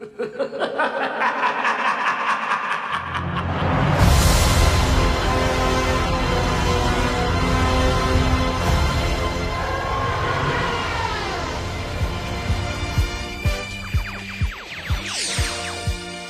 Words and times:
E 0.00 0.04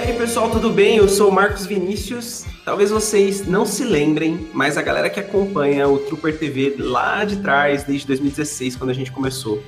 aí 0.02 0.18
pessoal, 0.18 0.50
tudo 0.50 0.71
bem? 0.71 0.96
Eu 0.96 1.09
sou 1.09 1.29
o 1.29 1.32
Marcos 1.32 1.64
Vinícius. 1.64 2.45
Talvez 2.64 2.91
vocês 2.91 3.46
não 3.46 3.64
se 3.64 3.84
lembrem, 3.84 4.48
mas 4.52 4.77
a 4.77 4.82
galera 4.82 5.09
que 5.09 5.21
acompanha 5.21 5.89
o 5.89 5.98
Trooper 5.98 6.37
TV 6.37 6.75
lá 6.77 7.25
de 7.25 7.37
trás, 7.37 7.84
desde 7.84 8.05
2016, 8.09 8.75
quando 8.75 8.91
a 8.91 8.95
gente 8.95 9.12
começou. 9.12 9.62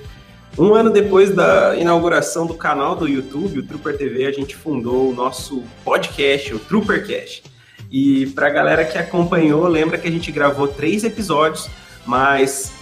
Um 0.58 0.74
ano 0.74 0.90
depois 0.90 1.34
da 1.34 1.74
inauguração 1.76 2.46
do 2.46 2.52
canal 2.54 2.94
do 2.94 3.08
YouTube, 3.08 3.60
o 3.60 3.62
Trooper 3.62 3.96
TV, 3.96 4.26
a 4.26 4.32
gente 4.32 4.54
fundou 4.54 5.10
o 5.10 5.14
nosso 5.14 5.62
podcast, 5.82 6.54
o 6.54 6.58
Troopercast. 6.58 7.44
E 7.90 8.26
para 8.28 8.48
a 8.48 8.50
galera 8.50 8.84
que 8.84 8.98
acompanhou, 8.98 9.66
lembra 9.66 9.96
que 9.96 10.06
a 10.06 10.10
gente 10.10 10.30
gravou 10.30 10.68
três 10.68 11.04
episódios, 11.04 11.70
mas 12.04 12.72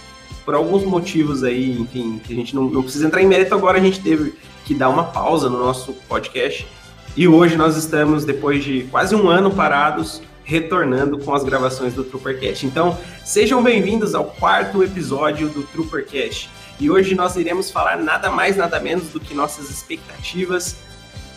por 0.43 0.53
alguns 0.53 0.83
motivos 0.83 1.43
aí, 1.43 1.79
enfim, 1.79 2.19
que 2.21 2.33
a 2.33 2.35
gente 2.35 2.53
não, 2.53 2.63
não 2.63 2.83
precisa 2.83 3.07
entrar 3.07 3.21
em 3.21 3.27
mérito 3.27 3.55
agora, 3.55 3.77
a 3.77 3.81
gente 3.81 4.01
teve 4.01 4.33
que 4.65 4.75
dar 4.75 4.89
uma 4.89 5.05
pausa 5.05 5.49
no 5.49 5.57
nosso 5.57 5.93
podcast 6.09 6.67
e 7.15 7.27
hoje 7.27 7.55
nós 7.55 7.77
estamos, 7.77 8.25
depois 8.25 8.63
de 8.63 8.83
quase 8.91 9.15
um 9.15 9.29
ano 9.29 9.51
parados, 9.51 10.21
retornando 10.43 11.17
com 11.19 11.33
as 11.33 11.43
gravações 11.43 11.93
do 11.93 12.03
Troopercast. 12.03 12.65
Então, 12.65 12.97
sejam 13.23 13.61
bem-vindos 13.63 14.15
ao 14.15 14.25
quarto 14.25 14.83
episódio 14.83 15.49
do 15.49 15.63
Troopercast. 15.63 16.49
E 16.81 16.89
hoje 16.89 17.13
nós 17.13 17.35
iremos 17.35 17.69
falar 17.69 17.97
nada 17.97 18.31
mais, 18.31 18.57
nada 18.57 18.79
menos 18.79 19.09
do 19.09 19.19
que 19.19 19.35
nossas 19.35 19.69
expectativas 19.69 20.77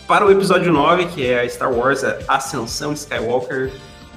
para 0.09 0.25
o 0.25 0.31
episódio 0.31 0.73
9, 0.73 1.05
que 1.09 1.27
é 1.27 1.43
a 1.43 1.47
Star 1.47 1.71
Wars 1.71 2.03
a 2.03 2.17
Ascensão 2.29 2.95
Skywalker, 2.95 3.71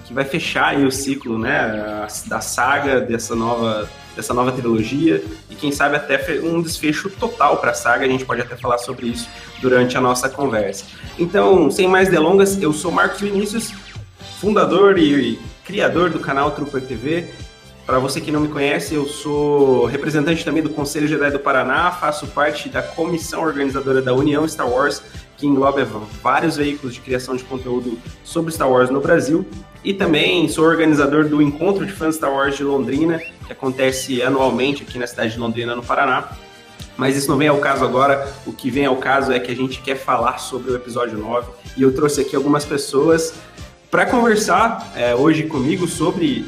que 0.06 0.14
vai 0.14 0.24
fechar 0.24 0.78
o 0.78 0.90
ciclo 0.90 1.38
né, 1.38 2.08
da 2.28 2.40
saga 2.40 3.02
dessa 3.02 3.36
nova 3.36 3.90
dessa 4.16 4.34
nova 4.34 4.54
trilogia 4.54 5.22
e 5.50 5.54
quem 5.54 5.70
sabe 5.72 5.98
até 5.98 6.40
um 6.42 6.62
desfecho 6.62 7.10
total 7.10 7.58
para 7.58 7.72
a 7.72 7.74
saga. 7.74 8.06
A 8.06 8.10
gente 8.10 8.24
pode 8.24 8.42
até 8.42 8.56
falar 8.56 8.78
sobre 8.78 9.08
isso 9.08 9.28
durante 9.62 9.98
a 9.98 10.02
nossa 10.02 10.30
conversa. 10.30 10.86
Então, 11.20 11.70
sem 11.70 11.90
mais 11.90 12.08
delongas, 12.08 12.60
eu 12.62 12.72
sou 12.72 12.90
Marcos 12.90 13.20
Vinícius, 13.20 13.74
fundador 14.40 14.98
e 14.98 15.38
criador 15.66 16.10
do 16.10 16.20
canal 16.20 16.52
Trooper 16.52 16.82
TV. 16.82 17.28
Para 17.88 18.00
você 18.00 18.20
que 18.20 18.34
não 18.34 18.42
me 18.42 18.50
conhece, 18.50 18.96
eu 18.96 19.08
sou 19.08 19.86
representante 19.86 20.44
também 20.44 20.62
do 20.62 20.70
Conselho 20.70 21.08
Jedi 21.08 21.32
do 21.32 21.40
Paraná, 21.40 21.90
faço 21.90 22.28
parte 22.28 22.68
da 22.68 22.82
comissão 22.82 23.42
organizadora 23.42 24.02
da 24.02 24.14
União 24.14 24.46
Star 24.46 24.70
Wars, 24.70 25.02
que 25.38 25.48
engloba 25.48 25.86
vários 26.22 26.58
veículos 26.58 26.96
de 26.96 27.00
criação 27.00 27.38
de 27.38 27.46
conteúdo 27.46 27.98
sobre 28.26 28.52
Star 28.52 28.70
Wars 28.70 28.90
no 28.90 29.00
Brasil. 29.00 29.48
E 29.86 29.94
também 29.94 30.50
sou 30.50 30.66
organizador 30.66 31.30
do 31.30 31.42
Encontro 31.42 31.86
de 31.86 31.94
Fãs 31.94 32.16
Star 32.16 32.30
Wars 32.30 32.58
de 32.58 32.64
Londrina, 32.66 33.20
que 33.20 33.54
acontece 33.54 34.22
anualmente 34.22 34.84
aqui 34.84 35.00
na 35.00 35.08
cidade 35.08 35.32
de 35.32 35.40
Londrina, 35.40 35.74
no 35.74 35.82
Paraná. 35.82 36.28
Mas 36.98 37.16
isso 37.16 37.30
não 37.30 37.38
vem 37.38 37.48
ao 37.48 37.60
caso 37.60 37.86
agora. 37.86 38.30
O 38.46 38.52
que 38.52 38.70
vem 38.70 38.86
ao 38.86 38.98
caso 38.98 39.32
é 39.32 39.40
que 39.40 39.50
a 39.50 39.56
gente 39.56 39.80
quer 39.80 39.96
falar 39.96 40.40
sobre 40.40 40.74
o 40.74 40.76
episódio 40.76 41.18
9. 41.18 41.48
E 41.78 41.84
eu 41.84 41.96
trouxe 41.96 42.20
aqui 42.20 42.36
algumas 42.36 42.66
pessoas 42.66 43.36
para 43.90 44.06
conversar 44.06 44.92
é, 44.94 45.16
hoje 45.16 45.44
comigo 45.44 45.88
sobre 45.88 46.46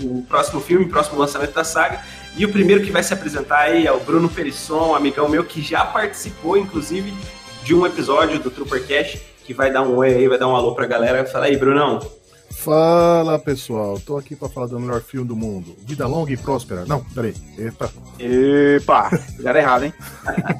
o, 0.00 0.18
o, 0.18 0.22
próximo 0.22 0.60
filme, 0.60 0.84
o 0.84 0.88
próximo 0.88 1.18
lançamento 1.18 1.52
da 1.52 1.64
saga. 1.64 2.00
E 2.36 2.44
o 2.44 2.52
primeiro 2.52 2.84
que 2.84 2.90
vai 2.90 3.02
se 3.02 3.12
apresentar 3.12 3.60
aí 3.60 3.86
é 3.86 3.92
o 3.92 4.00
Bruno 4.00 4.28
Perisson, 4.28 4.90
um 4.90 4.94
amigão 4.94 5.28
meu 5.28 5.44
que 5.44 5.60
já 5.60 5.84
participou, 5.84 6.56
inclusive, 6.56 7.12
de 7.64 7.74
um 7.74 7.86
episódio 7.86 8.38
do 8.38 8.50
Troopercast, 8.50 9.20
que 9.44 9.52
vai 9.52 9.72
dar 9.72 9.82
um 9.82 9.96
oi 9.96 10.14
aí, 10.14 10.28
vai 10.28 10.38
dar 10.38 10.48
um 10.48 10.54
alô 10.54 10.74
pra 10.74 10.86
galera. 10.86 11.24
Fala 11.24 11.46
aí, 11.46 11.56
Brunão. 11.56 12.00
Fala 12.50 13.38
pessoal, 13.38 14.00
tô 14.00 14.16
aqui 14.16 14.34
para 14.34 14.48
falar 14.48 14.66
do 14.66 14.80
melhor 14.80 15.00
filme 15.00 15.26
do 15.26 15.36
mundo. 15.36 15.76
Vida 15.86 16.06
longa 16.06 16.32
e 16.32 16.36
próspera. 16.36 16.84
Não, 16.86 17.04
peraí. 17.04 17.34
Epa. 17.56 17.90
Epa, 18.18 19.10
era 19.44 19.58
errado, 19.58 19.84
hein? 19.84 19.94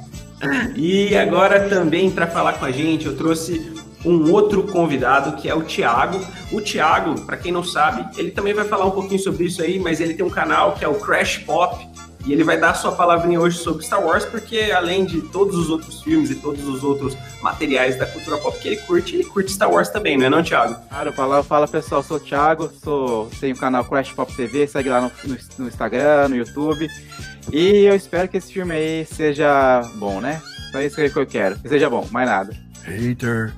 e 0.75 1.15
agora 1.15 1.67
também 1.67 2.09
para 2.09 2.25
falar 2.25 2.53
com 2.53 2.65
a 2.65 2.71
gente, 2.71 3.05
eu 3.05 3.17
trouxe 3.17 3.73
um 4.05 4.31
outro 4.31 4.63
convidado 4.63 5.41
que 5.41 5.49
é 5.49 5.55
o 5.55 5.61
Thiago. 5.61 6.19
O 6.51 6.61
Thiago, 6.61 7.21
para 7.21 7.37
quem 7.37 7.51
não 7.51 7.63
sabe, 7.63 8.05
ele 8.17 8.31
também 8.31 8.53
vai 8.53 8.65
falar 8.65 8.85
um 8.85 8.91
pouquinho 8.91 9.19
sobre 9.19 9.45
isso 9.45 9.61
aí, 9.61 9.79
mas 9.79 9.99
ele 9.99 10.13
tem 10.13 10.25
um 10.25 10.29
canal 10.29 10.73
que 10.73 10.85
é 10.85 10.87
o 10.87 10.95
Crash 10.95 11.39
Pop. 11.39 11.87
E 12.25 12.33
ele 12.33 12.43
vai 12.43 12.59
dar 12.59 12.71
a 12.71 12.73
sua 12.73 12.91
palavrinha 12.91 13.39
hoje 13.39 13.57
sobre 13.57 13.83
Star 13.83 14.03
Wars, 14.03 14.25
porque 14.25 14.71
além 14.75 15.05
de 15.05 15.21
todos 15.21 15.55
os 15.55 15.69
outros 15.69 16.03
filmes 16.03 16.29
e 16.29 16.35
todos 16.35 16.67
os 16.67 16.83
outros 16.83 17.17
materiais 17.41 17.97
da 17.97 18.05
cultura 18.05 18.37
pop 18.37 18.59
que 18.59 18.67
ele 18.67 18.77
curte, 18.81 19.15
ele 19.15 19.23
curte 19.23 19.53
Star 19.53 19.71
Wars 19.71 19.89
também, 19.89 20.17
não 20.17 20.25
é 20.25 20.29
não, 20.29 20.43
Thiago? 20.43 20.75
Claro, 20.89 21.13
fala, 21.13 21.43
fala 21.43 21.67
pessoal, 21.67 22.03
sou 22.03 22.17
o 22.17 22.19
Thiago, 22.19 22.69
sou, 22.83 23.31
tenho 23.39 23.55
o 23.55 23.57
canal 23.57 23.85
Crash 23.85 24.11
Pop 24.11 24.31
TV, 24.35 24.67
segue 24.67 24.89
lá 24.89 24.99
no, 24.99 25.11
no, 25.23 25.37
no 25.59 25.67
Instagram, 25.69 26.27
no 26.27 26.35
YouTube. 26.35 26.89
E 27.53 27.85
eu 27.85 27.95
espero 27.95 28.27
que 28.27 28.37
esse 28.37 28.51
filme 28.51 28.75
aí 28.75 29.05
seja 29.05 29.81
bom, 29.95 30.19
né? 30.19 30.41
Só 30.73 30.81
isso 30.81 30.97
que 30.97 31.17
eu 31.17 31.25
quero, 31.25 31.57
que 31.57 31.69
seja 31.69 31.89
bom, 31.89 32.05
mais 32.11 32.29
nada. 32.29 32.55
Hater. 32.83 33.53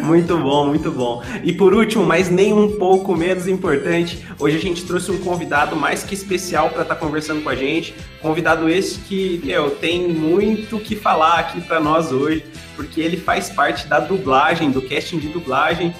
Muito 0.00 0.38
bom, 0.38 0.66
muito 0.66 0.90
bom. 0.90 1.22
E 1.44 1.52
por 1.52 1.74
último, 1.74 2.04
mas 2.04 2.30
nem 2.30 2.52
um 2.52 2.78
pouco 2.78 3.14
menos 3.14 3.46
importante, 3.46 4.26
hoje 4.38 4.56
a 4.56 4.60
gente 4.60 4.84
trouxe 4.84 5.10
um 5.10 5.18
convidado 5.18 5.76
mais 5.76 6.02
que 6.02 6.14
especial 6.14 6.70
para 6.70 6.82
estar 6.82 6.94
tá 6.94 7.00
conversando 7.00 7.42
com 7.42 7.50
a 7.50 7.54
gente. 7.54 7.94
Convidado 8.22 8.68
esse 8.68 8.98
que, 9.00 9.40
meu, 9.44 9.70
tem 9.72 10.08
muito 10.08 10.78
que 10.78 10.96
falar 10.96 11.38
aqui 11.40 11.60
para 11.60 11.80
nós 11.80 12.12
hoje, 12.12 12.44
porque 12.76 13.00
ele 13.00 13.16
faz 13.16 13.50
parte 13.50 13.86
da 13.86 14.00
dublagem, 14.00 14.70
do 14.70 14.80
casting 14.80 15.18
de 15.18 15.28
dublagem 15.28 15.94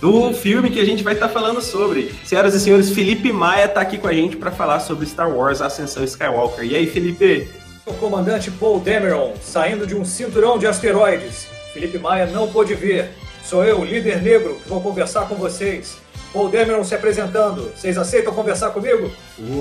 do 0.00 0.32
filme 0.32 0.70
que 0.70 0.78
a 0.78 0.84
gente 0.84 1.02
vai 1.02 1.14
estar 1.14 1.26
tá 1.26 1.32
falando 1.32 1.60
sobre. 1.60 2.14
Senhoras 2.24 2.54
e 2.54 2.60
senhores, 2.60 2.90
Felipe 2.90 3.32
Maia 3.32 3.64
está 3.64 3.80
aqui 3.80 3.98
com 3.98 4.06
a 4.06 4.12
gente 4.12 4.36
para 4.36 4.52
falar 4.52 4.78
sobre 4.80 5.06
Star 5.06 5.28
Wars 5.28 5.60
Ascensão 5.60 6.04
Skywalker. 6.04 6.64
E 6.64 6.76
aí, 6.76 6.86
Felipe? 6.86 7.48
O 7.88 7.94
comandante 7.94 8.50
Paul 8.50 8.80
Dameron, 8.80 9.34
saindo 9.40 9.86
de 9.86 9.94
um 9.94 10.04
cinturão 10.04 10.58
de 10.58 10.66
asteroides 10.66 11.48
Felipe 11.72 11.98
Maia 11.98 12.26
não 12.26 12.48
pôde 12.48 12.74
vir. 12.74 13.08
Sou 13.42 13.64
eu, 13.64 13.84
líder 13.84 14.20
negro, 14.20 14.56
que 14.56 14.68
vou 14.68 14.80
conversar 14.80 15.28
com 15.28 15.36
vocês. 15.36 15.98
Paul 16.32 16.48
Demeron 16.48 16.84
se 16.84 16.94
apresentando. 16.94 17.70
Vocês 17.74 17.96
aceitam 17.96 18.34
conversar 18.34 18.70
comigo? 18.70 19.10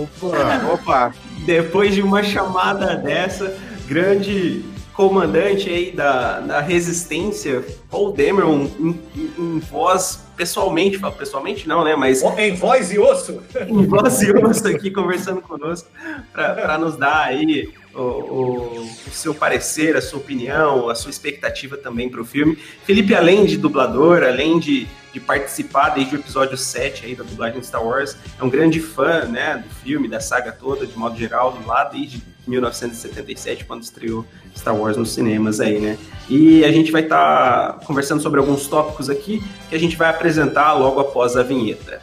Opa! 0.01 0.73
Opa! 0.73 1.13
Depois 1.45 1.93
de 1.93 2.01
uma 2.01 2.23
chamada 2.23 2.95
dessa, 2.95 3.55
grande 3.88 4.65
comandante 4.94 5.69
aí 5.69 5.91
da, 5.91 6.39
da 6.39 6.59
resistência, 6.59 7.63
Paul 7.89 8.11
Demeron, 8.11 8.67
em, 8.79 8.99
em, 9.38 9.59
voz 9.59 10.25
pessoalmente, 10.35 10.99
pessoalmente 11.17 11.67
não, 11.67 11.83
né? 11.83 11.95
Mas. 11.95 12.23
Em 12.38 12.55
voz 12.55 12.91
e 12.91 12.97
osso? 12.97 13.44
Em 13.67 13.85
voz 13.85 14.21
e 14.23 14.31
osso 14.31 14.67
aqui 14.67 14.89
conversando 14.89 15.39
conosco, 15.39 15.88
para 16.33 16.79
nos 16.79 16.97
dar 16.97 17.25
aí 17.25 17.71
o, 18.02 18.81
o, 18.81 19.12
seu 19.12 19.34
parecer, 19.34 19.96
a 19.96 20.02
sua 20.02 20.19
opinião, 20.19 20.90
a 20.90 20.96
sua 20.96 21.09
expectativa 21.09 21.78
também 21.78 22.09
para 22.09 22.22
o 22.22 22.25
filme. 22.25 22.58
Felipe, 22.84 23.16
além 23.16 23.46
de 23.46 23.58
dublador, 23.58 24.24
além 24.24 24.59
de, 24.59 24.88
de 25.12 25.19
participar 25.19 25.90
desde 25.90 26.16
o 26.16 26.19
episódio 26.19 26.57
7 26.57 27.06
aí 27.06 27.16
da 27.16 27.24
dublagem 27.24 27.59
de 27.59 27.66
Star 27.66 27.84
Wars, 27.84 28.16
é 28.40 28.44
um 28.44 28.50
grande 28.50 28.80
fã 28.80 29.25
né, 29.25 29.63
do 29.68 29.74
filme, 29.75 30.07
da 30.07 30.19
saga 30.19 30.52
toda, 30.52 30.86
de 30.86 30.97
modo 30.97 31.18
geral, 31.18 31.57
lá 31.66 31.84
desde 31.86 32.22
1977, 32.46 33.66
quando 33.66 33.84
estreou 33.84 34.25
Star 34.56 34.75
Wars 34.75 34.96
nos 34.96 35.13
cinemas 35.13 35.59
aí, 35.59 35.80
né? 35.80 35.97
E 36.30 36.63
a 36.63 36.72
gente 36.72 36.91
vai 36.91 37.03
estar 37.03 37.74
tá 37.74 37.86
conversando 37.86 38.22
sobre 38.22 38.40
alguns 38.40 38.68
tópicos 38.68 39.09
aqui 39.09 39.44
que 39.69 39.75
a 39.75 39.80
gente 39.80 39.97
vai 39.97 40.09
apresentar 40.09 40.74
logo 40.74 41.00
após 41.00 41.36
a 41.36 41.44
vinheta. 41.44 42.02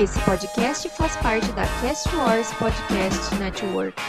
Esse 0.00 0.18
podcast 0.20 0.88
faz 0.96 1.14
parte 1.16 1.52
da 1.52 1.66
Cast 1.82 2.08
Wars 2.16 2.50
Podcast 2.54 3.34
Network. 3.34 4.00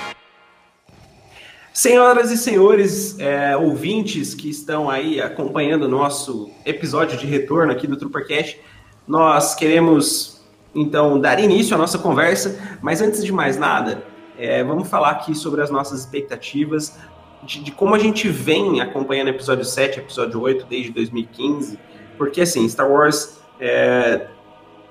Senhoras 1.73 2.31
e 2.31 2.37
senhores, 2.37 3.19
é, 3.19 3.57
ouvintes 3.57 4.33
que 4.33 4.49
estão 4.49 4.89
aí 4.89 5.19
acompanhando 5.19 5.83
o 5.83 5.87
nosso 5.89 6.49
episódio 6.65 7.17
de 7.17 7.27
retorno 7.27 7.73
aqui 7.73 7.87
do 7.87 7.97
Troopercast, 7.97 8.57
nós 9.05 9.53
queremos 9.53 10.41
então 10.73 11.19
dar 11.19 11.41
início 11.41 11.75
à 11.75 11.77
nossa 11.77 11.99
conversa, 11.99 12.57
mas 12.81 13.01
antes 13.01 13.21
de 13.21 13.33
mais 13.33 13.57
nada, 13.57 14.01
é, 14.37 14.63
vamos 14.63 14.87
falar 14.87 15.09
aqui 15.09 15.35
sobre 15.35 15.61
as 15.61 15.69
nossas 15.69 15.99
expectativas, 15.99 16.97
de, 17.43 17.61
de, 17.65 17.71
como 17.73 17.95
a 17.95 17.99
gente 17.99 18.29
vem 18.29 18.79
acompanhando 18.79 19.27
episódio 19.27 19.65
7, 19.65 19.99
episódio 19.99 20.39
8 20.39 20.67
desde 20.69 20.93
2015, 20.93 21.77
porque 22.17 22.39
assim, 22.39 22.65
Star 22.69 22.89
Wars 22.89 23.41
é, 23.59 24.27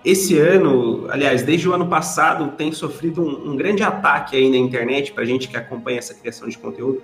esse 0.05 0.39
ano, 0.39 1.07
aliás, 1.11 1.43
desde 1.43 1.69
o 1.69 1.75
ano 1.75 1.87
passado, 1.87 2.53
tem 2.57 2.73
sofrido 2.73 3.23
um, 3.23 3.51
um 3.51 3.57
grande 3.57 3.83
ataque 3.83 4.37
aí 4.37 4.51
na 4.51 4.57
internet 4.57 5.13
para 5.13 5.23
a 5.23 5.27
gente 5.27 5.49
que 5.49 5.57
acompanha 5.57 5.99
essa 5.99 6.15
criação 6.15 6.49
de 6.49 6.57
conteúdo, 6.57 7.03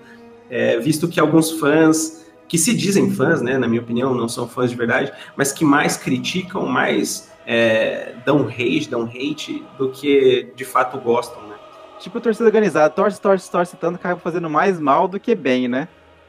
é, 0.49 0.79
visto 0.79 1.09
que 1.09 1.21
alguns 1.21 1.53
fãs 1.53 2.25
que 2.49 2.57
se 2.57 2.75
dizem 2.75 3.11
fãs, 3.11 3.43
né, 3.43 3.59
na 3.59 3.67
minha 3.67 3.83
opinião, 3.83 4.15
não 4.15 4.29
são 4.29 4.49
fãs 4.49 4.71
de 4.71 4.77
verdade, 4.77 5.13
mas 5.37 5.53
que 5.53 5.65
mais 5.65 5.97
criticam, 5.97 6.65
mais 6.65 7.31
é, 7.45 8.15
dão 8.25 8.45
rage, 8.45 8.89
dão 8.89 9.03
hate 9.03 9.65
do 9.77 9.91
que 9.91 10.53
de 10.55 10.65
fato 10.65 10.99
gostam, 10.99 11.43
né? 11.49 11.57
tipo 11.99 12.21
torcida 12.21 12.47
organizada, 12.47 12.91
torce, 12.91 13.21
torce, 13.21 13.51
torce 13.51 13.77
tanto, 13.77 13.97
acaba 13.97 14.21
fazendo 14.21 14.49
mais 14.49 14.79
mal 14.79 15.09
do 15.09 15.19
que 15.19 15.35
bem, 15.35 15.69
né? 15.69 15.89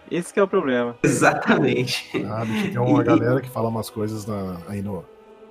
Esse 0.09 0.33
que 0.33 0.39
é 0.39 0.43
o 0.43 0.47
problema. 0.47 0.95
Exatamente. 1.03 2.09
Ah, 2.25 2.45
bicho, 2.45 2.71
tem 2.71 2.79
uma 2.79 3.03
galera 3.03 3.41
que 3.41 3.49
fala 3.49 3.67
umas 3.67 3.89
coisas 3.89 4.25
na, 4.25 4.57
aí 4.67 4.81
no, 4.81 5.03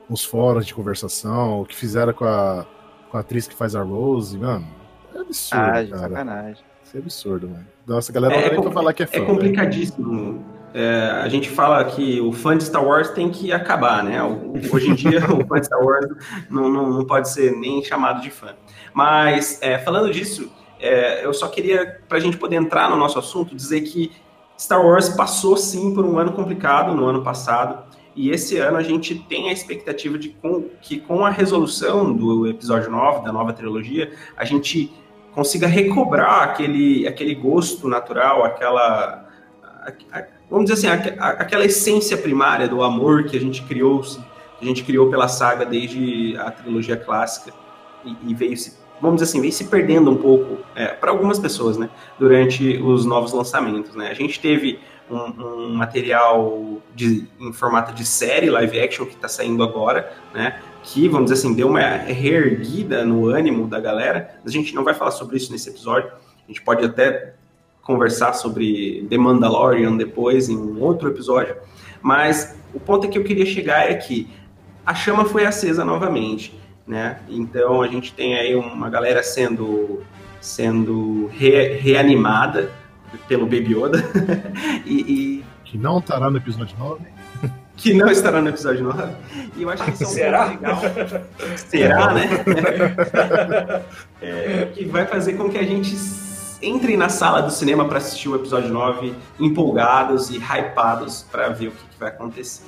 nos 0.08 0.24
fóruns 0.24 0.66
de 0.66 0.74
conversação, 0.74 1.60
o 1.62 1.64
que 1.66 1.74
fizeram 1.74 2.12
com 2.12 2.24
a, 2.24 2.64
com 3.10 3.16
a 3.16 3.20
atriz 3.20 3.46
que 3.46 3.54
faz 3.54 3.74
a 3.74 3.82
Rose, 3.82 4.38
mano. 4.38 4.66
É 5.14 5.18
absurdo, 5.20 5.62
Ah, 5.62 5.72
cara. 5.72 5.88
sacanagem. 5.88 6.64
Isso 6.84 6.96
é 6.96 7.00
absurdo, 7.00 7.48
mano. 7.48 7.66
Nossa, 7.86 8.12
a 8.12 8.14
galera 8.14 8.34
É, 8.34 8.54
não 8.54 8.62
vai 8.62 8.70
é 8.70 8.74
falar 8.74 8.92
que 8.92 9.02
é 9.02 9.06
fã. 9.06 9.16
É 9.16 9.20
né? 9.20 9.26
complicadíssimo. 9.26 10.44
É, 10.74 11.10
a 11.22 11.28
gente 11.28 11.48
fala 11.48 11.82
que 11.84 12.20
o 12.20 12.32
fã 12.32 12.56
de 12.56 12.64
Star 12.64 12.84
Wars 12.84 13.08
tem 13.10 13.30
que 13.30 13.50
acabar, 13.52 14.04
né? 14.04 14.22
Hoje 14.70 14.90
em 14.90 14.94
dia, 14.94 15.20
o 15.32 15.46
fã 15.46 15.58
de 15.58 15.66
Star 15.66 15.82
Wars 15.82 16.06
não, 16.50 16.68
não, 16.68 16.90
não 16.90 17.04
pode 17.04 17.30
ser 17.30 17.52
nem 17.52 17.82
chamado 17.82 18.20
de 18.20 18.30
fã. 18.30 18.54
Mas, 18.92 19.58
é, 19.62 19.78
falando 19.78 20.12
disso, 20.12 20.50
é, 20.78 21.24
eu 21.24 21.32
só 21.32 21.48
queria, 21.48 22.00
para 22.08 22.18
a 22.18 22.20
gente 22.20 22.36
poder 22.36 22.56
entrar 22.56 22.90
no 22.90 22.96
nosso 22.96 23.18
assunto, 23.18 23.54
dizer 23.56 23.80
que 23.82 24.12
Star 24.58 24.84
Wars 24.84 25.08
passou 25.08 25.56
sim 25.56 25.94
por 25.94 26.04
um 26.04 26.18
ano 26.18 26.32
complicado 26.32 26.94
no 26.94 27.06
ano 27.06 27.22
passado. 27.22 27.84
E 28.16 28.30
esse 28.30 28.56
ano 28.56 28.78
a 28.78 28.82
gente 28.82 29.14
tem 29.14 29.50
a 29.50 29.52
expectativa 29.52 30.18
de 30.18 30.30
com- 30.30 30.64
que, 30.80 30.98
com 30.98 31.24
a 31.24 31.30
resolução 31.30 32.12
do 32.14 32.46
episódio 32.48 32.90
9, 32.90 33.22
da 33.24 33.30
nova 33.32 33.52
trilogia, 33.52 34.10
a 34.36 34.44
gente 34.44 34.90
consiga 35.32 35.66
recobrar 35.66 36.42
aquele, 36.44 37.06
aquele 37.06 37.34
gosto 37.34 37.88
natural, 37.88 38.42
aquela. 38.44 39.26
a- 39.62 39.92
a- 40.12 40.24
vamos 40.50 40.70
dizer 40.70 40.90
assim, 40.90 41.12
a- 41.18 41.28
aquela 41.30 41.64
essência 41.64 42.16
primária 42.16 42.66
do 42.66 42.82
amor 42.82 43.24
que 43.24 43.36
a 43.36 43.40
gente 43.40 43.62
criou, 43.64 44.00
que 44.00 44.18
a 44.62 44.64
gente 44.64 44.82
criou 44.82 45.10
pela 45.10 45.28
saga 45.28 45.66
desde 45.66 46.36
a 46.38 46.50
trilogia 46.50 46.96
clássica 46.96 47.52
e, 48.04 48.16
e 48.30 48.34
veio 48.34 48.56
se, 48.56 48.72
vamos 49.00 49.20
dizer 49.20 49.30
assim, 49.30 49.40
veio 49.42 49.52
se 49.52 49.64
perdendo 49.64 50.10
um 50.10 50.16
pouco 50.16 50.58
para 51.00 51.10
algumas 51.10 51.38
pessoas, 51.38 51.76
né, 51.76 51.90
durante 52.18 52.78
os 52.78 53.04
novos 53.04 53.32
lançamentos, 53.32 53.94
né. 53.94 54.08
A 54.10 54.14
gente 54.14 54.40
teve 54.40 54.78
um, 55.10 55.42
um 55.42 55.74
material 55.74 56.78
de, 56.94 57.26
em 57.38 57.52
formato 57.52 57.92
de 57.92 58.04
série 58.04 58.50
live 58.50 58.80
action 58.80 59.06
que 59.06 59.14
está 59.14 59.28
saindo 59.28 59.62
agora, 59.62 60.12
né, 60.34 60.60
que, 60.82 61.08
vamos 61.08 61.30
dizer 61.30 61.46
assim, 61.46 61.54
deu 61.54 61.68
uma 61.68 61.80
reerguida 61.80 63.04
no 63.04 63.26
ânimo 63.26 63.66
da 63.66 63.80
galera. 63.80 64.38
A 64.44 64.50
gente 64.50 64.74
não 64.74 64.84
vai 64.84 64.94
falar 64.94 65.10
sobre 65.10 65.36
isso 65.36 65.50
nesse 65.50 65.68
episódio. 65.68 66.08
A 66.08 66.46
gente 66.46 66.62
pode 66.62 66.84
até 66.84 67.34
conversar 67.82 68.34
sobre 68.34 69.06
The 69.10 69.18
Mandalorian 69.18 69.96
depois, 69.96 70.48
em 70.48 70.56
um 70.56 70.80
outro 70.80 71.08
episódio. 71.08 71.56
Mas 72.00 72.56
o 72.72 72.78
ponto 72.78 73.08
que 73.08 73.18
eu 73.18 73.24
queria 73.24 73.46
chegar 73.46 73.90
é 73.90 73.94
que 73.94 74.28
a 74.84 74.94
chama 74.94 75.24
foi 75.24 75.44
acesa 75.44 75.84
novamente, 75.84 76.56
né? 76.86 77.18
Então 77.28 77.82
a 77.82 77.88
gente 77.88 78.12
tem 78.12 78.36
aí 78.36 78.54
uma 78.54 78.88
galera 78.88 79.22
sendo 79.24 80.04
sendo 80.40 81.26
re- 81.32 81.78
reanimada 81.78 82.70
pelo 83.28 83.44
Baby 83.46 83.74
Yoda 83.74 83.98
e, 84.86 84.94
e 84.94 85.44
Que 85.64 85.78
não 85.78 85.98
estará 85.98 86.30
no 86.30 86.36
episódio 86.36 86.76
9. 86.78 87.04
que 87.76 87.92
não 87.94 88.08
estará 88.10 88.40
no 88.40 88.48
episódio 88.48 88.84
9. 88.84 89.12
E 89.56 89.62
eu 89.62 89.70
acho 89.70 89.84
que 89.84 89.90
isso 89.90 90.04
é 90.04 90.06
um 90.06 90.10
Será? 90.10 90.44
legal. 90.46 90.80
Será, 91.56 92.14
né? 92.14 92.28
É, 94.22 94.70
que 94.74 94.84
vai 94.86 95.06
fazer 95.06 95.34
com 95.34 95.50
que 95.50 95.58
a 95.58 95.62
gente 95.62 95.94
entre 96.62 96.96
na 96.96 97.08
sala 97.10 97.42
do 97.42 97.50
cinema 97.50 97.86
para 97.86 97.98
assistir 97.98 98.28
o 98.30 98.34
episódio 98.34 98.70
9 98.70 99.12
empolgados 99.38 100.30
e 100.30 100.38
hypados 100.38 101.22
para 101.30 101.50
ver 101.50 101.68
o 101.68 101.70
que, 101.72 101.84
que 101.84 102.00
vai 102.00 102.08
acontecer. 102.08 102.64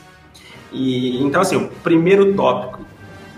E 0.71 1.23
então 1.23 1.41
assim, 1.41 1.57
o 1.57 1.69
primeiro 1.83 2.35
tópico, 2.35 2.85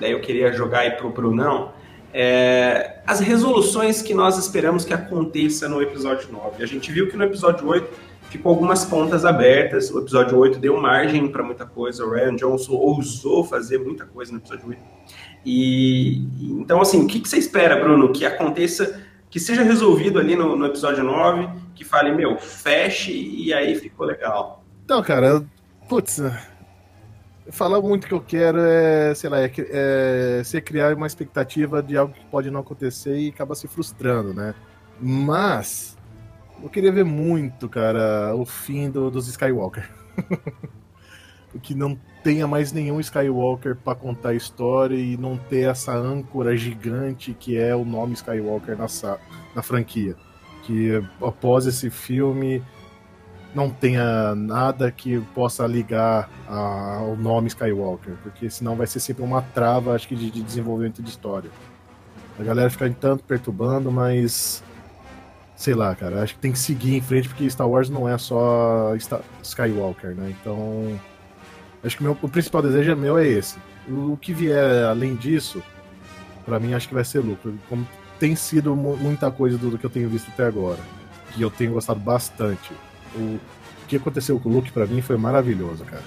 daí 0.01 0.11
eu 0.11 0.21
queria 0.21 0.53
jogar 0.53 0.81
aí 0.81 0.91
pro 0.91 1.11
Brunão, 1.11 1.71
é 2.13 3.01
as 3.07 3.21
resoluções 3.21 4.03
que 4.03 4.15
nós 4.15 4.39
esperamos 4.39 4.85
que 4.85 4.93
aconteça 4.93 5.69
no 5.69 5.81
episódio 5.83 6.31
9. 6.33 6.63
A 6.63 6.67
gente 6.67 6.91
viu 6.91 7.09
que 7.09 7.17
no 7.17 7.25
episódio 7.25 7.67
8 7.67 7.89
ficou 8.31 8.51
algumas 8.51 8.85
pontas 8.85 9.25
abertas. 9.25 9.91
O 9.91 9.99
episódio 10.01 10.39
8 10.39 10.59
deu 10.59 10.81
margem 10.81 11.29
para 11.29 11.43
muita 11.43 11.67
coisa. 11.67 12.05
O 12.05 12.11
Ryan 12.11 12.37
Johnson 12.37 12.73
ousou 12.73 13.45
fazer 13.45 13.79
muita 13.79 14.05
coisa 14.05 14.33
no 14.33 14.39
episódio 14.39 14.69
8. 14.69 14.81
E 15.45 16.19
então, 16.61 16.81
assim, 16.81 17.05
o 17.05 17.07
que, 17.07 17.21
que 17.21 17.29
você 17.29 17.39
espera, 17.39 17.77
Bruno, 17.77 18.13
que 18.13 18.25
aconteça, 18.25 19.01
que 19.29 19.41
seja 19.41 19.63
resolvido 19.63 20.19
ali 20.19 20.37
no, 20.37 20.57
no 20.57 20.67
episódio 20.67 21.03
9, 21.03 21.49
que 21.75 21.85
fale, 21.85 22.13
meu, 22.13 22.39
feche 22.39 23.13
e 23.13 23.53
aí 23.53 23.75
ficou 23.75 24.07
legal. 24.07 24.65
Então, 24.85 25.03
cara, 25.03 25.45
putz, 25.89 26.21
falar 27.51 27.81
muito 27.81 28.07
que 28.07 28.15
eu 28.15 28.21
quero 28.21 28.59
é, 28.61 29.15
sei 29.15 29.31
lá, 29.31 29.41
é, 29.41 29.51
é 30.55 30.61
criar 30.61 30.95
uma 30.95 31.07
expectativa 31.07 31.83
de 31.83 31.97
algo 31.97 32.13
que 32.15 32.25
pode 32.27 32.51
não 32.51 32.61
acontecer 32.61 33.17
e 33.19 33.29
acaba 33.29 33.55
se 33.55 33.67
frustrando, 33.69 34.33
né? 34.35 34.55
Mas 35.01 35.97
eu 36.63 36.69
queria 36.69 36.93
ver 36.93 37.05
muito, 37.05 37.69
cara, 37.69 38.35
o 38.35 38.45
fim 38.45 38.91
do- 38.91 39.11
dos 39.11 39.29
Skywalker. 39.29 39.89
que 41.63 41.75
não 41.75 41.99
tenha 42.23 42.47
mais 42.47 42.71
nenhum 42.73 43.01
Skywalker 43.01 43.75
pra 43.77 43.95
contar 43.95 44.29
a 44.31 44.35
história 44.35 44.95
e 44.95 45.17
não 45.17 45.37
ter 45.37 45.69
essa 45.69 45.93
âncora 45.93 46.57
gigante 46.57 47.35
que 47.39 47.57
é 47.57 47.75
o 47.75 47.85
nome 47.85 48.15
Skywalker 48.15 48.77
na, 48.77 48.87
na 49.55 49.63
franquia. 49.63 50.15
Que 50.63 51.03
após 51.21 51.67
esse 51.67 51.91
filme 51.91 52.63
não 53.55 53.69
tenha 53.71 54.35
nada 54.35 54.91
que 54.93 55.21
possa 55.35 55.67
ligar 55.67 56.29
a- 56.49 56.97
ao 57.01 57.17
nome 57.17 57.49
Skywalker, 57.49 58.15
porque 58.23 58.49
senão 58.49 58.77
vai 58.77 58.87
ser 58.87 59.01
sempre 59.01 59.23
uma 59.25 59.43
trava, 59.43 59.95
acho 59.95 60.07
que, 60.07 60.15
de, 60.15 60.31
de 60.31 60.43
desenvolvimento 60.43 61.03
de 61.03 61.11
história. 61.11 61.51
A 62.39 62.43
galera 62.43 62.71
fica 62.71 62.89
tanto 62.99 63.25
perturbando, 63.25 63.91
mas 63.91 64.63
sei 65.57 65.75
lá, 65.75 65.95
cara, 65.95 66.23
acho 66.23 66.35
que 66.35 66.41
tem 66.41 66.53
que 66.53 66.59
seguir 66.59 66.97
em 66.97 67.01
frente 67.03 67.29
porque 67.29 67.49
Star 67.51 67.69
Wars 67.69 67.91
não 67.91 68.09
é 68.09 68.17
só 68.17 68.95
Sta- 68.97 69.21
Skywalker, 69.43 70.15
né? 70.15 70.35
Então, 70.41 70.99
acho 71.85 71.97
que 71.97 72.03
meu, 72.03 72.17
o 72.23 72.29
principal 72.29 72.63
desejo 72.63 72.97
meu 72.97 73.19
é 73.19 73.27
esse. 73.27 73.59
O 73.89 74.17
que 74.17 74.33
vier 74.33 74.85
além 74.85 75.17
disso, 75.17 75.63
pra 76.47 76.59
mim 76.61 76.73
acho 76.73 76.89
que 76.89 76.95
vai 76.95 77.05
ser 77.05 77.19
lucro. 77.21 77.53
Como 77.69 77.87
tem 78.19 78.35
sido 78.37 78.75
mu- 78.77 78.97
muita 78.97 79.31
coisa 79.31 79.59
do, 79.59 79.71
do 79.71 79.77
que 79.79 79.85
eu 79.85 79.91
tenho 79.91 80.09
visto 80.09 80.31
até 80.31 80.47
agora, 80.47 80.79
que 81.35 81.43
eu 81.43 81.51
tenho 81.51 81.73
gostado 81.73 81.99
bastante. 82.01 82.73
O 83.15 83.39
que 83.89 83.97
aconteceu 83.97 84.39
com 84.39 84.49
o 84.49 84.53
Luke 84.53 84.73
pra 84.73 84.87
mim 84.87 85.03
foi 85.03 85.17
maravilhoso, 85.17 85.85
cara. 85.85 86.03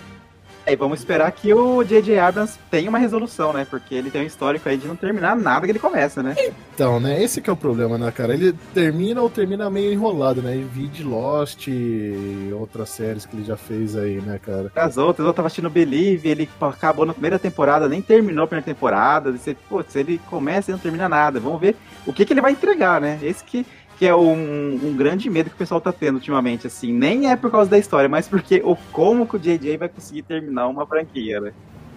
E 0.66 0.78
vamos 0.78 1.00
esperar 1.00 1.30
que 1.34 1.54
o 1.54 1.84
J.J. 1.84 2.18
Abrams 2.20 2.58
tenha 2.72 2.90
uma 2.90 2.98
resolução, 2.98 3.52
né? 3.52 3.68
Porque 3.70 3.94
ele 3.94 4.10
tem 4.10 4.22
um 4.22 4.26
histórico 4.26 4.70
aí 4.70 4.78
de 4.78 4.88
não 4.88 4.96
terminar 4.96 5.36
nada 5.36 5.66
que 5.66 5.72
ele 5.74 5.80
começa, 5.80 6.24
né? 6.24 6.36
Então, 6.74 7.02
né, 7.02 7.22
esse 7.22 7.42
que 7.42 7.50
é 7.50 7.54
o 7.54 7.58
problema, 7.58 7.98
né, 7.98 8.10
cara? 8.12 8.34
Ele 8.34 8.54
termina 8.74 9.22
ou 9.22 9.30
termina 9.30 9.70
meio 9.70 9.92
enrolado, 9.92 10.42
né? 10.42 10.56
E 10.56 10.64
vi 10.64 10.88
de 10.88 11.04
Lost 11.04 11.68
e 11.68 12.50
outras 12.54 12.90
séries 12.90 13.26
que 13.26 13.36
ele 13.36 13.44
já 13.44 13.58
fez 13.58 13.98
aí, 13.98 14.22
né, 14.22 14.40
cara? 14.42 14.72
As 14.74 14.98
outras, 14.98 15.28
eu 15.28 15.34
tava 15.34 15.48
assistindo 15.48 15.70
Believe, 15.70 16.30
ele 16.30 16.50
acabou 16.62 17.06
na 17.06 17.14
primeira 17.14 17.38
temporada, 17.38 17.90
nem 17.90 18.02
terminou 18.02 18.46
a 18.46 18.48
primeira 18.48 18.66
temporada. 18.66 19.34
Você, 19.34 19.56
putz, 19.68 19.96
ele 19.98 20.20
começa 20.30 20.72
e 20.72 20.74
não 20.74 20.80
termina 20.80 21.10
nada. 21.10 21.42
Vamos 21.42 21.60
ver 21.60 21.76
o 22.08 22.14
que, 22.14 22.26
que 22.26 22.32
ele 22.32 22.42
vai 22.42 22.54
entregar, 22.54 23.02
né? 23.02 23.20
Esse 23.22 23.44
que, 23.44 23.66
que 23.98 24.06
é 24.06 24.16
um, 24.16 24.80
um 24.84 24.96
grande 24.96 25.30
medo 25.30 25.50
que 25.50 25.56
o 25.56 25.60
pessoal 25.60 25.80
tá 25.80 25.92
tendo 25.92 26.16
ultimamente, 26.16 26.68
assim. 26.68 26.92
Nem 26.92 27.30
é 27.30 27.36
por 27.36 27.52
causa 27.52 27.70
da 27.70 27.78
história, 27.78 28.10
mas 28.10 28.28
porque 28.28 28.62
o 28.64 28.76
como 28.92 29.28
que 29.28 29.36
o 29.36 29.40
JJ 29.40 29.78
vai 29.78 29.90
conseguir 29.90 30.24
terminar 30.24 30.68
uma 30.68 30.86
franquia, 30.86 31.40
né? 31.40 31.54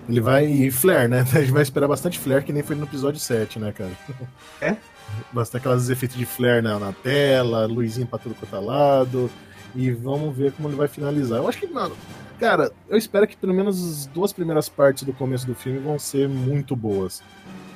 Ele 0.09 0.21
vai. 0.21 0.71
Flare, 0.71 1.09
né? 1.09 1.21
A 1.35 1.41
gente 1.41 1.53
vai 1.53 1.63
esperar 1.63 1.89
bastante 1.89 2.19
Flare, 2.19 2.45
que 2.45 2.53
nem 2.53 2.63
foi 2.63 2.77
no 2.77 2.85
episódio 2.85 3.19
7, 3.21 3.59
né, 3.59 3.73
cara? 3.73 3.91
É? 4.61 4.77
Bastante 5.33 5.67
aqueles 5.67 5.89
efeitos 5.89 6.17
de 6.17 6.27
Flare 6.27 6.63
na, 6.63 6.79
na 6.79 6.93
tela, 6.93 7.67
luzinha 7.67 8.07
pra 8.07 8.19
tudo 8.19 8.35
quanto 8.35 8.55
é 8.55 8.59
lado. 8.59 9.31
E 9.75 9.91
vamos 9.91 10.35
ver 10.37 10.53
como 10.53 10.69
ele 10.69 10.77
vai 10.77 10.89
finalizar. 10.89 11.39
Eu 11.39 11.49
acho 11.49 11.59
que, 11.59 11.67
mano. 11.67 11.95
Cara, 12.39 12.71
eu 12.89 12.99
espero 12.99 13.27
que 13.27 13.37
pelo 13.37 13.55
menos 13.55 13.83
as 13.83 14.07
duas 14.07 14.33
primeiras 14.33 14.69
partes 14.69 15.05
do 15.05 15.13
começo 15.13 15.47
do 15.47 15.55
filme 15.55 15.79
vão 15.79 15.99
ser 15.99 16.29
muito 16.29 16.77
boas. 16.77 17.23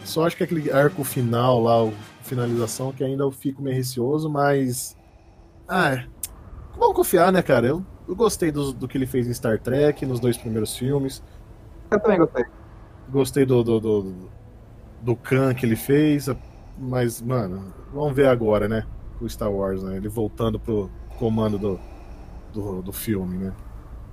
Só 0.04 0.26
acho 0.26 0.36
que 0.36 0.44
aquele 0.44 0.70
arco 0.70 1.02
final 1.04 1.62
lá, 1.62 1.82
o 1.82 1.94
finalização, 2.22 2.92
que 2.92 3.04
ainda 3.04 3.24
eu 3.24 3.30
fico 3.30 3.62
meio 3.62 3.76
receoso, 3.76 4.28
mas. 4.28 4.96
Ah, 5.68 5.94
é. 5.94 6.06
vamos 6.78 6.94
confiar, 6.94 7.32
né, 7.32 7.42
cara? 7.42 7.66
Eu, 7.66 7.84
eu 8.08 8.16
gostei 8.16 8.50
do, 8.50 8.72
do 8.72 8.88
que 8.88 8.98
ele 8.98 9.06
fez 9.06 9.28
em 9.28 9.34
Star 9.34 9.58
Trek, 9.60 10.04
nos 10.04 10.20
dois 10.20 10.36
primeiros 10.36 10.76
filmes. 10.76 11.22
Eu 11.90 12.00
também 12.00 12.18
gostei. 12.18 12.44
Gostei 13.08 13.44
do, 13.44 13.62
do, 13.62 13.80
do, 13.80 14.14
do 15.02 15.16
Khan 15.16 15.54
que 15.54 15.66
ele 15.66 15.76
fez, 15.76 16.28
mas, 16.78 17.20
mano, 17.20 17.72
vamos 17.92 18.14
ver 18.14 18.28
agora, 18.28 18.68
né? 18.68 18.86
O 19.20 19.28
Star 19.28 19.50
Wars, 19.50 19.82
né? 19.82 19.96
Ele 19.96 20.08
voltando 20.08 20.58
pro 20.58 20.90
comando 21.18 21.58
do, 21.58 21.80
do, 22.52 22.82
do 22.82 22.92
filme, 22.92 23.36
né? 23.36 23.52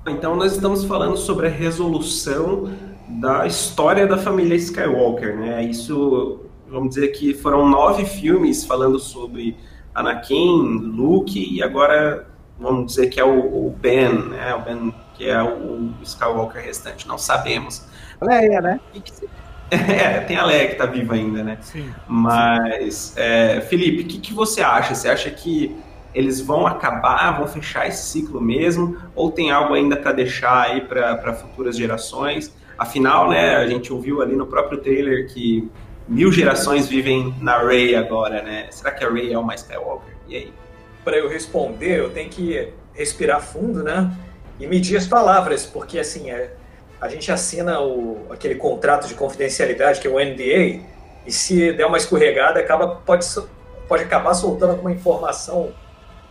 Então 0.07 0.35
nós 0.35 0.53
estamos 0.53 0.83
falando 0.83 1.17
sobre 1.17 1.47
a 1.47 1.49
resolução 1.49 2.71
da 3.07 3.47
história 3.47 4.05
da 4.05 4.17
família 4.17 4.55
Skywalker, 4.55 5.37
né? 5.37 5.63
Isso, 5.63 6.41
vamos 6.69 6.89
dizer 6.89 7.09
que 7.09 7.33
foram 7.33 7.67
nove 7.67 8.05
filmes 8.05 8.65
falando 8.65 8.99
sobre 8.99 9.57
Anakin, 9.93 10.77
Luke 10.95 11.55
e 11.55 11.63
agora 11.63 12.27
vamos 12.59 12.87
dizer 12.87 13.07
que 13.07 13.19
é 13.19 13.23
o, 13.23 13.67
o 13.67 13.75
Ben, 13.79 14.13
né? 14.29 14.53
O 14.55 14.61
Ben 14.61 14.93
que 15.15 15.27
é 15.27 15.41
o 15.41 15.91
Skywalker 16.03 16.63
restante. 16.63 17.07
Não 17.07 17.17
sabemos. 17.17 17.85
Leia, 18.21 18.61
né? 18.61 18.79
O 18.95 19.01
É, 19.69 20.21
tem 20.21 20.37
a 20.37 20.45
Leia 20.45 20.69
que 20.69 20.75
tá 20.75 20.85
viva 20.85 21.13
ainda, 21.13 21.43
né? 21.43 21.57
Sim. 21.59 21.89
Mas, 22.07 23.13
é, 23.17 23.59
Felipe, 23.59 24.03
o 24.03 24.07
que, 24.07 24.19
que 24.19 24.33
você 24.33 24.61
acha? 24.61 24.95
Você 24.95 25.09
acha 25.09 25.29
que 25.29 25.75
eles 26.15 26.39
vão 26.39 26.65
acabar, 26.65 27.37
vão 27.37 27.47
fechar 27.47 27.85
esse 27.85 28.05
ciclo 28.05 28.39
mesmo? 28.39 28.97
Ou 29.13 29.29
tem 29.29 29.51
algo 29.51 29.73
ainda 29.73 29.97
para 29.97 30.13
deixar 30.13 30.69
aí 30.69 30.81
para 30.81 31.33
futuras 31.33 31.75
gerações? 31.75 32.55
Afinal, 32.77 33.29
né, 33.29 33.57
a 33.57 33.67
gente 33.67 33.91
ouviu 33.91 34.21
ali 34.21 34.37
no 34.37 34.45
próprio 34.45 34.77
trailer 34.77 35.27
que 35.27 35.69
mil 36.07 36.31
gerações 36.31 36.87
vivem 36.87 37.35
na 37.41 37.59
Rey 37.59 37.95
agora, 37.95 38.41
né? 38.41 38.67
Será 38.71 38.91
que 38.91 39.03
a 39.03 39.09
Rey 39.09 39.33
é 39.33 39.37
uma 39.37 39.55
Skywalker? 39.55 40.13
E 40.27 40.35
aí? 40.35 40.53
Para 41.03 41.17
eu 41.17 41.29
responder, 41.29 41.99
eu 41.99 42.09
tenho 42.09 42.29
que 42.29 42.73
respirar 42.93 43.41
fundo, 43.41 43.83
né? 43.83 44.11
E 44.59 44.65
medir 44.67 44.97
as 44.97 45.05
palavras, 45.05 45.65
porque 45.65 45.99
assim, 45.99 46.31
é, 46.31 46.53
a 46.99 47.07
gente 47.07 47.31
assina 47.31 47.79
o, 47.79 48.25
aquele 48.29 48.55
contrato 48.55 49.07
de 49.07 49.13
confidencialidade, 49.13 49.99
que 49.99 50.07
é 50.07 50.09
o 50.09 50.19
NDA, 50.19 50.83
e 51.25 51.31
se 51.31 51.71
der 51.73 51.85
uma 51.85 51.97
escorregada, 51.97 52.59
acaba, 52.59 52.87
pode, 53.05 53.25
pode 53.87 54.03
acabar 54.03 54.33
soltando 54.33 54.71
alguma 54.71 54.91
informação 54.91 55.73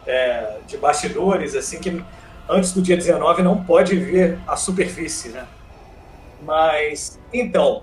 é, 0.06 0.58
de 0.66 0.76
bastidores, 0.76 1.54
assim, 1.54 1.78
que 1.78 2.02
antes 2.48 2.72
do 2.72 2.82
dia 2.82 2.96
19 2.96 3.42
não 3.42 3.62
pode 3.62 3.96
ver 3.96 4.38
a 4.46 4.56
superfície, 4.56 5.28
né? 5.28 5.46
Mas, 6.42 7.18
então, 7.32 7.82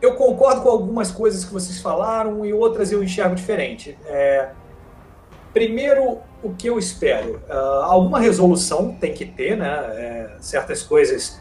eu 0.00 0.14
concordo 0.14 0.62
com 0.62 0.68
algumas 0.68 1.10
coisas 1.10 1.44
que 1.44 1.52
vocês 1.52 1.80
falaram 1.80 2.44
e 2.44 2.52
outras 2.52 2.90
eu 2.90 3.02
enxergo 3.02 3.34
diferente. 3.34 3.98
É, 4.06 4.48
primeiro, 5.52 6.18
o 6.42 6.54
que 6.54 6.68
eu 6.68 6.78
espero? 6.78 7.40
Uh, 7.48 7.82
alguma 7.82 8.18
resolução 8.18 8.96
tem 8.98 9.12
que 9.12 9.26
ter, 9.26 9.56
né? 9.56 9.68
É, 9.68 10.30
certas 10.40 10.82
coisas 10.82 11.40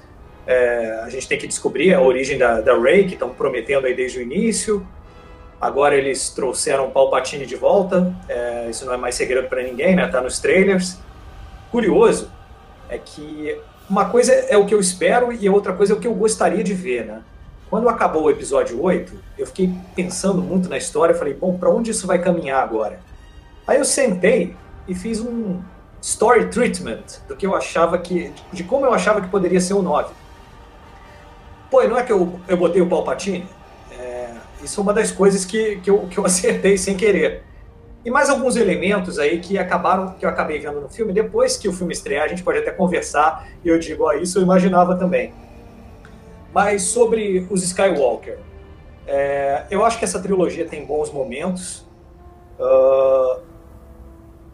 é, 0.49 1.01
a 1.03 1.09
gente 1.09 1.27
tem 1.27 1.37
que 1.37 1.47
descobrir 1.47 1.93
a 1.93 2.01
origem 2.01 2.35
da, 2.35 2.59
da 2.59 2.75
Rey, 2.75 3.05
que 3.05 3.13
estão 3.13 3.29
prometendo 3.29 3.85
aí 3.85 3.93
desde 3.93 4.17
o 4.17 4.21
início. 4.23 4.85
Agora 5.61 5.95
eles 5.95 6.31
trouxeram 6.31 6.89
Palpatine 6.89 7.45
de 7.45 7.55
volta. 7.55 8.15
É, 8.27 8.67
isso 8.67 8.83
não 8.83 8.93
é 8.93 8.97
mais 8.97 9.13
segredo 9.13 9.47
para 9.47 9.61
ninguém, 9.61 9.95
né? 9.95 10.07
Tá 10.07 10.21
nos 10.21 10.39
trailers. 10.39 10.97
Curioso 11.71 12.31
é 12.89 12.97
que 12.97 13.59
uma 13.87 14.09
coisa 14.09 14.33
é 14.33 14.57
o 14.57 14.65
que 14.65 14.73
eu 14.73 14.79
espero 14.79 15.31
e 15.31 15.47
outra 15.47 15.71
coisa 15.73 15.93
é 15.93 15.95
o 15.95 15.99
que 15.99 16.07
eu 16.07 16.15
gostaria 16.15 16.63
de 16.63 16.73
ver, 16.73 17.05
né? 17.05 17.21
Quando 17.69 17.87
acabou 17.87 18.23
o 18.23 18.31
episódio 18.31 18.81
8, 18.81 19.13
eu 19.37 19.45
fiquei 19.45 19.71
pensando 19.95 20.41
muito 20.41 20.67
na 20.67 20.77
história, 20.77 21.13
falei, 21.13 21.35
bom, 21.35 21.55
para 21.57 21.69
onde 21.69 21.91
isso 21.91 22.07
vai 22.07 22.17
caminhar 22.17 22.63
agora? 22.63 22.99
Aí 23.67 23.77
eu 23.77 23.85
sentei 23.85 24.55
e 24.87 24.95
fiz 24.95 25.19
um 25.19 25.61
story 26.01 26.47
treatment 26.47 27.03
do 27.27 27.35
que 27.35 27.45
eu 27.45 27.55
achava 27.55 27.99
que 27.99 28.31
de 28.51 28.63
como 28.63 28.87
eu 28.87 28.93
achava 28.93 29.21
que 29.21 29.27
poderia 29.27 29.61
ser 29.61 29.75
o 29.75 29.83
9. 29.83 30.11
Pô, 31.69 31.83
não 31.83 31.97
é 31.97 32.03
que 32.03 32.11
eu, 32.11 32.39
eu 32.47 32.57
botei 32.57 32.81
o 32.81 32.89
Palpatine? 32.89 33.47
É, 33.91 34.29
isso 34.63 34.79
é 34.79 34.83
uma 34.83 34.93
das 34.93 35.11
coisas 35.11 35.45
que, 35.45 35.75
que, 35.81 35.91
eu, 35.91 36.07
que 36.09 36.17
eu 36.17 36.25
acertei 36.25 36.75
sem 36.75 36.97
querer. 36.97 37.43
E 38.03 38.09
mais 38.09 38.31
alguns 38.31 38.55
elementos 38.55 39.19
aí 39.19 39.39
que 39.39 39.59
acabaram, 39.59 40.13
que 40.13 40.25
eu 40.25 40.29
acabei 40.29 40.57
vendo 40.57 40.81
no 40.81 40.89
filme. 40.89 41.13
Depois 41.13 41.55
que 41.55 41.69
o 41.69 41.73
filme 41.73 41.93
estrear, 41.93 42.25
a 42.25 42.27
gente 42.27 42.41
pode 42.41 42.57
até 42.57 42.71
conversar 42.71 43.47
e 43.63 43.67
eu 43.67 43.77
digo, 43.77 44.05
ó, 44.05 44.13
isso 44.13 44.39
eu 44.39 44.41
imaginava 44.41 44.95
também. 44.95 45.31
Mas 46.53 46.83
sobre 46.83 47.47
os 47.49 47.63
Skywalker, 47.63 48.39
é, 49.05 49.65
eu 49.71 49.83
acho 49.83 49.97
que 49.97 50.05
essa 50.05 50.19
trilogia 50.19 50.65
tem 50.65 50.85
bons 50.85 51.11
momentos. 51.11 51.87
Uh, 52.59 53.41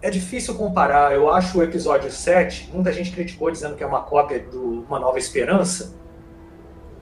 é 0.01 0.09
difícil 0.09 0.55
comparar. 0.55 1.13
Eu 1.13 1.29
acho 1.29 1.59
o 1.59 1.63
episódio 1.63 2.11
7, 2.11 2.69
muita 2.73 2.93
gente 2.93 3.11
criticou 3.11 3.49
dizendo 3.49 3.75
que 3.75 3.83
é 3.83 3.87
uma 3.87 4.01
cópia 4.01 4.39
do 4.39 4.85
Uma 4.87 4.99
Nova 4.99 5.17
Esperança. 5.17 5.95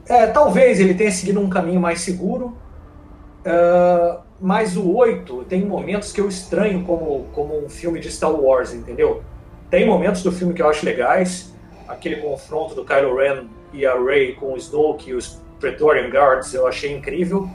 É, 0.07 0.27
talvez 0.27 0.79
ele 0.79 0.93
tenha 0.93 1.11
seguido 1.11 1.39
um 1.39 1.49
caminho 1.49 1.79
mais 1.79 2.01
seguro, 2.01 2.57
uh, 3.45 4.21
mas 4.39 4.75
o 4.75 4.95
8 4.95 5.45
tem 5.45 5.65
momentos 5.65 6.11
que 6.11 6.19
eu 6.19 6.27
estranho 6.27 6.83
como, 6.83 7.25
como 7.33 7.57
um 7.63 7.69
filme 7.69 7.99
de 7.99 8.11
Star 8.11 8.31
Wars, 8.31 8.73
entendeu? 8.73 9.23
Tem 9.69 9.85
momentos 9.85 10.23
do 10.23 10.31
filme 10.31 10.53
que 10.53 10.61
eu 10.61 10.69
acho 10.69 10.85
legais, 10.85 11.53
aquele 11.87 12.17
confronto 12.17 12.75
do 12.75 12.83
Kylo 12.83 13.15
Ren 13.15 13.47
e 13.73 13.85
a 13.85 13.95
Rey 13.99 14.33
com 14.33 14.53
o 14.53 14.57
Snoke 14.57 15.09
e 15.09 15.13
os 15.13 15.41
Praetorian 15.59 16.09
Guards 16.09 16.53
eu 16.53 16.67
achei 16.67 16.93
incrível. 16.93 17.49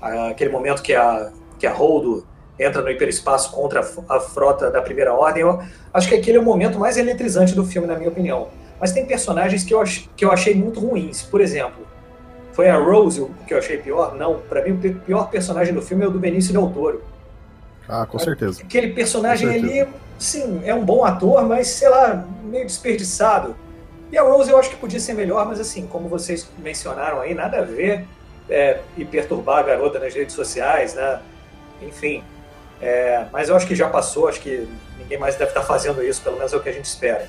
Uh, 0.00 0.30
aquele 0.30 0.50
momento 0.50 0.82
que 0.82 0.94
a, 0.94 1.32
que 1.58 1.66
a 1.66 1.72
Holdo 1.72 2.26
entra 2.58 2.80
no 2.80 2.90
hiperespaço 2.90 3.50
contra 3.50 3.80
a, 3.80 4.20
frota 4.20 4.70
da 4.70 4.80
Primeira 4.80 5.12
Ordem, 5.12 5.42
eu 5.42 5.62
acho 5.92 6.08
que 6.08 6.14
aquele 6.14 6.38
é 6.38 6.40
o 6.40 6.44
momento 6.44 6.78
mais 6.78 6.96
eletrizante 6.96 7.54
do 7.54 7.64
filme, 7.64 7.86
na 7.86 7.96
minha 7.96 8.08
opinião. 8.08 8.48
Mas 8.80 8.92
tem 8.92 9.04
personagens 9.04 9.64
que 9.64 9.74
eu, 9.74 9.80
ach, 9.80 10.08
que 10.16 10.24
eu 10.24 10.30
achei 10.30 10.54
muito 10.54 10.80
ruins. 10.80 11.22
Por 11.22 11.40
exemplo, 11.40 11.86
foi 12.52 12.68
a 12.68 12.76
Rose 12.76 13.26
que 13.46 13.54
eu 13.54 13.58
achei 13.58 13.78
pior? 13.78 14.14
Não. 14.14 14.38
Para 14.48 14.62
mim, 14.62 14.72
o 14.72 14.94
pior 15.00 15.28
personagem 15.30 15.74
do 15.74 15.82
filme 15.82 16.04
é 16.04 16.08
o 16.08 16.10
do 16.10 16.18
Benício 16.18 16.52
Del 16.52 16.70
Toro. 16.70 17.02
Ah, 17.88 18.06
com 18.06 18.18
certeza. 18.18 18.62
Aquele 18.62 18.92
personagem 18.92 19.48
ali, 19.48 19.86
sim, 20.18 20.60
é 20.64 20.74
um 20.74 20.84
bom 20.84 21.04
ator, 21.04 21.44
mas 21.46 21.68
sei 21.68 21.88
lá, 21.88 22.26
meio 22.44 22.66
desperdiçado. 22.66 23.54
E 24.10 24.18
a 24.18 24.22
Rose 24.22 24.50
eu 24.50 24.58
acho 24.58 24.70
que 24.70 24.76
podia 24.76 25.00
ser 25.00 25.14
melhor, 25.14 25.46
mas 25.46 25.58
assim, 25.58 25.86
como 25.86 26.08
vocês 26.08 26.48
mencionaram 26.58 27.20
aí, 27.20 27.34
nada 27.34 27.58
a 27.58 27.62
ver 27.62 28.06
é, 28.48 28.80
e 28.96 29.04
perturbar 29.04 29.58
a 29.58 29.62
garota 29.62 29.98
nas 29.98 30.14
redes 30.14 30.34
sociais, 30.34 30.94
né? 30.94 31.20
Enfim. 31.82 32.22
É, 32.80 33.26
mas 33.32 33.48
eu 33.48 33.56
acho 33.56 33.66
que 33.66 33.74
já 33.74 33.88
passou, 33.88 34.28
acho 34.28 34.40
que 34.40 34.68
ninguém 34.98 35.18
mais 35.18 35.34
deve 35.36 35.50
estar 35.50 35.62
fazendo 35.62 36.02
isso, 36.04 36.22
pelo 36.22 36.36
menos 36.36 36.52
é 36.52 36.56
o 36.56 36.62
que 36.62 36.68
a 36.68 36.72
gente 36.72 36.84
espera. 36.84 37.28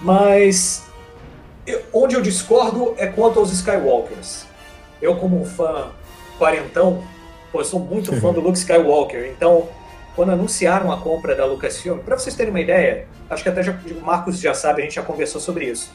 Mas 0.00 0.84
eu, 1.66 1.82
onde 1.92 2.16
eu 2.16 2.22
discordo 2.22 2.94
é 2.98 3.06
quanto 3.06 3.38
aos 3.38 3.52
Skywalkers. 3.52 4.46
Eu, 5.00 5.16
como 5.16 5.40
um 5.40 5.44
fã 5.44 5.90
quarentão, 6.38 7.04
pô, 7.52 7.62
sou 7.62 7.78
muito 7.78 8.14
fã 8.20 8.32
do 8.32 8.40
Luke 8.40 8.58
Skywalker, 8.58 9.30
então 9.30 9.68
quando 10.14 10.30
anunciaram 10.30 10.92
a 10.92 10.98
compra 10.98 11.34
da 11.34 11.44
Lucasfilm, 11.44 11.98
para 11.98 12.18
vocês 12.18 12.34
terem 12.34 12.50
uma 12.50 12.60
ideia, 12.60 13.06
acho 13.30 13.42
que 13.42 13.48
até 13.48 13.62
já, 13.62 13.72
o 13.72 14.04
Marcos 14.04 14.38
já 14.38 14.54
sabe, 14.54 14.82
a 14.82 14.84
gente 14.84 14.94
já 14.94 15.02
conversou 15.02 15.40
sobre 15.40 15.66
isso. 15.66 15.90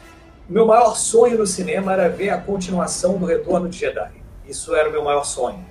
Meu 0.50 0.66
maior 0.66 0.96
sonho 0.96 1.38
no 1.38 1.46
cinema 1.46 1.94
era 1.94 2.10
ver 2.10 2.30
a 2.30 2.38
continuação 2.38 3.18
do 3.18 3.26
Retorno 3.26 3.68
de 3.70 3.78
Jedi. 3.78 4.12
Isso 4.48 4.76
era 4.76 4.90
o 4.90 4.92
meu 4.92 5.04
maior 5.04 5.24
sonho, 5.24 5.64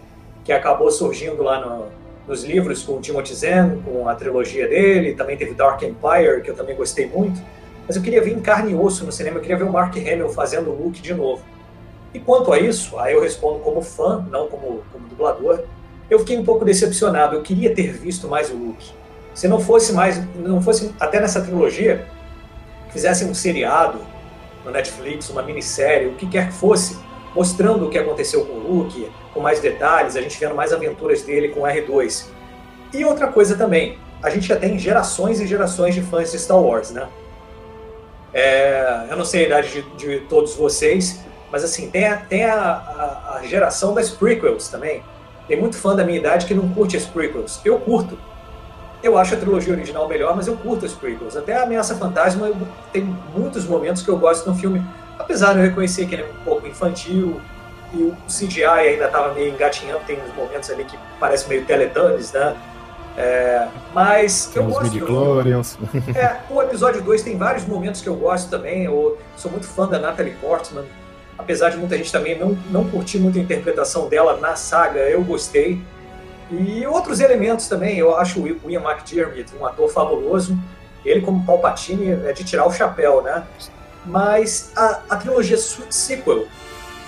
que 0.45 0.53
acabou 0.53 0.91
surgindo 0.91 1.43
lá 1.43 1.65
no, 1.65 1.87
nos 2.29 2.45
livros 2.45 2.83
com 2.83 2.93
o 2.95 3.01
Timothy 3.01 3.35
Zahn, 3.35 3.81
com 3.83 4.09
a 4.09 4.15
trilogia 4.15 4.69
dele, 4.69 5.15
também 5.15 5.37
teve 5.37 5.55
Dark 5.55 5.83
Empire, 5.83 6.43
que 6.43 6.51
eu 6.51 6.55
também 6.55 6.77
gostei 6.77 7.07
muito 7.07 7.41
mas 7.87 7.95
eu 7.95 8.03
queria 8.03 8.21
ver 8.21 8.33
em 8.33 8.41
carne 8.41 8.73
e 8.73 8.75
osso 8.75 9.05
no 9.05 9.13
cinema, 9.13 9.37
eu 9.39 9.41
queria 9.41 9.57
ver 9.57 9.65
o 9.65 9.73
Mark 9.73 9.97
Hamill 9.97 10.29
fazendo 10.31 10.71
o 10.71 10.75
Luke 10.75 11.01
de 11.01 11.15
novo. 11.15 11.43
E 12.13 12.19
quanto 12.19 12.53
a 12.53 12.59
isso, 12.59 12.99
aí 12.99 13.15
eu 13.15 13.23
respondo 13.23 13.61
como 13.61 13.81
fã, 13.81 14.27
não 14.31 14.49
como, 14.49 14.83
como 14.93 15.07
dublador, 15.07 15.63
eu 16.11 16.19
fiquei 16.21 16.39
um 16.39 16.45
pouco 16.45 16.65
decepcionado, 16.65 17.37
eu 17.37 17.43
queria 17.43 17.75
ter 17.75 17.93
visto 17.93 18.29
mais 18.29 18.51
o 18.51 18.55
Luke. 18.55 18.93
Se 19.35 19.49
não 19.49 19.61
fosse 19.61 19.93
mais, 19.93 20.23
não 20.37 20.63
fosse 20.63 20.95
até 20.99 21.21
nessa 21.21 21.41
trilogia, 21.41 22.07
fizessem 22.91 23.29
um 23.29 23.35
seriado 23.35 23.99
no 24.65 24.71
Netflix, 24.71 25.29
uma 25.31 25.43
minissérie, 25.43 26.09
o 26.09 26.15
que 26.15 26.27
quer 26.27 26.49
que 26.49 26.55
fosse, 26.55 26.99
mostrando 27.35 27.87
o 27.87 27.91
que 27.91 27.99
aconteceu 27.99 28.45
com 28.47 28.55
o 28.55 28.59
Luke, 28.59 29.11
com 29.35 29.41
mais 29.41 29.61
detalhes, 29.61 30.17
a 30.17 30.23
gente 30.23 30.39
vendo 30.41 30.55
mais 30.55 30.73
aventuras 30.73 31.23
dele 31.23 31.51
com 31.51 31.61
o 31.61 31.63
R2. 31.65 32.27
E 32.95 33.05
outra 33.05 33.29
coisa 33.29 33.57
também, 33.57 33.99
a 34.23 34.31
gente 34.31 34.47
já 34.47 34.57
tem 34.57 34.79
gerações 34.79 35.41
e 35.41 35.47
gerações 35.47 35.95
de 35.95 36.03
fãs 36.03 36.33
de 36.33 36.39
Star 36.39 36.59
Wars, 36.59 36.91
né? 36.91 37.07
É, 38.33 39.07
eu 39.11 39.17
não 39.17 39.25
sei 39.25 39.45
a 39.45 39.47
idade 39.47 39.71
de, 39.71 39.83
de, 39.97 40.21
todos 40.27 40.55
vocês, 40.55 41.21
mas 41.51 41.65
assim, 41.65 41.91
tem, 41.91 42.07
a, 42.07 42.17
tem 42.17 42.45
a, 42.45 42.55
a, 42.55 43.37
a, 43.37 43.43
geração 43.45 43.95
das 43.95 44.11
prequels 44.11 44.69
também. 44.69 45.03
Tem 45.49 45.61
muito 45.61 45.77
fã 45.77 45.95
da 45.95 46.05
minha 46.05 46.19
idade 46.19 46.47
que 46.47 46.55
não 46.55 46.69
curte 46.69 46.97
as 46.97 47.05
prequels. 47.05 47.61
Eu 47.65 47.79
curto. 47.79 48.19
Eu 49.03 49.17
acho 49.17 49.35
a 49.35 49.37
trilogia 49.37 49.73
original 49.73 50.09
melhor, 50.09 50.35
mas 50.35 50.47
eu 50.47 50.57
curto 50.57 50.87
as 50.87 50.93
prequels. 50.93 51.37
Até 51.37 51.55
a 51.55 51.63
Ameaça 51.63 51.95
Fantasma 51.97 52.51
tem 52.93 53.05
muitos 53.35 53.65
momentos 53.65 54.03
que 54.03 54.09
eu 54.09 54.19
gosto 54.19 54.49
no 54.51 54.57
filme, 54.57 54.85
apesar 55.19 55.53
de 55.53 55.61
eu 55.61 55.65
reconhecer 55.65 56.07
que 56.07 56.15
ele 56.15 56.23
é 56.23 56.27
um 56.27 56.45
pouco 56.45 56.67
infantil 56.67 57.41
e 57.95 58.03
o 58.03 58.17
CGI 58.27 58.65
ainda 58.65 59.07
estava 59.07 59.33
meio 59.33 59.53
engatinhando, 59.53 60.01
tem 60.07 60.19
uns 60.21 60.35
momentos 60.35 60.69
ali 60.71 60.85
que 60.85 60.99
parece 61.21 61.49
meio 61.49 61.65
Teletubbies, 61.65 62.33
né? 62.33 62.57
É, 63.17 63.67
mas 63.95 64.47
tem 64.47 64.63
eu 64.63 64.69
gosto. 64.69 64.83
Midichlorians. 64.83 65.79
É, 66.15 66.37
o 66.51 66.61
episódio 66.61 67.01
2 67.01 67.23
tem 67.23 67.39
vários 67.39 67.65
momentos 67.65 68.03
que 68.03 68.09
eu 68.09 68.15
gosto 68.15 68.51
também. 68.51 68.85
Eu 68.85 69.17
sou 69.37 69.51
muito 69.51 69.67
fã 69.67 69.87
da 69.87 69.99
Natalie 69.99 70.35
Portman. 70.35 70.85
Apesar 71.39 71.71
de 71.71 71.77
muita 71.77 71.97
gente 71.97 72.11
também 72.11 72.39
não, 72.39 72.57
não 72.71 72.89
curtir 72.89 73.19
muito 73.19 73.39
a 73.39 73.43
interpretação 73.43 74.09
dela 74.09 74.37
na 74.39 74.57
saga, 74.57 75.01
eu 75.01 75.23
gostei. 75.23 75.81
E 76.51 76.87
outros 76.87 77.21
elementos 77.21 77.69
também. 77.69 77.99
Eu 77.99 78.17
acho 78.17 78.41
o 78.41 78.71
Ian 78.71 78.83
McDiarmid 78.83 79.51
um 79.61 79.67
ator 79.67 79.89
fabuloso. 79.91 80.57
Ele, 81.05 81.21
como 81.21 81.45
Palpatine, 81.45 82.13
é 82.25 82.33
de 82.33 82.43
tirar 82.45 82.67
o 82.67 82.73
chapéu, 82.73 83.23
né? 83.23 83.45
Mas 84.05 84.73
a, 84.75 85.01
a 85.11 85.17
trilogia 85.17 85.57
sequel, 85.57 86.47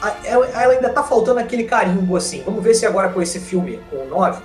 a, 0.02 0.14
ela, 0.25 0.47
ela 0.47 0.73
ainda 0.75 0.90
tá 0.90 1.02
faltando 1.02 1.40
aquele 1.40 1.64
carimbo, 1.64 2.16
assim. 2.16 2.42
Vamos 2.44 2.62
ver 2.62 2.75
se 2.75 2.87
agora 2.87 3.08
com 3.08 3.23
esse 3.23 3.40
filme, 3.40 3.80
com 3.90 3.97
o 3.97 4.08
9, 4.08 4.42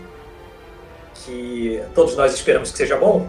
que 1.13 1.81
todos 1.93 2.15
nós 2.15 2.33
esperamos 2.33 2.71
que 2.71 2.77
seja 2.77 2.97
bom, 2.97 3.27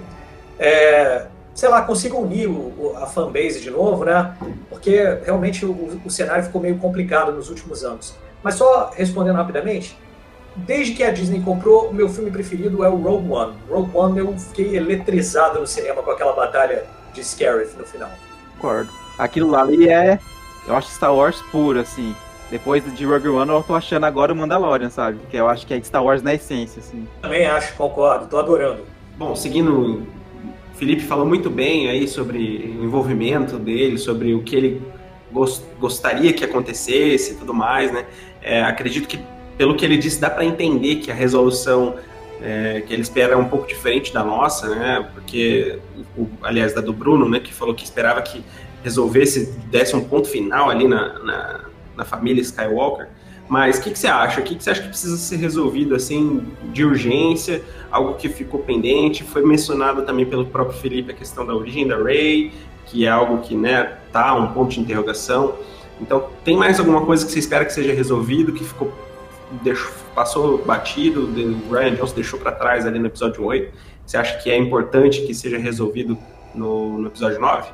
é, 0.58 1.26
sei 1.54 1.68
lá, 1.68 1.82
consiga 1.82 2.16
unir 2.16 2.48
o, 2.48 2.94
a 2.96 3.06
fanbase 3.06 3.60
de 3.60 3.70
novo, 3.70 4.04
né? 4.04 4.36
Porque 4.68 5.20
realmente 5.24 5.64
o, 5.64 6.00
o, 6.04 6.10
cenário 6.10 6.44
ficou 6.44 6.60
meio 6.60 6.76
complicado 6.78 7.32
nos 7.32 7.48
últimos 7.48 7.84
anos. 7.84 8.14
Mas 8.42 8.56
só 8.56 8.90
respondendo 8.94 9.36
rapidamente, 9.36 9.96
desde 10.56 10.94
que 10.94 11.04
a 11.04 11.10
Disney 11.10 11.40
comprou, 11.40 11.88
o 11.88 11.94
meu 11.94 12.08
filme 12.08 12.30
preferido 12.30 12.84
é 12.84 12.88
o 12.88 12.96
Rogue 12.96 13.30
One. 13.30 13.54
Rogue 13.70 13.90
One 13.96 14.18
eu 14.18 14.36
fiquei 14.36 14.76
eletrizado 14.76 15.60
no 15.60 15.66
cinema 15.66 16.02
com 16.02 16.10
aquela 16.10 16.32
batalha 16.32 16.84
de 17.12 17.24
Scarif 17.24 17.76
no 17.78 17.84
final. 17.84 18.10
Concordo. 18.56 18.90
Aquilo 19.16 19.54
ali 19.54 19.88
é, 19.88 20.18
eu 20.66 20.76
acho 20.76 20.90
Star 20.90 21.14
Wars 21.14 21.40
puro, 21.52 21.78
assim. 21.78 22.14
Depois 22.50 22.84
de 22.94 23.06
Rogue 23.06 23.28
One, 23.28 23.50
eu 23.50 23.62
tô 23.62 23.74
achando 23.74 24.04
agora 24.04 24.32
o 24.32 24.36
Mandalorian, 24.36 24.90
sabe? 24.90 25.18
Que 25.30 25.36
eu 25.36 25.48
acho 25.48 25.66
que 25.66 25.72
é 25.72 25.80
Star 25.82 26.04
Wars 26.04 26.22
na 26.22 26.34
essência, 26.34 26.80
assim. 26.80 27.06
Também 27.22 27.46
acho, 27.46 27.74
concordo, 27.74 28.26
tô 28.26 28.38
adorando. 28.38 28.84
Bom, 29.16 29.34
seguindo, 29.34 30.06
o 30.74 30.76
Felipe 30.76 31.02
falou 31.02 31.24
muito 31.24 31.48
bem 31.48 31.88
aí 31.88 32.08
sobre 32.08 32.76
o 32.80 32.84
envolvimento 32.84 33.58
dele, 33.58 33.96
sobre 33.96 34.34
o 34.34 34.42
que 34.42 34.56
ele 34.56 34.82
gost, 35.32 35.62
gostaria 35.78 36.32
que 36.32 36.44
acontecesse 36.44 37.32
e 37.32 37.36
tudo 37.36 37.54
mais, 37.54 37.92
né? 37.92 38.04
É, 38.42 38.60
acredito 38.60 39.06
que, 39.06 39.20
pelo 39.56 39.76
que 39.76 39.84
ele 39.84 39.96
disse, 39.96 40.20
dá 40.20 40.28
para 40.28 40.44
entender 40.44 40.96
que 40.96 41.12
a 41.12 41.14
resolução 41.14 41.94
é, 42.42 42.82
que 42.84 42.92
ele 42.92 43.02
espera 43.02 43.34
é 43.34 43.36
um 43.36 43.48
pouco 43.48 43.68
diferente 43.68 44.12
da 44.12 44.24
nossa, 44.24 44.68
né? 44.74 45.08
Porque, 45.14 45.78
o, 46.18 46.26
aliás, 46.42 46.74
da 46.74 46.80
do 46.80 46.92
Bruno, 46.92 47.28
né? 47.28 47.38
Que 47.38 47.54
falou 47.54 47.72
que 47.72 47.84
esperava 47.84 48.20
que 48.20 48.44
resolvesse, 48.82 49.52
desse 49.70 49.94
um 49.94 50.02
ponto 50.02 50.28
final 50.28 50.68
ali 50.68 50.88
na, 50.88 51.20
na, 51.20 51.60
na 51.96 52.04
família 52.04 52.42
Skywalker. 52.42 53.08
Mas 53.48 53.78
o 53.78 53.82
que, 53.82 53.90
que, 53.90 53.98
você 53.98 54.06
acha? 54.06 54.40
O 54.40 54.42
que, 54.42 54.54
que, 54.54 54.64
você 54.64 54.70
acha 54.70 54.82
que 54.82 54.88
precisa 54.88 55.16
ser 55.16 55.36
resolvido 55.36 55.94
assim 55.94 56.46
de 56.72 56.84
urgência? 56.84 57.62
Algo 57.90 58.14
que 58.14 58.28
ficou 58.28 58.60
pendente? 58.60 59.22
Foi 59.22 59.44
mencionado 59.44 60.02
também 60.02 60.24
pelo 60.24 60.46
próprio 60.46 60.78
Felipe 60.78 61.12
a 61.12 61.14
questão 61.14 61.44
da 61.44 61.54
origem 61.54 61.86
da 61.86 61.96
Rey, 61.96 62.52
que 62.86 63.06
é 63.06 63.10
algo 63.10 63.38
que 63.38 63.54
né, 63.54 63.98
tá 64.10 64.34
um 64.34 64.52
ponto 64.52 64.70
de 64.70 64.80
interrogação. 64.80 65.56
Então, 66.00 66.28
tem 66.42 66.56
mais 66.56 66.80
alguma 66.80 67.04
coisa 67.04 67.24
que 67.24 67.32
você 67.32 67.38
espera 67.38 67.64
que 67.64 67.72
seja 67.72 67.92
resolvido, 67.92 68.52
que 68.52 68.64
ficou 68.64 68.92
deixou, 69.62 69.92
passou 70.14 70.58
batido, 70.64 71.26
o 71.26 71.72
Ryan 71.72 71.94
Johnson 71.94 72.14
deixou 72.14 72.38
para 72.38 72.52
trás 72.52 72.86
ali 72.86 72.98
no 72.98 73.06
episódio 73.06 73.44
8? 73.44 73.72
Você 74.06 74.16
acha 74.16 74.38
que 74.38 74.50
é 74.50 74.56
importante 74.56 75.22
que 75.22 75.34
seja 75.34 75.58
resolvido 75.58 76.18
no, 76.54 76.98
no 76.98 77.06
episódio 77.08 77.40
9? 77.40 77.70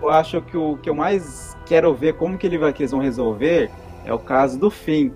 Eu 0.00 0.10
acho 0.10 0.40
que 0.42 0.56
o 0.56 0.76
que 0.82 0.88
eu 0.88 0.94
mais 0.94 1.56
quero 1.66 1.94
ver 1.94 2.14
como 2.14 2.36
que, 2.36 2.46
ele 2.46 2.58
vai, 2.58 2.72
que 2.72 2.82
eles 2.82 2.90
vão 2.90 3.00
resolver 3.00 3.70
é 4.04 4.12
o 4.12 4.18
caso 4.18 4.58
do 4.58 4.70
Finn. 4.70 5.10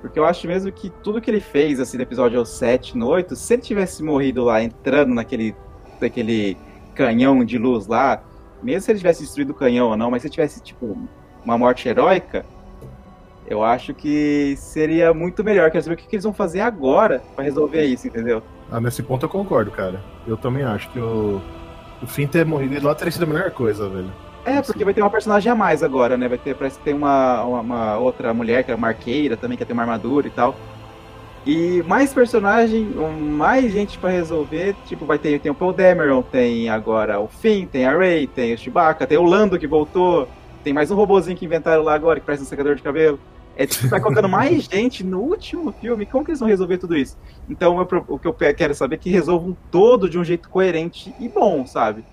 Porque 0.00 0.18
eu 0.18 0.24
acho 0.24 0.46
mesmo 0.46 0.70
que 0.70 0.90
tudo 1.02 1.20
que 1.20 1.30
ele 1.30 1.40
fez, 1.40 1.80
assim, 1.80 1.96
no 1.96 2.04
episódio 2.04 2.44
7, 2.44 2.96
no 2.96 3.08
8, 3.08 3.34
se 3.34 3.54
ele 3.54 3.62
tivesse 3.62 4.02
morrido 4.02 4.44
lá, 4.44 4.62
entrando 4.62 5.12
naquele, 5.12 5.56
naquele 6.00 6.56
canhão 6.94 7.44
de 7.44 7.58
luz 7.58 7.86
lá, 7.88 8.22
mesmo 8.62 8.82
se 8.82 8.92
ele 8.92 8.98
tivesse 8.98 9.22
destruído 9.22 9.50
o 9.50 9.54
canhão 9.54 9.88
ou 9.88 9.96
não, 9.96 10.10
mas 10.10 10.22
se 10.22 10.28
ele 10.28 10.34
tivesse, 10.34 10.62
tipo, 10.62 10.96
uma 11.44 11.58
morte 11.58 11.88
heróica, 11.88 12.46
eu 13.48 13.64
acho 13.64 13.92
que 13.94 14.54
seria 14.56 15.12
muito 15.12 15.42
melhor. 15.42 15.70
Quero 15.70 15.82
saber 15.82 15.94
o 15.94 15.96
que, 15.96 16.06
que 16.06 16.16
eles 16.16 16.24
vão 16.24 16.34
fazer 16.34 16.60
agora 16.60 17.22
para 17.34 17.44
resolver 17.44 17.82
isso, 17.84 18.06
entendeu? 18.06 18.42
Ah, 18.70 18.80
nesse 18.80 19.02
ponto 19.02 19.24
eu 19.24 19.30
concordo, 19.30 19.70
cara. 19.70 20.00
Eu 20.26 20.36
também 20.36 20.62
acho 20.62 20.90
que 20.90 21.00
o, 21.00 21.40
o 22.02 22.06
Finn 22.06 22.28
ter 22.28 22.44
morrido 22.44 22.86
lá 22.86 22.94
teria 22.94 23.10
sido 23.10 23.24
a 23.24 23.26
melhor 23.26 23.50
coisa, 23.50 23.88
velho. 23.88 24.12
É, 24.44 24.62
porque 24.62 24.84
vai 24.84 24.94
ter 24.94 25.02
uma 25.02 25.10
personagem 25.10 25.50
a 25.50 25.54
mais 25.54 25.82
agora, 25.82 26.16
né? 26.16 26.28
Vai 26.28 26.38
ter, 26.38 26.54
parece 26.54 26.78
que 26.78 26.84
tem 26.84 26.94
uma, 26.94 27.44
uma, 27.44 27.60
uma 27.60 27.98
outra 27.98 28.32
mulher 28.32 28.64
que 28.64 28.70
é 28.70 28.74
uma 28.74 28.88
arqueira 28.88 29.36
também, 29.36 29.58
que 29.58 29.64
tem 29.64 29.74
uma 29.74 29.82
armadura 29.82 30.26
e 30.26 30.30
tal. 30.30 30.56
E 31.46 31.82
mais 31.84 32.12
personagem, 32.12 32.84
mais 32.84 33.72
gente 33.72 33.98
para 33.98 34.10
resolver, 34.10 34.74
tipo, 34.86 35.06
vai 35.06 35.18
ter 35.18 35.40
tem 35.40 35.50
o 35.50 35.54
Paul 35.54 35.72
Dameron, 35.72 36.22
tem 36.22 36.68
agora 36.68 37.20
o 37.20 37.28
Finn, 37.28 37.66
tem 37.66 37.86
a 37.86 37.96
Rey, 37.96 38.26
tem 38.26 38.52
o 38.52 38.58
Chewbacca, 38.58 39.06
tem 39.06 39.16
o 39.16 39.22
Lando 39.22 39.58
que 39.58 39.66
voltou, 39.66 40.28
tem 40.62 40.72
mais 40.72 40.90
um 40.90 40.94
robozinho 40.94 41.36
que 41.36 41.46
inventaram 41.46 41.82
lá 41.82 41.94
agora 41.94 42.20
que 42.20 42.26
parece 42.26 42.42
um 42.42 42.46
secador 42.46 42.74
de 42.74 42.82
cabelo. 42.82 43.18
É 43.56 43.66
tipo, 43.66 43.88
vai 43.88 44.00
colocando 44.00 44.28
mais 44.28 44.64
gente 44.70 45.02
no 45.02 45.20
último 45.20 45.72
filme. 45.72 46.06
Como 46.06 46.24
que 46.24 46.30
eles 46.30 46.40
vão 46.40 46.48
resolver 46.48 46.78
tudo 46.78 46.96
isso? 46.96 47.16
Então, 47.48 47.78
o 48.08 48.18
que 48.18 48.28
eu 48.28 48.34
quero 48.34 48.74
saber 48.74 48.96
é 48.96 48.98
que 48.98 49.10
resolvam 49.10 49.56
todo 49.70 50.08
de 50.08 50.18
um 50.18 50.24
jeito 50.24 50.48
coerente 50.48 51.14
e 51.18 51.28
bom, 51.28 51.66
sabe? 51.66 52.04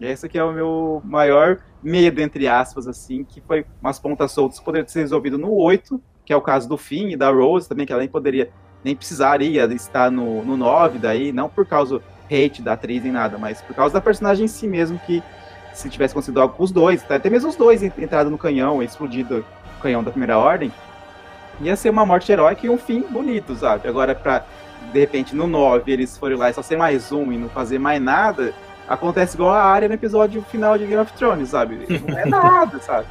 E 0.00 0.06
esse 0.06 0.26
aqui 0.26 0.38
é 0.38 0.44
o 0.44 0.52
meu 0.52 1.02
maior 1.04 1.58
medo, 1.82 2.20
entre 2.20 2.48
aspas, 2.48 2.86
assim, 2.86 3.24
que 3.24 3.40
foi 3.40 3.64
umas 3.80 3.98
pontas 3.98 4.32
soltas 4.32 4.58
que 4.58 4.64
poderiam 4.64 4.88
ser 4.88 5.00
resolvido 5.00 5.38
no 5.38 5.52
8, 5.52 6.00
que 6.24 6.32
é 6.32 6.36
o 6.36 6.40
caso 6.40 6.68
do 6.68 6.76
Finn 6.76 7.10
e 7.10 7.16
da 7.16 7.30
Rose 7.30 7.68
também, 7.68 7.86
que 7.86 7.92
ela 7.92 8.00
nem 8.00 8.08
poderia, 8.08 8.50
nem 8.84 8.94
precisaria 8.94 9.64
estar 9.66 10.10
no, 10.10 10.44
no 10.44 10.56
9 10.56 10.98
daí, 10.98 11.32
não 11.32 11.48
por 11.48 11.66
causa 11.66 11.98
do 11.98 12.02
hate 12.30 12.62
da 12.62 12.74
atriz 12.74 13.02
nem 13.02 13.12
nada, 13.12 13.38
mas 13.38 13.62
por 13.62 13.74
causa 13.74 13.94
da 13.94 14.00
personagem 14.00 14.44
em 14.44 14.48
si 14.48 14.66
mesmo, 14.66 14.98
que 14.98 15.22
se 15.72 15.88
tivesse 15.88 16.12
conseguido 16.12 16.40
algo 16.40 16.54
com 16.54 16.62
os 16.62 16.70
dois, 16.70 17.04
até 17.08 17.30
mesmo 17.30 17.48
os 17.48 17.56
dois 17.56 17.82
entrado 17.82 18.30
no 18.30 18.38
canhão, 18.38 18.82
explodido 18.82 19.44
o 19.78 19.80
canhão 19.80 20.02
da 20.02 20.10
primeira 20.10 20.36
ordem, 20.36 20.72
ia 21.60 21.76
ser 21.76 21.90
uma 21.90 22.04
morte 22.04 22.30
heróica 22.30 22.66
e 22.66 22.70
um 22.70 22.78
fim 22.78 23.02
bonito, 23.02 23.54
sabe? 23.54 23.88
Agora, 23.88 24.14
pra, 24.14 24.44
de 24.92 24.98
repente, 24.98 25.34
no 25.34 25.46
9 25.46 25.90
eles 25.90 26.16
forem 26.16 26.36
lá 26.36 26.50
e 26.50 26.52
só 26.52 26.62
ser 26.62 26.76
mais 26.76 27.10
um 27.12 27.32
e 27.32 27.38
não 27.38 27.48
fazer 27.48 27.78
mais 27.78 28.00
nada, 28.00 28.52
acontece 28.88 29.36
igual 29.36 29.50
a 29.50 29.62
área 29.62 29.88
no 29.88 29.94
episódio 29.94 30.42
final 30.42 30.78
de 30.78 30.86
Game 30.86 31.00
of 31.00 31.12
Thrones, 31.12 31.50
sabe? 31.50 31.86
Não 32.06 32.18
é 32.18 32.24
nada, 32.24 32.78
sabe? 32.82 33.06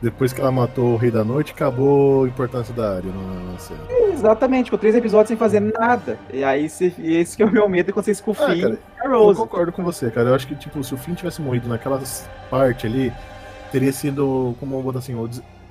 Depois 0.00 0.34
que 0.34 0.40
ela 0.40 0.52
matou 0.52 0.92
o 0.92 0.96
Rei 0.96 1.10
da 1.10 1.24
Noite, 1.24 1.52
acabou 1.52 2.24
a 2.24 2.28
importância 2.28 2.74
da 2.74 2.96
área 2.96 3.10
na 3.10 3.58
cena. 3.58 3.80
Exatamente, 4.12 4.70
com 4.70 4.76
três 4.76 4.94
episódios 4.94 5.28
sem 5.28 5.36
fazer 5.36 5.60
nada. 5.60 6.18
E 6.30 6.44
aí, 6.44 6.68
se, 6.68 6.94
esse 6.98 7.36
que 7.36 7.42
é 7.42 7.46
o 7.46 7.50
meu 7.50 7.66
medo 7.68 7.90
quando 7.92 8.04
vocês 8.04 8.20
com 8.20 8.32
o 8.32 8.36
ah, 8.38 8.50
Finn 8.50 8.76
a 9.02 9.08
Rose. 9.08 9.40
Eu 9.40 9.46
concordo 9.46 9.72
com 9.72 9.82
você, 9.82 10.10
cara. 10.10 10.28
Eu 10.28 10.34
acho 10.34 10.46
que, 10.46 10.54
tipo, 10.54 10.84
se 10.84 10.92
o 10.92 10.98
Finn 10.98 11.14
tivesse 11.14 11.40
morrido 11.40 11.68
naquela 11.68 11.98
parte 12.50 12.86
ali, 12.86 13.10
teria 13.72 13.92
sido, 13.92 14.54
como 14.60 14.72
eu 14.72 14.82
vou 14.82 14.92
botar 14.92 14.98
assim, 14.98 15.16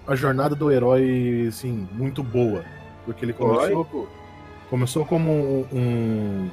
a 0.07 0.15
jornada 0.15 0.55
do 0.55 0.71
herói, 0.71 1.45
assim, 1.47 1.87
muito 1.91 2.23
boa. 2.23 2.63
Porque 3.05 3.25
ele 3.25 3.33
começou, 3.33 4.09
começou 4.67 5.05
como 5.05 5.31
um, 5.31 5.67
um 5.71 6.49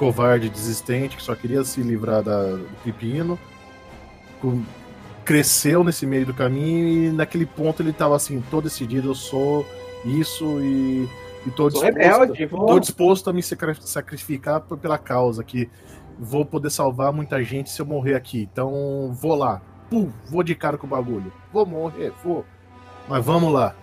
covarde 0.00 0.48
desistente 0.48 1.14
que 1.14 1.22
só 1.22 1.34
queria 1.34 1.62
se 1.62 1.82
livrar 1.82 2.22
da, 2.22 2.42
do 2.56 2.66
pepino. 2.82 3.38
Cresceu 5.26 5.84
nesse 5.84 6.06
meio 6.06 6.24
do 6.24 6.32
caminho 6.32 6.88
e 6.88 7.12
naquele 7.12 7.44
ponto 7.44 7.82
ele 7.82 7.90
estava 7.90 8.16
assim, 8.16 8.42
todo 8.50 8.64
decidido, 8.64 9.10
eu 9.10 9.14
sou 9.14 9.66
isso 10.06 10.58
e, 10.62 11.06
e 11.46 11.50
tô, 11.50 11.68
disposto, 11.68 11.84
rebelde, 11.84 12.46
tô 12.48 12.80
disposto 12.80 13.28
a 13.28 13.32
me 13.34 13.42
sacrificar 13.42 14.62
pela 14.62 14.96
causa, 14.96 15.44
que 15.44 15.68
vou 16.18 16.46
poder 16.46 16.70
salvar 16.70 17.12
muita 17.12 17.44
gente 17.44 17.68
se 17.68 17.82
eu 17.82 17.84
morrer 17.84 18.14
aqui. 18.14 18.48
Então 18.50 19.12
vou 19.12 19.34
lá. 19.34 19.60
Pum, 19.90 20.10
vou 20.30 20.42
de 20.42 20.54
cara 20.54 20.78
com 20.78 20.86
o 20.86 20.90
bagulho. 20.90 21.30
Vou 21.52 21.66
morrer, 21.66 22.10
vou. 22.24 22.46
Mas 23.06 23.22
vamos 23.22 23.52
lá. 23.52 23.74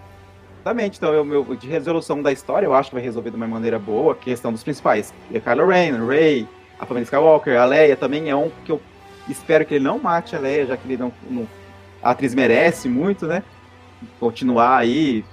Exatamente, 0.67 0.97
então, 0.97 1.13
eu, 1.13 1.23
meu, 1.23 1.56
de 1.56 1.65
resolução 1.65 2.21
da 2.21 2.30
história, 2.30 2.65
eu 2.65 2.73
acho 2.73 2.89
que 2.89 2.95
vai 2.95 3.03
resolver 3.03 3.30
de 3.30 3.38
uma 3.38 3.47
maneira 3.47 3.80
boa 3.80 4.12
a 4.12 4.15
questão 4.15 4.51
dos 4.51 4.63
principais. 4.63 5.13
E 5.32 5.39
Kylo 5.39 5.65
Ren, 5.65 6.06
Rey, 6.06 6.45
a 6.77 6.86
família 6.86 7.06
Skywalker, 7.06 7.58
a 7.58 7.63
Leia 7.63 7.95
também 7.95 8.30
é 8.30 8.36
um 8.36 8.51
que 8.65 8.73
eu 8.73 8.82
espero 9.30 9.65
que 9.65 9.75
ele 9.75 9.86
não 9.86 9.97
mate 9.97 10.36
a 10.36 10.39
Leia, 10.39 10.65
já 10.65 10.75
que 10.75 10.86
ele 10.86 10.97
não, 10.97 11.13
não 11.30 11.47
a 12.03 12.12
atriz 12.12 12.36
merece 12.36 12.89
muito, 12.89 13.25
né? 13.25 13.43
Continuar 14.19 14.80
aí 14.80 15.23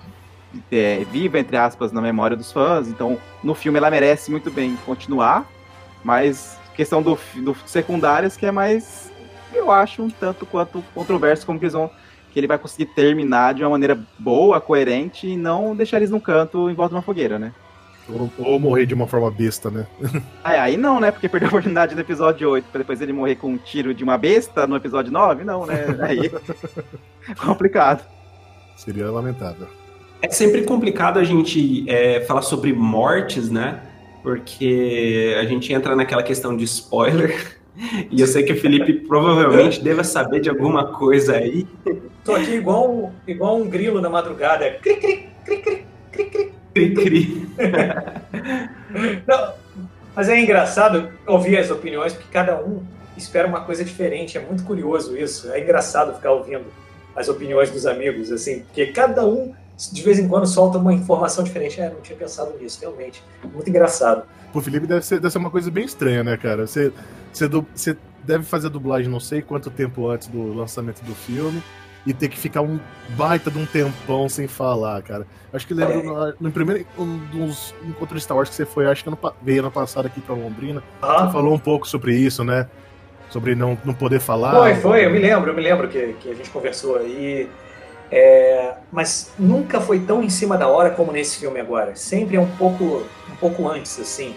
é, 0.70 1.04
viva, 1.10 1.36
entre 1.36 1.56
aspas, 1.56 1.90
na 1.90 2.00
memória 2.00 2.36
dos 2.36 2.52
fãs. 2.52 2.86
Então, 2.86 3.18
no 3.42 3.56
filme 3.56 3.78
ela 3.78 3.90
merece 3.90 4.30
muito 4.30 4.52
bem 4.52 4.76
continuar, 4.86 5.50
mas 6.04 6.56
questão 6.76 7.02
do, 7.02 7.18
do 7.38 7.56
secundárias 7.66 8.36
que 8.36 8.46
é 8.46 8.52
mais, 8.52 9.10
eu 9.52 9.72
acho, 9.72 10.00
um 10.00 10.10
tanto 10.10 10.46
quanto 10.46 10.84
controverso 10.94 11.44
como 11.44 11.58
que 11.58 11.64
eles 11.64 11.74
vão 11.74 11.90
que 12.34 12.40
ele 12.40 12.48
vai 12.48 12.58
conseguir 12.58 12.86
terminar 12.86 13.54
de 13.54 13.62
uma 13.62 13.70
maneira 13.70 13.96
boa, 14.18 14.60
coerente 14.60 15.28
e 15.28 15.36
não 15.36 15.74
deixar 15.74 15.98
eles 15.98 16.10
num 16.10 16.18
canto 16.18 16.68
em 16.68 16.74
volta 16.74 16.90
de 16.90 16.96
uma 16.96 17.02
fogueira, 17.02 17.38
né? 17.38 17.52
Ou, 18.08 18.28
ou 18.38 18.58
morrer 18.58 18.86
de 18.86 18.92
uma 18.92 19.06
forma 19.06 19.30
besta, 19.30 19.70
né? 19.70 19.86
ah, 20.42 20.50
aí 20.50 20.76
não, 20.76 20.98
né? 20.98 21.12
Porque 21.12 21.28
perdeu 21.28 21.46
a 21.46 21.50
oportunidade 21.50 21.94
no 21.94 22.00
episódio 22.00 22.50
8 22.50 22.64
pra 22.72 22.80
depois 22.80 23.00
ele 23.00 23.12
morrer 23.12 23.36
com 23.36 23.52
um 23.52 23.56
tiro 23.56 23.94
de 23.94 24.02
uma 24.02 24.18
besta 24.18 24.66
no 24.66 24.74
episódio 24.74 25.12
9, 25.12 25.44
não, 25.44 25.64
né? 25.64 25.86
Aí. 26.02 26.28
complicado. 27.38 28.04
Seria 28.76 29.08
lamentável. 29.12 29.68
É 30.20 30.28
sempre 30.28 30.62
complicado 30.62 31.20
a 31.20 31.24
gente 31.24 31.88
é, 31.88 32.20
falar 32.22 32.42
sobre 32.42 32.72
mortes, 32.72 33.48
né? 33.48 33.80
Porque 34.24 35.36
a 35.40 35.44
gente 35.44 35.72
entra 35.72 35.94
naquela 35.94 36.22
questão 36.24 36.56
de 36.56 36.64
spoiler. 36.64 37.62
E 38.10 38.20
eu 38.20 38.26
sei 38.26 38.44
que 38.44 38.52
o 38.52 38.60
Felipe 38.60 38.92
provavelmente 38.92 39.82
deva 39.82 40.04
saber 40.04 40.40
de 40.40 40.48
alguma 40.48 40.92
coisa 40.92 41.36
aí. 41.36 41.66
Tô 42.24 42.34
aqui 42.34 42.52
igual, 42.52 43.12
igual 43.26 43.56
um 43.56 43.68
grilo 43.68 44.00
na 44.00 44.08
madrugada. 44.08 44.70
Cri, 44.80 44.96
cri, 44.96 45.28
cri, 45.44 45.56
cri, 45.58 45.84
cri, 46.12 46.24
cri. 46.26 46.52
Cri, 46.74 46.94
cri. 46.94 47.48
Não, 49.26 49.54
mas 50.14 50.28
é 50.28 50.40
engraçado 50.40 51.10
ouvir 51.26 51.58
as 51.58 51.70
opiniões, 51.70 52.12
porque 52.12 52.28
cada 52.30 52.62
um 52.62 52.82
espera 53.16 53.48
uma 53.48 53.62
coisa 53.62 53.84
diferente. 53.84 54.38
É 54.38 54.40
muito 54.40 54.64
curioso 54.64 55.16
isso. 55.16 55.50
É 55.52 55.60
engraçado 55.60 56.14
ficar 56.14 56.32
ouvindo 56.32 56.64
as 57.16 57.28
opiniões 57.28 57.70
dos 57.70 57.86
amigos, 57.86 58.30
assim, 58.30 58.60
porque 58.60 58.86
cada 58.86 59.26
um 59.26 59.54
de 59.76 60.02
vez 60.02 60.20
em 60.20 60.28
quando 60.28 60.46
solta 60.46 60.78
uma 60.78 60.92
informação 60.92 61.42
diferente. 61.42 61.80
É, 61.80 61.90
não 61.90 62.00
tinha 62.00 62.16
pensado 62.16 62.56
nisso, 62.60 62.78
realmente. 62.80 63.22
Muito 63.52 63.68
engraçado. 63.68 64.24
Pro 64.52 64.60
Felipe 64.60 64.86
deve 64.86 65.04
ser, 65.04 65.16
deve 65.16 65.32
ser 65.32 65.38
uma 65.38 65.50
coisa 65.50 65.68
bem 65.70 65.84
estranha, 65.84 66.22
né, 66.22 66.36
cara? 66.36 66.66
Você, 66.66 66.92
você, 67.38 67.48
você 67.48 67.98
deve 68.22 68.44
fazer 68.44 68.68
a 68.68 68.70
dublagem 68.70 69.10
não 69.10 69.20
sei 69.20 69.42
quanto 69.42 69.70
tempo 69.70 70.08
antes 70.08 70.28
do 70.28 70.52
lançamento 70.54 71.02
do 71.04 71.14
filme. 71.14 71.62
e 72.06 72.12
ter 72.14 72.28
que 72.28 72.38
ficar 72.38 72.60
um 72.62 72.80
baita 73.08 73.50
de 73.50 73.58
um 73.58 73.66
tempão 73.66 74.28
sem 74.28 74.46
falar, 74.46 75.02
cara. 75.02 75.26
Acho 75.52 75.66
que 75.66 75.72
lembro 75.74 76.02
no, 76.02 76.34
no 76.38 76.52
primeiro 76.52 76.86
um 76.98 77.18
dos 77.18 77.74
encontros 77.82 78.20
de 78.20 78.24
Star 78.24 78.36
Wars 78.36 78.50
que 78.50 78.54
você 78.56 78.66
foi, 78.66 78.86
acho 78.86 79.02
que 79.02 79.08
ano, 79.08 79.18
veio 79.40 79.60
ano 79.62 79.70
passado 79.72 80.06
aqui 80.06 80.20
pra 80.20 80.34
Londrina. 80.34 80.84
Ah, 81.00 81.26
Você 81.26 81.28
falou 81.28 81.54
um 81.54 81.58
pouco 81.58 81.88
sobre 81.88 82.14
isso, 82.16 82.44
né? 82.44 82.68
Sobre 83.28 83.54
não, 83.54 83.78
não 83.84 83.94
poder 83.94 84.20
falar. 84.20 84.52
Foi, 84.52 84.74
foi, 84.76 85.06
eu 85.06 85.10
me 85.10 85.18
lembro, 85.18 85.50
eu 85.50 85.54
me 85.56 85.62
lembro 85.62 85.88
que, 85.88 86.14
que 86.14 86.30
a 86.30 86.34
gente 86.34 86.50
conversou 86.50 86.96
aí. 86.98 87.56
É, 88.10 88.76
mas 88.92 89.34
nunca 89.38 89.80
foi 89.80 90.00
tão 90.00 90.22
em 90.22 90.30
cima 90.30 90.56
da 90.58 90.68
hora 90.68 90.90
como 90.90 91.12
nesse 91.12 91.38
filme 91.38 91.60
agora. 91.60 91.96
Sempre 91.96 92.36
é 92.36 92.40
um 92.40 92.50
pouco, 92.56 93.10
um 93.28 93.36
pouco 93.36 93.68
antes, 93.68 93.98
assim. 93.98 94.36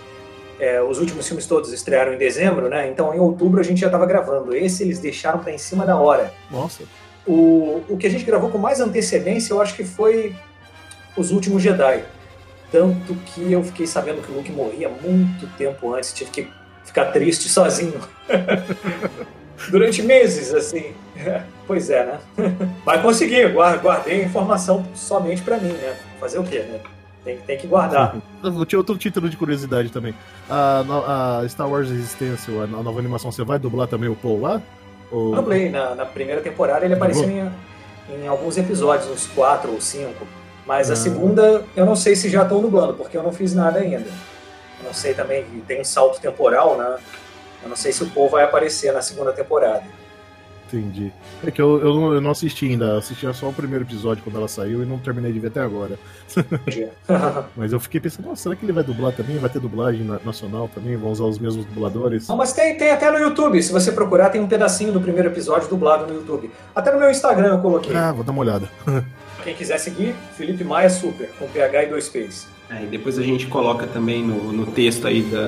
É, 0.59 0.81
os 0.81 0.99
últimos 0.99 1.27
filmes 1.27 1.45
todos 1.45 1.71
estrearam 1.71 2.13
em 2.13 2.17
dezembro, 2.17 2.67
né? 2.67 2.89
Então 2.89 3.13
em 3.13 3.19
outubro 3.19 3.59
a 3.59 3.63
gente 3.63 3.79
já 3.81 3.87
estava 3.87 4.05
gravando. 4.05 4.55
Esse 4.55 4.83
eles 4.83 4.99
deixaram 4.99 5.39
para 5.39 5.51
em 5.51 5.57
cima 5.57 5.85
da 5.85 5.95
hora. 5.97 6.33
Nossa. 6.49 6.83
O, 7.27 7.83
o 7.89 7.97
que 7.97 8.07
a 8.07 8.09
gente 8.09 8.23
gravou 8.23 8.49
com 8.49 8.57
mais 8.57 8.79
antecedência, 8.79 9.53
eu 9.53 9.61
acho 9.61 9.75
que 9.75 9.83
foi 9.83 10.35
Os 11.15 11.31
Últimos 11.31 11.61
Jedi. 11.61 12.03
Tanto 12.71 13.15
que 13.27 13.51
eu 13.51 13.63
fiquei 13.63 13.85
sabendo 13.87 14.21
que 14.21 14.31
o 14.31 14.35
Luke 14.35 14.51
morria 14.51 14.89
muito 14.89 15.47
tempo 15.57 15.93
antes, 15.93 16.11
tive 16.11 16.31
que 16.31 16.47
ficar 16.83 17.05
triste 17.11 17.47
sozinho. 17.47 17.99
Durante 19.69 20.01
meses, 20.01 20.53
assim. 20.53 20.93
Pois 21.67 21.89
é, 21.89 22.05
né? 22.05 22.19
Vai 22.85 23.01
conseguir, 23.01 23.51
guar- 23.51 23.77
guardei 23.81 24.21
a 24.21 24.25
informação 24.25 24.85
somente 24.95 25.41
pra 25.41 25.57
mim, 25.57 25.73
né? 25.73 25.97
Fazer 26.17 26.39
o 26.39 26.43
quê, 26.45 26.59
né? 26.59 26.79
Tem, 27.23 27.37
tem 27.37 27.57
que 27.57 27.67
guardar. 27.67 28.15
Eu 28.43 28.65
tinha 28.65 28.79
outro 28.79 28.97
título 28.97 29.29
de 29.29 29.35
curiosidade 29.37 29.89
também. 29.89 30.13
A, 30.49 31.41
a 31.43 31.49
Star 31.49 31.69
Wars 31.69 31.89
Resistance, 31.89 32.49
a 32.51 32.65
no- 32.67 32.79
a 32.79 32.83
nova 32.83 32.99
animação, 32.99 33.31
você 33.31 33.43
vai 33.43 33.59
dublar 33.59 33.87
também 33.87 34.09
o 34.09 34.15
Paul 34.15 34.41
lá? 34.41 34.61
Ou... 35.11 35.35
Dublei, 35.35 35.69
na, 35.69 35.95
na 35.95 36.05
primeira 36.05 36.41
temporada 36.41 36.85
ele 36.85 36.93
apareceu 36.93 37.29
em, 37.29 37.49
em 38.09 38.27
alguns 38.27 38.57
episódios, 38.57 39.09
uns 39.09 39.27
quatro 39.27 39.71
ou 39.71 39.81
cinco. 39.81 40.25
Mas 40.65 40.89
a 40.89 40.93
Ah. 40.93 40.95
segunda, 40.97 41.63
eu 41.75 41.85
não 41.85 41.95
sei 41.95 42.15
se 42.15 42.29
já 42.29 42.43
estão 42.43 42.61
dublando, 42.61 42.93
porque 42.93 43.17
eu 43.17 43.23
não 43.23 43.31
fiz 43.31 43.53
nada 43.53 43.79
ainda. 43.79 44.05
Eu 44.79 44.85
não 44.85 44.93
sei 44.93 45.13
também, 45.13 45.45
tem 45.67 45.81
um 45.81 45.85
salto 45.85 46.19
temporal, 46.21 46.77
né? 46.77 46.97
Eu 47.63 47.69
não 47.69 47.75
sei 47.75 47.91
se 47.91 48.03
o 48.03 48.09
Paul 48.09 48.29
vai 48.29 48.43
aparecer 48.43 48.93
na 48.93 49.01
segunda 49.01 49.31
temporada. 49.33 49.83
Entendi. 50.67 51.11
É 51.45 51.49
que 51.49 51.61
eu, 51.61 51.79
eu, 51.79 51.93
não, 51.93 52.13
eu 52.13 52.21
não 52.21 52.31
assisti 52.31 52.65
ainda, 52.65 52.97
assisti 52.97 53.25
só 53.33 53.47
o 53.49 53.53
primeiro 53.53 53.85
episódio 53.85 54.21
quando 54.23 54.35
ela 54.37 54.47
saiu 54.47 54.83
e 54.83 54.85
não 54.85 54.97
terminei 54.99 55.31
de 55.31 55.39
ver 55.39 55.47
até 55.47 55.61
agora. 55.61 55.97
Mas 57.55 57.71
eu 57.71 57.79
fiquei 57.79 57.99
pensando, 58.01 58.27
nossa, 58.27 58.43
será 58.43 58.55
que 58.55 58.65
ele 58.65 58.73
vai 58.73 58.83
dublar 58.83 59.13
também? 59.13 59.37
Vai 59.37 59.49
ter 59.49 59.59
dublagem 59.59 60.03
na- 60.03 60.19
nacional 60.25 60.69
também? 60.73 60.95
Vão 60.97 61.11
usar 61.11 61.23
os 61.23 61.39
mesmos 61.39 61.65
dubladores? 61.65 62.27
Não, 62.27 62.35
mas 62.35 62.53
tem, 62.53 62.77
tem 62.77 62.91
até 62.91 63.09
no 63.09 63.17
YouTube. 63.17 63.61
Se 63.63 63.71
você 63.71 63.91
procurar, 63.91 64.29
tem 64.29 64.41
um 64.41 64.47
pedacinho 64.47 64.91
do 64.91 64.99
primeiro 64.99 65.29
episódio 65.29 65.69
dublado 65.69 66.05
no 66.11 66.19
YouTube. 66.19 66.51
Até 66.75 66.91
no 66.91 66.99
meu 66.99 67.09
Instagram 67.09 67.53
eu 67.55 67.59
coloquei. 67.59 67.95
Ah, 67.95 68.11
vou 68.11 68.23
dar 68.23 68.31
uma 68.31 68.41
olhada. 68.41 68.69
Quem 69.43 69.55
quiser 69.55 69.77
seguir, 69.77 70.13
Felipe 70.35 70.63
Maia 70.63 70.89
Super, 70.89 71.29
com 71.39 71.47
PH 71.47 71.83
e 71.83 71.87
dois 71.87 72.09
P's. 72.09 72.47
É, 72.69 72.83
e 72.83 72.87
depois 72.87 73.17
a 73.17 73.23
gente 73.23 73.47
coloca 73.47 73.87
também 73.87 74.21
no, 74.21 74.51
no 74.51 74.65
texto 74.65 75.07
aí 75.07 75.21
da, 75.21 75.47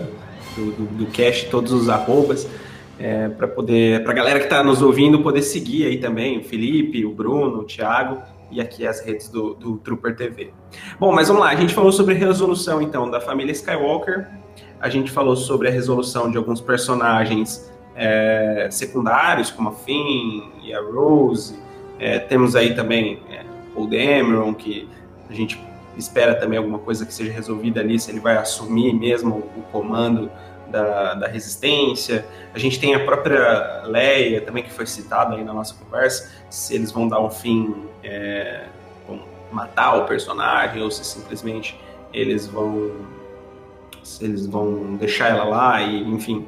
do, 0.56 0.72
do, 0.72 0.86
do 1.00 1.06
cast 1.08 1.50
todos 1.50 1.74
os 1.74 1.90
arrobas 1.90 2.48
é, 3.00 3.30
para 3.30 3.48
poder 3.48 4.04
para 4.04 4.14
galera 4.14 4.40
que 4.40 4.46
está 4.46 4.62
nos 4.62 4.82
ouvindo 4.82 5.22
poder 5.22 5.42
seguir 5.42 5.86
aí 5.86 5.98
também 5.98 6.40
o 6.40 6.44
Felipe, 6.44 7.06
o 7.06 7.12
Bruno, 7.12 7.60
o 7.60 7.64
Thiago 7.64 8.22
e 8.52 8.60
aqui 8.60 8.86
as 8.86 9.00
redes 9.02 9.30
do, 9.30 9.54
do 9.54 9.78
Trooper 9.78 10.16
TV. 10.16 10.52
Bom, 11.00 11.12
mas 11.14 11.28
vamos 11.28 11.44
lá, 11.44 11.50
a 11.50 11.56
gente 11.56 11.74
falou 11.74 11.92
sobre 11.92 12.16
resolução 12.16 12.82
então 12.82 13.10
da 13.10 13.22
família 13.22 13.52
Skywalker, 13.52 14.28
a 14.82 14.90
gente 14.90 15.12
falou 15.12 15.36
sobre 15.36 15.68
a 15.68 15.72
resolução 15.72 16.30
de 16.30 16.38
alguns 16.38 16.60
personagens 16.60 17.72
é, 17.96 18.68
secundários 18.72 19.50
como 19.52 19.70
a 19.70 19.74
Finn 19.74 20.50
e 20.64 20.74
a 20.74 20.82
Rose, 20.82 21.58
é, 22.00 22.20
temos 22.20 22.56
aí 22.56 22.76
também 22.76 23.20
é, 23.30 23.44
o 23.76 23.86
Dameron 23.86 24.54
que 24.54 24.88
a 25.30 25.34
gente 25.34 25.60
espera 25.98 26.34
também 26.34 26.58
alguma 26.58 26.80
coisa 26.80 27.06
que 27.06 27.14
seja 27.14 27.32
resolvida 27.32 27.82
ali, 27.82 28.00
se 28.00 28.10
ele 28.10 28.20
vai 28.20 28.38
assumir 28.38 28.94
mesmo 28.94 29.44
o 29.56 29.62
comando 29.72 30.32
da, 30.70 31.14
da 31.16 31.28
resistência. 31.28 32.26
A 32.54 32.60
gente 32.60 32.80
tem 32.80 32.96
a 32.96 33.04
própria 33.04 33.84
Leia 33.86 34.42
também, 34.42 34.64
que 34.64 34.72
foi 34.72 34.86
citada 34.86 35.36
aí 35.36 35.44
na 35.44 35.54
nossa 35.54 35.76
conversa, 35.76 36.32
se 36.50 36.76
eles 36.76 36.92
vão 36.92 37.08
dar 37.08 37.20
um 37.20 37.30
fim, 37.30 37.86
é, 38.04 38.66
vão 39.08 39.22
matar 39.52 39.96
o 39.98 40.06
personagem, 40.06 40.82
ou 40.82 40.90
se 40.90 41.04
simplesmente 41.04 41.80
eles 42.14 42.48
vão 42.48 42.92
se 44.04 44.24
eles 44.26 44.48
vão 44.48 44.96
deixar 44.96 45.30
ela 45.30 45.44
lá 45.44 45.82
e, 45.84 46.02
enfim, 46.02 46.48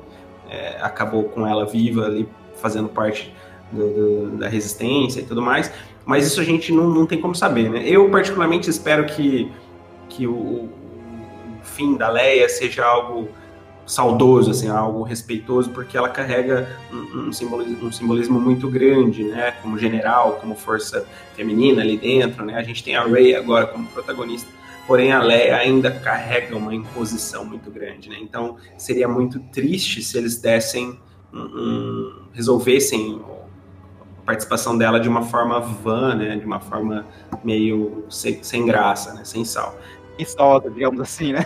é, 0.50 0.78
acabou 0.82 1.26
com 1.26 1.46
ela 1.46 1.66
viva 1.66 2.06
ali, 2.06 2.28
fazendo 2.56 2.90
parte 2.90 3.32
do, 3.72 3.88
do, 3.90 4.38
da 4.38 4.48
resistência 4.48 5.22
e 5.22 5.24
tudo 5.24 5.42
mais. 5.42 5.72
Mas 6.04 6.26
isso 6.26 6.42
a 6.42 6.44
gente 6.44 6.72
não, 6.72 6.90
não 6.90 7.06
tem 7.06 7.22
como 7.22 7.36
saber, 7.36 7.70
né? 7.70 7.84
Eu, 7.86 8.10
particularmente, 8.10 8.70
espero 8.70 9.06
que, 9.06 9.52
que 10.10 10.26
o, 10.26 10.34
o 10.34 10.70
fim 11.62 11.96
da 11.96 12.10
Leia 12.10 12.50
seja 12.50 12.84
algo 12.84 13.30
saudoso, 13.92 14.52
assim, 14.52 14.70
algo 14.70 15.04
respeitoso, 15.04 15.70
porque 15.72 15.98
ela 15.98 16.08
carrega 16.08 16.80
um, 16.94 17.28
um, 17.28 17.34
simbolismo, 17.34 17.88
um 17.90 17.92
simbolismo 17.92 18.40
muito 18.40 18.70
grande, 18.70 19.26
né? 19.26 19.52
Como 19.62 19.78
general, 19.78 20.38
como 20.40 20.56
força 20.56 21.06
feminina 21.36 21.82
ali 21.82 21.98
dentro, 21.98 22.46
né? 22.46 22.56
A 22.56 22.64
gente 22.64 22.82
tem 22.86 22.96
a 22.96 23.04
Rey 23.04 23.36
agora 23.36 23.68
como 23.68 23.86
protagonista, 23.88 24.50
porém 24.88 25.12
a 25.12 25.22
Leia 25.22 25.58
ainda 25.58 25.92
carrega 25.92 26.56
uma 26.56 26.74
imposição 26.74 27.44
muito 27.44 27.70
grande, 27.70 28.08
né? 28.08 28.16
Então 28.22 28.56
seria 28.78 29.10
muito 29.10 29.42
triste 29.52 30.02
se 30.02 30.18
eles 30.18 30.40
dessem 30.40 30.98
um, 31.34 31.40
um, 31.42 32.14
resolvessem 32.32 33.22
a 34.22 34.22
participação 34.26 34.78
dela 34.78 35.02
de 35.02 35.10
uma 35.10 35.24
forma 35.24 35.60
vã, 35.60 36.16
né? 36.16 36.38
De 36.38 36.46
uma 36.46 36.62
forma 36.62 37.06
meio 37.44 38.06
sem, 38.10 38.42
sem 38.42 38.66
graça, 38.66 39.14
né? 39.14 39.26
Sem 39.26 39.44
sal. 39.44 39.78
Preguiçosa, 40.16 40.70
digamos 40.70 41.02
assim, 41.02 41.34
né? 41.34 41.46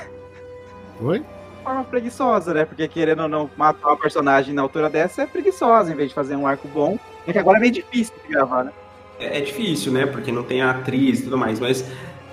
Oi? 1.02 1.26
Forma 1.66 1.84
preguiçosa, 1.84 2.54
né? 2.54 2.64
Porque 2.64 2.88
querendo 2.88 3.24
ou 3.24 3.28
não 3.28 3.50
matar 3.58 3.88
uma 3.88 3.98
personagem 3.98 4.54
na 4.54 4.62
altura 4.62 4.88
dessa 4.88 5.24
é 5.24 5.26
preguiçosa, 5.26 5.92
em 5.92 5.96
vez 5.96 6.10
de 6.10 6.16
fazer 6.16 6.36
um 6.36 6.46
arco 6.46 6.68
bom. 6.68 7.00
É 7.26 7.34
que 7.34 7.40
agora 7.40 7.58
é 7.58 7.62
meio 7.62 7.74
difícil 7.74 8.14
de 8.24 8.32
gravar, 8.32 8.66
né? 8.66 8.72
É, 9.20 9.40
é 9.40 9.42
difícil, 9.42 9.92
né? 9.92 10.06
Porque 10.06 10.32
não 10.32 10.44
tem 10.44 10.62
atriz 10.62 11.22
e 11.22 11.24
tudo 11.24 11.40
mais, 11.40 11.60
mas 11.60 11.82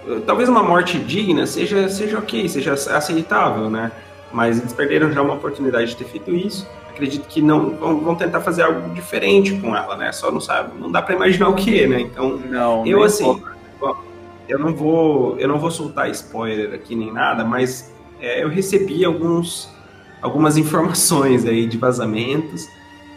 uh, 0.07 0.21
talvez 0.21 0.51
uma 0.51 0.63
morte 0.63 0.99
digna 0.99 1.47
seja, 1.47 1.89
seja 1.89 2.19
ok, 2.19 2.47
seja 2.47 2.75
aceitável, 2.75 3.71
né? 3.71 3.91
Mas 4.31 4.59
eles 4.59 4.75
perderam 4.75 5.11
já 5.11 5.23
uma 5.23 5.35
oportunidade 5.35 5.93
de 5.93 5.97
ter 5.97 6.05
feito 6.05 6.31
isso. 6.31 6.69
Acredito 6.91 7.27
que 7.27 7.41
não 7.41 7.71
vão, 7.71 8.15
tentar 8.15 8.43
fazer 8.43 8.65
algo 8.65 8.91
diferente 8.95 9.55
com 9.55 9.75
ela, 9.75 9.97
né? 9.97 10.13
Só 10.13 10.31
não 10.31 10.43
sabe, 10.43 10.79
não 10.79 10.91
dá 10.91 11.01
para 11.01 11.15
imaginar 11.15 11.49
o 11.49 11.55
que, 11.55 11.87
né? 11.87 12.01
Então, 12.01 12.37
não, 12.37 12.87
eu 12.87 13.03
assim, 13.03 13.43
eu 14.47 14.59
não 14.59 14.75
vou, 14.75 15.39
eu 15.39 15.49
não 15.49 15.59
vou 15.59 15.71
soltar 15.71 16.11
spoiler 16.11 16.75
aqui 16.75 16.95
nem 16.95 17.11
nada, 17.11 17.45
mas 17.45 17.92
é, 18.23 18.45
eu 18.45 18.49
recebi 18.49 19.05
alguns, 19.05 19.69
algumas 20.23 20.57
informações 20.57 21.45
aí 21.45 21.67
de 21.67 21.77
vazamentos 21.77 22.69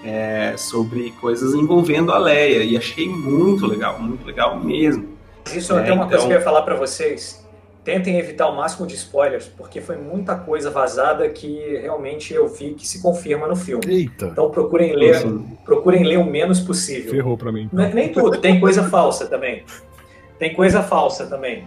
é, 0.03 0.57
sobre 0.57 1.11
coisas 1.21 1.53
envolvendo 1.53 2.11
a 2.11 2.17
Leia 2.17 2.63
e 2.63 2.75
achei 2.75 3.07
muito 3.07 3.67
legal, 3.67 4.01
muito 4.01 4.25
legal 4.25 4.59
mesmo. 4.59 5.15
Isso 5.53 5.77
é, 5.77 5.83
tem 5.83 5.93
uma 5.93 6.05
então... 6.05 6.09
coisa 6.09 6.25
que 6.25 6.33
eu 6.33 6.37
ia 6.37 6.43
falar 6.43 6.63
para 6.63 6.75
vocês. 6.75 7.45
Tentem 7.83 8.17
evitar 8.17 8.47
o 8.47 8.55
máximo 8.55 8.87
de 8.87 8.95
spoilers, 8.95 9.45
porque 9.45 9.79
foi 9.79 9.95
muita 9.95 10.35
coisa 10.35 10.71
vazada 10.71 11.29
que 11.29 11.77
realmente 11.77 12.33
eu 12.33 12.47
vi 12.47 12.73
que 12.73 12.87
se 12.87 12.99
confirma 12.99 13.47
no 13.47 13.55
filme. 13.55 13.85
Eita. 13.87 14.25
Então 14.25 14.49
procurem 14.49 14.95
ler, 14.95 15.23
procurem 15.63 16.03
ler 16.03 16.17
o 16.17 16.25
menos 16.25 16.59
possível. 16.59 17.11
Ferrou 17.11 17.37
para 17.37 17.51
mim. 17.51 17.69
Então. 17.71 17.89
Nem 17.93 18.11
tudo, 18.11 18.41
tem 18.41 18.59
coisa 18.59 18.81
falsa 18.89 19.27
também. 19.27 19.63
Tem 20.39 20.51
coisa 20.55 20.81
falsa 20.81 21.27
também. 21.27 21.63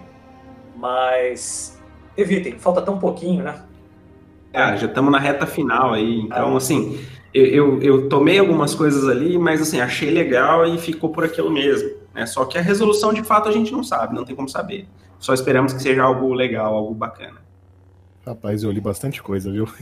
Mas 0.77 1.78
evitem, 2.18 2.59
falta 2.59 2.83
tão 2.83 2.98
pouquinho, 2.98 3.44
né? 3.44 3.62
Ah, 4.52 4.76
já 4.76 4.87
estamos 4.87 5.12
na 5.12 5.18
reta 5.18 5.46
final 5.46 5.94
aí, 5.94 6.20
então 6.20 6.54
ah. 6.54 6.57
assim, 6.57 6.98
eu, 7.33 7.46
eu, 7.46 7.83
eu, 7.83 8.09
tomei 8.09 8.38
algumas 8.38 8.74
coisas 8.74 9.09
ali, 9.09 9.38
mas 9.38 9.61
assim, 9.61 9.81
achei 9.81 10.11
legal 10.11 10.66
e 10.66 10.78
ficou 10.78 11.11
por 11.11 11.24
aquilo 11.24 11.50
mesmo. 11.50 11.90
Né? 12.14 12.26
Só 12.26 12.44
que 12.44 12.59
a 12.59 12.61
resolução 12.61 13.12
de 13.12 13.22
fato 13.22 13.48
a 13.48 13.52
gente 13.52 13.70
não 13.72 13.85
sabe, 13.85 14.14
não 14.14 14.24
tem 14.24 14.35
como 14.35 14.48
saber. 14.48 14.88
Só 15.18 15.35
esperamos 15.35 15.72
que 15.72 15.83
seja 15.83 16.02
algo 16.02 16.33
legal, 16.33 16.74
algo 16.74 16.94
bacana. 16.94 17.38
Rapaz, 18.26 18.62
eu 18.62 18.70
li 18.70 18.81
bastante 18.81 19.22
coisa, 19.22 19.50
viu? 19.50 19.68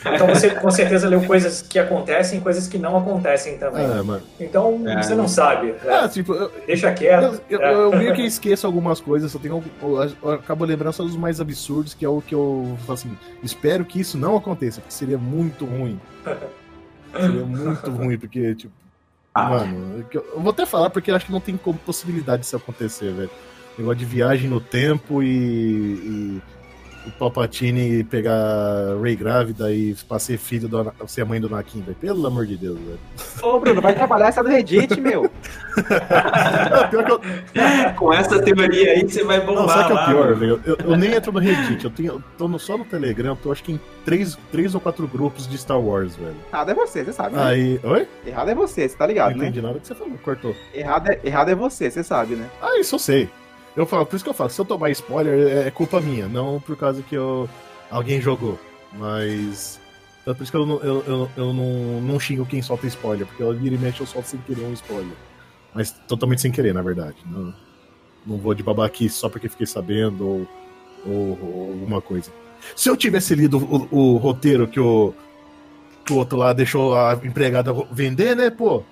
Então 0.00 0.26
você 0.26 0.50
com 0.50 0.70
certeza 0.70 1.08
leu 1.08 1.22
coisas 1.24 1.62
que 1.62 1.78
acontecem 1.78 2.38
e 2.38 2.42
coisas 2.42 2.66
que 2.66 2.78
não 2.78 2.96
acontecem 2.96 3.58
também. 3.58 3.84
É, 3.84 4.02
mano. 4.02 4.22
Então 4.40 4.82
é. 4.88 5.02
você 5.02 5.14
não 5.14 5.28
sabe. 5.28 5.72
Né? 5.72 5.78
Ah, 5.88 6.08
tipo, 6.08 6.32
eu, 6.32 6.50
Deixa 6.66 6.92
quieto. 6.92 7.40
Eu, 7.48 7.60
eu, 7.60 7.80
eu, 7.80 7.96
meio 7.96 8.14
que 8.14 8.22
esqueço 8.22 8.66
algumas 8.66 9.00
coisas, 9.00 9.30
só 9.30 9.38
tenho. 9.38 9.62
Eu, 9.82 10.30
acabo 10.32 10.64
lembrando 10.64 10.92
só 10.92 11.02
dos 11.02 11.16
mais 11.16 11.40
absurdos, 11.40 11.94
que 11.94 12.04
é 12.04 12.08
o 12.08 12.20
que 12.20 12.34
eu 12.34 12.76
falo 12.80 12.94
assim. 12.94 13.18
Espero 13.42 13.84
que 13.84 14.00
isso 14.00 14.18
não 14.18 14.36
aconteça, 14.36 14.80
porque 14.80 14.94
seria 14.94 15.18
muito 15.18 15.64
ruim. 15.64 16.00
seria 17.12 17.44
muito 17.44 17.90
ruim, 17.90 18.18
porque, 18.18 18.54
tipo. 18.54 18.72
Ah. 19.34 19.48
Mano, 19.48 20.04
eu 20.12 20.40
vou 20.40 20.50
até 20.50 20.66
falar 20.66 20.90
porque 20.90 21.10
eu 21.10 21.16
acho 21.16 21.26
que 21.26 21.32
não 21.32 21.40
tem 21.40 21.56
como 21.56 21.78
possibilidade 21.78 22.42
disso 22.42 22.56
acontecer, 22.56 23.12
velho. 23.12 23.30
Negócio 23.78 23.98
de 23.98 24.04
viagem 24.04 24.50
no 24.50 24.60
tempo 24.60 25.22
e, 25.22 25.26
e 25.26 26.42
o 27.06 27.10
Palpatine 27.12 28.04
pegar 28.04 28.34
Ray 29.00 29.16
grávida 29.16 29.72
e 29.72 29.94
pra 30.08 30.18
ser 30.18 30.38
filho 30.38 30.68
do 30.68 30.92
ser 31.06 31.24
mãe 31.24 31.40
do 31.40 31.46
Anakin, 31.48 31.80
velho. 31.82 31.96
Pelo 32.00 32.26
amor 32.26 32.46
de 32.46 32.56
Deus, 32.56 32.78
velho. 32.78 32.98
Ô, 33.42 33.58
Bruno, 33.58 33.80
vai 33.80 33.94
trabalhar 33.94 34.28
essa 34.28 34.42
do 34.42 34.48
Reddit, 34.48 35.00
meu. 35.00 35.30
pior 36.90 37.04
que 37.04 37.12
eu... 37.12 37.20
Com 37.96 38.12
essa 38.12 38.40
teoria 38.40 38.92
aí, 38.92 39.02
você 39.02 39.22
vai 39.24 39.40
bombar 39.40 39.62
Não, 39.62 39.68
sabe 39.68 39.86
que 39.86 39.92
é 39.92 39.94
o 40.02 40.06
pior, 40.06 40.34
velho? 40.34 40.60
Eu, 40.64 40.76
eu 40.76 40.96
nem 40.96 41.12
entro 41.12 41.32
no 41.32 41.38
Reddit, 41.38 41.84
eu, 41.84 41.90
tenho, 41.90 42.12
eu 42.14 42.22
tô 42.38 42.48
no- 42.48 42.58
só 42.58 42.76
no 42.78 42.84
Telegram, 42.84 43.36
tô 43.36 43.50
acho 43.52 43.62
que 43.62 43.72
em 43.72 43.80
três, 44.04 44.38
três 44.50 44.74
ou 44.74 44.80
quatro 44.80 45.06
grupos 45.06 45.46
de 45.48 45.56
Star 45.58 45.80
Wars, 45.80 46.14
velho. 46.16 46.36
Errado 46.52 46.70
é 46.70 46.74
você, 46.74 47.04
você 47.04 47.12
sabe, 47.12 47.36
né? 47.36 47.42
Aí. 47.42 47.80
Oi? 47.82 48.08
Errado 48.26 48.48
é 48.50 48.54
você, 48.54 48.88
você 48.88 48.96
tá 48.96 49.04
Não 49.04 49.08
ligado, 49.08 49.36
né? 49.36 49.44
entendi 49.46 49.60
nada 49.62 49.78
que 49.78 49.86
você 49.86 49.94
falou, 49.94 50.14
cortou. 50.22 50.54
Errado 50.74 51.08
é, 51.10 51.20
errado 51.24 51.48
é 51.50 51.54
você, 51.54 51.90
você 51.90 52.02
sabe, 52.04 52.34
né? 52.36 52.48
Ah, 52.60 52.78
isso 52.78 52.94
eu 52.94 52.98
sei. 52.98 53.28
Eu 53.76 53.86
falo, 53.86 54.04
por 54.04 54.16
isso 54.16 54.24
que 54.24 54.30
eu 54.30 54.34
falo, 54.34 54.50
se 54.50 54.60
eu 54.60 54.64
tomar 54.64 54.90
spoiler, 54.90 55.46
é- 55.48 55.68
é 55.68 55.70
culpa 55.70 56.00
minha, 56.00 56.28
não 56.28 56.60
por 56.60 56.76
causa 56.76 57.02
que 57.02 57.14
eu, 57.14 57.48
alguém 57.90 58.20
jogou. 58.20 58.58
Mas. 58.92 59.80
Então, 60.20 60.34
por 60.34 60.42
isso 60.42 60.52
que 60.52 60.58
eu, 60.58 60.66
não- 60.66 60.80
eu, 60.80 61.02
eu, 61.06 61.30
eu 61.36 61.52
não, 61.52 62.00
não 62.02 62.20
xingo 62.20 62.44
quem 62.46 62.60
solta 62.62 62.86
spoiler, 62.86 63.26
porque 63.26 63.42
eu 63.42 63.52
vira 63.54 63.74
e 63.74 63.78
mexe 63.78 64.00
eu 64.00 64.06
solto 64.06 64.26
sem 64.28 64.40
querer 64.40 64.62
um 64.62 64.72
spoiler. 64.74 65.16
Mas 65.74 65.90
totalmente 66.06 66.42
sem 66.42 66.52
querer, 66.52 66.74
na 66.74 66.82
verdade. 66.82 67.16
Não, 67.26 67.54
não 68.26 68.36
vou 68.36 68.54
de 68.54 68.62
babaquice 68.62 69.16
só 69.16 69.28
porque 69.28 69.48
fiquei 69.48 69.66
sabendo 69.66 70.26
ou, 70.28 70.48
ou, 71.06 71.38
ou 71.42 71.70
alguma 71.72 72.00
coisa. 72.02 72.30
Se 72.76 72.88
eu 72.90 72.96
tivesse 72.96 73.34
lido 73.34 73.56
o, 73.58 73.88
o 73.90 74.16
roteiro 74.18 74.68
que 74.68 74.78
o, 74.78 75.14
que 76.04 76.12
o 76.12 76.16
outro 76.16 76.36
lá 76.38 76.52
deixou 76.52 76.94
a 76.94 77.14
empregada 77.24 77.72
vender, 77.90 78.36
né, 78.36 78.50
pô? 78.50 78.84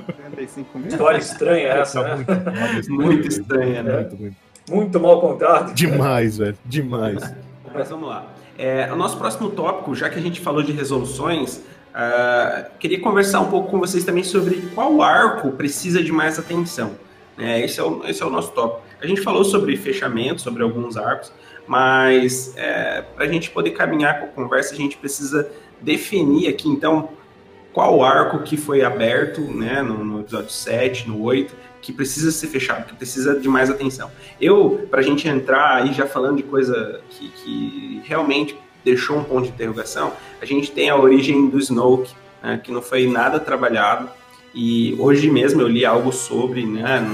35 0.00 0.78
mil? 0.78 0.88
História 0.88 1.18
estranha 1.18 1.68
essa, 1.68 2.02
Tá 2.02 2.16
né? 2.16 2.24
muito. 2.24 2.90
Muito 2.92 3.28
estranha, 3.28 3.82
né? 3.82 3.94
Muito, 3.96 4.16
muito. 4.16 4.36
Muito 4.70 5.00
mal 5.00 5.20
contado. 5.20 5.72
Demais, 5.74 6.38
velho. 6.38 6.56
Demais. 6.64 7.34
Mas 7.72 7.88
vamos 7.88 8.08
lá. 8.08 8.26
É, 8.58 8.90
o 8.92 8.96
nosso 8.96 9.16
próximo 9.16 9.50
tópico, 9.50 9.94
já 9.94 10.08
que 10.08 10.18
a 10.18 10.22
gente 10.22 10.40
falou 10.40 10.62
de 10.62 10.72
resoluções, 10.72 11.62
ah, 11.94 12.66
queria 12.78 13.00
conversar 13.00 13.40
um 13.40 13.50
pouco 13.50 13.70
com 13.70 13.78
vocês 13.78 14.04
também 14.04 14.24
sobre 14.24 14.56
qual 14.74 15.00
arco 15.02 15.52
precisa 15.52 16.02
de 16.02 16.10
mais 16.12 16.38
atenção. 16.38 16.92
É, 17.38 17.60
esse, 17.60 17.78
é 17.78 17.82
o, 17.82 18.02
esse 18.06 18.22
é 18.22 18.26
o 18.26 18.30
nosso 18.30 18.52
tópico. 18.52 18.82
A 19.00 19.06
gente 19.06 19.20
falou 19.20 19.44
sobre 19.44 19.76
fechamento, 19.76 20.40
sobre 20.40 20.62
alguns 20.62 20.96
arcos, 20.96 21.32
mas 21.66 22.54
para 23.14 23.24
a 23.24 23.28
gente 23.28 23.50
poder 23.50 23.70
caminhar 23.70 24.20
com 24.20 24.26
a 24.26 24.28
conversa, 24.28 24.72
a 24.74 24.76
gente 24.76 24.96
precisa 24.96 25.48
definir 25.80 26.48
aqui, 26.48 26.68
então, 26.68 27.10
qual 27.76 28.02
arco 28.02 28.38
que 28.38 28.56
foi 28.56 28.80
aberto 28.82 29.42
né, 29.42 29.82
no, 29.82 30.02
no 30.02 30.20
episódio 30.20 30.48
7, 30.48 31.06
no 31.10 31.20
8, 31.22 31.54
que 31.82 31.92
precisa 31.92 32.30
ser 32.32 32.46
fechado, 32.46 32.86
que 32.86 32.94
precisa 32.94 33.38
de 33.38 33.46
mais 33.50 33.68
atenção. 33.68 34.10
Eu, 34.40 34.88
para 34.90 35.00
a 35.00 35.02
gente 35.02 35.28
entrar 35.28 35.74
aí 35.82 35.92
já 35.92 36.06
falando 36.06 36.38
de 36.38 36.42
coisa 36.42 37.02
que, 37.10 37.28
que 37.28 38.00
realmente 38.06 38.56
deixou 38.82 39.18
um 39.18 39.24
ponto 39.24 39.42
de 39.42 39.50
interrogação, 39.50 40.14
a 40.40 40.46
gente 40.46 40.70
tem 40.70 40.88
a 40.88 40.96
origem 40.96 41.50
do 41.50 41.58
Snoke, 41.58 42.14
né, 42.42 42.58
que 42.64 42.72
não 42.72 42.80
foi 42.80 43.06
nada 43.06 43.38
trabalhado, 43.38 44.08
e 44.54 44.96
hoje 44.98 45.30
mesmo 45.30 45.60
eu 45.60 45.68
li 45.68 45.84
algo 45.84 46.10
sobre, 46.12 46.64
né, 46.64 47.06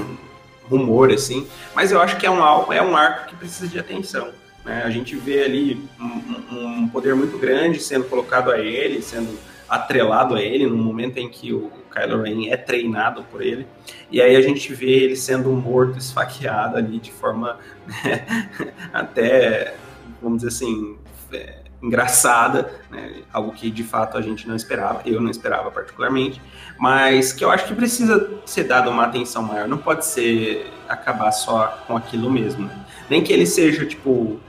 rumor 0.69 1.11
assim, 1.11 1.45
mas 1.75 1.91
eu 1.91 1.99
acho 2.01 2.15
que 2.15 2.25
é 2.25 2.31
um, 2.31 2.71
é 2.71 2.81
um 2.81 2.95
arco 2.95 3.27
que 3.27 3.35
precisa 3.35 3.67
de 3.67 3.77
atenção. 3.77 4.29
né? 4.63 4.81
A 4.85 4.89
gente 4.89 5.13
vê 5.17 5.43
ali 5.43 5.83
um- 5.99 6.83
um 6.83 6.87
poder 6.87 7.13
muito 7.15 7.37
grande 7.37 7.81
sendo 7.81 8.05
colocado 8.05 8.49
a 8.49 8.59
ele, 8.59 9.01
sendo 9.01 9.37
atrelado 9.69 10.35
a 10.35 10.41
ele 10.41 10.65
no 10.67 10.77
momento 10.77 11.17
em 11.17 11.29
que 11.29 11.53
o 11.53 11.71
Kylo 11.91 12.23
Ren 12.23 12.49
é 12.49 12.57
treinado 12.57 13.23
por 13.23 13.41
ele. 13.41 13.67
E 14.11 14.21
aí 14.21 14.35
a 14.35 14.41
gente 14.41 14.73
vê 14.73 14.89
ele 14.89 15.15
sendo 15.15 15.49
morto, 15.51 15.97
esfaqueado 15.97 16.77
ali 16.77 16.99
de 16.99 17.11
forma 17.11 17.57
né, 17.87 18.49
até, 18.93 19.75
vamos 20.21 20.43
dizer 20.43 20.49
assim, 20.49 20.97
é, 21.31 21.59
engraçada, 21.81 22.71
né, 22.89 23.21
algo 23.31 23.51
que 23.51 23.69
de 23.69 23.83
fato 23.83 24.17
a 24.17 24.21
gente 24.21 24.47
não 24.47 24.55
esperava, 24.55 25.01
eu 25.05 25.19
não 25.19 25.29
esperava 25.29 25.69
particularmente, 25.69 26.41
mas 26.79 27.33
que 27.33 27.43
eu 27.43 27.51
acho 27.51 27.65
que 27.67 27.75
precisa 27.75 28.31
ser 28.45 28.63
dado 28.63 28.89
uma 28.89 29.05
atenção 29.05 29.43
maior, 29.43 29.67
não 29.67 29.77
pode 29.77 30.05
ser 30.05 30.71
acabar 30.87 31.31
só 31.31 31.83
com 31.85 31.97
aquilo 31.97 32.29
mesmo. 32.29 32.67
né? 32.67 32.85
Nem 33.09 33.23
que 33.23 33.33
ele 33.33 33.45
seja, 33.45 33.85
tipo, 33.85 34.39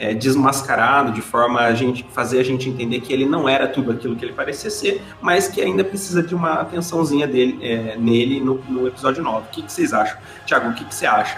é, 0.00 0.14
desmascarado 0.14 1.12
de 1.12 1.20
forma 1.20 1.60
a 1.60 1.74
gente 1.74 2.04
fazer 2.10 2.40
a 2.40 2.42
gente 2.42 2.70
entender 2.70 3.00
que 3.02 3.12
ele 3.12 3.26
não 3.26 3.46
era 3.46 3.68
tudo 3.68 3.92
aquilo 3.92 4.16
que 4.16 4.24
ele 4.24 4.32
parecia 4.32 4.70
ser, 4.70 5.02
mas 5.20 5.46
que 5.46 5.60
ainda 5.60 5.84
precisa 5.84 6.22
de 6.22 6.34
uma 6.34 6.54
atençãozinha 6.54 7.26
dele, 7.26 7.58
é, 7.62 7.96
nele 7.98 8.40
no, 8.40 8.54
no 8.66 8.88
episódio 8.88 9.22
9. 9.22 9.46
O 9.46 9.50
que, 9.50 9.62
que 9.62 9.70
vocês 9.70 9.92
acham? 9.92 10.16
Tiago, 10.46 10.70
o 10.70 10.74
que, 10.74 10.86
que 10.86 10.94
você 10.94 11.04
acha? 11.04 11.36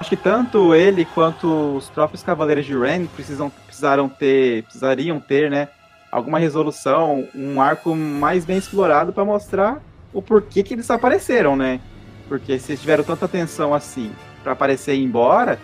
Acho 0.00 0.08
que 0.08 0.16
tanto 0.16 0.74
ele 0.74 1.04
quanto 1.04 1.76
os 1.76 1.90
próprios 1.90 2.22
Cavaleiros 2.22 2.64
de 2.64 2.76
Ren 2.76 3.04
precisam, 3.04 3.52
precisaram 3.66 4.08
ter, 4.08 4.62
precisariam 4.64 5.20
ter, 5.20 5.50
né, 5.50 5.68
alguma 6.10 6.38
resolução, 6.38 7.28
um 7.34 7.60
arco 7.60 7.94
mais 7.94 8.46
bem 8.46 8.56
explorado 8.56 9.12
para 9.12 9.24
mostrar 9.24 9.82
o 10.14 10.22
porquê 10.22 10.62
que 10.62 10.74
eles 10.74 10.90
apareceram, 10.90 11.56
né? 11.56 11.78
Porque 12.26 12.58
se 12.58 12.72
eles 12.72 12.80
tiveram 12.80 13.04
tanta 13.04 13.26
atenção 13.26 13.74
assim 13.74 14.10
para 14.42 14.52
aparecer 14.52 14.94
e 14.94 15.00
ir 15.00 15.04
embora, 15.04 15.58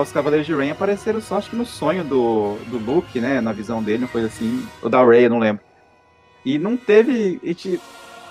os 0.00 0.12
Cavaleiros 0.12 0.46
de 0.46 0.54
Ren 0.54 0.72
apareceram 0.72 1.20
só 1.20 1.36
acho 1.36 1.50
que 1.50 1.56
no 1.56 1.66
sonho 1.66 2.02
do, 2.02 2.56
do 2.66 2.78
Luke, 2.78 3.20
né, 3.20 3.40
na 3.40 3.52
visão 3.52 3.82
dele, 3.82 4.04
uma 4.04 4.08
coisa 4.08 4.28
assim, 4.28 4.66
ou 4.80 4.88
da 4.88 5.04
Rey, 5.04 5.26
eu 5.26 5.30
não 5.30 5.38
lembro. 5.38 5.62
E 6.44 6.58
não 6.58 6.76
teve, 6.76 7.38
a 7.42 7.46
gente 7.46 7.80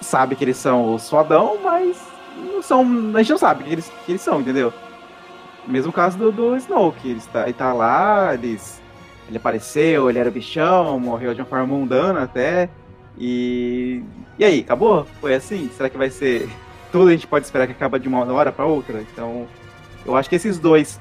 sabe 0.01 0.35
que 0.35 0.43
eles 0.43 0.57
são 0.57 0.95
os 0.95 1.09
fodão, 1.09 1.59
mas 1.63 2.01
não 2.35 2.61
são, 2.61 2.81
a 3.15 3.19
gente 3.19 3.31
não 3.31 3.37
sabe 3.37 3.63
que 3.63 3.71
eles, 3.71 3.91
que 4.05 4.11
eles 4.11 4.21
são, 4.21 4.41
entendeu? 4.41 4.73
Mesmo 5.67 5.91
caso 5.91 6.17
do, 6.17 6.31
do 6.31 6.55
Snoke, 6.55 7.07
ele 7.07 7.19
está, 7.19 7.43
ele 7.43 7.53
tá 7.53 7.71
lá, 7.71 8.33
eles, 8.33 8.81
ele 9.27 9.37
apareceu, 9.37 10.09
ele 10.09 10.17
era 10.17 10.31
bichão, 10.31 10.99
morreu 10.99 11.33
de 11.33 11.41
uma 11.41 11.47
forma 11.47 11.67
mundana 11.67 12.23
até. 12.23 12.69
E. 13.17 14.03
E 14.39 14.43
aí, 14.43 14.61
acabou? 14.61 15.05
Foi 15.19 15.35
assim? 15.35 15.69
Será 15.75 15.89
que 15.89 15.97
vai 15.97 16.09
ser. 16.09 16.49
Tudo 16.91 17.09
a 17.09 17.11
gente 17.11 17.27
pode 17.27 17.45
esperar 17.45 17.67
que 17.67 17.73
acaba 17.73 17.99
de 17.99 18.07
uma 18.07 18.25
hora 18.33 18.51
para 18.51 18.65
outra? 18.65 19.01
Então, 19.01 19.47
eu 20.05 20.15
acho 20.15 20.29
que 20.29 20.35
esses 20.35 20.59
dois, 20.59 20.99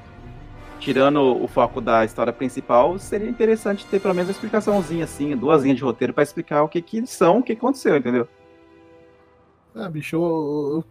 tirando 0.81 1.21
o 1.21 1.47
foco 1.47 1.81
da 1.81 2.05
história 2.05 2.33
principal, 2.33 2.99
seria 2.99 3.29
interessante 3.29 3.87
ter 3.87 4.01
pelo 4.01 4.14
menos 4.14 4.29
uma 4.29 4.33
explicaçãozinha 4.33 5.05
assim, 5.05 5.37
duas 5.37 5.62
linhas 5.62 5.77
de 5.77 5.85
roteiro 5.85 6.12
para 6.12 6.23
explicar 6.23 6.62
o 6.62 6.69
que 6.69 6.81
que 6.81 7.07
são, 7.07 7.38
o 7.38 7.43
que 7.43 7.53
aconteceu, 7.53 7.97
entendeu? 7.97 8.27
Ah, 9.75 9.88
bicho, 9.88 10.16
eu, 10.16 10.23
eu, 10.23 10.77
eu 10.77 10.85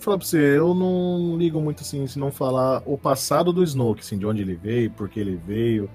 falar 0.00 0.18
pra 0.18 0.26
você, 0.26 0.58
eu 0.58 0.74
não 0.74 1.36
ligo 1.36 1.60
muito 1.60 1.82
assim 1.82 2.06
se 2.06 2.18
não 2.18 2.32
falar 2.32 2.82
o 2.86 2.96
passado 2.96 3.52
do 3.52 3.62
Snoke, 3.62 4.00
assim, 4.00 4.18
de 4.18 4.26
onde 4.26 4.42
ele 4.42 4.54
veio, 4.54 4.90
por 4.90 5.08
que 5.08 5.20
ele 5.20 5.36
veio, 5.36 5.88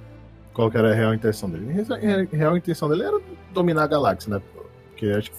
qual 0.53 0.69
que 0.69 0.77
era 0.77 0.91
a 0.91 0.95
real 0.95 1.13
intenção 1.13 1.49
dele. 1.49 1.67
A 1.91 2.35
real 2.35 2.55
intenção 2.55 2.87
dele 2.87 3.03
era 3.03 3.19
dominar 3.53 3.83
a 3.83 3.87
galáxia, 3.87 4.35
né? 4.35 4.41
Porque 4.89 5.07
acho 5.07 5.31
que. 5.31 5.37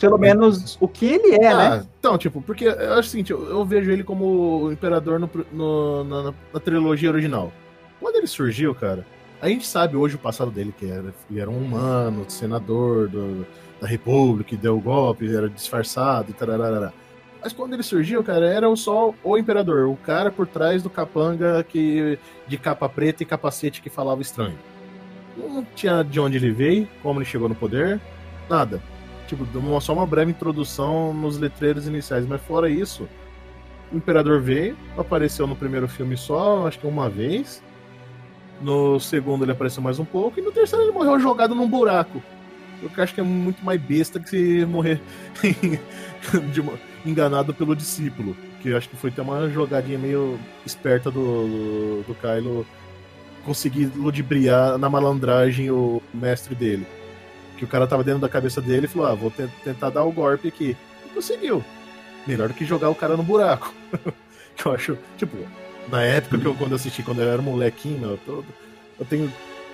Pelo 0.00 0.16
menos 0.18 0.78
o 0.80 0.88
que 0.88 1.04
ele 1.06 1.34
é, 1.34 1.54
né? 1.54 1.68
Ah, 1.82 1.86
então, 1.98 2.16
tipo, 2.16 2.40
porque 2.40 2.64
eu 2.64 2.94
acho 2.94 3.08
o 3.08 3.10
seguinte, 3.10 3.30
eu, 3.30 3.48
eu 3.50 3.64
vejo 3.64 3.90
ele 3.90 4.02
como 4.02 4.62
o 4.64 4.72
imperador 4.72 5.20
no, 5.20 5.28
no- 5.52 6.04
na, 6.04 6.34
na 6.54 6.60
trilogia 6.60 7.10
original. 7.10 7.52
Quando 8.00 8.16
ele 8.16 8.26
surgiu, 8.26 8.74
cara, 8.74 9.04
a 9.42 9.48
gente 9.48 9.66
sabe 9.66 9.96
hoje 9.96 10.14
o 10.14 10.18
passado 10.18 10.50
dele, 10.50 10.74
que 10.76 10.86
era, 10.90 11.12
ele 11.30 11.38
era 11.40 11.50
um 11.50 11.58
humano, 11.58 12.24
senador 12.28 13.08
do- 13.08 13.46
da 13.80 13.86
república, 13.86 14.56
deu 14.56 14.76
o 14.76 14.80
golpe, 14.80 15.34
era 15.34 15.48
disfarçado 15.50 16.30
e 16.30 16.32
tararara. 16.32 16.92
Mas 17.42 17.52
quando 17.52 17.74
ele 17.74 17.82
surgiu, 17.82 18.22
cara, 18.24 18.46
era 18.46 18.74
só 18.76 19.14
o 19.22 19.36
imperador, 19.38 19.86
o 19.88 19.96
cara 19.96 20.30
por 20.30 20.46
trás 20.46 20.82
do 20.82 20.90
capanga 20.90 21.62
que, 21.62 22.18
de 22.46 22.56
capa 22.58 22.88
preta 22.88 23.22
e 23.22 23.26
capacete 23.26 23.80
que 23.82 23.88
falava 23.90 24.20
estranho. 24.22 24.58
Não 25.36 25.64
tinha 25.74 26.02
de 26.02 26.18
onde 26.20 26.36
ele 26.36 26.50
veio, 26.50 26.88
como 27.02 27.18
ele 27.18 27.24
chegou 27.26 27.48
no 27.48 27.54
poder, 27.54 28.00
nada 28.48 28.80
tipo, 29.36 29.46
uma- 29.58 29.80
só 29.80 29.92
uma 29.92 30.06
breve 30.06 30.30
introdução 30.30 31.12
nos 31.14 31.38
letreiros 31.38 31.86
iniciais, 31.86 32.26
mas 32.26 32.40
fora 32.42 32.68
isso, 32.68 33.08
o 33.92 33.96
Imperador 33.96 34.40
veio, 34.40 34.76
apareceu 34.96 35.46
no 35.46 35.56
primeiro 35.56 35.88
filme 35.88 36.16
só, 36.16 36.66
acho 36.66 36.78
que 36.78 36.86
uma 36.86 37.08
vez. 37.08 37.62
No 38.60 39.00
segundo 39.00 39.42
ele 39.42 39.52
apareceu 39.52 39.82
mais 39.82 39.98
um 39.98 40.04
pouco, 40.04 40.38
e 40.38 40.42
no 40.42 40.52
terceiro 40.52 40.84
ele 40.84 40.92
morreu 40.92 41.18
jogado 41.18 41.54
num 41.54 41.66
buraco. 41.68 42.22
Eu 42.82 42.90
acho 43.02 43.14
que 43.14 43.20
é 43.20 43.24
muito 43.24 43.64
mais 43.64 43.80
besta 43.80 44.20
que 44.20 44.28
se 44.28 44.66
morrer 44.66 45.00
uma- 46.60 46.78
enganado 47.04 47.54
pelo 47.54 47.74
discípulo. 47.74 48.36
Que 48.60 48.68
eu 48.68 48.76
acho 48.76 48.88
que 48.88 48.96
foi 48.96 49.08
até 49.10 49.22
uma 49.22 49.48
jogadinha 49.48 49.98
meio 49.98 50.38
esperta 50.66 51.10
do, 51.10 52.02
do 52.06 52.14
Kylo 52.20 52.66
conseguir 53.46 53.90
ludibriar 53.96 54.76
na 54.76 54.90
malandragem 54.90 55.70
o 55.70 56.02
mestre 56.12 56.54
dele 56.54 56.86
que 57.60 57.64
o 57.64 57.68
cara 57.68 57.86
tava 57.86 58.02
dentro 58.02 58.20
da 58.22 58.28
cabeça 58.28 58.58
dele 58.60 58.86
e 58.86 58.88
falou: 58.88 59.06
Ah, 59.06 59.14
vou 59.14 59.30
te- 59.30 59.46
tentar 59.62 59.90
dar 59.90 60.02
o 60.02 60.10
golpe 60.10 60.48
aqui. 60.48 60.74
E 61.06 61.08
conseguiu. 61.14 61.62
Melhor 62.26 62.48
do 62.48 62.54
que 62.54 62.64
jogar 62.64 62.88
o 62.88 62.94
cara 62.94 63.16
no 63.18 63.22
buraco. 63.22 63.72
que 64.56 64.66
eu 64.66 64.72
acho, 64.72 64.98
tipo, 65.18 65.36
na 65.90 66.02
época 66.02 66.38
que 66.38 66.46
eu 66.46 66.54
quando 66.54 66.74
assisti, 66.74 67.02
quando 67.02 67.20
eu 67.20 67.28
era 67.30 67.42
molequinho, 67.42 68.12
eu, 68.12 68.18
tô- 68.18 68.44
eu 68.98 69.04
tenho 69.04 69.30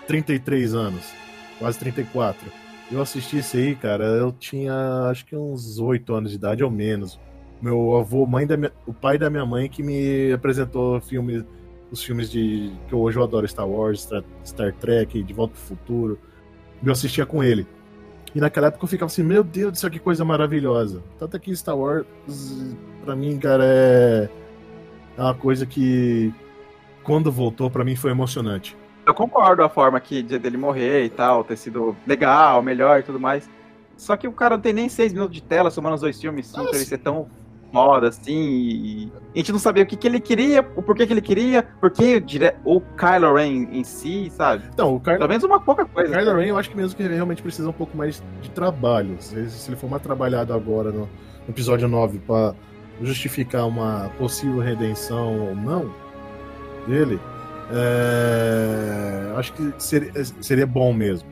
33 0.08 0.74
anos, 0.74 1.12
quase 1.60 1.78
34. 1.78 2.50
Eu 2.90 3.00
assisti 3.00 3.38
isso 3.38 3.56
aí, 3.56 3.74
cara, 3.76 4.04
eu 4.04 4.32
tinha 4.32 4.74
acho 5.10 5.24
que 5.26 5.36
uns 5.36 5.78
8 5.78 6.12
anos 6.14 6.30
de 6.30 6.36
idade 6.36 6.62
ou 6.64 6.70
menos. 6.70 7.18
Meu 7.62 7.96
avô, 7.96 8.26
mãe 8.26 8.46
da 8.46 8.56
minha, 8.56 8.72
o 8.86 8.92
pai 8.92 9.16
da 9.16 9.30
minha 9.30 9.46
mãe 9.46 9.68
que 9.68 9.82
me 9.82 10.32
apresentou 10.32 10.98
os 10.98 12.02
filmes 12.02 12.30
de 12.30 12.72
que 12.88 12.94
hoje 12.94 13.16
eu 13.18 13.22
adoro, 13.22 13.46
Star 13.48 13.68
Wars, 13.68 14.02
Star, 14.02 14.22
Star 14.44 14.72
Trek, 14.74 15.22
De 15.22 15.32
Volta 15.32 15.54
pro 15.54 15.62
Futuro. 15.62 16.18
Eu 16.84 16.92
assistia 16.92 17.24
com 17.26 17.42
ele. 17.42 17.66
E 18.34 18.40
naquela 18.40 18.66
época 18.68 18.84
eu 18.84 18.88
ficava 18.88 19.10
assim, 19.10 19.22
meu 19.22 19.42
Deus 19.42 19.72
do 19.72 19.78
céu, 19.78 19.90
que 19.90 19.98
coisa 19.98 20.24
maravilhosa. 20.24 21.02
Tanto 21.18 21.36
é 21.36 21.40
que 21.40 21.54
Star 21.56 21.76
Wars, 21.76 22.06
pra 23.04 23.16
mim, 23.16 23.38
cara, 23.38 23.64
é, 23.64 24.28
é 25.16 25.22
uma 25.22 25.34
coisa 25.34 25.64
que 25.64 26.32
quando 27.02 27.30
voltou, 27.30 27.70
pra 27.70 27.84
mim 27.84 27.96
foi 27.96 28.10
emocionante. 28.10 28.76
Eu 29.06 29.14
concordo 29.14 29.62
a 29.62 29.68
forma 29.68 30.00
que 30.00 30.22
dele 30.22 30.56
morrer 30.56 31.04
e 31.04 31.08
tal, 31.08 31.44
ter 31.44 31.56
sido 31.56 31.96
legal, 32.06 32.60
melhor 32.60 32.98
e 32.98 33.02
tudo 33.04 33.20
mais. 33.20 33.48
Só 33.96 34.16
que 34.16 34.26
o 34.26 34.32
cara 34.32 34.56
não 34.56 34.62
tem 34.62 34.72
nem 34.72 34.88
seis 34.88 35.12
minutos 35.12 35.34
de 35.34 35.42
tela 35.42 35.70
somando 35.70 35.94
os 35.94 36.00
dois 36.00 36.20
filmes, 36.20 36.48
sim, 36.48 36.62
pra 36.62 36.76
ele 36.76 36.84
ser 36.84 36.98
tão 36.98 37.28
moda, 37.72 38.08
assim, 38.08 38.32
e 38.32 39.12
a 39.34 39.38
gente 39.38 39.52
não 39.52 39.58
sabia 39.58 39.82
o 39.82 39.86
que, 39.86 39.96
que 39.96 40.06
ele 40.06 40.20
queria, 40.20 40.60
o 40.76 40.82
porquê 40.82 41.06
que 41.06 41.12
ele 41.12 41.20
queria, 41.20 41.66
porque 41.80 42.22
o 42.64 42.80
Kylo 42.80 43.34
Ren 43.34 43.68
em 43.70 43.84
si, 43.84 44.30
sabe? 44.30 44.64
Então, 44.72 44.94
o 44.94 45.00
Kylo... 45.00 45.18
Pelo 45.18 45.28
menos 45.28 45.44
uma 45.44 45.60
pouca 45.60 45.84
coisa. 45.84 46.10
O 46.10 46.18
Kylo 46.18 46.36
Ren, 46.36 46.46
eu 46.46 46.58
acho 46.58 46.70
que 46.70 46.76
mesmo 46.76 46.96
que 46.96 47.02
ele 47.02 47.14
realmente 47.14 47.42
precisa 47.42 47.68
um 47.68 47.72
pouco 47.72 47.96
mais 47.96 48.22
de 48.40 48.50
trabalho. 48.50 49.16
Se, 49.20 49.50
se 49.50 49.68
ele 49.68 49.76
for 49.76 49.90
mais 49.90 50.02
trabalhado 50.02 50.54
agora 50.54 50.90
no, 50.90 51.00
no 51.00 51.08
episódio 51.48 51.88
9 51.88 52.18
para 52.20 52.54
justificar 53.02 53.66
uma 53.66 54.10
possível 54.18 54.58
redenção 54.58 55.48
ou 55.48 55.54
não 55.54 55.92
dele, 56.86 57.20
é... 57.72 59.32
acho 59.36 59.52
que 59.52 59.74
seria, 59.78 60.12
seria 60.40 60.66
bom 60.66 60.92
mesmo. 60.92 61.28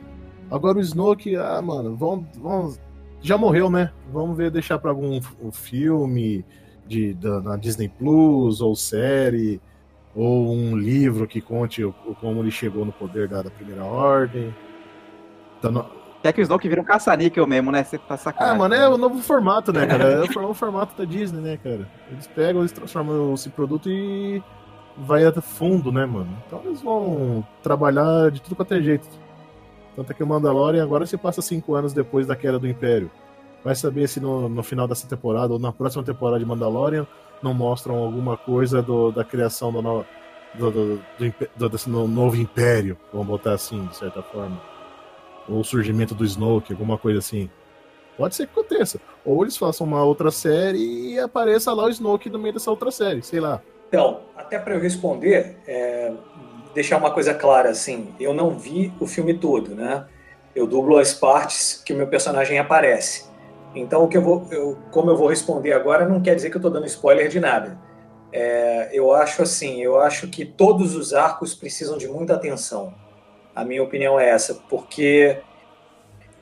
Agora 0.51 0.77
o 0.77 0.81
Snoke, 0.81 1.35
ah, 1.35 1.61
mano, 1.61 1.95
vamos, 1.95 2.27
vamos 2.37 2.79
já 3.25 3.37
morreu, 3.37 3.69
né? 3.69 3.91
Vamos 4.13 4.37
ver, 4.37 4.51
deixar 4.51 4.77
para 4.77 4.91
algum 4.91 5.19
um 5.41 5.51
filme 5.51 6.45
de, 6.85 7.13
da, 7.15 7.41
na 7.41 7.57
Disney 7.57 7.89
Plus, 7.89 8.61
ou 8.61 8.75
série, 8.75 9.59
ou 10.15 10.53
um 10.53 10.77
livro 10.77 11.27
que 11.27 11.41
conte 11.41 11.83
o, 11.83 11.91
como 12.21 12.41
ele 12.41 12.51
chegou 12.51 12.85
no 12.85 12.91
poder 12.91 13.27
da, 13.27 13.41
da 13.41 13.49
Primeira 13.49 13.83
Ordem. 13.83 14.53
Então, 15.57 15.71
no... 15.71 15.85
Quer 16.21 16.33
que 16.33 16.41
o 16.41 16.43
Snoke 16.43 16.69
vira 16.69 16.81
um 16.81 16.85
caça-níquel 16.85 17.45
mesmo, 17.45 17.71
né? 17.71 17.83
Você 17.83 17.97
tá 17.97 18.15
sacanagem. 18.15 18.55
Ah, 18.55 18.57
mano, 18.57 18.75
é 18.75 18.87
o 18.89 18.97
novo 18.97 19.19
formato, 19.21 19.73
né, 19.73 19.85
cara? 19.85 20.03
É 20.03 20.21
o 20.23 20.41
novo 20.41 20.53
formato 20.53 20.95
da 20.97 21.05
Disney, 21.05 21.41
né, 21.41 21.57
cara? 21.57 21.87
Eles 22.11 22.27
pegam, 22.27 22.61
eles 22.61 22.71
transformam 22.71 23.33
esse 23.33 23.49
produto 23.49 23.89
e 23.89 24.41
vai 24.97 25.25
a 25.25 25.31
fundo, 25.41 25.91
né, 25.91 26.05
mano? 26.05 26.29
Então 26.47 26.61
eles 26.65 26.81
vão 26.81 27.45
trabalhar 27.61 28.31
de 28.31 28.41
tudo 28.41 28.55
quanto 28.55 28.73
é 28.73 28.81
jeito. 28.81 29.07
Tanto 29.95 30.11
é 30.11 30.15
que 30.15 30.23
o 30.23 30.27
Mandalorian 30.27 30.83
agora 30.83 31.05
se 31.05 31.17
passa 31.17 31.41
cinco 31.41 31.75
anos 31.75 31.93
depois 31.93 32.27
da 32.27 32.35
queda 32.35 32.59
do 32.59 32.67
Império. 32.67 33.09
Vai 33.63 33.75
saber 33.75 34.07
se 34.07 34.19
no, 34.19 34.47
no 34.49 34.61
final 34.61 34.87
dessa 34.87 35.07
temporada 35.07 35.53
ou 35.53 35.59
na 35.59 35.71
próxima 35.71 36.03
temporada 36.03 36.39
de 36.39 36.45
Mandalorian 36.45 37.07
não 37.41 37.53
mostram 37.53 37.95
alguma 37.95 38.37
coisa 38.37 38.81
do, 38.81 39.11
da 39.11 39.23
criação 39.23 39.71
do, 39.71 39.81
no, 39.81 40.05
do, 40.53 40.71
do, 40.71 41.01
do, 41.55 41.69
desse 41.69 41.89
novo 41.89 42.35
império, 42.35 42.97
vamos 43.11 43.27
botar 43.27 43.53
assim, 43.53 43.85
de 43.85 43.95
certa 43.95 44.21
forma. 44.21 44.61
Ou 45.47 45.59
o 45.59 45.63
surgimento 45.63 46.15
do 46.15 46.25
Snoke, 46.25 46.73
alguma 46.73 46.97
coisa 46.97 47.19
assim. 47.19 47.49
Pode 48.17 48.35
ser 48.35 48.47
que 48.47 48.59
aconteça. 48.59 48.99
Ou 49.23 49.43
eles 49.43 49.57
façam 49.57 49.85
uma 49.85 50.03
outra 50.03 50.31
série 50.31 51.13
e 51.13 51.19
apareça 51.19 51.73
lá 51.73 51.85
o 51.85 51.89
Snoke 51.89 52.29
no 52.29 52.39
meio 52.39 52.53
dessa 52.53 52.71
outra 52.71 52.89
série, 52.91 53.21
sei 53.21 53.39
lá. 53.39 53.61
Então, 53.87 54.21
até 54.35 54.57
para 54.57 54.75
eu 54.75 54.81
responder, 54.81 55.57
é, 55.67 56.11
deixar 56.75 56.97
uma 56.97 57.09
coisa 57.09 57.33
clara, 57.33 57.69
assim, 57.69 58.13
eu 58.19 58.33
não 58.33 58.51
vi 58.51 58.93
o 58.99 59.07
filme 59.07 59.33
todo, 59.33 59.73
né? 59.73 60.05
Eu 60.53 60.67
dublo 60.67 60.97
as 60.97 61.13
partes 61.13 61.81
que 61.83 61.93
o 61.93 61.95
meu 61.95 62.07
personagem 62.07 62.59
aparece. 62.59 63.25
Então, 63.73 64.03
o 64.03 64.07
que 64.09 64.17
eu 64.17 64.21
vou, 64.21 64.45
eu, 64.51 64.77
como 64.91 65.09
eu 65.09 65.17
vou 65.17 65.27
responder 65.27 65.71
agora, 65.71 66.07
não 66.07 66.21
quer 66.21 66.35
dizer 66.35 66.49
que 66.49 66.57
eu 66.57 66.59
estou 66.59 66.71
dando 66.71 66.85
spoiler 66.85 67.29
de 67.29 67.39
nada. 67.39 67.79
É, 68.31 68.89
eu 68.91 69.13
acho 69.13 69.41
assim, 69.41 69.81
eu 69.81 69.99
acho 69.99 70.27
que 70.27 70.43
todos 70.43 70.95
os 70.95 71.13
arcos 71.13 71.55
precisam 71.55 71.97
de 71.97 72.07
muita 72.07 72.33
atenção. 72.33 72.93
A 73.55 73.63
minha 73.63 73.81
opinião 73.81 74.19
é 74.19 74.29
essa, 74.29 74.55
porque 74.69 75.37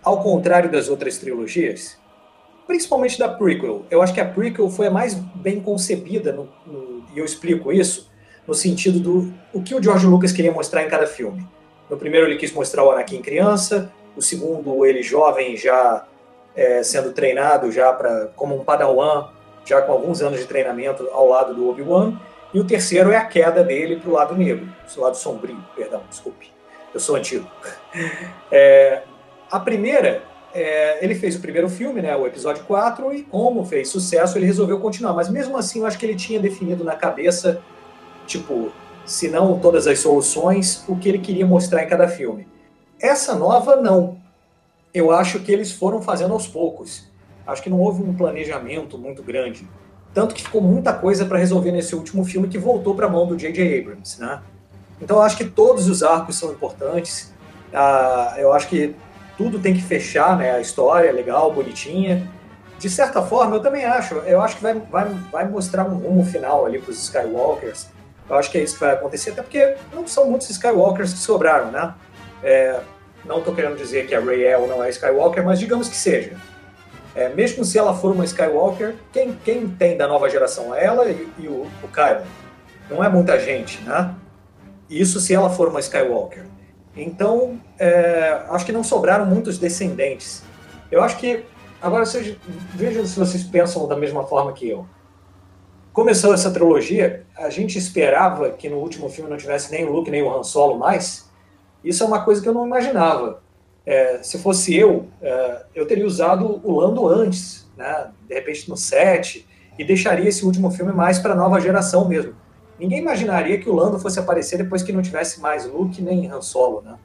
ao 0.04 0.22
contrário 0.22 0.72
das 0.72 0.90
outras 0.90 1.20
trilogias, 1.20 1.98
principalmente 2.66 3.20
da 3.20 3.30
prequel, 3.30 3.86
eu 3.92 4.02
acho 4.02 4.14
que 4.14 4.22
a 4.22 4.26
prequel 4.26 4.70
foi 4.70 4.88
a 4.88 4.92
mais 4.92 5.14
bem 5.14 5.60
concebida, 5.60 6.34
no, 6.34 6.50
no, 6.66 7.06
e 7.14 7.20
eu 7.20 7.26
explico 7.26 7.72
isso, 7.72 8.12
no 8.48 8.54
sentido 8.54 9.00
do 9.00 9.34
o 9.54 9.62
que 9.62 9.76
o 9.76 9.82
George 9.82 10.06
Lucas 10.06 10.32
queria 10.32 10.52
mostrar 10.52 10.84
em 10.84 10.90
cada 10.90 11.08
filme. 11.08 11.48
No 11.90 11.98
primeiro 11.98 12.28
ele 12.28 12.38
quis 12.38 12.52
mostrar 12.52 12.84
o 12.84 12.92
Anakin 12.92 13.22
criança, 13.22 13.92
o 14.16 14.22
segundo 14.22 14.86
ele 14.86 15.02
jovem 15.02 15.56
já 15.56 16.06
é, 16.56 16.84
sendo 16.84 17.12
treinado 17.12 17.72
já 17.72 17.92
para 17.94 18.28
como 18.36 18.56
um 18.56 18.64
padawan, 18.64 19.30
já 19.66 19.82
com 19.82 19.92
alguns 19.92 20.22
anos 20.22 20.40
de 20.40 20.46
treinamento 20.46 21.08
ao 21.12 21.28
lado 21.28 21.54
do 21.54 21.70
Obi-Wan, 21.70 22.20
e 22.54 22.60
o 22.60 22.64
terceiro 22.64 23.12
é 23.12 23.18
a 23.18 23.26
queda 23.26 23.64
dele 23.64 23.96
para 23.96 24.10
o 24.10 24.14
lado 24.14 24.36
negro, 24.36 24.68
o 24.96 25.02
lado 25.02 25.18
sombrio, 25.18 25.58
perdão, 25.76 26.04
desculpe, 26.10 26.52
eu 26.94 27.00
sou 27.00 27.16
antigo. 27.16 27.50
É, 28.52 29.04
a 29.52 29.60
primeira, 29.60 30.24
é, 30.54 31.04
ele 31.04 31.16
fez 31.16 31.36
o 31.36 31.40
primeiro 31.40 31.70
filme, 31.70 32.02
né, 32.02 32.16
o 32.16 32.26
episódio 32.26 32.64
4, 32.66 33.14
e 33.14 33.24
como 33.24 33.66
fez 33.66 33.90
sucesso, 33.90 34.38
ele 34.38 34.46
resolveu 34.46 34.80
continuar, 34.80 35.14
mas 35.14 35.30
mesmo 35.30 35.58
assim 35.58 35.80
eu 35.80 35.86
acho 35.88 35.98
que 35.98 36.06
ele 36.06 36.16
tinha 36.16 36.40
definido 36.40 36.84
na 36.84 36.96
cabeça 36.96 37.62
tipo, 38.26 38.72
se 39.06 39.30
não 39.30 39.60
todas 39.60 39.88
as 39.88 40.00
soluções, 40.00 40.84
o 40.88 40.96
que 40.96 41.10
ele 41.10 41.20
queria 41.20 41.46
mostrar 41.46 41.84
em 41.84 41.88
cada 41.88 42.08
filme. 42.08 42.48
Essa 43.02 43.36
nova, 43.36 43.76
não. 43.76 44.18
Eu 44.94 45.12
acho 45.12 45.40
que 45.40 45.52
eles 45.52 45.72
foram 45.72 46.02
fazendo 46.02 46.34
aos 46.34 46.48
poucos. 46.48 47.12
Acho 47.46 47.62
que 47.62 47.70
não 47.70 47.80
houve 47.80 48.02
um 48.02 48.14
planejamento 48.14 48.98
muito 48.98 49.22
grande. 49.22 49.68
Tanto 50.14 50.36
que 50.36 50.44
ficou 50.44 50.62
muita 50.62 50.94
coisa 50.94 51.26
para 51.26 51.38
resolver 51.38 51.72
nesse 51.72 51.96
último 51.96 52.24
filme 52.24 52.48
que 52.48 52.58
voltou 52.58 52.96
para 52.96 53.08
a 53.08 53.10
mão 53.10 53.26
do 53.26 53.36
J.J. 53.36 53.80
Abrams, 53.80 54.22
né? 54.22 54.42
Então 55.02 55.18
eu 55.18 55.24
acho 55.24 55.36
que 55.36 55.46
todos 55.46 55.90
os 55.90 56.04
arcos 56.04 56.38
são 56.38 56.52
importantes. 56.52 57.34
Ah, 57.74 58.36
eu 58.38 58.54
acho 58.54 58.68
que 58.70 58.96
tudo 59.38 59.60
tem 59.60 59.74
que 59.74 59.82
fechar, 59.82 60.38
né? 60.38 60.52
A 60.52 60.62
história 60.62 61.10
é 61.10 61.12
legal, 61.12 61.52
bonitinha. 61.52 62.30
De 62.78 62.90
certa 62.90 63.22
forma, 63.22 63.56
eu 63.56 63.60
também 63.62 63.84
acho. 63.84 64.16
Eu 64.16 64.42
acho 64.42 64.58
que 64.58 64.64
vai, 64.64 64.76
vai, 64.76 65.10
vai 65.32 65.50
mostrar 65.50 65.86
um 65.86 65.96
rumo 65.96 66.24
final 66.24 66.66
ali 66.66 66.80
para 66.80 66.92
os 66.92 67.04
Skywalkers. 67.04 67.88
Eu 68.30 68.36
acho 68.36 68.50
que 68.50 68.58
é 68.58 68.64
isso 68.64 68.76
que 68.76 68.80
vai 68.82 68.94
acontecer, 68.94 69.32
até 69.32 69.42
porque 69.42 69.76
não 69.92 70.08
são 70.08 70.30
muitos 70.30 70.50
Skywalkers 70.50 71.14
que 71.14 71.20
sobraram, 71.20 71.72
né? 71.72 71.94
É, 72.42 72.80
não 73.26 73.40
estou 73.40 73.54
querendo 73.54 73.78
dizer 73.78 74.08
que 74.08 74.16
a 74.16 74.20
Rey 74.20 74.44
é 74.44 74.58
ou 74.58 74.68
não 74.68 74.84
é 74.84 74.90
Skywalker, 74.90 75.44
mas 75.44 75.60
digamos 75.60 75.88
que 75.88 75.96
seja. 75.96 76.36
É, 77.16 77.30
mesmo 77.30 77.64
se 77.64 77.78
ela 77.78 77.94
for 77.94 78.12
uma 78.12 78.26
Skywalker, 78.26 78.96
quem, 79.12 79.34
quem 79.44 79.70
tem 79.70 79.96
da 79.96 80.08
nova 80.08 80.30
geração 80.30 80.74
é 80.74 80.84
ela 80.84 81.06
e, 81.06 81.28
e 81.40 81.48
o, 81.48 81.68
o 81.84 81.88
Kylo. 81.88 82.26
Não 82.90 83.04
é 83.04 83.10
muita 83.10 83.40
gente, 83.40 83.82
né? 83.84 84.14
Isso 84.90 85.20
se 85.20 85.34
ela 85.34 85.50
for 85.50 85.68
uma 85.70 85.80
Skywalker. 85.80 86.46
Então, 86.96 87.60
é, 87.80 88.44
acho 88.50 88.66
que 88.66 88.72
não 88.72 88.84
sobraram 88.84 89.26
muitos 89.26 89.58
descendentes. 89.58 90.44
Eu 90.92 91.02
acho 91.02 91.18
que. 91.18 91.44
Agora, 91.82 92.06
vocês, 92.06 92.38
vejam 92.74 93.06
se 93.06 93.20
vocês 93.20 93.44
pensam 93.44 93.88
da 93.88 93.96
mesma 93.96 94.26
forma 94.26 94.54
que 94.54 94.70
eu 94.70 94.88
começou 95.94 96.34
essa 96.34 96.52
trilogia, 96.52 97.24
a 97.38 97.50
gente 97.50 97.78
esperava 97.78 98.50
que 98.50 98.68
no 98.68 98.78
último 98.78 99.08
filme 99.08 99.30
não 99.30 99.38
tivesse 99.38 99.72
nem 99.72 99.86
o 99.86 99.92
Luke 99.92 100.10
nem 100.10 100.24
o 100.24 100.36
Han 100.36 100.44
Solo 100.44 100.78
mais. 100.78 101.30
Isso 101.84 102.04
é 102.04 102.08
uma 102.08 102.24
coisa 102.26 102.42
que 102.42 102.50
eu 102.50 102.54
não 102.54 102.66
imaginava. 102.66 103.42
É, 103.86 104.20
se 104.24 104.40
fosse 104.40 104.76
eu, 104.76 105.08
é, 105.22 105.66
eu 105.76 105.86
teria 105.86 106.06
usado 106.06 106.60
o 106.64 106.80
Lando 106.80 107.08
antes, 107.08 107.70
né? 107.78 108.10
de 108.28 108.34
repente 108.34 108.70
no 108.70 108.76
7, 108.76 109.48
e 109.78 109.84
deixaria 109.84 110.28
esse 110.28 110.46
último 110.46 110.72
filme 110.72 110.92
mais 110.92 111.20
para 111.20 111.34
a 111.34 111.36
nova 111.36 111.60
geração 111.60 112.08
mesmo. 112.08 112.34
Ninguém 112.80 113.00
imaginaria 113.00 113.60
que 113.60 113.70
o 113.70 113.76
Lando 113.76 114.00
fosse 114.00 114.20
aparecer 114.20 114.58
depois 114.58 114.82
que 114.82 114.92
não 114.92 115.02
tivesse 115.02 115.40
mais 115.40 115.66
Luke 115.66 116.02
nem 116.02 116.30
Han 116.32 116.42
Solo, 116.42 116.82
né? 116.82 116.96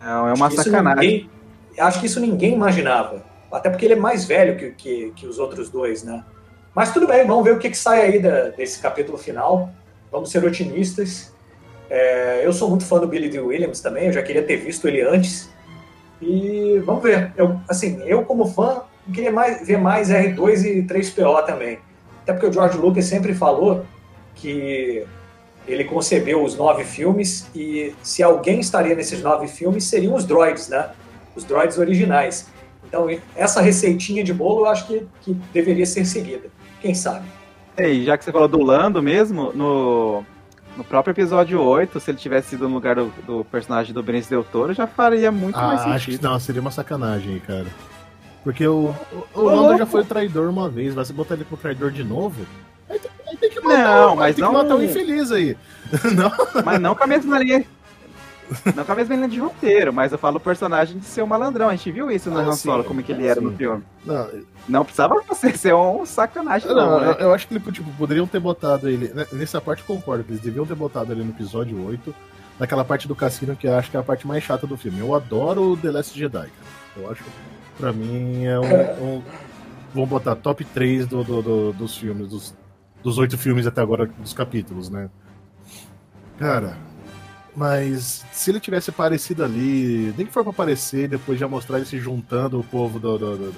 Não, 0.00 0.28
é 0.28 0.32
uma 0.32 0.46
acho 0.46 0.56
sacanagem. 0.56 1.10
Ninguém, 1.10 1.30
acho 1.78 2.00
que 2.00 2.06
isso 2.06 2.20
ninguém 2.20 2.54
imaginava. 2.54 3.22
Até 3.52 3.68
porque 3.68 3.84
ele 3.84 3.94
é 3.94 3.98
mais 3.98 4.24
velho 4.24 4.56
que, 4.56 4.70
que, 4.70 5.12
que 5.14 5.26
os 5.26 5.38
outros 5.38 5.68
dois, 5.68 6.02
né? 6.02 6.24
Mas 6.74 6.92
tudo 6.92 7.06
bem, 7.06 7.26
vamos 7.26 7.44
ver 7.44 7.52
o 7.52 7.58
que, 7.58 7.70
que 7.70 7.78
sai 7.78 8.02
aí 8.02 8.18
da, 8.20 8.48
desse 8.48 8.80
capítulo 8.80 9.18
final. 9.18 9.70
Vamos 10.10 10.30
ser 10.30 10.44
otimistas. 10.44 11.32
É, 11.88 12.46
eu 12.46 12.52
sou 12.52 12.68
muito 12.68 12.84
fã 12.84 13.00
do 13.00 13.08
Billy 13.08 13.28
D. 13.28 13.40
Williams 13.40 13.80
também, 13.80 14.06
eu 14.06 14.12
já 14.12 14.22
queria 14.22 14.42
ter 14.42 14.56
visto 14.56 14.86
ele 14.86 15.02
antes. 15.02 15.50
E 16.22 16.80
vamos 16.84 17.02
ver. 17.02 17.32
Eu, 17.36 17.60
assim, 17.68 18.00
eu 18.04 18.24
como 18.24 18.46
fã, 18.46 18.82
queria 19.12 19.32
mais, 19.32 19.66
ver 19.66 19.78
mais 19.78 20.10
R2 20.10 20.64
e 20.64 20.82
3PO 20.82 21.44
também. 21.44 21.78
Até 22.22 22.32
porque 22.32 22.46
o 22.46 22.52
George 22.52 22.78
Lucas 22.78 23.06
sempre 23.06 23.34
falou 23.34 23.84
que 24.34 25.04
ele 25.66 25.84
concebeu 25.84 26.42
os 26.44 26.56
nove 26.56 26.84
filmes 26.84 27.48
e 27.54 27.94
se 28.02 28.22
alguém 28.22 28.60
estaria 28.60 28.94
nesses 28.94 29.22
nove 29.22 29.48
filmes 29.48 29.84
seriam 29.84 30.14
os 30.14 30.24
droids, 30.24 30.68
né? 30.68 30.90
Os 31.34 31.44
droids 31.44 31.78
originais. 31.78 32.46
Então, 32.84 33.06
essa 33.36 33.60
receitinha 33.60 34.22
de 34.24 34.32
bolo 34.32 34.60
eu 34.60 34.66
acho 34.66 34.86
que, 34.86 35.06
que 35.22 35.34
deveria 35.52 35.86
ser 35.86 36.04
seguida. 36.04 36.48
Quem 36.80 36.94
sabe? 36.94 37.26
E 37.78 38.04
já 38.04 38.16
que 38.16 38.24
você 38.24 38.32
falou 38.32 38.48
do 38.48 38.62
Lando 38.62 39.02
mesmo, 39.02 39.52
no, 39.54 40.24
no 40.76 40.84
próprio 40.84 41.12
episódio 41.12 41.60
8, 41.60 41.98
se 42.00 42.10
ele 42.10 42.18
tivesse 42.18 42.50
sido 42.50 42.68
no 42.68 42.74
lugar 42.74 42.96
do, 42.96 43.12
do 43.26 43.44
personagem 43.44 43.94
do 43.94 44.02
Benicio 44.02 44.30
Del 44.30 44.44
Toro, 44.44 44.72
já 44.72 44.86
faria 44.86 45.30
muito 45.30 45.58
ah, 45.58 45.66
mais 45.68 45.80
sentido. 45.80 45.94
Acho 45.94 46.10
que 46.10 46.22
não, 46.22 46.38
seria 46.40 46.60
uma 46.60 46.70
sacanagem 46.70 47.34
aí, 47.34 47.40
cara. 47.40 47.66
Porque 48.42 48.66
o, 48.66 48.94
o, 49.34 49.40
o 49.40 49.42
Lando 49.42 49.78
já 49.78 49.86
foi 49.86 50.04
traidor 50.04 50.48
uma 50.48 50.68
vez, 50.68 50.94
vai 50.94 51.04
se 51.04 51.12
botar 51.12 51.34
ele 51.34 51.44
pro 51.44 51.56
traidor 51.56 51.90
de 51.90 52.02
novo? 52.02 52.44
Aí, 52.88 53.00
aí 53.28 53.36
tem 53.36 53.50
que 53.50 53.60
matar, 53.60 53.84
Não, 53.84 54.16
mas 54.16 54.34
tem 54.34 54.44
não- 54.44 54.50
que 54.50 54.56
matar 54.56 54.76
o 54.76 54.82
infeliz 54.82 55.30
aí. 55.30 55.56
Não, 56.14 56.30
Mas 56.64 56.80
não 56.80 56.94
com 56.94 57.02
a 57.02 57.06
mesma 57.06 57.38
linha. 57.38 57.64
Não 58.74 58.84
com 58.84 58.92
a 58.92 58.94
mesma 58.94 59.14
linha 59.14 59.28
de 59.28 59.38
roteiro, 59.40 59.92
mas 59.92 60.12
eu 60.12 60.18
falo 60.18 60.36
o 60.38 60.40
personagem 60.40 60.98
de 60.98 61.04
ser 61.04 61.22
um 61.22 61.26
malandrão. 61.26 61.68
A 61.68 61.76
gente 61.76 61.90
viu 61.92 62.10
isso 62.10 62.30
no 62.30 62.38
Ah, 62.38 62.42
Han 62.42 62.52
sim, 62.52 62.68
Solo, 62.68 62.84
como 62.84 63.02
que 63.02 63.12
ele 63.12 63.26
era 63.26 63.40
no 63.40 63.50
sim. 63.50 63.56
filme. 63.56 63.82
não, 64.04 64.28
Não 64.68 64.84
precisava 64.84 65.14
você 65.28 65.52
ser 65.56 65.74
um 65.74 66.04
sacanagem, 66.04 66.68
não, 66.68 66.74
não, 66.76 66.98
eu, 67.00 67.10
né? 67.12 67.16
eu 67.20 67.32
acho 67.34 67.46
que 67.48 67.54
ele, 67.54 67.72
tipo, 67.72 67.90
poderiam 67.92 68.26
ter 68.26 68.40
botado 68.40 68.88
ele. 68.88 69.08
né, 69.14 69.26
Nessa 69.32 69.60
parte 69.60 69.80
eu 69.88 69.94
concordo, 69.96 70.24
eles 70.28 70.40
deviam 70.40 70.66
ter 70.66 70.74
botado 70.74 71.12
ele 71.12 71.22
no 71.24 71.30
episódio 71.30 71.84
8, 71.86 72.14
naquela 72.58 72.84
parte 72.84 73.06
do 73.08 73.14
cassino 73.14 73.54
que 73.56 73.66
eu 73.66 73.74
acho 73.76 73.90
que 73.90 73.96
é 73.96 74.00
a 74.00 74.02
parte 74.02 74.26
mais 74.26 74.42
chata 74.42 74.66
do 74.66 74.76
filme. 74.76 74.98
Eu 75.00 75.14
adoro 75.14 75.72
o 75.72 75.76
The 75.76 75.90
Last 75.90 76.18
Jedi, 76.18 76.32
cara. 76.48 76.50
Eu 76.96 77.10
acho, 77.10 77.22
pra 77.78 77.92
mim, 77.92 78.44
é 78.46 78.58
um. 78.58 79.16
um 79.18 79.22
vamos 79.94 80.08
botar 80.08 80.36
top 80.36 80.64
3 80.64 81.06
do, 81.06 81.24
do- 81.24 81.42
do- 81.42 81.72
dos 81.72 81.96
filmes, 81.96 82.28
dos, 82.28 82.54
dos 83.02 83.18
oito 83.18 83.36
filmes 83.38 83.66
até 83.66 83.80
agora, 83.80 84.06
dos 84.06 84.32
capítulos, 84.32 84.88
né? 84.88 85.08
Cara, 86.38 86.76
mas 87.56 88.24
se 88.32 88.50
ele 88.50 88.60
tivesse 88.60 88.90
aparecido 88.90 89.44
ali, 89.44 90.14
nem 90.16 90.26
que 90.26 90.32
for 90.32 90.42
pra 90.42 90.50
aparecer, 90.52 91.08
depois 91.08 91.38
já 91.38 91.48
mostrar 91.48 91.76
ele 91.78 91.86
se 91.86 91.98
juntando 91.98 92.58
o 92.60 92.64
povo 92.64 92.98
do, 92.98 93.18
do- 93.18 93.36
do- 93.36 93.54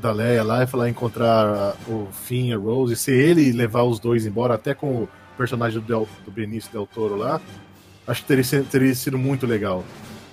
da 0.00 0.10
Leia 0.12 0.42
lá 0.42 0.62
e 0.62 0.66
falar 0.66 0.88
encontrar 0.88 1.76
o 1.88 2.08
Finn 2.12 2.48
e 2.48 2.52
a 2.52 2.56
Rose, 2.56 2.94
e 2.94 2.96
se 2.96 3.12
ele 3.12 3.52
levar 3.52 3.82
os 3.84 4.00
dois 4.00 4.26
embora, 4.26 4.54
até 4.54 4.74
com 4.74 5.02
o 5.04 5.08
personagem 5.36 5.80
do, 5.80 5.86
Del, 5.86 6.08
do 6.24 6.30
Benício 6.30 6.70
Del 6.72 6.86
Toro 6.86 7.16
lá, 7.16 7.40
acho 8.06 8.22
que 8.22 8.28
teria, 8.28 8.44
sido- 8.44 8.68
teria 8.68 8.94
sido 8.94 9.16
muito 9.18 9.46
legal. 9.46 9.84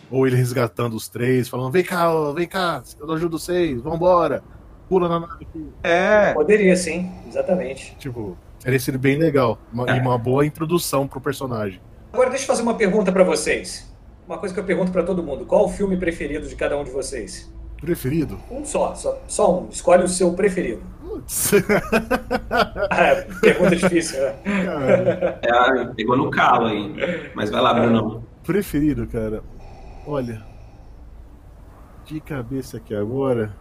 Ou 0.09 0.25
ele 0.25 0.35
resgatando 0.37 0.95
os 0.95 1.07
três, 1.09 1.49
falando: 1.49 1.71
vem 1.71 1.83
cá, 1.83 2.09
vem 2.33 2.47
cá, 2.47 2.81
eu 2.99 3.11
ajudo 3.13 3.37
vocês, 3.37 3.81
vambora, 3.81 4.41
pula 4.87 5.09
na 5.09 5.19
nave 5.19 5.43
aqui. 5.45 5.67
É. 5.83 6.33
Poderia, 6.33 6.75
sim, 6.77 7.11
exatamente. 7.27 7.93
Tipo, 7.99 8.37
teria 8.61 8.79
sido 8.79 8.97
bem 8.97 9.17
legal. 9.17 9.59
Uma, 9.71 9.85
E 9.95 9.99
uma 9.99 10.17
boa 10.17 10.45
introdução 10.45 11.05
pro 11.07 11.19
personagem. 11.19 11.81
Agora 12.17 12.31
deixa 12.31 12.45
eu 12.45 12.47
fazer 12.47 12.63
uma 12.63 12.73
pergunta 12.73 13.11
pra 13.11 13.23
vocês. 13.23 13.87
Uma 14.25 14.39
coisa 14.39 14.51
que 14.51 14.59
eu 14.59 14.63
pergunto 14.63 14.91
pra 14.91 15.03
todo 15.03 15.21
mundo. 15.21 15.45
Qual 15.45 15.65
o 15.65 15.69
filme 15.69 15.95
preferido 15.97 16.47
de 16.47 16.55
cada 16.55 16.75
um 16.75 16.83
de 16.83 16.89
vocês? 16.89 17.47
Preferido? 17.79 18.39
Um 18.49 18.65
só, 18.65 18.95
só, 18.95 19.21
só 19.27 19.59
um. 19.59 19.69
Escolhe 19.69 20.03
o 20.03 20.07
seu 20.07 20.33
preferido. 20.33 20.81
Putz, 20.99 21.51
Ah, 22.89 23.23
pergunta 23.39 23.75
difícil, 23.75 24.19
né? 24.19 24.35
cara. 24.65 25.39
É, 25.43 25.85
pegou 25.93 26.17
no 26.17 26.31
calo 26.31 26.65
aí. 26.65 27.31
Mas 27.35 27.51
vai 27.51 27.61
lá, 27.61 27.71
Brunão. 27.75 28.23
Preferido, 28.43 29.05
cara. 29.05 29.43
Olha. 30.07 30.43
De 32.03 32.19
cabeça 32.19 32.77
aqui 32.77 32.95
agora. 32.95 33.55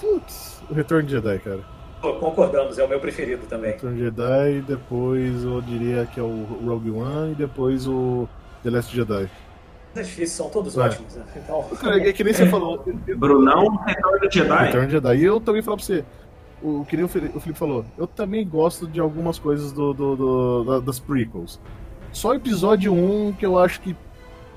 Putz, 0.00 0.62
o 0.70 0.72
Retorno 0.72 1.06
de 1.06 1.12
Jedi, 1.12 1.40
cara. 1.40 1.79
Pô, 2.00 2.14
Concordamos, 2.14 2.78
é 2.78 2.84
o 2.84 2.88
meu 2.88 2.98
preferido 3.00 3.46
também. 3.46 3.72
Retorno 3.72 3.96
de 3.96 4.02
Jedi, 4.04 4.62
depois 4.66 5.44
eu 5.44 5.60
diria 5.60 6.06
que 6.06 6.18
é 6.18 6.22
o 6.22 6.44
Rogue 6.64 6.90
One 6.90 7.32
e 7.32 7.34
depois 7.34 7.86
o 7.86 8.26
The 8.62 8.70
Last 8.70 8.94
Jedi. 8.94 9.28
É 9.94 10.02
difícil, 10.02 10.36
são 10.44 10.48
todos 10.50 10.74
Vai. 10.76 10.88
ótimos. 10.88 11.16
Né? 11.16 11.24
Então, 11.36 11.62
Cara, 11.80 11.98
é 12.08 12.12
que 12.12 12.22
nem 12.24 12.32
você 12.32 12.46
falou. 12.46 12.84
Brunão, 13.16 13.76
Retorno 13.84 14.28
de 14.28 14.38
Jedi. 14.38 14.64
Retorno 14.66 14.86
de 14.86 14.92
Jedi. 14.92 15.16
E 15.16 15.24
eu 15.24 15.40
também 15.40 15.62
falo 15.62 15.76
pra 15.76 15.84
você. 15.86 16.04
O 16.62 16.84
que 16.84 16.94
nem 16.96 17.04
o 17.04 17.08
Felipe 17.08 17.52
falou. 17.54 17.84
Eu 17.98 18.06
também 18.06 18.46
gosto 18.46 18.86
de 18.86 19.00
algumas 19.00 19.38
coisas 19.38 19.72
do, 19.72 19.92
do- 19.92 20.16
do- 20.16 20.64
da- 20.64 20.80
das 20.80 21.00
prequels. 21.00 21.58
Só 22.12 22.28
o 22.30 22.34
episódio 22.34 22.92
1 22.92 23.32
que 23.32 23.44
eu 23.46 23.58
acho 23.58 23.80
que 23.80 23.96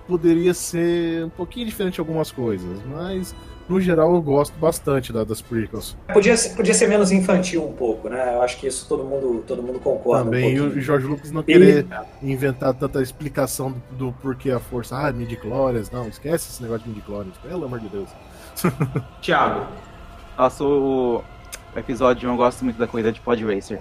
poderia 0.07 0.53
ser 0.53 1.23
um 1.25 1.29
pouquinho 1.29 1.65
diferente 1.65 1.95
de 1.95 1.99
algumas 2.01 2.29
coisas. 2.31 2.79
Mas, 2.85 3.33
no 3.69 3.79
geral, 3.79 4.13
eu 4.13 4.21
gosto 4.21 4.53
bastante 4.59 5.11
da- 5.13 5.23
das 5.23 5.41
prequels. 5.41 5.95
podia, 6.13 6.35
ser, 6.35 6.55
podia 6.55 6.73
ser 6.73 6.87
menos 6.87 7.11
infantil 7.11 7.65
um 7.65 7.73
pouco, 7.73 8.09
né? 8.09 8.35
Eu 8.35 8.41
acho 8.41 8.57
que 8.57 8.67
isso 8.67 8.87
todo 8.87 9.03
mundo, 9.03 9.43
todo 9.47 9.63
mundo 9.63 9.79
concorda. 9.79 10.25
também. 10.25 10.59
um 10.59 10.65
E 10.67 10.77
o 10.77 10.81
George 10.81 11.07
Lucas 11.07 11.31
não 11.31 11.41
E- 11.41 11.45
querer 11.45 11.87
inventar 12.21 12.73
tanta 12.73 13.01
explicação 13.01 13.71
do, 13.71 14.07
do 14.07 14.11
porquê 14.21 14.51
a 14.51 14.59
força. 14.59 14.97
Ah, 14.97 15.11
midi-chlorians. 15.11 15.89
Não, 15.91 16.07
esquece 16.07 16.49
esse 16.49 16.61
negócio 16.61 16.83
de 16.83 16.89
midi-chlorians. 16.89 17.37
Pelo 17.37 17.65
amor 17.65 17.79
de 17.79 17.87
Deus. 17.89 18.09
Thiago. 19.21 19.65
Nossa, 20.37 20.63
o 20.63 21.23
episódio 21.75 22.29
1 22.29 22.33
eu 22.33 22.37
gosto 22.37 22.63
muito 22.63 22.77
da 22.77 22.87
corrida 22.87 23.11
de 23.11 23.19
Pod 23.21 23.43
Racer. 23.45 23.79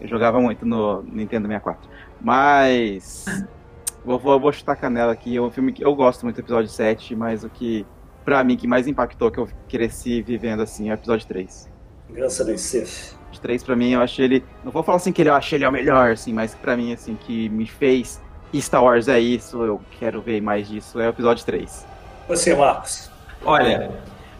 Eu 0.00 0.08
jogava 0.08 0.40
muito 0.40 0.64
no 0.66 1.02
Nintendo 1.02 1.46
64. 1.46 1.88
Mas. 2.20 3.24
Vou, 4.04 4.18
vou, 4.18 4.40
vou 4.40 4.50
chutar 4.52 4.72
a 4.72 4.76
canela 4.76 5.12
aqui. 5.12 5.36
É 5.36 5.40
um 5.42 5.50
filme 5.50 5.72
que 5.72 5.84
eu 5.84 5.94
gosto 5.94 6.22
muito 6.22 6.36
do 6.36 6.40
episódio 6.40 6.70
7, 6.70 7.14
mas 7.14 7.44
o 7.44 7.50
que, 7.50 7.84
pra 8.24 8.42
mim, 8.44 8.56
que 8.56 8.66
mais 8.66 8.86
impactou, 8.86 9.30
que 9.30 9.38
eu 9.38 9.48
cresci 9.68 10.22
vivendo 10.22 10.62
assim, 10.62 10.88
é 10.88 10.92
o 10.92 10.94
episódio 10.94 11.26
3. 11.26 11.68
Vingança 12.08 12.44
dos 12.44 12.60
Sith. 12.60 13.16
O 13.34 13.40
3 13.40 13.62
pra 13.62 13.76
mim, 13.76 13.92
eu 13.92 14.00
achei 14.00 14.24
ele. 14.24 14.44
Não 14.64 14.72
vou 14.72 14.82
falar 14.82 14.96
assim 14.96 15.12
que 15.12 15.22
ele, 15.22 15.30
eu 15.30 15.34
achei 15.34 15.56
ele 15.56 15.64
é 15.64 15.68
o 15.68 15.72
melhor, 15.72 16.12
assim, 16.12 16.32
mas 16.32 16.54
pra 16.54 16.76
mim, 16.76 16.92
assim, 16.92 17.16
que 17.16 17.48
me 17.48 17.66
fez. 17.66 18.20
E 18.52 18.60
Star 18.60 18.82
Wars 18.82 19.06
é 19.06 19.20
isso, 19.20 19.62
eu 19.62 19.80
quero 19.98 20.20
ver 20.20 20.40
mais 20.40 20.68
disso, 20.68 20.98
é 21.00 21.06
o 21.06 21.10
episódio 21.10 21.44
3. 21.46 21.86
Você, 22.28 22.54
Marcos. 22.54 23.10
Olha, 23.44 23.90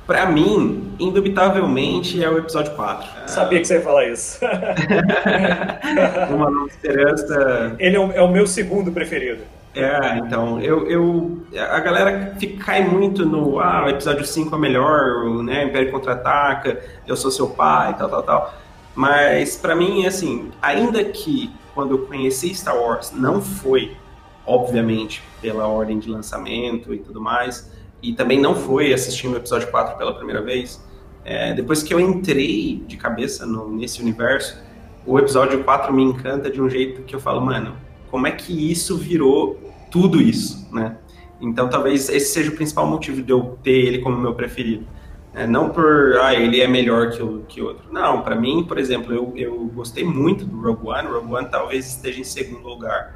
pra 0.07 0.27
mim, 0.27 0.95
indubitavelmente 0.99 2.23
é 2.23 2.29
o 2.29 2.39
episódio 2.39 2.75
4. 2.75 3.29
Sabia 3.29 3.61
que 3.61 3.65
você 3.67 3.75
ia 3.75 3.81
falar 3.81 4.09
isso. 4.09 4.41
Uma 6.35 6.51
nova 6.51 6.67
esperança. 6.67 7.77
Ele 7.79 7.97
é 7.97 8.01
o, 8.01 8.13
é 8.13 8.21
o 8.21 8.29
meu 8.29 8.47
segundo 8.47 8.91
preferido. 8.91 9.45
É, 9.73 10.19
então, 10.19 10.61
eu, 10.61 10.87
eu. 10.89 11.47
A 11.71 11.79
galera 11.79 12.37
cai 12.65 12.83
muito 12.87 13.25
no. 13.25 13.61
Ah, 13.61 13.85
o 13.87 13.89
episódio 13.89 14.25
5 14.27 14.55
é 14.55 14.59
melhor, 14.59 15.25
né, 15.45 15.65
Império 15.65 15.93
Contra-Ataca, 15.93 16.81
eu 17.07 17.17
sou 17.17 17.31
seu 17.31 17.49
pai, 17.51 17.97
tal, 17.97 18.09
tal, 18.09 18.23
tal. 18.25 18.55
Mas, 18.97 19.57
pra 19.57 19.77
mim, 19.77 20.05
assim, 20.07 20.51
ainda 20.61 21.05
que 21.05 21.53
quando 21.73 21.93
eu 21.93 22.07
conheci 22.07 22.53
Star 22.53 22.77
Wars 22.77 23.13
não 23.13 23.41
foi, 23.41 23.97
obviamente, 24.45 25.23
pela 25.41 25.69
ordem 25.69 26.01
de 26.01 26.11
lançamento 26.11 26.93
e 26.93 26.99
tudo 26.99 27.21
mais, 27.21 27.71
e 28.03 28.13
também 28.13 28.41
não 28.41 28.57
foi 28.57 28.93
assistindo 28.93 29.35
o 29.35 29.37
episódio 29.37 29.71
4 29.71 29.97
pela 29.97 30.13
primeira 30.15 30.43
vez, 30.43 30.85
é, 31.25 31.55
depois 31.55 31.81
que 31.85 31.95
eu 31.95 32.01
entrei 32.01 32.83
de 32.89 32.97
cabeça 32.97 33.47
no- 33.47 33.71
nesse 33.71 34.03
universo, 34.03 34.61
o 35.07 35.17
episódio 35.19 35.63
4 35.63 35.93
me 35.93 36.03
encanta 36.03 36.51
de 36.51 36.61
um 36.61 36.69
jeito 36.69 37.03
que 37.03 37.15
eu 37.15 37.21
falo, 37.21 37.41
mano, 37.41 37.77
como 38.11 38.27
é 38.27 38.31
que 38.31 38.71
isso 38.71 38.97
virou 38.97 39.59
tudo 39.91 40.21
isso, 40.21 40.69
né? 40.73 40.97
Então 41.41 41.69
talvez 41.69 42.09
esse 42.09 42.33
seja 42.33 42.51
o 42.51 42.55
principal 42.55 42.87
motivo 42.87 43.23
de 43.23 43.33
eu 43.33 43.59
ter 43.63 43.87
ele 43.87 43.99
como 43.99 44.17
meu 44.19 44.35
preferido. 44.35 44.87
É, 45.33 45.47
não 45.47 45.71
por, 45.71 46.19
ah, 46.23 46.35
ele 46.35 46.61
é 46.61 46.67
melhor 46.67 47.11
que 47.11 47.23
o 47.23 47.45
que 47.49 47.63
outro. 47.63 47.85
Não, 47.93 48.23
pra 48.23 48.35
mim, 48.35 48.65
por 48.65 48.79
exemplo, 48.79 49.15
eu, 49.15 49.33
eu 49.37 49.65
gostei 49.67 50.05
muito 50.05 50.45
do 50.45 50.61
Rogue 50.61 50.89
One. 50.89 51.09
Rogue 51.09 51.33
One 51.33 51.49
talvez 51.49 51.87
esteja 51.87 52.21
em 52.21 52.25
segundo 52.25 52.67
lugar. 52.67 53.15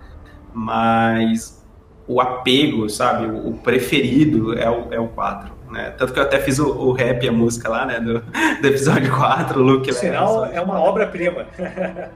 Mas 0.52 1.64
o 2.06 2.20
apego, 2.20 2.88
sabe, 2.88 3.26
o, 3.26 3.48
o 3.48 3.58
preferido 3.58 4.56
é 4.56 4.70
o, 4.70 4.92
é 4.92 5.00
o 5.00 5.08
4, 5.08 5.52
né? 5.70 5.90
Tanto 5.98 6.12
que 6.12 6.18
eu 6.18 6.22
até 6.22 6.38
fiz 6.38 6.58
o, 6.58 6.68
o 6.68 6.92
rap, 6.92 7.28
a 7.28 7.32
música 7.32 7.68
lá, 7.68 7.86
né, 7.86 8.00
do, 8.00 8.20
do 8.20 8.68
episódio 8.68 9.14
4, 9.14 9.60
o 9.60 9.62
Luke 9.62 9.88
Por 9.88 9.94
sinal, 9.94 10.40
Levinson. 10.40 10.58
é 10.58 10.60
uma 10.60 10.80
obra-prima. 10.80 11.46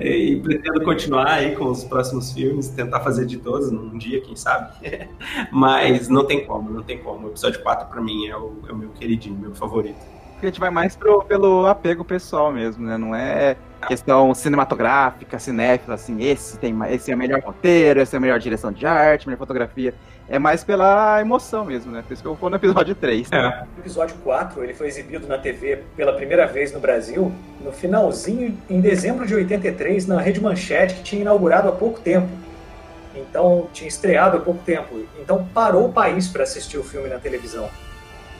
E 0.00 0.36
pretendo 0.36 0.82
continuar 0.84 1.28
aí 1.28 1.54
com 1.54 1.66
os 1.66 1.84
próximos 1.84 2.32
filmes, 2.32 2.68
tentar 2.68 3.00
fazer 3.00 3.26
de 3.26 3.36
todos 3.38 3.70
num 3.70 3.96
dia, 3.96 4.20
quem 4.20 4.34
sabe. 4.34 4.72
Mas 5.50 6.08
não 6.08 6.26
tem 6.26 6.44
como, 6.44 6.70
não 6.70 6.82
tem 6.82 6.98
como. 6.98 7.26
O 7.26 7.30
episódio 7.30 7.62
4 7.62 7.88
pra 7.88 8.00
mim 8.00 8.26
é 8.26 8.36
o, 8.36 8.54
é 8.68 8.72
o 8.72 8.76
meu 8.76 8.88
queridinho, 8.90 9.38
meu 9.38 9.54
favorito. 9.54 10.00
Porque 10.32 10.46
a 10.46 10.48
gente 10.48 10.60
vai 10.60 10.70
mais 10.70 10.96
pro, 10.96 11.22
pelo 11.22 11.66
apego 11.66 12.04
pessoal 12.04 12.50
mesmo, 12.50 12.84
né? 12.84 12.98
Não 12.98 13.14
é 13.14 13.56
questão 13.86 14.34
cinematográfica, 14.34 15.38
cinéfila, 15.38 15.94
assim, 15.94 16.22
esse 16.22 16.58
tem 16.58 16.76
esse 16.90 17.10
é 17.10 17.14
o 17.14 17.18
melhor 17.18 17.40
roteiro, 17.40 18.00
esse 18.00 18.14
é 18.14 18.18
a 18.18 18.20
melhor 18.20 18.38
direção 18.38 18.72
de 18.72 18.84
arte, 18.86 19.26
melhor 19.26 19.38
fotografia. 19.38 19.94
É 20.28 20.38
mais 20.38 20.64
pela 20.64 21.20
emoção 21.20 21.64
mesmo, 21.64 21.92
né? 21.92 22.02
Por 22.06 22.12
isso 22.12 22.22
que 22.22 22.28
eu 22.28 22.34
vou 22.34 22.48
no 22.48 22.56
episódio 22.56 22.94
3. 22.94 23.30
É. 23.32 23.64
O 23.76 23.80
episódio 23.80 24.16
4 24.22 24.62
ele 24.64 24.72
foi 24.72 24.86
exibido 24.86 25.26
na 25.26 25.36
TV 25.36 25.82
pela 25.96 26.12
primeira 26.12 26.46
vez 26.46 26.72
no 26.72 26.80
Brasil 26.80 27.32
no 27.60 27.72
finalzinho, 27.72 28.56
em 28.68 28.80
dezembro 28.80 29.26
de 29.26 29.34
83, 29.34 30.06
na 30.06 30.20
Rede 30.20 30.40
Manchete, 30.40 30.94
que 30.94 31.02
tinha 31.02 31.22
inaugurado 31.22 31.68
há 31.68 31.72
pouco 31.72 32.00
tempo. 32.00 32.28
Então, 33.14 33.68
tinha 33.72 33.88
estreado 33.88 34.38
há 34.38 34.40
pouco 34.40 34.62
tempo. 34.64 35.04
Então, 35.20 35.46
parou 35.52 35.88
o 35.88 35.92
país 35.92 36.28
para 36.28 36.42
assistir 36.42 36.78
o 36.78 36.82
filme 36.82 37.08
na 37.08 37.18
televisão. 37.18 37.68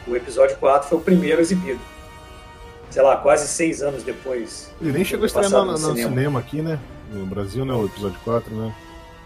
O 0.07 0.17
episódio 0.17 0.57
4 0.57 0.89
foi 0.89 0.99
o 0.99 1.01
primeiro 1.01 1.41
exibido. 1.41 1.81
Sei 2.91 3.03
lá, 3.03 3.17
quase 3.17 3.47
seis 3.49 3.83
anos 3.83 4.03
depois. 4.03 4.71
Ele 4.81 4.93
nem 4.93 5.05
chegou 5.05 5.25
a 5.25 5.27
estrear 5.27 5.51
no, 5.51 5.65
no 5.65 5.73
no 5.73 5.79
cinema. 5.79 6.09
cinema. 6.09 6.41
aqui, 6.41 6.61
né? 6.61 6.79
No 7.11 7.25
Brasil, 7.27 7.65
né? 7.65 7.73
O 7.73 7.87
episódio 7.87 8.19
4, 8.25 8.55
né? 8.55 8.75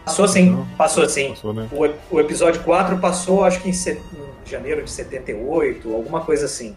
Passou 0.07 0.29
sim, 0.29 0.51
Não. 0.53 0.65
passou 0.79 1.09
sim. 1.09 1.31
Passou, 1.31 1.53
né? 1.53 1.69
O, 1.73 2.15
o 2.15 2.21
episódio 2.21 2.63
4 2.63 2.97
passou, 2.99 3.43
acho 3.45 3.61
que 3.61 3.69
em, 3.69 3.73
se- 3.73 4.01
em 4.15 4.49
janeiro 4.49 4.83
de 4.85 4.91
78, 4.91 5.93
alguma 5.93 6.21
coisa 6.21 6.47
assim. 6.47 6.77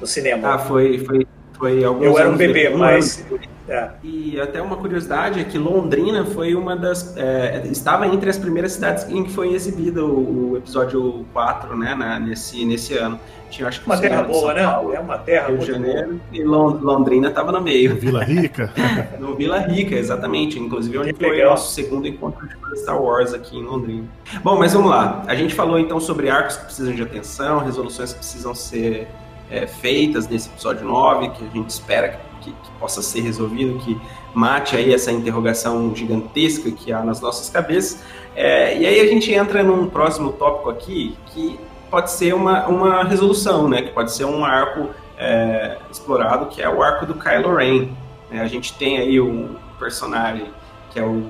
No 0.00 0.06
cinema. 0.06 0.54
Ah, 0.54 0.58
foi, 0.58 0.98
foi, 1.04 1.26
foi 1.58 1.84
alguns 1.84 2.04
Eu 2.06 2.18
era 2.18 2.30
um 2.30 2.36
bebê, 2.36 2.62
depois, 2.70 2.78
mas- 2.80 3.16
depois. 3.16 3.42
É. 3.68 3.90
E 4.02 4.40
até 4.40 4.62
uma 4.62 4.76
curiosidade 4.76 5.40
é 5.40 5.44
que 5.44 5.58
Londrina 5.58 6.24
foi 6.24 6.54
uma 6.54 6.74
das. 6.74 7.16
É, 7.16 7.62
estava 7.70 8.06
entre 8.06 8.30
as 8.30 8.38
primeiras 8.38 8.72
cidades 8.72 9.08
em 9.10 9.24
que 9.24 9.30
foi 9.30 9.52
exibido 9.52 10.06
o, 10.06 10.52
o 10.52 10.56
episódio 10.56 11.26
4, 11.32 11.76
né, 11.76 11.94
na, 11.94 12.18
nesse, 12.18 12.64
nesse 12.64 12.94
ano. 12.94 13.18
Tinha, 13.50 13.66
acho 13.66 13.80
que 13.80 13.86
Uma 13.86 13.96
terra 13.96 14.22
boa, 14.22 14.52
né? 14.52 14.62
Paulo, 14.62 14.94
É 14.94 15.00
uma 15.00 15.16
terra 15.18 15.48
Rio 15.48 15.58
de 15.58 15.70
muito 15.70 15.80
boa. 15.82 15.94
Janeiro 15.96 16.20
e 16.32 16.44
Lon- 16.44 16.78
Londrina 16.82 17.28
estava 17.28 17.50
no 17.50 17.60
meio. 17.62 17.96
Vila 17.96 18.22
Rica. 18.22 18.72
No 19.18 19.34
Vila 19.34 19.58
Rica, 19.58 19.94
exatamente. 19.94 20.58
Inclusive, 20.58 20.98
onde 20.98 21.12
Que 21.14 21.24
foi 21.24 21.42
o 21.42 21.48
nosso 21.50 21.72
segundo 21.74 22.06
encontro 22.06 22.46
de 22.46 22.78
Star 22.80 23.00
Wars 23.02 23.32
aqui 23.32 23.56
em 23.56 23.62
Londrina. 23.62 24.04
Bom, 24.42 24.58
mas 24.58 24.74
vamos 24.74 24.90
lá. 24.90 25.22
A 25.26 25.34
gente 25.34 25.54
falou 25.54 25.78
então 25.78 25.98
sobre 25.98 26.28
arcos 26.28 26.56
que 26.58 26.64
precisam 26.66 26.94
de 26.94 27.02
atenção, 27.02 27.58
resoluções 27.60 28.12
que 28.12 28.18
precisam 28.18 28.54
ser 28.54 29.08
é, 29.50 29.66
feitas 29.66 30.28
nesse 30.28 30.50
episódio 30.50 30.86
9, 30.86 31.30
que 31.30 31.44
a 31.44 31.48
gente 31.56 31.70
espera 31.70 32.08
que, 32.10 32.18
que 32.62 32.70
possa 32.78 33.02
ser 33.02 33.20
resolvido, 33.20 33.78
que 33.78 34.00
mate 34.34 34.76
aí 34.76 34.92
essa 34.92 35.10
interrogação 35.10 35.94
gigantesca 35.94 36.70
que 36.70 36.92
há 36.92 37.02
nas 37.02 37.20
nossas 37.20 37.48
cabeças. 37.50 38.02
É, 38.34 38.78
e 38.78 38.86
aí 38.86 39.00
a 39.00 39.06
gente 39.06 39.32
entra 39.32 39.62
num 39.62 39.88
próximo 39.88 40.32
tópico 40.32 40.70
aqui, 40.70 41.16
que 41.26 41.58
pode 41.90 42.10
ser 42.12 42.34
uma, 42.34 42.66
uma 42.66 43.04
resolução, 43.04 43.68
né? 43.68 43.82
Que 43.82 43.90
pode 43.90 44.12
ser 44.12 44.24
um 44.24 44.44
arco 44.44 44.90
é, 45.16 45.78
explorado, 45.90 46.46
que 46.46 46.62
é 46.62 46.68
o 46.68 46.82
arco 46.82 47.06
do 47.06 47.14
Kylo 47.14 47.56
Ren. 47.56 47.88
né? 48.30 48.40
A 48.40 48.46
gente 48.46 48.74
tem 48.74 48.98
aí 48.98 49.20
um 49.20 49.56
personagem 49.78 50.50
que 50.90 50.98
é 50.98 51.04
o 51.04 51.24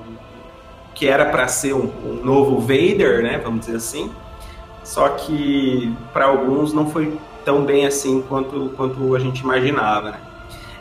que 0.93 1.07
era 1.07 1.25
para 1.25 1.47
ser 1.47 1.73
um, 1.73 1.89
um 2.03 2.21
novo 2.23 2.59
Vader, 2.59 3.23
né? 3.23 3.39
Vamos 3.43 3.61
dizer 3.61 3.77
assim. 3.77 4.11
Só 4.83 5.09
que 5.09 5.95
para 6.11 6.25
alguns 6.25 6.73
não 6.73 6.89
foi 6.89 7.17
tão 7.45 7.63
bem 7.63 7.85
assim 7.85 8.21
quanto, 8.21 8.71
quanto 8.75 9.15
a 9.15 9.19
gente 9.19 9.39
imaginava, 9.39 10.11
né? 10.11 10.19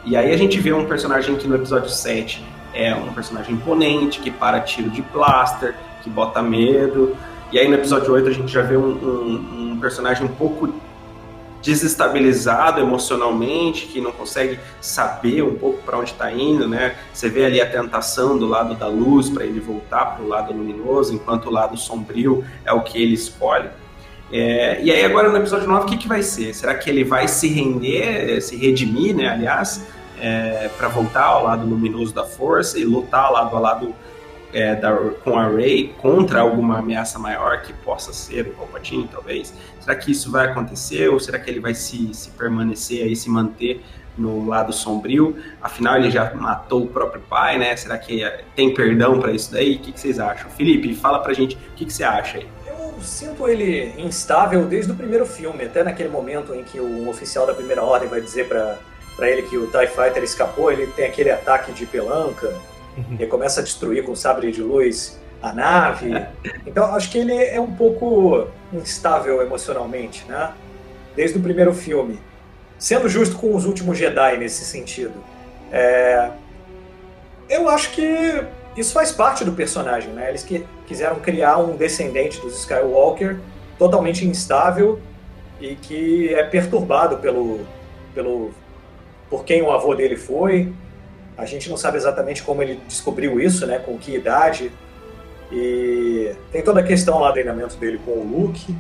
E 0.09 0.17
aí 0.17 0.33
a 0.33 0.37
gente 0.37 0.59
vê 0.59 0.73
um 0.73 0.87
personagem 0.87 1.37
que 1.37 1.47
no 1.47 1.55
episódio 1.55 1.91
7 1.91 2.43
é 2.73 2.95
um 2.95 3.13
personagem 3.13 3.55
imponente, 3.55 4.21
que 4.21 4.31
para 4.31 4.61
tiro 4.61 4.89
de 4.91 5.03
blaster, 5.03 5.75
que 6.03 6.09
bota 6.09 6.41
medo. 6.43 7.15
E 7.53 7.59
aí 7.59 7.69
no 7.69 7.75
episódio 7.75 8.13
8 8.15 8.29
a 8.29 8.33
gente 8.33 8.51
já 8.53 8.63
vê 8.63 8.77
um, 8.77 8.87
um- 8.91 9.73
um 9.73 9.79
personagem 9.81 10.25
um 10.25 10.29
pouco 10.29 10.73
desestabilizado 11.63 12.81
emocionalmente, 12.81 13.87
que 13.87 14.01
não 14.01 14.13
consegue 14.13 14.59
saber 14.81 15.43
um 15.43 15.55
pouco 15.57 15.83
para 15.83 15.99
onde 15.99 16.13
está 16.13 16.33
indo, 16.33 16.69
né? 16.69 16.95
Você 17.13 17.29
vê 17.29 17.45
ali 17.45 17.61
a 17.61 17.69
tentação 17.69 18.39
do 18.39 18.47
lado 18.47 18.75
da 18.77 18.87
luz 18.87 19.29
para 19.29 19.45
ele 19.45 19.61
voltar 19.61 20.07
para 20.17 20.25
o 20.25 20.29
lado 20.29 20.53
luminoso, 20.53 21.13
enquanto 21.15 21.47
o 21.47 21.51
lado 21.51 21.77
sombrio 21.77 22.45
é 22.65 22.73
o 22.73 22.81
que 22.83 23.03
ele 23.03 23.15
escolhe. 23.15 23.69
É, 24.33 24.81
e 24.83 24.91
aí 24.93 25.05
agora 25.05 25.31
no 25.31 25.37
episódio 25.37 25.67
9, 25.67 25.85
o 25.85 25.89
que, 25.89 25.97
que 25.97 26.09
vai 26.09 26.23
ser? 26.23 26.55
Será 26.55 26.75
que 26.75 26.89
ele 26.89 27.03
vai 27.03 27.27
se 27.27 27.49
render, 27.49 28.41
se 28.41 28.57
redimir, 28.57 29.17
né, 29.17 29.29
aliás, 29.29 29.87
para 30.77 30.89
voltar 30.89 31.25
ao 31.25 31.45
lado 31.45 31.67
luminoso 31.67 32.15
da 32.15 32.25
força 32.25 32.79
e 32.79 32.85
lutar 32.85 33.31
lado 33.33 33.57
a 33.57 33.61
lado 33.61 33.95
é, 34.53 34.75
da- 34.75 34.97
com 35.23 35.39
a 35.39 35.47
Rey 35.47 35.95
contra 36.01 36.41
alguma 36.41 36.79
ameaça 36.79 37.19
maior 37.19 37.61
que 37.63 37.73
possa 37.73 38.13
ser 38.15 38.47
o 38.47 38.51
Palpatine, 38.53 39.07
talvez? 39.13 39.53
Será 39.79 39.95
que 39.95 40.11
isso 40.11 40.31
vai 40.31 40.47
acontecer 40.47 41.09
ou 41.11 41.21
será 41.21 41.39
que 41.39 41.51
ele 41.51 41.61
vai 41.61 41.75
se, 41.75 42.15
se 42.15 42.31
permanecer 42.31 43.05
aí, 43.05 43.15
se 43.15 43.29
manter 43.29 43.85
no 44.17 44.47
lado 44.49 44.73
sombrio? 44.73 45.37
Afinal, 45.61 45.97
ele 45.97 46.11
já 46.11 46.33
matou 46.35 46.83
o 46.85 46.87
próprio 46.89 47.21
pai, 47.29 47.59
né? 47.59 47.77
Será 47.77 47.99
que 47.99 48.25
tem 48.57 48.73
perdão 48.73 49.21
para 49.21 49.33
isso 49.33 49.53
daí? 49.53 49.77
O 49.77 49.79
que, 49.81 49.93
que 49.93 50.01
vocês 50.01 50.19
acham? 50.19 50.49
Felipe, 50.51 50.95
fala 50.95 51.19
pra 51.19 51.35
gente 51.35 51.55
o 51.55 51.75
que, 51.77 51.85
que 51.85 51.93
você 51.93 52.03
acha 52.05 52.39
aí. 52.39 52.49
Eu 52.67 52.95
sinto 53.03 53.47
ele 53.47 53.93
instável 53.99 54.65
desde 54.65 54.91
o 54.91 54.95
primeiro 54.95 55.27
filme, 55.27 55.65
até 55.65 55.85
naquele 55.85 56.09
momento 56.09 56.55
em 56.55 56.65
que 56.65 56.81
o 56.81 57.07
oficial 57.11 57.47
da 57.47 57.53
primeira 57.53 57.83
ordem 57.85 58.09
vai 58.09 58.21
dizer 58.23 58.49
pra 58.49 58.79
pra 59.19 59.29
ele 59.29 59.43
que 59.43 59.59
o 59.59 59.67
TIE 59.67 59.89
Fighter 59.89 60.23
escapou, 60.23 60.73
ele 60.73 60.87
tem 60.87 61.05
aquele 61.05 61.31
ataque 61.31 61.73
de 61.73 61.85
pelanca, 61.85 62.55
e 63.19 63.27
começa 63.27 63.61
a 63.61 63.63
destruir 63.63 64.05
com 64.05 64.15
sabre 64.15 64.51
de 64.51 64.63
luz 64.63 65.19
a 65.43 65.53
nave. 65.53 66.11
Então 66.67 66.95
acho 66.95 67.11
que 67.11 67.19
ele 67.19 67.35
é 67.35 67.61
um 67.61 67.71
pouco 67.71 68.49
instável 68.73 69.43
emocionalmente, 69.43 70.25
né? 70.29 70.53
Desde 71.15 71.39
o 71.39 71.41
primeiro 71.41 71.73
filme. 71.75 72.19
Sendo 72.79 73.09
justo 73.09 73.37
com 73.37 73.55
os 73.55 73.65
últimos 73.65 73.99
Jedi 73.99 74.39
nesse 74.39 74.65
sentido. 74.65 75.15
É, 75.71 76.31
Eu 77.49 77.69
acho 77.69 77.91
que 77.93 78.45
isso 78.77 78.93
faz 78.93 79.11
parte 79.11 79.45
do 79.45 79.53
personagem, 79.53 80.13
né? 80.13 80.29
Eles 80.29 80.43
que 80.43 80.65
quiseram 80.87 81.17
criar 81.17 81.59
um 81.59 81.77
descendente 81.77 82.41
dos 82.41 82.59
Skywalker 82.61 83.39
totalmente 83.79 84.27
instável 84.27 85.01
e 85.61 85.75
que 85.75 86.33
é 86.35 86.43
perturbado 86.45 87.19
pelo, 87.19 87.61
pelo 88.15 88.51
por 89.31 89.45
quem 89.45 89.63
o 89.63 89.71
avô 89.71 89.95
dele 89.95 90.17
foi. 90.17 90.73
A 91.37 91.45
gente 91.45 91.69
não 91.69 91.77
sabe 91.77 91.97
exatamente 91.97 92.43
como 92.43 92.63
ele 92.63 92.81
descobriu 92.87 93.41
isso, 93.41 93.67
né? 93.67 93.79
Com 93.79 93.97
que 93.99 94.15
idade. 94.15 94.73
E 95.53 96.33
tem 96.51 96.63
toda 96.63 96.81
a 96.81 96.83
questão 96.83 97.21
lá 97.21 97.29
do 97.29 97.35
treinamento 97.35 97.77
dele 97.77 98.01
com 98.05 98.13
o 98.13 98.25
Luke. 98.25 98.75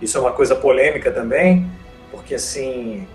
Isso 0.00 0.16
é 0.16 0.20
uma 0.20 0.32
coisa 0.32 0.54
polêmica 0.54 1.10
também, 1.10 1.68
porque 2.12 2.36
assim, 2.36 3.06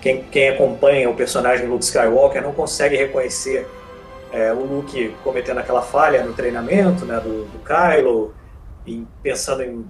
quem, 0.00 0.24
quem 0.24 0.48
acompanha 0.48 1.08
o 1.08 1.14
personagem 1.14 1.68
Luke 1.68 1.84
Skywalker 1.84 2.42
não 2.42 2.52
consegue 2.52 2.96
reconhecer 2.96 3.66
é, 4.32 4.52
o 4.52 4.64
Luke 4.64 5.14
cometendo 5.22 5.58
aquela 5.58 5.82
falha 5.82 6.24
no 6.24 6.32
treinamento 6.32 7.04
né, 7.04 7.20
do, 7.20 7.44
do 7.44 7.58
Kylo, 7.64 8.34
e 8.86 9.06
pensando 9.22 9.62
em, 9.62 9.84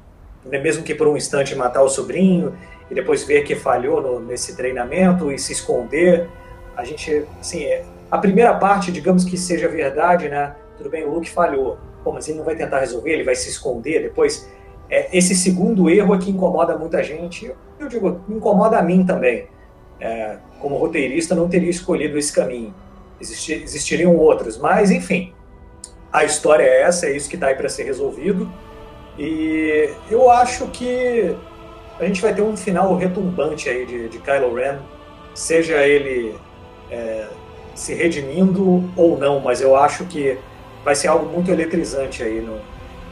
mesmo 0.44 0.82
que 0.82 0.94
por 0.94 1.08
um 1.08 1.16
instante, 1.16 1.54
matar 1.54 1.82
o 1.82 1.88
sobrinho, 1.88 2.56
e 2.90 2.94
depois 2.94 3.22
ver 3.24 3.42
que 3.42 3.54
falhou 3.54 4.00
no- 4.02 4.20
nesse 4.20 4.56
treinamento 4.56 5.30
e 5.30 5.38
se 5.38 5.52
esconder. 5.52 6.28
A 6.76 6.84
gente, 6.84 7.24
assim, 7.40 7.62
é- 7.64 7.84
a 8.10 8.18
primeira 8.18 8.54
parte, 8.54 8.90
digamos 8.90 9.24
que 9.24 9.36
seja 9.36 9.68
verdade, 9.68 10.28
né? 10.28 10.54
Tudo 10.76 10.90
bem, 10.90 11.04
o 11.04 11.10
Luke 11.14 11.30
falhou. 11.30 11.78
Pô, 12.02 12.12
mas 12.12 12.28
ele 12.28 12.38
não 12.38 12.44
vai 12.44 12.56
tentar 12.56 12.80
resolver, 12.80 13.10
ele 13.12 13.24
vai 13.24 13.34
se 13.34 13.48
esconder 13.48 14.02
depois. 14.02 14.48
É, 14.88 15.16
esse 15.16 15.34
segundo 15.36 15.88
erro 15.88 16.14
é 16.14 16.18
que 16.18 16.30
incomoda 16.30 16.76
muita 16.76 17.02
gente. 17.02 17.52
Eu, 17.78 17.86
digo, 17.88 18.20
incomoda 18.28 18.78
a 18.78 18.82
mim 18.82 19.04
também. 19.04 19.46
É, 20.00 20.38
como 20.58 20.76
roteirista, 20.76 21.34
não 21.34 21.48
teria 21.48 21.70
escolhido 21.70 22.18
esse 22.18 22.32
caminho. 22.32 22.74
Existi- 23.20 23.62
existiriam 23.62 24.16
outros, 24.16 24.56
mas 24.58 24.90
enfim. 24.90 25.32
A 26.12 26.24
história 26.24 26.64
é 26.64 26.82
essa, 26.82 27.06
é 27.06 27.14
isso 27.14 27.28
que 27.28 27.36
está 27.36 27.48
aí 27.48 27.54
para 27.54 27.68
ser 27.68 27.84
resolvido. 27.84 28.50
E 29.18 29.90
eu 30.10 30.30
acho 30.30 30.66
que 30.68 31.36
a 32.00 32.06
gente 32.06 32.20
vai 32.22 32.34
ter 32.34 32.42
um 32.42 32.56
final 32.56 32.96
retumbante 32.96 33.68
aí 33.68 33.84
de, 33.86 34.08
de 34.08 34.18
Kylo 34.18 34.54
Ren, 34.54 34.78
seja 35.34 35.76
ele 35.86 36.34
é, 36.90 37.26
se 37.74 37.94
redimindo 37.94 38.90
ou 38.96 39.18
não, 39.18 39.40
mas 39.40 39.60
eu 39.60 39.76
acho 39.76 40.04
que 40.06 40.38
vai 40.84 40.94
ser 40.94 41.08
algo 41.08 41.26
muito 41.26 41.50
eletrizante 41.50 42.22
aí 42.22 42.40
no- 42.40 42.60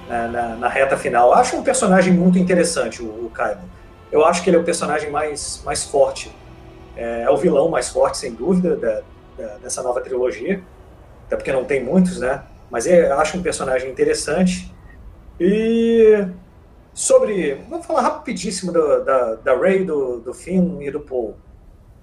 na, 0.09 0.27
na- 0.29 0.57
na 0.57 0.69
reta 0.69 0.97
final. 0.97 1.29
Eu 1.29 1.35
acho 1.35 1.57
um 1.57 1.63
personagem 1.63 2.13
muito 2.13 2.39
interessante, 2.39 3.03
o, 3.03 3.07
o 3.07 3.31
Kylo. 3.35 3.61
Eu 4.11 4.25
acho 4.25 4.43
que 4.43 4.49
ele 4.51 4.57
é 4.57 4.61
o 4.61 4.65
personagem 4.65 5.11
mais, 5.11 5.63
mais 5.65 5.85
forte, 5.85 6.35
é, 6.97 7.23
é 7.23 7.31
o 7.31 7.37
vilão 7.37 7.69
mais 7.69 7.91
forte, 7.91 8.17
sem 8.19 8.33
dúvida, 8.33 8.75
da- 8.77 9.03
da- 9.37 9.57
dessa 9.59 9.83
nova 9.83 10.01
trilogia, 10.01 10.63
até 11.27 11.37
porque 11.37 11.53
não 11.53 11.65
tem 11.65 11.85
muitos, 11.85 12.19
né? 12.21 12.43
Mas 12.71 12.87
é, 12.87 13.11
eu 13.11 13.21
acho 13.21 13.37
um 13.37 13.43
personagem 13.43 13.91
interessante. 13.91 14.75
E 15.39 16.27
sobre. 16.99 17.55
Vamos 17.71 17.87
falar 17.87 18.03
rapidíssimo 18.03 18.73
do- 18.73 19.05
da, 19.05 19.35
da 19.37 19.57
Ray, 19.57 19.85
do, 19.85 20.19
do 20.19 20.35
Finn 20.35 20.81
e 20.83 20.91
do 20.91 20.99
Paul. 21.01 21.37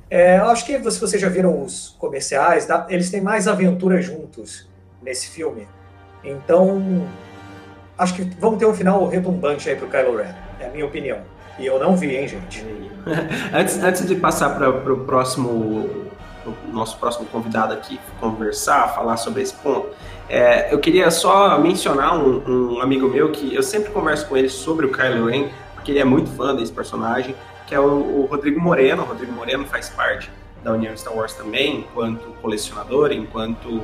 É, 0.09 0.37
eu 0.37 0.45
acho 0.45 0.65
que 0.65 0.77
se 0.89 0.99
vocês 0.99 1.21
já 1.21 1.27
viram 1.27 1.61
os 1.61 1.95
comerciais, 1.99 2.67
eles 2.87 3.09
têm 3.09 3.19
mais 3.21 3.47
aventura 3.47 4.01
juntos 4.01 4.69
nesse 5.01 5.27
filme. 5.29 5.67
Então, 6.23 7.07
acho 7.97 8.13
que 8.15 8.23
vamos 8.39 8.57
ter 8.59 8.65
um 8.65 8.73
final 8.73 9.05
retumbante 9.07 9.69
aí 9.69 9.75
pro 9.75 9.87
Kylo 9.89 10.15
Ren. 10.17 10.33
É 10.59 10.67
a 10.67 10.69
minha 10.69 10.85
opinião. 10.85 11.19
E 11.59 11.65
eu 11.65 11.77
não 11.79 11.97
vi, 11.97 12.15
hein, 12.15 12.27
gente? 12.27 12.65
antes, 13.53 13.77
antes 13.83 14.05
de 14.07 14.15
passar 14.15 14.55
para 14.55 14.69
o 14.69 15.05
próximo, 15.05 15.89
pro 16.43 16.55
nosso 16.71 16.97
próximo 16.97 17.25
convidado 17.25 17.73
aqui 17.73 17.99
conversar, 18.19 18.93
falar 18.93 19.17
sobre 19.17 19.41
esse 19.41 19.53
ponto, 19.55 19.89
é, 20.27 20.73
eu 20.73 20.79
queria 20.79 21.11
só 21.11 21.59
mencionar 21.59 22.17
um, 22.17 22.75
um 22.75 22.81
amigo 22.81 23.07
meu 23.07 23.31
que 23.31 23.53
eu 23.53 23.61
sempre 23.61 23.91
converso 23.91 24.27
com 24.27 24.35
ele 24.35 24.49
sobre 24.49 24.85
o 24.85 24.91
Kylo 24.91 25.27
Ren, 25.27 25.49
porque 25.73 25.91
ele 25.91 25.99
é 25.99 26.05
muito 26.05 26.29
fã 26.31 26.55
desse 26.55 26.71
personagem, 26.71 27.35
que 27.67 27.75
é 27.75 27.79
o, 27.79 27.83
o 27.83 28.25
Rodrigo 28.25 28.59
Moreno. 28.59 29.03
O 29.03 29.05
Rodrigo 29.05 29.31
Moreno 29.31 29.65
faz 29.65 29.89
parte 29.89 30.31
da 30.63 30.73
União 30.73 30.95
Star 30.97 31.15
Wars 31.15 31.33
também, 31.33 31.81
enquanto 31.81 32.23
colecionador, 32.41 33.11
enquanto 33.11 33.83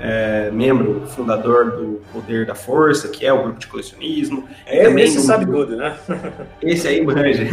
é, 0.00 0.50
membro 0.50 1.06
fundador 1.06 1.70
do 1.72 2.00
Poder 2.12 2.44
da 2.46 2.54
Força, 2.54 3.08
que 3.08 3.24
é 3.24 3.32
o 3.32 3.42
grupo 3.42 3.58
de 3.60 3.66
colecionismo. 3.68 4.48
É, 4.66 4.84
também 4.84 5.04
esse 5.04 5.16
do- 5.18 5.22
sabe 5.22 5.46
tudo, 5.46 5.76
né? 5.76 5.96
esse 6.62 6.88
aí 6.88 7.04
manja. 7.04 7.46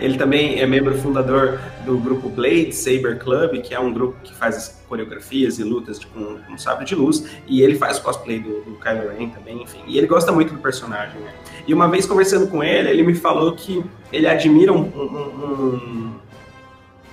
Ele 0.00 0.18
também 0.18 0.60
é 0.60 0.66
membro 0.66 0.94
fundador 0.98 1.58
do 1.86 1.96
grupo 1.98 2.28
Blade 2.28 2.72
Saber 2.74 3.18
Club, 3.18 3.60
que 3.62 3.74
é 3.74 3.80
um 3.80 3.92
grupo 3.92 4.16
que 4.22 4.34
faz 4.34 4.56
as 4.56 4.84
coreografias 4.88 5.58
e 5.58 5.64
lutas 5.64 5.98
de, 5.98 6.06
com, 6.08 6.36
com 6.46 6.58
sabre 6.58 6.84
de 6.84 6.94
luz, 6.94 7.24
e 7.46 7.62
ele 7.62 7.74
faz 7.76 7.98
o 7.98 8.02
cosplay 8.02 8.38
do, 8.38 8.60
do 8.62 8.78
Kylo 8.78 9.08
Ren 9.18 9.30
também, 9.30 9.62
enfim. 9.62 9.80
E 9.86 9.96
ele 9.96 10.06
gosta 10.06 10.30
muito 10.30 10.52
do 10.52 10.60
personagem, 10.60 11.18
né? 11.20 11.32
E 11.66 11.72
uma 11.72 11.88
vez 11.88 12.04
conversando 12.04 12.46
com 12.48 12.62
ele, 12.62 12.90
ele 12.90 13.02
me 13.02 13.14
falou 13.14 13.52
que 13.54 13.82
ele 14.12 14.26
admira 14.26 14.72
um, 14.72 14.82
um- 14.82 15.44
um- 15.44 16.14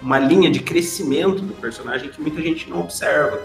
uma 0.02 0.20
linha 0.20 0.50
de 0.52 0.60
crescimento 0.60 1.42
do 1.42 1.54
personagem 1.54 2.10
que 2.10 2.20
muita 2.20 2.42
gente 2.42 2.70
não 2.70 2.82
observa. 2.82 3.40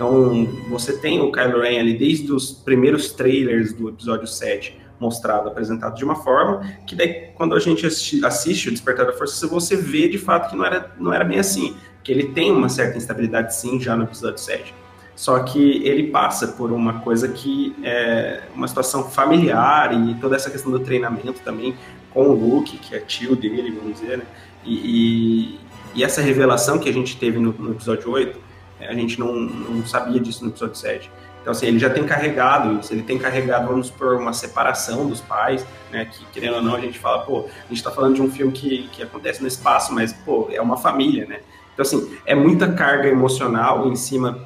Então, 0.00 0.48
você 0.70 0.96
tem 0.96 1.20
o 1.20 1.30
Kylo 1.30 1.60
Ren 1.60 1.78
ali 1.78 1.92
desde 1.92 2.32
os 2.32 2.50
primeiros 2.52 3.12
trailers 3.12 3.74
do 3.74 3.90
episódio 3.90 4.26
7 4.26 4.80
mostrado, 4.98 5.46
apresentado 5.46 5.94
de 5.94 6.02
uma 6.02 6.16
forma, 6.16 6.66
que 6.86 6.94
daí 6.94 7.28
quando 7.34 7.54
a 7.54 7.60
gente 7.60 7.84
assiste, 7.84 8.24
assiste 8.24 8.68
o 8.68 8.70
Despertar 8.70 9.04
da 9.04 9.12
Força, 9.12 9.46
você 9.46 9.76
vê 9.76 10.08
de 10.08 10.16
fato 10.16 10.48
que 10.48 10.56
não 10.56 10.64
era, 10.64 10.90
não 10.98 11.12
era 11.12 11.22
bem 11.22 11.38
assim, 11.38 11.76
que 12.02 12.10
ele 12.10 12.28
tem 12.28 12.50
uma 12.50 12.70
certa 12.70 12.96
instabilidade 12.96 13.54
sim 13.54 13.78
já 13.78 13.94
no 13.94 14.04
episódio 14.04 14.38
7. 14.38 14.74
Só 15.14 15.38
que 15.40 15.86
ele 15.86 16.04
passa 16.04 16.48
por 16.48 16.72
uma 16.72 17.00
coisa 17.00 17.28
que 17.28 17.76
é 17.82 18.44
uma 18.54 18.66
situação 18.66 19.04
familiar 19.04 19.92
e 19.92 20.14
toda 20.14 20.34
essa 20.34 20.48
questão 20.48 20.72
do 20.72 20.80
treinamento 20.80 21.42
também 21.44 21.76
com 22.10 22.22
o 22.22 22.32
Luke, 22.32 22.78
que 22.78 22.94
é 22.94 23.00
tio 23.00 23.36
dele, 23.36 23.70
vamos 23.70 24.00
dizer, 24.00 24.16
né? 24.16 24.24
E, 24.64 24.74
e, 24.74 25.60
e 25.94 26.02
essa 26.02 26.22
revelação 26.22 26.78
que 26.78 26.88
a 26.88 26.92
gente 26.92 27.18
teve 27.18 27.38
no, 27.38 27.52
no 27.52 27.72
episódio 27.72 28.10
8, 28.10 28.49
a 28.88 28.94
gente 28.94 29.18
não, 29.18 29.34
não 29.34 29.86
sabia 29.86 30.20
disso 30.20 30.44
no 30.44 30.50
episódio 30.50 30.76
7. 30.76 31.10
Então, 31.40 31.52
assim, 31.52 31.66
ele 31.66 31.78
já 31.78 31.88
tem 31.88 32.04
carregado 32.04 32.78
isso, 32.78 32.92
ele 32.92 33.02
tem 33.02 33.18
carregado, 33.18 33.68
vamos 33.68 33.90
por 33.90 34.16
uma 34.16 34.32
separação 34.32 35.08
dos 35.08 35.20
pais, 35.20 35.66
né, 35.90 36.04
que 36.04 36.24
querendo 36.26 36.56
ou 36.56 36.62
não, 36.62 36.74
a 36.74 36.80
gente 36.80 36.98
fala, 36.98 37.22
pô, 37.22 37.46
a 37.46 37.68
gente 37.68 37.82
tá 37.82 37.90
falando 37.90 38.14
de 38.14 38.22
um 38.22 38.30
filme 38.30 38.52
que, 38.52 38.88
que 38.88 39.02
acontece 39.02 39.40
no 39.40 39.48
espaço, 39.48 39.94
mas, 39.94 40.12
pô, 40.12 40.48
é 40.52 40.60
uma 40.60 40.76
família, 40.76 41.26
né? 41.26 41.40
Então, 41.72 41.82
assim, 41.82 42.14
é 42.26 42.34
muita 42.34 42.72
carga 42.72 43.08
emocional 43.08 43.88
em 43.88 43.96
cima 43.96 44.38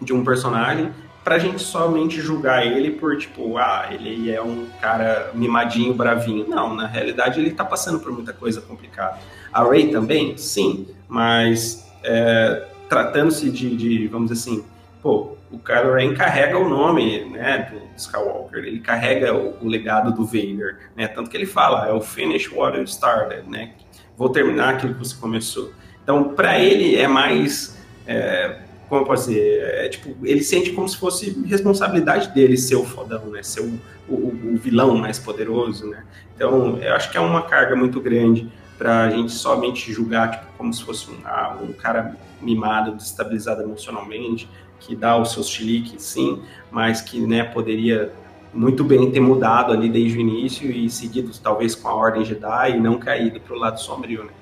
de 0.00 0.12
um 0.12 0.24
personagem 0.24 0.92
pra 1.24 1.38
gente 1.38 1.62
somente 1.62 2.20
julgar 2.20 2.66
ele 2.66 2.90
por, 2.90 3.16
tipo, 3.16 3.56
ah, 3.56 3.88
ele 3.90 4.30
é 4.30 4.42
um 4.42 4.66
cara 4.80 5.30
mimadinho, 5.34 5.94
bravinho. 5.94 6.48
Não, 6.48 6.74
na 6.74 6.86
realidade 6.86 7.40
ele 7.40 7.52
tá 7.52 7.64
passando 7.64 8.00
por 8.00 8.12
muita 8.12 8.32
coisa 8.32 8.60
complicada. 8.60 9.18
A 9.52 9.62
Ray 9.62 9.90
também? 9.90 10.36
Sim, 10.36 10.86
mas 11.08 11.86
é, 12.02 12.66
tratando-se 12.92 13.48
de, 13.48 13.74
de, 13.74 14.06
vamos 14.06 14.30
dizer 14.30 14.42
assim, 14.42 14.64
pô, 15.02 15.34
o 15.50 15.58
Kylo 15.58 15.94
Ren 15.94 16.12
carrega 16.12 16.58
o 16.58 16.68
nome, 16.68 17.24
né, 17.24 17.70
do 17.72 17.80
Skywalker, 17.96 18.62
ele 18.64 18.80
carrega 18.80 19.34
o, 19.34 19.56
o, 19.62 19.66
legado 19.66 20.12
do 20.12 20.26
Vader, 20.26 20.90
né, 20.94 21.08
tanto 21.08 21.30
que 21.30 21.36
ele 21.38 21.46
fala, 21.46 21.88
é 21.88 21.92
o 21.92 22.02
finish 22.02 22.52
what 22.52 22.76
you 22.76 22.84
started, 22.84 23.48
né, 23.48 23.72
vou 24.14 24.28
terminar 24.28 24.74
aquilo 24.74 24.92
que 24.92 24.98
você 24.98 25.16
começou. 25.16 25.72
Então, 26.02 26.34
para 26.34 26.58
ele 26.58 26.94
é 26.96 27.08
mais, 27.08 27.78
é, 28.06 28.58
como 28.90 29.00
eu 29.00 29.06
posso 29.06 29.30
dizer, 29.30 29.62
é, 29.62 29.88
tipo, 29.88 30.14
ele 30.22 30.44
sente 30.44 30.72
como 30.72 30.86
se 30.86 30.98
fosse 30.98 31.30
responsabilidade 31.46 32.28
dele 32.34 32.58
ser 32.58 32.76
o 32.76 32.84
fodão, 32.84 33.24
né, 33.30 33.42
ser 33.42 33.62
o, 33.62 33.80
o, 34.06 34.52
o 34.52 34.56
vilão 34.58 34.94
mais 34.96 35.18
poderoso, 35.18 35.88
né. 35.88 36.04
Então, 36.36 36.76
eu 36.76 36.92
acho 36.94 37.10
que 37.10 37.16
é 37.16 37.20
uma 37.20 37.40
carga 37.40 37.74
muito 37.74 38.02
grande 38.02 38.52
para 38.82 39.04
a 39.04 39.10
gente 39.10 39.30
somente 39.30 39.92
julgar 39.92 40.32
tipo, 40.32 40.46
como 40.58 40.74
se 40.74 40.82
fosse 40.82 41.08
um, 41.08 41.14
ah, 41.24 41.56
um 41.62 41.72
cara 41.72 42.16
mimado, 42.40 42.96
destabilizado 42.96 43.62
emocionalmente, 43.62 44.48
que 44.80 44.96
dá 44.96 45.16
os 45.16 45.30
seus 45.30 45.48
chiliques, 45.48 46.02
sim, 46.02 46.42
mas 46.68 47.00
que 47.00 47.20
né, 47.20 47.44
poderia 47.44 48.12
muito 48.52 48.82
bem 48.82 49.08
ter 49.12 49.20
mudado 49.20 49.72
ali 49.72 49.88
desde 49.88 50.18
o 50.18 50.20
início 50.20 50.68
e 50.68 50.90
seguido 50.90 51.30
talvez 51.40 51.76
com 51.76 51.86
a 51.86 51.94
Ordem 51.94 52.24
Jedi 52.24 52.72
e 52.72 52.80
não 52.80 52.98
caído 52.98 53.38
para 53.38 53.54
o 53.54 53.58
lado 53.58 53.80
sombrio, 53.80 54.24
né? 54.24 54.32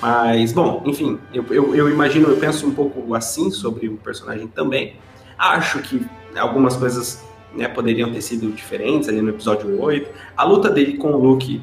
Mas, 0.00 0.52
bom, 0.52 0.84
enfim, 0.86 1.18
eu, 1.34 1.44
eu, 1.50 1.74
eu, 1.74 1.90
imagino, 1.90 2.28
eu 2.28 2.36
penso 2.36 2.68
um 2.68 2.72
pouco 2.72 3.12
assim 3.12 3.50
sobre 3.50 3.88
o 3.88 3.96
personagem 3.96 4.46
também. 4.46 4.94
Acho 5.36 5.80
que 5.80 6.06
algumas 6.38 6.76
coisas 6.76 7.24
né, 7.56 7.66
poderiam 7.66 8.12
ter 8.12 8.22
sido 8.22 8.52
diferentes 8.52 9.08
ali 9.08 9.20
no 9.20 9.30
episódio 9.30 9.82
8. 9.82 10.08
A 10.36 10.44
luta 10.44 10.70
dele 10.70 10.96
com 10.96 11.10
o 11.10 11.18
Luke 11.18 11.60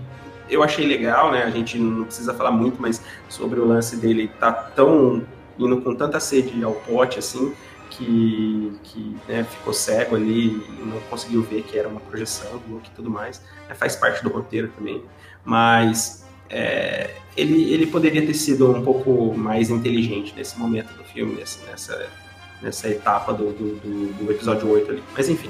eu 0.49 0.63
achei 0.63 0.85
legal, 0.85 1.31
né? 1.31 1.43
A 1.43 1.49
gente 1.49 1.77
não 1.77 2.05
precisa 2.05 2.33
falar 2.33 2.51
muito, 2.51 2.81
mas 2.81 3.01
sobre 3.29 3.59
o 3.59 3.65
lance 3.65 3.95
dele 3.97 4.29
tá 4.39 4.51
tão 4.51 5.23
indo 5.57 5.81
com 5.81 5.95
tanta 5.95 6.19
sede 6.19 6.63
ao 6.63 6.73
pote 6.73 7.17
assim 7.17 7.53
que, 7.89 8.73
que 8.83 9.17
né, 9.27 9.43
ficou 9.43 9.73
cego 9.73 10.15
ali 10.15 10.47
e 10.47 10.83
não 10.85 10.99
conseguiu 11.09 11.41
ver 11.41 11.63
que 11.63 11.77
era 11.77 11.87
uma 11.87 11.99
projeção 11.99 12.57
do 12.59 12.75
Luke 12.75 12.89
e 12.91 12.95
tudo 12.95 13.09
mais. 13.09 13.41
É, 13.69 13.73
faz 13.73 13.95
parte 13.95 14.23
do 14.23 14.29
roteiro 14.29 14.69
também. 14.77 15.03
Mas 15.43 16.25
é, 16.49 17.11
ele, 17.35 17.73
ele 17.73 17.87
poderia 17.87 18.25
ter 18.25 18.33
sido 18.33 18.71
um 18.71 18.83
pouco 18.83 19.33
mais 19.37 19.69
inteligente 19.69 20.33
nesse 20.35 20.57
momento 20.59 20.93
do 20.93 21.03
filme, 21.03 21.35
nessa, 21.35 21.65
nessa, 21.65 22.09
nessa 22.61 22.89
etapa 22.89 23.33
do, 23.33 23.51
do, 23.51 23.75
do, 23.75 24.25
do 24.25 24.31
episódio 24.31 24.69
8 24.69 24.91
ali. 24.91 25.03
Mas 25.15 25.29
enfim. 25.29 25.49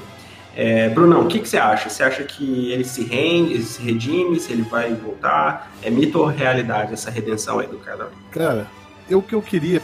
É, 0.60 0.90
Brunão, 0.90 1.22
o 1.22 1.28
que, 1.28 1.38
que 1.38 1.48
você 1.48 1.58
acha? 1.58 1.88
Você 1.88 2.02
acha 2.02 2.24
que 2.24 2.72
ele 2.72 2.84
se 2.84 3.04
rende, 3.04 3.54
ele 3.54 3.64
se 3.64 3.80
redime, 3.80 4.40
se 4.40 4.52
ele 4.52 4.64
vai 4.64 4.92
voltar? 4.92 5.72
É 5.84 5.90
mito 5.92 6.18
ou 6.18 6.26
realidade 6.26 6.94
essa 6.94 7.12
redenção 7.12 7.60
aí 7.60 7.68
do 7.68 7.78
cara? 7.78 8.10
Cara, 8.32 8.66
eu, 9.08 9.20
o 9.20 9.22
que 9.22 9.36
eu 9.36 9.42
queria 9.42 9.80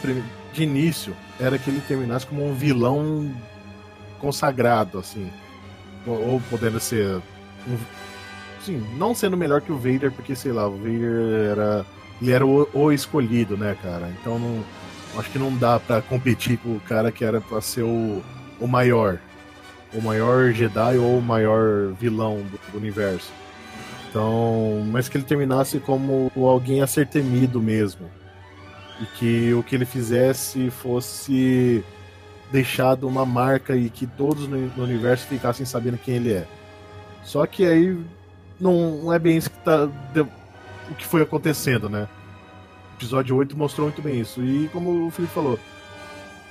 de 0.52 0.62
início 0.64 1.14
era 1.38 1.56
que 1.58 1.70
ele 1.70 1.80
terminasse 1.80 2.26
como 2.26 2.44
um 2.44 2.52
vilão 2.52 3.32
consagrado, 4.18 4.98
assim. 4.98 5.30
Ou, 6.04 6.42
podendo 6.50 6.80
ser. 6.80 7.22
Um, 7.68 7.76
sim, 8.60 8.84
não 8.96 9.14
sendo 9.14 9.36
melhor 9.36 9.60
que 9.60 9.70
o 9.70 9.78
Vader, 9.78 10.10
porque 10.10 10.34
sei 10.34 10.50
lá, 10.50 10.66
o 10.66 10.76
Vader 10.76 11.52
era. 11.52 11.86
Ele 12.20 12.32
era 12.32 12.44
o, 12.44 12.68
o 12.74 12.90
escolhido, 12.90 13.56
né, 13.56 13.76
cara? 13.80 14.12
Então 14.20 14.40
não. 14.40 14.64
Acho 15.16 15.30
que 15.30 15.38
não 15.38 15.56
dá 15.56 15.78
para 15.78 16.02
competir 16.02 16.58
com 16.58 16.70
o 16.70 16.80
cara 16.80 17.12
que 17.12 17.24
era 17.24 17.40
pra 17.40 17.60
ser 17.60 17.84
o, 17.84 18.20
o 18.58 18.66
maior. 18.66 19.20
O 19.94 20.02
maior 20.02 20.52
Jedi 20.52 20.98
ou 20.98 21.18
o 21.18 21.22
maior 21.22 21.92
vilão 21.94 22.42
do, 22.42 22.72
do 22.72 22.78
universo. 22.78 23.32
Então. 24.08 24.84
Mas 24.90 25.08
que 25.08 25.16
ele 25.16 25.24
terminasse 25.24 25.78
como 25.78 26.30
alguém 26.36 26.82
a 26.82 26.86
ser 26.86 27.06
temido 27.06 27.60
mesmo 27.60 28.08
e 29.00 29.06
que 29.06 29.54
o 29.54 29.62
que 29.62 29.74
ele 29.74 29.84
fizesse 29.84 30.70
fosse 30.70 31.84
deixado 32.52 33.08
uma 33.08 33.26
marca 33.26 33.74
e 33.74 33.90
que 33.90 34.06
todos 34.06 34.46
no, 34.46 34.82
universo 34.82 35.26
ficassem 35.26 35.66
sabendo 35.66 35.98
quem 35.98 36.16
ele 36.16 36.32
é. 36.32 36.46
Só 37.24 37.46
que 37.46 37.66
aí 37.66 37.98
não, 38.60 39.12
é 39.12 39.18
bem 39.18 39.36
isso 39.36 39.50
que 39.50 39.58
tá 39.58 39.88
o 40.90 40.94
que 40.94 41.06
foi 41.06 41.22
acontecendo, 41.22 41.88
né? 41.88 42.06
O 42.92 42.96
episódio 42.96 43.36
8 43.36 43.56
mostrou 43.56 43.88
muito 43.88 44.02
bem 44.02 44.20
isso. 44.20 44.42
E 44.42 44.68
como 44.68 45.06
o 45.06 45.10
Felipe 45.10 45.32
falou, 45.34 45.58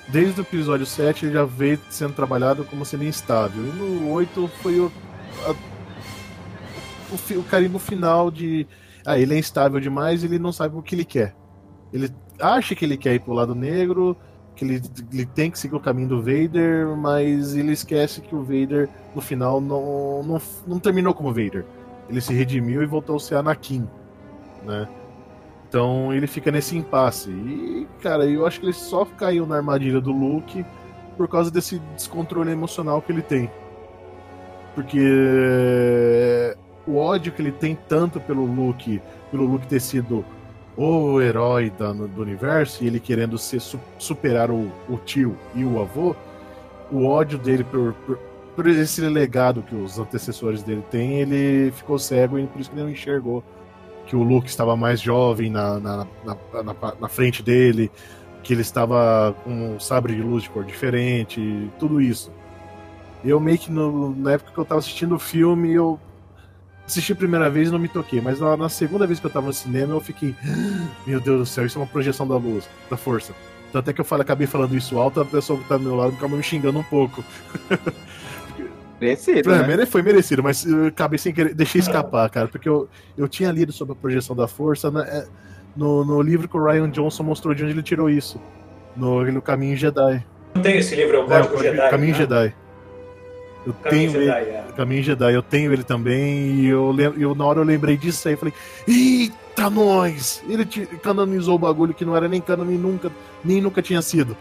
desde 0.07 0.41
o 0.41 0.43
episódio 0.43 0.85
7 0.85 1.25
ele 1.25 1.33
já 1.33 1.45
veio 1.45 1.79
sendo 1.89 2.13
trabalhado 2.13 2.65
como 2.65 2.85
sendo 2.85 3.03
instável. 3.03 3.63
E 3.63 3.71
no 3.71 4.11
8 4.11 4.47
foi 4.61 4.79
o, 4.79 4.91
a, 5.45 5.51
o, 7.11 7.39
o 7.39 7.43
carimbo 7.43 7.79
final 7.79 8.29
de. 8.29 8.67
Ah, 9.05 9.17
ele 9.17 9.35
é 9.35 9.39
instável 9.39 9.79
demais 9.79 10.23
ele 10.23 10.39
não 10.39 10.51
sabe 10.51 10.77
o 10.77 10.81
que 10.81 10.95
ele 10.95 11.05
quer. 11.05 11.35
Ele 11.91 12.09
acha 12.39 12.73
que 12.75 12.85
ele 12.85 12.97
quer 12.97 13.13
ir 13.13 13.19
pro 13.19 13.33
lado 13.33 13.53
negro, 13.53 14.17
que 14.55 14.65
ele, 14.65 14.81
ele 15.11 15.25
tem 15.25 15.51
que 15.51 15.59
seguir 15.59 15.75
o 15.75 15.79
caminho 15.79 16.07
do 16.07 16.21
Vader, 16.21 16.87
mas 16.97 17.55
ele 17.55 17.71
esquece 17.71 18.21
que 18.21 18.35
o 18.35 18.43
Vader, 18.43 18.89
no 19.13 19.21
final, 19.21 19.59
não, 19.59 20.23
não, 20.23 20.41
não 20.65 20.79
terminou 20.79 21.13
como 21.13 21.33
Vader. 21.33 21.65
Ele 22.09 22.21
se 22.21 22.33
redimiu 22.33 22.81
e 22.81 22.85
voltou 22.85 23.15
a 23.15 23.19
ser 23.19 23.35
Anakin, 23.35 23.87
né? 24.65 24.87
Então 25.73 26.13
ele 26.13 26.27
fica 26.27 26.51
nesse 26.51 26.77
impasse. 26.77 27.31
E, 27.31 27.87
cara, 27.99 28.27
eu 28.27 28.45
acho 28.45 28.59
que 28.59 28.67
ele 28.67 28.73
só 28.73 29.03
caiu 29.05 29.47
na 29.47 29.55
armadilha 29.55 29.99
do 29.99 30.11
Luke 30.11 30.63
por 31.17 31.27
causa 31.27 31.49
desse 31.49 31.79
descontrole 31.95 32.51
emocional 32.51 33.01
que 33.01 33.11
ele 33.11 33.23
tem. 33.23 33.49
Porque 34.75 36.55
o 36.85 36.97
ódio 36.97 37.31
que 37.31 37.41
ele 37.41 37.51
tem 37.51 37.75
tanto 37.89 38.19
pelo 38.19 38.45
Luke, 38.45 39.01
pelo 39.31 39.45
Luke 39.45 39.65
ter 39.65 39.79
sido 39.79 40.23
o 40.77 41.19
herói 41.19 41.71
da, 41.71 41.91
do 41.91 42.21
universo 42.21 42.83
e 42.83 42.87
ele 42.87 42.99
querendo 42.99 43.35
ser, 43.39 43.59
superar 43.97 44.51
o, 44.51 44.71
o, 44.87 44.97
tio 44.97 45.35
e 45.55 45.65
o 45.65 45.81
avô, 45.81 46.15
o 46.91 47.03
ódio 47.07 47.39
dele 47.39 47.63
por, 47.63 47.93
por, 48.05 48.19
por, 48.55 48.67
esse 48.67 49.01
legado 49.01 49.63
que 49.63 49.73
os 49.73 49.97
antecessores 49.97 50.61
dele 50.61 50.83
têm, 50.91 51.21
ele 51.21 51.71
ficou 51.71 51.97
cego 51.97 52.37
e 52.37 52.45
por 52.45 52.61
isso 52.61 52.69
que 52.69 52.75
ele 52.75 52.83
não 52.83 52.91
enxergou 52.91 53.43
que 54.05 54.15
o 54.15 54.23
Luke 54.23 54.47
estava 54.47 54.75
mais 54.75 55.01
jovem 55.01 55.49
na, 55.49 55.79
na, 55.79 56.07
na, 56.25 56.63
na, 56.63 56.93
na 56.99 57.07
frente 57.07 57.41
dele, 57.41 57.91
que 58.43 58.53
ele 58.53 58.61
estava 58.61 59.35
com 59.43 59.75
um 59.75 59.79
sabre 59.79 60.15
de 60.15 60.21
luz 60.21 60.43
de 60.43 60.49
cor 60.49 60.63
diferente, 60.63 61.69
tudo 61.79 62.01
isso. 62.01 62.31
Eu 63.23 63.39
meio 63.39 63.57
que 63.57 63.71
no, 63.71 64.13
na 64.15 64.33
época 64.33 64.51
que 64.51 64.57
eu 64.57 64.63
estava 64.63 64.79
assistindo 64.79 65.15
o 65.15 65.19
filme, 65.19 65.71
eu 65.71 65.97
assisti 66.85 67.13
a 67.13 67.15
primeira 67.15 67.49
vez 67.49 67.69
e 67.69 67.71
não 67.71 67.79
me 67.79 67.87
toquei, 67.87 68.19
mas 68.19 68.39
na, 68.39 68.57
na, 68.57 68.67
segunda 68.67 69.07
vez 69.07 69.19
que 69.19 69.25
eu 69.25 69.31
tava 69.31 69.47
no 69.47 69.53
cinema 69.53 69.93
eu 69.93 70.01
fiquei, 70.01 70.35
ah, 70.43 70.87
meu 71.07 71.21
Deus 71.21 71.39
do 71.39 71.45
céu, 71.45 71.65
isso 71.65 71.77
é 71.77 71.81
uma 71.81 71.87
projeção 71.87 72.27
da 72.27 72.35
luz, 72.35 72.67
da 72.89 72.97
força. 72.97 73.33
Tanto 73.71 73.89
é 73.89 73.93
que 73.93 74.01
eu 74.01 74.05
falei, 74.05 74.23
acabei 74.23 74.45
falando 74.45 74.75
isso 74.75 74.99
alto, 74.99 75.21
a 75.21 75.25
pessoa 75.25 75.57
que 75.57 75.67
tá 75.67 75.77
do 75.77 75.83
meu 75.83 75.95
lado 75.95 76.13
acabou 76.13 76.37
me 76.37 76.43
xingando 76.43 76.77
um 76.77 76.83
pouco. 76.83 77.23
Merecido. 79.03 79.51
É, 79.51 79.77
né? 79.77 79.85
Foi 79.85 80.01
merecido, 80.01 80.41
mas 80.41 80.65
eu 80.65 80.87
acabei 80.87 81.19
sem 81.19 81.33
querer, 81.33 81.53
deixei 81.53 81.79
escapar, 81.81 82.29
cara, 82.29 82.47
porque 82.47 82.69
eu, 82.69 82.87
eu 83.17 83.27
tinha 83.27 83.51
lido 83.51 83.71
sobre 83.71 83.93
a 83.93 83.95
projeção 83.95 84.35
da 84.35 84.47
força 84.47 84.89
né, 84.89 85.25
no, 85.75 86.05
no 86.05 86.21
livro 86.21 86.47
que 86.47 86.55
o 86.55 86.63
Ryan 86.63 86.89
Johnson 86.89 87.23
mostrou 87.23 87.53
de 87.53 87.63
onde 87.63 87.73
ele 87.73 87.83
tirou 87.83 88.09
isso. 88.09 88.39
No, 88.95 89.23
no 89.31 89.41
Caminho 89.41 89.75
Jedi. 89.75 90.23
Não 90.55 90.61
tem 90.61 90.77
esse 90.77 90.95
livro, 90.95 91.17
é 91.17 91.19
o 91.19 91.25
Código 91.25 91.55
é, 91.57 91.63
Jedi. 91.63 91.89
Caminho 91.89 92.11
né? 92.11 92.17
Jedi. 92.17 92.55
Eu 93.65 93.73
Caminho 93.73 94.11
tenho 94.11 94.25
Jedi, 94.25 94.41
ele. 94.41 94.51
é. 94.51 94.63
Caminho 94.75 95.03
Jedi, 95.03 95.33
eu 95.33 95.41
tenho 95.41 95.73
ele 95.73 95.83
também. 95.83 96.55
E 96.55 96.67
eu, 96.67 96.95
eu 97.17 97.33
na 97.33 97.45
hora 97.45 97.59
eu 97.59 97.63
lembrei 97.63 97.97
disso 97.97 98.27
aí. 98.27 98.35
Falei, 98.35 98.53
eita, 98.87 99.69
nós! 99.69 100.43
Ele 100.47 100.65
te- 100.65 100.85
canonizou 101.01 101.55
o 101.55 101.59
bagulho 101.59 101.93
que 101.93 102.05
não 102.05 102.15
era 102.15 102.27
nem 102.27 102.41
canon 102.41 102.69
e 102.69 102.77
nunca, 102.77 103.11
nem 103.43 103.61
nunca 103.61 103.81
tinha 103.81 104.01
sido. 104.01 104.37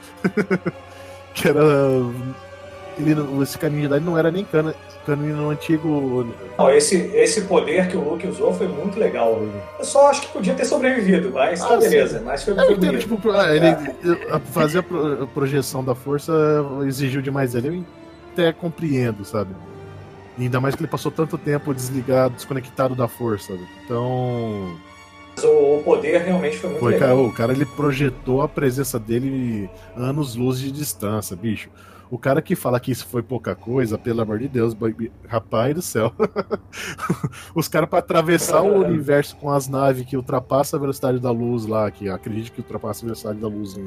que 1.35 1.49
era. 1.49 1.61
Ele, 2.99 3.15
não- 3.15 3.43
esse 3.43 3.57
caminho 3.59 3.83
Jedi 3.89 4.01
não 4.01 4.19
era 4.19 4.31
nem 4.31 4.45
canon 4.45 4.73
no 5.07 5.51
antigo. 5.51 6.27
Não, 6.59 6.71
esse, 6.71 6.97
esse 7.15 7.43
poder 7.43 7.89
que 7.89 7.97
o 7.97 8.01
Luke 8.11 8.27
usou 8.27 8.53
foi 8.53 8.69
muito 8.69 8.99
legal. 8.99 9.43
Eu 9.79 9.85
só 9.85 10.11
acho 10.11 10.23
que 10.23 10.29
podia 10.29 10.55
ter 10.55 10.65
sobrevivido, 10.65 11.31
mas 11.33 11.61
tá 11.61 11.75
Ah, 11.75 11.81
sim. 11.81 11.89
beleza. 11.89 12.23
Mas 12.25 12.45
foi, 12.45 12.53
É, 12.55 12.57
eu 12.61 12.65
foi 12.67 12.75
entendo, 12.75 12.87
bonito. 12.93 13.09
tipo, 13.09 13.29
ele 13.31 13.67
a- 14.31 14.39
fazer 14.41 14.79
a, 14.79 14.83
pro- 14.83 15.23
a 15.23 15.27
projeção 15.27 15.83
da 15.83 15.95
força 15.95 16.33
exigiu 16.87 17.23
demais 17.23 17.53
dele. 17.53 17.69
Eu 17.69 17.85
até 18.33 18.53
compreendo, 18.53 19.25
sabe? 19.25 19.55
Ainda 20.39 20.61
mais 20.61 20.75
que 20.75 20.83
ele 20.83 20.89
passou 20.91 21.11
tanto 21.13 21.37
tempo 21.37 21.75
desligado, 21.75 22.35
desconectado 22.35 22.95
da 22.95 23.07
força. 23.09 23.49
sabe? 23.53 23.67
Então. 23.85 24.77
Mas 25.37 25.45
o, 25.45 25.83
poder 25.85 26.19
realmente 26.23 26.59
foi 26.59 26.71
muito 26.71 26.81
Foi, 26.81 26.93
legal. 26.93 27.09
cara, 27.17 27.21
o 27.21 27.33
cara 27.33 27.53
ele 27.53 27.65
projetou 27.65 28.43
a 28.43 28.49
presença 28.49 28.99
dele 28.99 29.69
anos 29.97 30.35
luz 30.37 30.59
de 30.59 30.71
distância, 30.71 31.35
bicho. 31.35 31.69
O 32.13 32.19
cara 32.19 32.43
que 32.43 32.55
fala 32.55 32.79
que 32.79 32.93
isso 32.93 33.07
foi 33.07 33.23
pouca 33.23 33.55
coisa, 33.55 33.97
pelo 33.97 34.21
amor 34.21 34.39
de 34.39 34.47
Deus, 34.47 34.75
baby- 34.75 35.11
rapaz 35.27 35.75
do 35.75 35.81
céu. 35.81 36.13
Os 37.57 37.69
caras 37.69 37.89
pra 37.89 38.01
atravessar 38.01 38.61
o 38.61 38.85
universo 38.85 39.35
com 39.37 39.49
as 39.49 39.67
naves 39.67 40.05
que 40.05 40.15
ultrapassam 40.15 40.77
a 40.77 40.81
velocidade 40.83 41.19
da 41.19 41.31
luz 41.31 41.65
lá, 41.65 41.91
que 41.91 42.11
acredito 42.11 42.53
que 42.53 42.61
ultrapassa 42.61 43.01
a 43.03 43.05
velocidade 43.07 43.39
da 43.39 43.49
luz 43.49 43.79
em, 43.79 43.87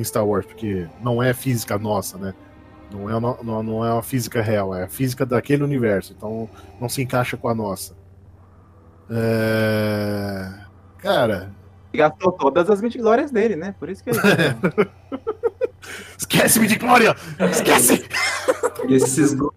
em 0.00 0.04
Star 0.04 0.24
Wars, 0.24 0.46
porque 0.46 0.86
não 1.02 1.20
é 1.20 1.34
física 1.34 1.76
nossa, 1.76 2.16
né? 2.16 2.32
Não 2.92 3.10
é, 3.10 3.20
não, 3.42 3.62
não 3.64 3.84
é 3.84 3.92
uma 3.92 4.04
física 4.04 4.40
real, 4.40 4.72
é 4.72 4.84
a 4.84 4.88
física 4.88 5.26
daquele 5.26 5.64
universo, 5.64 6.14
então 6.16 6.48
não 6.80 6.88
se 6.88 7.02
encaixa 7.02 7.36
com 7.36 7.48
a 7.48 7.54
nossa. 7.56 7.96
É... 9.10 10.48
Cara, 10.98 11.50
Gastou 11.92 12.32
todas 12.32 12.68
as 12.70 12.80
20 12.80 12.98
glórias 12.98 13.30
dele, 13.30 13.54
né? 13.54 13.74
Por 13.78 13.88
isso 13.88 14.02
que 14.02 14.10
ele. 14.10 14.18
esquece-me 16.18 16.66
de 16.66 16.76
glória! 16.76 17.14
Esquece! 17.50 18.04
Ele 18.82 19.00
se 19.00 19.22
esgotou, 19.22 19.54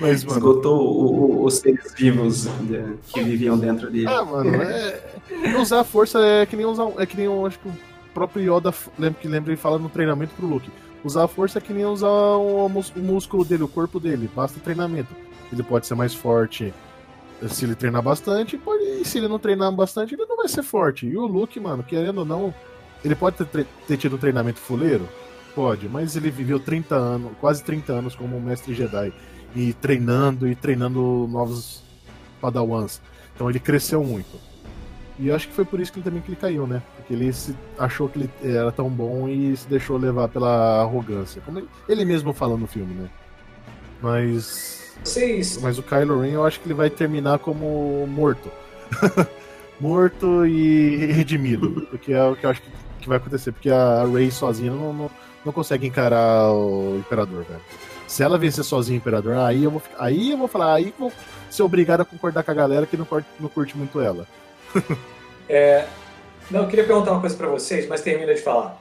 Mas, 0.00 0.24
mano, 0.24 0.36
esgotou 0.38 0.80
o- 0.80 1.40
o- 1.42 1.44
os 1.44 1.54
seres 1.58 1.94
vivos 1.94 2.48
que 3.12 3.22
viviam 3.22 3.56
dentro 3.58 3.90
dele. 3.90 4.06
Ah, 4.08 4.24
mano, 4.24 4.54
é... 4.62 5.00
usar 5.60 5.80
a 5.80 5.84
força 5.84 6.18
é 6.20 6.44
que 6.46 6.56
nem 6.56 6.66
usar. 6.66 6.86
É 6.98 7.06
que 7.06 7.16
nem 7.16 7.26
eu 7.26 7.46
acho 7.46 7.58
que 7.58 7.68
o 7.68 7.72
próprio 8.12 8.42
Yoda 8.56 8.72
lembra 8.98 9.20
que 9.20 9.28
lembra 9.28 9.52
ele 9.52 9.60
fala 9.60 9.78
no 9.78 9.88
treinamento 9.88 10.34
pro 10.34 10.46
Luke. 10.46 10.70
Usar 11.04 11.24
a 11.24 11.28
força 11.28 11.58
é 11.58 11.60
que 11.60 11.72
nem 11.72 11.84
usar 11.84 12.08
o, 12.08 12.68
mus- 12.68 12.92
o 12.96 13.00
músculo 13.00 13.44
dele, 13.44 13.62
o 13.62 13.68
corpo 13.68 14.00
dele. 14.00 14.28
Basta 14.34 14.58
treinamento. 14.60 15.08
Ele 15.52 15.62
pode 15.62 15.86
ser 15.86 15.94
mais 15.94 16.14
forte 16.14 16.72
se 17.48 17.64
ele 17.66 17.74
treinar 17.74 18.00
bastante, 18.02 18.56
pode, 18.56 18.82
e 18.82 19.04
se 19.04 19.18
ele 19.18 19.28
não 19.28 19.38
treinar 19.38 19.70
bastante, 19.70 20.14
ele 20.14 20.24
não 20.24 20.36
vai 20.36 20.48
ser 20.48 20.62
forte. 20.62 21.06
E 21.06 21.16
o 21.16 21.26
Luke, 21.26 21.60
mano, 21.60 21.82
querendo 21.82 22.18
ou 22.18 22.24
não, 22.24 22.54
ele 23.04 23.14
pode 23.14 23.44
ter, 23.44 23.66
ter 23.86 23.96
tido 23.96 24.16
um 24.16 24.18
treinamento 24.18 24.58
fuleiro? 24.58 25.08
Pode, 25.54 25.88
mas 25.88 26.16
ele 26.16 26.30
viveu 26.30 26.58
30 26.58 26.94
anos, 26.94 27.32
quase 27.40 27.62
30 27.62 27.92
anos 27.92 28.14
como 28.14 28.36
um 28.36 28.40
mestre 28.40 28.74
Jedi. 28.74 29.12
E 29.54 29.72
treinando 29.74 30.48
e 30.48 30.54
treinando 30.56 31.28
novos 31.30 31.84
padawans. 32.40 33.00
Então 33.34 33.48
ele 33.48 33.60
cresceu 33.60 34.02
muito. 34.02 34.36
E 35.18 35.28
eu 35.28 35.36
acho 35.36 35.46
que 35.46 35.54
foi 35.54 35.64
por 35.64 35.80
isso 35.80 35.92
que 35.92 35.98
ele 35.98 36.04
também 36.04 36.20
que 36.20 36.30
ele 36.30 36.36
caiu, 36.36 36.66
né? 36.66 36.82
Porque 36.96 37.12
ele 37.12 37.32
se 37.32 37.54
achou 37.78 38.08
que 38.08 38.18
ele 38.18 38.30
era 38.42 38.72
tão 38.72 38.88
bom 38.88 39.28
e 39.28 39.56
se 39.56 39.68
deixou 39.68 39.96
levar 39.96 40.28
pela 40.28 40.80
arrogância. 40.80 41.40
Como 41.42 41.60
ele, 41.60 41.68
ele 41.88 42.04
mesmo 42.04 42.32
fala 42.32 42.56
no 42.56 42.66
filme, 42.66 42.94
né? 42.94 43.08
Mas. 44.02 44.92
Vocês, 45.02 45.58
Mas 45.60 45.78
o 45.78 45.82
Kylo 45.82 46.20
Ren 46.20 46.30
eu 46.30 46.44
acho 46.44 46.60
que 46.60 46.66
ele 46.66 46.74
vai 46.74 46.90
terminar 46.90 47.38
como 47.38 48.06
morto. 48.08 48.50
morto 49.78 50.46
e 50.46 51.06
redimido. 51.06 51.86
Porque 51.90 52.12
é 52.12 52.24
o 52.24 52.34
que 52.34 52.44
eu 52.44 52.50
acho 52.50 52.62
que, 52.62 52.70
que 53.04 53.08
vai 53.08 53.18
acontecer. 53.18 53.52
Porque 53.52 53.70
a 53.70 54.04
Rey 54.04 54.30
sozinha 54.30 54.72
não, 54.72 54.92
não, 54.92 55.10
não 55.44 55.52
consegue 55.52 55.86
encarar 55.86 56.50
o 56.52 56.96
Imperador, 56.98 57.44
velho. 57.44 57.60
Se 58.06 58.22
ela 58.22 58.38
vencer 58.38 58.64
sozinha 58.64 58.98
o 58.98 59.00
Imperador, 59.00 59.36
aí 59.36 59.64
eu 59.64 59.70
vou 59.70 59.82
Aí 59.98 60.32
eu 60.32 60.38
vou 60.38 60.48
falar, 60.48 60.74
aí 60.74 60.92
vou 60.98 61.12
ser 61.50 61.62
obrigado 61.62 62.00
a 62.00 62.04
concordar 62.04 62.42
com 62.42 62.50
a 62.50 62.54
galera 62.54 62.86
que 62.86 62.96
não 62.96 63.04
curte, 63.04 63.28
não 63.40 63.48
curte 63.48 63.76
muito 63.76 64.00
ela. 64.00 64.26
não, 66.50 66.62
eu 66.62 66.68
queria 66.68 66.84
perguntar 66.84 67.12
uma 67.12 67.20
coisa 67.20 67.36
pra 67.36 67.48
vocês, 67.48 67.88
mas 67.88 68.02
termina 68.02 68.34
de 68.34 68.40
falar. 68.40 68.80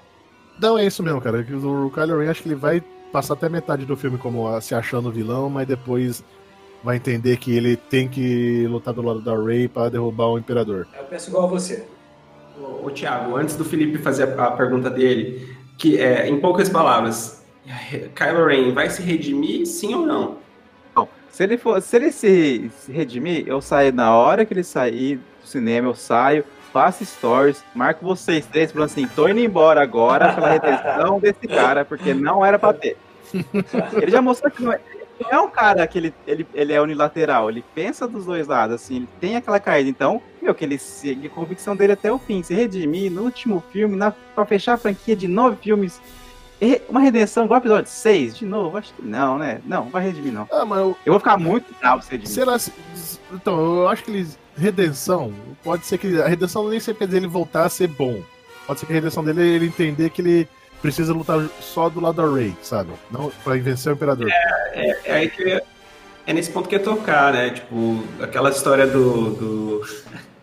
Não, 0.60 0.78
é 0.78 0.86
isso 0.86 1.02
mesmo, 1.02 1.22
cara. 1.22 1.44
que 1.44 1.54
O 1.54 1.92
Kylo 1.92 2.20
Ren 2.20 2.30
acho 2.30 2.44
que 2.44 2.50
ele 2.50 2.56
vai 2.56 2.82
passar 3.12 3.34
até 3.34 3.48
metade 3.48 3.86
do 3.86 3.96
filme 3.96 4.18
como 4.18 4.48
ah, 4.48 4.60
se 4.60 4.74
achando 4.74 5.12
vilão, 5.12 5.50
mas 5.50 5.68
depois 5.68 6.24
vai 6.84 6.98
entender 6.98 7.38
que 7.38 7.56
ele 7.56 7.78
tem 7.78 8.08
que 8.08 8.68
lutar 8.68 8.94
do 8.94 9.02
lado 9.02 9.22
da 9.22 9.36
Rey 9.36 9.68
para 9.68 9.90
derrubar 9.90 10.28
o 10.28 10.38
Imperador. 10.38 10.88
Eu 10.98 11.06
penso 11.06 11.30
igual 11.30 11.46
a 11.46 11.48
você. 11.48 11.86
Ô, 12.60 12.88
ô, 12.88 12.92
Thiago, 12.92 13.36
antes 13.36 13.56
do 13.56 13.66
Felipe 13.66 13.98
fazer 13.98 14.40
a, 14.40 14.48
a 14.48 14.52
pergunta 14.52 14.90
dele, 14.90 15.56
que 15.78 16.00
é, 16.00 16.28
em 16.28 16.40
poucas 16.40 16.70
palavras, 16.70 17.44
Kylo 18.16 18.46
Ren 18.46 18.74
vai 18.74 18.90
se 18.90 19.02
redimir, 19.02 19.66
sim 19.66 19.94
ou 19.96 20.06
não? 20.06 20.44
Se 21.34 21.44
ele 21.44 21.58
for, 21.58 21.82
se 21.82 21.96
ele 21.96 22.12
se, 22.12 22.70
se 22.78 22.92
redimir, 22.92 23.48
eu 23.48 23.60
saio 23.60 23.92
na 23.92 24.16
hora 24.16 24.46
que 24.46 24.54
ele 24.54 24.64
sair 24.64 25.16
do 25.16 25.48
cinema, 25.48 25.88
eu 25.88 25.96
saio, 25.96 26.46
faço 26.72 27.04
stories, 27.04 27.66
marco 27.74 28.06
vocês 28.06 28.46
três 28.46 28.72
falando 28.72 28.92
assim, 28.92 29.08
tô 29.08 29.28
indo 29.28 29.40
embora 29.40 29.82
agora 29.82 30.32
pela 30.36 30.52
retenção 30.52 31.20
desse 31.20 31.48
cara, 31.48 31.84
porque 31.84 32.14
não 32.14 32.46
era 32.46 32.60
pra 32.60 32.72
ter. 32.72 32.96
Ele 34.00 34.12
já 34.12 34.22
mostrou 34.22 34.52
que 34.52 34.62
não 34.62 34.74
é, 34.74 34.80
não 35.20 35.30
é 35.32 35.42
um 35.42 35.50
cara 35.50 35.88
que 35.88 35.98
ele, 35.98 36.14
ele, 36.28 36.48
ele 36.54 36.72
é 36.72 36.80
unilateral, 36.80 37.50
ele 37.50 37.66
pensa 37.74 38.08
dos 38.08 38.26
dois 38.26 38.46
lados, 38.46 38.76
assim, 38.76 38.98
ele 38.98 39.10
tem 39.20 39.36
aquela 39.36 39.60
caída. 39.60 39.90
Então, 39.90 40.22
meu, 40.44 40.54
que 40.56 40.64
ele 40.66 40.78
segue 40.78 41.28
a 41.28 41.30
convicção 41.30 41.76
dele 41.76 41.94
até 41.94 42.12
o 42.12 42.20
fim, 42.20 42.44
se 42.44 42.54
redimir 42.54 43.12
no 43.12 43.24
último 43.24 43.64
filme, 43.72 43.96
na, 43.96 44.12
pra 44.12 44.46
fechar 44.46 44.74
a 44.74 44.78
franquia 44.78 45.16
de 45.16 45.28
nove 45.28 45.58
filmes. 45.62 46.00
Uma 46.88 47.02
redenção 47.02 47.44
igual 47.44 47.58
ao 47.58 47.62
episódio 47.62 47.92
6, 47.92 48.38
de 48.38 48.46
novo? 48.46 48.78
Acho 48.78 48.94
que 48.94 49.02
não, 49.02 49.38
né? 49.38 49.60
Não, 49.66 49.90
vai 49.90 50.02
redimir, 50.04 50.32
não. 50.32 50.48
Ah, 50.50 50.64
mas 50.64 50.80
eu, 50.80 50.98
Eu 51.06 51.12
vou 51.14 51.20
ficar 51.20 51.38
muito 51.38 51.66
bravo 51.78 52.02
se 52.04 52.12
redimir. 52.12 52.32
sei 52.34 52.46
lá, 52.46 52.58
se- 52.58 52.72
então, 53.34 53.60
eu 53.82 53.88
acho 53.90 54.02
que 54.04 54.12
ele, 54.12 54.28
redenção, 54.56 55.34
pode 55.62 55.86
ser 55.86 55.98
que 55.98 56.22
a 56.22 56.28
redenção 56.28 56.70
nem 56.70 56.80
sempre 56.80 57.00
quer 57.00 57.06
dizer 57.08 57.18
ele 57.18 57.28
voltar 57.28 57.66
a 57.66 57.70
ser 57.70 57.88
bom. 57.88 58.22
Pode 58.66 58.80
ser 58.80 58.86
que 58.86 58.94
a 58.94 58.96
redenção 58.96 59.24
dele 59.26 59.42
é 59.42 59.46
ele 59.56 59.66
entender 59.66 60.10
que 60.10 60.22
ele 60.22 60.48
precisa 60.82 61.12
lutar 61.14 61.46
só 61.60 61.90
do 61.90 62.00
lado 62.00 62.16
da 62.26 62.34
Rey, 62.34 62.56
sabe? 62.62 62.92
Não 63.12 63.30
para 63.44 63.56
vencer 63.58 63.92
o 63.92 63.96
Imperador. 63.96 64.30
É, 64.74 65.00
é 65.04 65.14
aí 65.16 65.30
que 65.30 65.42
eu 65.44 65.62
é 66.26 66.32
nesse 66.32 66.50
ponto 66.50 66.70
que 66.70 66.76
ia 66.76 66.80
tocar, 66.82 67.34
né? 67.34 67.50
Tipo, 67.50 68.02
aquela 68.22 68.50
história 68.50 68.88
do, 68.88 69.32
do- 69.32 69.82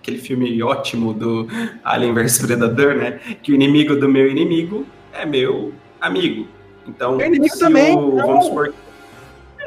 aquele 0.00 0.18
filme 0.18 0.62
ótimo 0.62 1.12
do 1.12 1.46
Alien 1.84 2.12
vs 2.14 2.38
Predador, 2.38 2.94
né? 2.94 3.20
Que 3.42 3.52
o 3.52 3.54
inimigo 3.54 3.94
do 3.96 4.08
meu 4.08 4.28
inimigo 4.28 4.86
é 5.12 5.24
meu 5.26 5.72
amigo. 6.00 6.46
Então, 6.88 7.16
Meu 7.16 7.26
inimigo 7.26 7.54
se 7.54 7.60
também, 7.60 7.96
o, 7.96 8.16
não. 8.16 8.26
vamos 8.26 8.46
supor, 8.46 8.74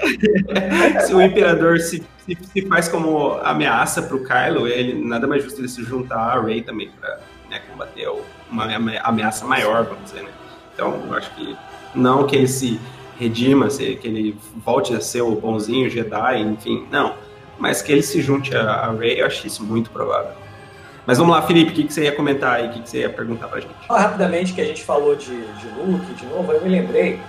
se 1.05 1.13
o 1.13 1.21
imperador 1.21 1.79
se, 1.79 2.03
se, 2.25 2.37
se 2.41 2.61
faz 2.67 2.87
como 2.89 3.33
ameaça 3.43 4.01
pro 4.01 4.23
Kylo, 4.23 4.67
ele 4.67 4.93
nada 5.05 5.27
mais 5.27 5.43
justo 5.43 5.61
ele 5.61 5.67
se 5.69 5.83
juntar 5.83 6.17
a 6.37 6.41
Rey 6.41 6.61
também 6.61 6.89
pra 6.99 7.19
né, 7.49 7.61
combater 7.71 8.09
uma 8.51 8.65
ame- 8.75 8.99
ameaça 9.03 9.45
maior, 9.45 9.85
vamos 9.85 10.05
dizer, 10.05 10.23
né? 10.23 10.29
Então, 10.73 11.01
eu 11.07 11.13
acho 11.13 11.33
que 11.35 11.55
não 11.95 12.25
que 12.25 12.35
ele 12.35 12.47
se 12.47 12.79
redima, 13.19 13.69
se- 13.69 13.95
que 13.95 14.07
ele 14.07 14.35
volte 14.65 14.93
a 14.93 14.99
ser 14.99 15.21
o 15.21 15.35
bonzinho 15.35 15.89
Jedi, 15.89 16.41
enfim, 16.41 16.85
não. 16.91 17.13
Mas 17.57 17.81
que 17.81 17.91
ele 17.91 18.01
se 18.01 18.21
junte 18.21 18.55
a, 18.55 18.91
Rey, 18.91 19.21
eu 19.21 19.25
acho 19.25 19.45
isso 19.45 19.63
muito 19.63 19.89
provável. 19.91 20.31
Mas 21.05 21.17
vamos 21.17 21.35
lá, 21.35 21.41
Felipe, 21.41 21.71
o 21.71 21.73
que, 21.75 21.83
que 21.83 21.93
você 21.93 22.03
ia 22.03 22.11
comentar 22.11 22.55
aí? 22.55 22.67
O 22.67 22.71
que, 22.71 22.81
que 22.81 22.89
você 22.89 22.99
ia 22.99 23.09
perguntar 23.09 23.47
pra 23.47 23.59
gente? 23.59 23.73
Rapidamente 23.89 24.53
que 24.53 24.61
a 24.61 24.65
gente 24.65 24.83
falou 24.83 25.15
de, 25.15 25.35
de 25.35 25.67
Luke, 25.77 26.13
de 26.13 26.25
novo, 26.25 26.51
eu 26.51 26.61
me 26.61 26.69
lembrei. 26.69 27.19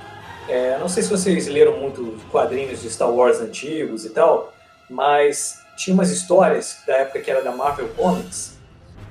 é, 0.49 0.79
não 0.79 0.89
sei 0.89 1.03
se 1.03 1.11
vocês 1.11 1.47
leram 1.49 1.77
muito 1.79 2.17
quadrinhos 2.31 2.83
de 2.83 2.91
Star 2.91 3.11
Wars 3.11 3.41
antigos 3.41 4.05
e 4.05 4.11
tal, 4.11 4.53
mas 4.89 5.61
tinha 5.77 5.95
umas 5.95 6.11
histórias 6.11 6.79
da 6.87 6.95
época 6.99 7.21
que 7.21 7.31
era 7.31 7.43
da 7.43 7.51
Marvel 7.51 7.89
Comics 7.97 8.57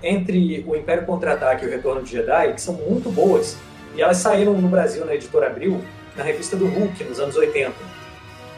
entre 0.02 0.64
o 0.68 0.76
Império 0.76 1.06
Contra-Ataque 1.06 1.66
e 1.66 1.68
o 1.68 1.72
Retorno 1.72 2.04
de 2.04 2.12
Jedi 2.12 2.54
que 2.54 2.62
são 2.62 2.74
muito 2.74 3.10
boas. 3.10 3.58
E 3.96 4.02
elas 4.02 4.18
saíram 4.18 4.54
no 4.54 4.68
Brasil, 4.68 5.06
na 5.06 5.14
editora 5.14 5.48
Abril, 5.48 5.84
na 6.16 6.24
revista 6.24 6.56
do 6.56 6.68
Hulk, 6.68 7.04
nos 7.04 7.20
anos 7.20 7.36
80. 7.36 7.74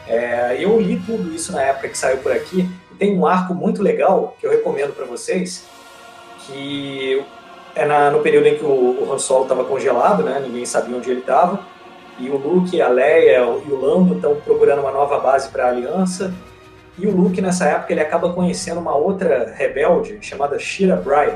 É, 0.08 0.56
eu 0.60 0.80
li 0.80 1.00
tudo 1.04 1.34
isso 1.34 1.52
na 1.52 1.62
época 1.62 1.88
que 1.88 1.98
saiu 1.98 2.18
por 2.18 2.32
aqui. 2.32 2.68
E 2.92 2.94
tem 2.94 3.16
um 3.18 3.26
arco 3.26 3.54
muito 3.54 3.82
legal 3.82 4.36
que 4.40 4.46
eu 4.46 4.50
recomendo 4.50 4.94
para 4.94 5.04
vocês, 5.04 5.64
que 6.46 7.22
é 7.74 7.84
na- 7.84 8.10
no 8.10 8.20
período 8.20 8.46
em 8.46 8.56
que 8.56 8.64
o, 8.64 8.68
o 9.04 9.12
Han 9.12 9.18
Solo 9.18 9.42
estava 9.42 9.64
congelado, 9.64 10.22
né? 10.22 10.40
Ninguém 10.42 10.64
sabia 10.64 10.96
onde 10.96 11.10
ele 11.10 11.20
estava. 11.20 11.60
E 12.18 12.30
o 12.30 12.36
Luke, 12.36 12.80
a 12.80 12.88
Leia 12.88 13.40
e 13.42 13.70
o 13.70 13.78
Lando 13.80 14.14
estão 14.14 14.34
procurando 14.36 14.80
uma 14.80 14.90
nova 14.90 15.18
base 15.18 15.50
para 15.50 15.66
a 15.66 15.68
Aliança. 15.68 16.32
E 16.98 17.06
o 17.06 17.14
Luke, 17.14 17.42
nessa 17.42 17.66
época, 17.66 17.92
ele 17.92 18.00
acaba 18.00 18.32
conhecendo 18.32 18.80
uma 18.80 18.96
outra 18.96 19.52
rebelde 19.54 20.16
chamada 20.22 20.58
Shira 20.58 20.96
Bryan. 20.96 21.34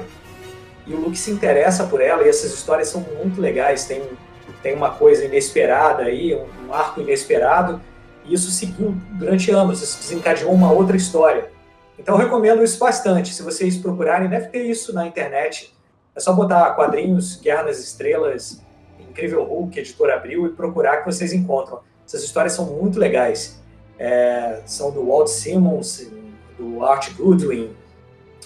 E 0.87 0.95
o 0.95 0.97
Luke 1.01 1.19
se 1.19 1.31
interessa 1.31 1.85
por 1.85 2.01
ela 2.01 2.23
e 2.25 2.29
essas 2.31 2.55
histórias 2.55 2.89
são 2.89 3.03
muito 3.19 3.39
legais. 3.41 3.85
Tem, 3.85 4.01
tem 4.63 4.75
uma 4.75 4.91
coisa 4.91 5.25
inesperada 5.27 6.05
aí, 6.05 6.35
um, 6.35 6.47
um 6.69 6.73
arco 6.75 7.03
inesperado. 7.03 7.79
E 8.25 8.35
isso 8.35 8.51
seguiu 8.51 8.95
durante 9.13 9.51
anos, 9.51 9.83
isso 9.83 9.99
desencadeou 9.99 10.53
uma 10.53 10.71
outra 10.71 10.97
história. 10.97 11.51
Então 11.99 12.15
eu 12.15 12.21
recomendo 12.21 12.63
isso 12.63 12.79
bastante. 12.79 13.35
Se 13.35 13.43
vocês 13.43 13.77
procurarem, 13.77 14.29
deve 14.29 14.49
ter 14.49 14.65
isso 14.65 14.93
na 14.93 15.07
internet. 15.07 15.75
É 16.15 16.21
só 16.21 16.33
botar 16.33 16.71
quadrinhos, 16.75 17.37
Guerra 17.37 17.65
nas 17.65 17.79
Estrelas, 17.79 18.63
Incrível 18.99 19.45
Hulk, 19.45 19.79
Editor 19.79 20.11
Abril 20.11 20.47
e 20.47 20.51
procurar 20.51 20.99
que 20.99 21.07
vocês 21.07 21.33
encontram. 21.33 21.81
Essas 22.07 22.23
histórias 22.23 22.55
são 22.55 22.67
muito 22.67 22.99
legais. 22.99 23.61
É, 23.99 24.61
são 24.65 24.91
do 24.91 25.07
Walt 25.07 25.29
Simmons, 25.29 26.11
do 26.59 26.85
Art 26.85 27.13
Goodwin, 27.15 27.71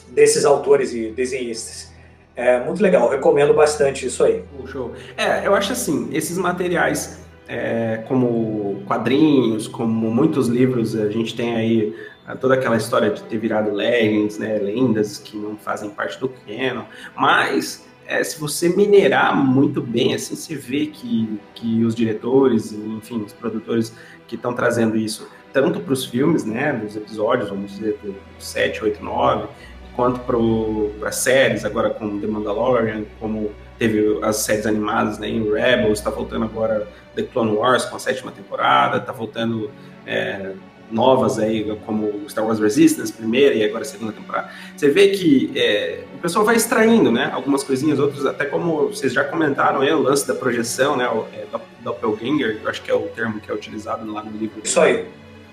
desses 0.08 0.44
autores 0.44 0.92
e 0.92 1.10
desenhistas. 1.10 1.92
É 2.36 2.58
muito 2.58 2.82
legal, 2.82 3.08
recomendo 3.08 3.54
bastante 3.54 4.06
isso 4.06 4.24
aí. 4.24 4.44
Show. 4.66 4.92
É, 5.16 5.46
eu 5.46 5.54
acho 5.54 5.72
assim, 5.72 6.08
esses 6.12 6.36
materiais, 6.36 7.20
é, 7.48 8.02
como 8.08 8.82
quadrinhos, 8.86 9.68
como 9.68 10.10
muitos 10.10 10.48
livros, 10.48 10.96
a 10.96 11.10
gente 11.10 11.34
tem 11.34 11.54
aí 11.54 11.94
toda 12.40 12.54
aquela 12.54 12.76
história 12.76 13.10
de 13.10 13.22
ter 13.24 13.36
virado 13.38 13.70
legends, 13.70 14.38
né, 14.38 14.58
lendas 14.58 15.18
que 15.18 15.36
não 15.36 15.56
fazem 15.56 15.90
parte 15.90 16.18
do 16.18 16.28
canon, 16.28 16.84
mas 17.14 17.86
é, 18.06 18.22
se 18.22 18.38
você 18.38 18.68
minerar 18.68 19.36
muito 19.36 19.80
bem, 19.80 20.14
assim, 20.14 20.34
você 20.34 20.54
vê 20.54 20.86
que, 20.86 21.38
que 21.54 21.84
os 21.84 21.94
diretores, 21.94 22.72
enfim, 22.72 23.22
os 23.22 23.32
produtores 23.32 23.94
que 24.26 24.36
estão 24.36 24.54
trazendo 24.54 24.96
isso, 24.96 25.28
tanto 25.52 25.80
para 25.80 25.92
os 25.92 26.04
filmes, 26.04 26.44
né, 26.44 26.72
dos 26.72 26.96
episódios, 26.96 27.48
vamos 27.48 27.72
dizer, 27.72 27.98
do 28.02 28.14
7, 28.38 28.84
8, 28.84 29.04
9, 29.04 29.48
quanto 29.94 30.20
para 30.20 31.12
séries, 31.12 31.64
agora 31.64 31.90
com 31.90 32.18
The 32.18 32.26
Mandalorian, 32.26 33.04
como 33.20 33.52
teve 33.84 34.18
as 34.22 34.36
séries 34.36 34.66
animadas 34.66 35.18
né, 35.18 35.28
em 35.28 35.42
Rebels, 35.42 35.98
está 35.98 36.10
voltando 36.10 36.44
agora 36.44 36.88
The 37.14 37.22
Clone 37.22 37.52
Wars 37.52 37.84
com 37.84 37.96
a 37.96 37.98
sétima 37.98 38.32
temporada, 38.32 38.96
está 38.96 39.12
voltando 39.12 39.70
é, 40.06 40.52
novas 40.90 41.38
aí, 41.38 41.76
como 41.84 42.28
Star 42.28 42.46
Wars 42.46 42.58
Resistance, 42.58 43.12
primeira 43.12 43.54
e 43.54 43.62
agora 43.64 43.82
a 43.82 43.84
segunda 43.84 44.12
temporada. 44.12 44.50
Você 44.74 44.88
vê 44.88 45.08
que 45.08 45.52
é, 45.54 46.04
o 46.14 46.18
pessoal 46.18 46.44
vai 46.44 46.56
extraindo, 46.56 47.10
né, 47.10 47.30
algumas 47.32 47.62
coisinhas, 47.62 47.98
outros 47.98 48.24
até 48.24 48.46
como 48.46 48.88
vocês 48.88 49.12
já 49.12 49.22
comentaram 49.22 49.82
aí, 49.82 49.92
o 49.92 50.00
lance 50.00 50.26
da 50.26 50.34
projeção, 50.34 50.96
né, 50.96 51.06
o 51.08 51.26
é, 51.32 51.46
Doppelganger, 51.82 52.60
eu 52.62 52.70
acho 52.70 52.82
que 52.82 52.90
é 52.90 52.94
o 52.94 53.02
termo 53.08 53.38
que 53.38 53.50
é 53.50 53.54
utilizado 53.54 54.10
lá 54.10 54.22
no 54.22 54.36
livro 54.36 54.60
Isso 54.64 54.80
aí. 54.80 55.04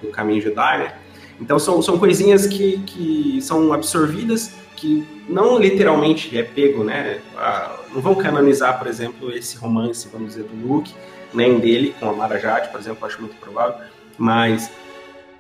do 0.02 0.08
Caminho 0.10 0.42
Jedi, 0.42 0.78
né, 0.80 0.94
então 1.40 1.60
são, 1.60 1.82
são 1.82 1.98
coisinhas 1.98 2.46
que, 2.46 2.80
que 2.80 3.42
são 3.42 3.74
absorvidas, 3.74 4.54
que 4.76 5.06
não 5.28 5.60
literalmente 5.60 6.38
é 6.38 6.44
pego, 6.44 6.84
né? 6.84 7.20
Ah, 7.38 7.81
não 7.94 8.02
vão 8.02 8.16
canonizar, 8.16 8.78
por 8.78 8.88
exemplo, 8.88 9.32
esse 9.32 9.58
romance, 9.58 10.08
vamos 10.12 10.30
dizer, 10.30 10.44
do 10.44 10.68
Luke, 10.68 10.94
nem 11.34 11.60
dele 11.60 11.96
com 12.00 12.10
a 12.10 12.14
Mara 12.14 12.40
Jade, 12.40 12.70
por 12.70 12.80
exemplo, 12.80 13.06
acho 13.06 13.20
muito 13.22 13.36
provável, 13.38 13.86
mas 14.18 14.72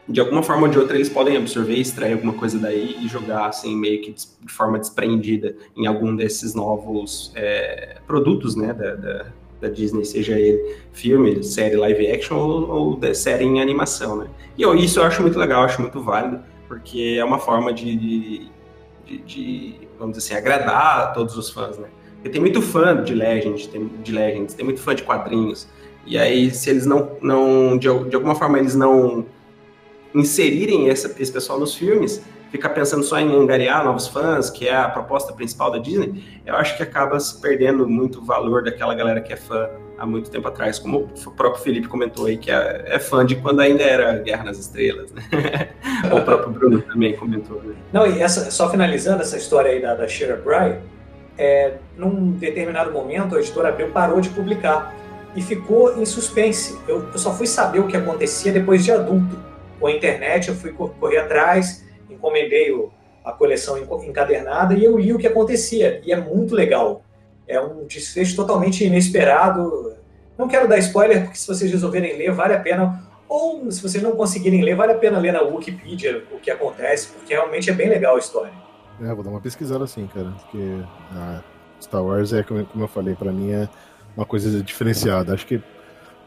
de 0.08 0.20
alguma 0.20 0.44
forma 0.44 0.64
ou 0.64 0.70
de 0.70 0.78
outra 0.80 0.96
eles 0.96 1.10
podem 1.10 1.38
absorver, 1.38 1.76
extrair 1.76 2.14
alguma 2.14 2.34
coisa 2.34 2.58
daí 2.60 2.98
e 3.02 3.08
jogar 3.08 3.48
assim 3.48 3.76
meio 3.76 4.02
que 4.02 4.12
de 4.12 4.52
forma 4.52 4.80
desprendida 4.80 5.56
em 5.76 5.86
algum 5.86 6.16
desses 6.16 6.54
novos 6.54 7.32
é, 7.36 7.98
produtos, 8.06 8.56
né, 8.56 8.74
da, 8.74 8.96
da, 8.96 9.26
da 9.62 9.70
Disney, 9.70 10.04
seja 10.04 10.38
ele 10.38 10.78
filme, 10.92 11.44
série 11.44 11.76
live 11.76 12.12
action 12.12 12.38
ou, 12.38 12.70
ou 12.70 13.14
série 13.14 13.46
em 13.46 13.62
animação, 13.62 14.18
né? 14.18 14.28
E 14.58 14.62
eu, 14.62 14.76
isso 14.76 15.00
eu 15.00 15.04
acho 15.04 15.22
muito 15.22 15.38
legal, 15.40 15.64
acho 15.64 15.82
muito 15.82 16.02
válido, 16.02 16.42
porque 16.68 17.18
é 17.18 17.24
uma 17.24 17.40
forma 17.40 17.72
de, 17.72 17.96
de, 17.96 19.18
de, 19.20 19.76
vamos 19.98 20.18
dizer 20.18 20.36
assim, 20.36 20.42
agradar 20.42 21.00
a 21.00 21.08
todos 21.08 21.38
os 21.38 21.50
fãs, 21.50 21.78
né? 21.78 21.88
Porque 22.22 22.30
tem 22.30 22.40
muito 22.40 22.62
fã 22.62 23.04
de 23.04 23.16
Legends, 23.16 23.66
tem, 23.66 23.88
de 24.04 24.12
Legends, 24.12 24.54
tem 24.54 24.64
muito 24.64 24.80
fã 24.80 24.94
de 24.94 25.02
quadrinhos, 25.02 25.68
e 26.06 26.18
aí 26.18 26.52
se 26.52 26.70
eles 26.70 26.86
não, 26.86 27.18
não 27.20 27.78
de, 27.78 27.88
de 28.10 28.16
alguma 28.16 28.36
forma 28.36 28.60
eles 28.60 28.76
não 28.76 29.26
inserirem 30.14 30.88
esse 30.88 31.32
pessoal 31.32 31.60
nos 31.60 31.74
filmes, 31.74 32.24
ficar 32.52 32.70
pensando 32.70 33.04
só 33.04 33.18
em 33.18 33.34
angariar 33.34 33.84
novos 33.84 34.08
fãs, 34.08 34.50
que 34.50 34.68
é 34.68 34.76
a 34.76 34.90
proposta 34.90 35.32
principal 35.34 35.72
da 35.72 35.78
Disney, 35.78 36.22
eu 36.46 36.56
acho 36.56 36.76
que 36.76 36.84
acaba 36.84 37.20
se 37.20 37.40
perdendo 37.42 37.88
muito 37.88 38.20
o 38.20 38.26
valor 38.26 38.64
daquela 38.64 38.94
galera 38.94 39.22
que 39.22 39.32
é 39.32 39.38
fã 39.38 39.70
há 39.98 40.06
muito 40.06 40.30
tempo 40.30 40.48
atrás, 40.48 40.78
como 40.78 41.10
o 41.26 41.32
próprio 41.32 41.64
Felipe 41.64 41.88
comentou 41.88 42.26
aí, 42.26 42.38
que 42.38 42.52
é, 42.52 42.86
é 42.88 43.00
fã 43.00 43.26
de 43.26 43.36
quando 43.36 43.62
ainda 43.62 43.84
era 43.84 44.18
Guerra 44.18 44.44
nas 44.44 44.58
Estrelas, 44.58 45.12
né? 45.12 45.22
o 46.12 46.22
próprio 46.22 46.50
Bruno 46.52 46.82
também 46.82 47.16
comentou. 47.16 47.62
Né? 47.64 47.76
Não, 47.94 48.06
e 48.06 48.22
essa, 48.22 48.52
só 48.52 48.70
finalizando 48.70 49.22
essa 49.22 49.38
história 49.38 49.72
aí 49.72 49.82
da, 49.82 49.94
da 49.94 50.08
Shira 50.08 50.36
Bry, 50.36 50.80
é, 51.38 51.76
num 51.98 52.32
determinado 52.32 52.92
momento 52.92 53.36
a 53.36 53.40
editora 53.40 53.70
Abril 53.70 53.90
parou 53.92 54.22
de 54.22 54.30
publicar 54.30 54.96
e 55.36 55.42
ficou 55.42 56.00
em 56.00 56.06
suspense. 56.06 56.78
Eu, 56.88 57.10
eu 57.12 57.18
só 57.18 57.34
fui 57.34 57.48
saber 57.48 57.80
o 57.80 57.88
que 57.88 57.98
acontecia 57.98 58.52
depois 58.52 58.84
de 58.84 58.92
adulto. 58.92 59.40
Com 59.80 59.88
a 59.88 59.92
internet 59.92 60.50
eu 60.50 60.56
fui 60.56 60.72
correr 60.72 61.18
atrás, 61.18 61.86
encomendei 62.10 62.72
o, 62.72 62.92
a 63.24 63.32
coleção 63.32 63.78
encadernada 63.78 64.74
e 64.74 64.84
eu 64.84 64.98
li 64.98 65.14
o 65.14 65.18
que 65.18 65.28
acontecia. 65.28 66.02
E 66.06 66.12
é 66.12 66.18
muito 66.18 66.54
legal. 66.54 67.04
É 67.48 67.60
um 67.60 67.86
desfecho 67.86 68.36
totalmente 68.36 68.84
inesperado. 68.84 69.96
Não 70.38 70.48
quero 70.48 70.68
dar 70.68 70.78
spoiler, 70.80 71.24
porque 71.24 71.38
se 71.38 71.48
vocês 71.48 71.72
resolverem 71.72 72.18
ler, 72.18 72.32
vale 72.32 72.54
a 72.54 72.60
pena. 72.60 73.10
Ou 73.28 73.72
se 73.72 73.82
vocês 73.82 74.04
não 74.04 74.12
conseguirem 74.12 74.62
ler, 74.62 74.76
vale 74.76 74.94
a 74.94 74.98
pena 74.98 75.18
ler 75.18 75.32
na 75.32 75.42
Wikipedia 75.42 76.24
o 76.32 76.40
que 76.40 76.52
acontece, 76.52 77.08
porque 77.08 77.34
realmente 77.34 77.70
é 77.70 77.74
bem 77.74 77.90
legal 77.90 78.16
a 78.16 78.20
história. 78.20 78.52
É, 79.00 79.14
vou 79.14 79.24
dar 79.24 79.30
uma 79.30 79.42
pesquisada 79.42 79.84
assim, 79.84 80.08
cara. 80.08 80.32
Porque 80.42 80.82
a 81.14 81.42
Star 81.82 82.04
Wars 82.04 82.34
é, 82.34 82.44
como 82.44 82.68
eu 82.76 82.88
falei, 82.88 83.16
para 83.16 83.32
mim 83.32 83.52
é 83.52 83.70
uma 84.16 84.26
coisa 84.26 84.62
diferenciada. 84.64 85.34
Acho 85.34 85.46
que 85.46 85.62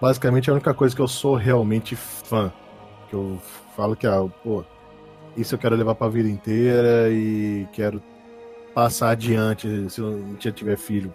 basicamente 0.01 0.49
é 0.49 0.53
a 0.53 0.55
única 0.55 0.73
coisa 0.73 0.95
que 0.95 1.03
eu 1.03 1.09
sou 1.09 1.35
realmente 1.35 1.95
fã. 1.97 2.53
Que 3.09 3.15
eu 3.15 3.39
falo 3.77 3.95
que, 3.95 4.07
ah, 4.07 4.25
pô, 4.43 4.65
isso 5.37 5.55
eu 5.55 5.59
quero 5.59 5.77
levar 5.77 5.95
pra 5.95 6.09
vida 6.09 6.29
inteira 6.29 7.11
e 7.11 7.67
quero 7.73 8.03
passar 8.75 9.11
adiante 9.11 9.89
se 9.91 10.01
eu 10.01 10.37
tiver 10.53 10.77
filho. 10.77 11.15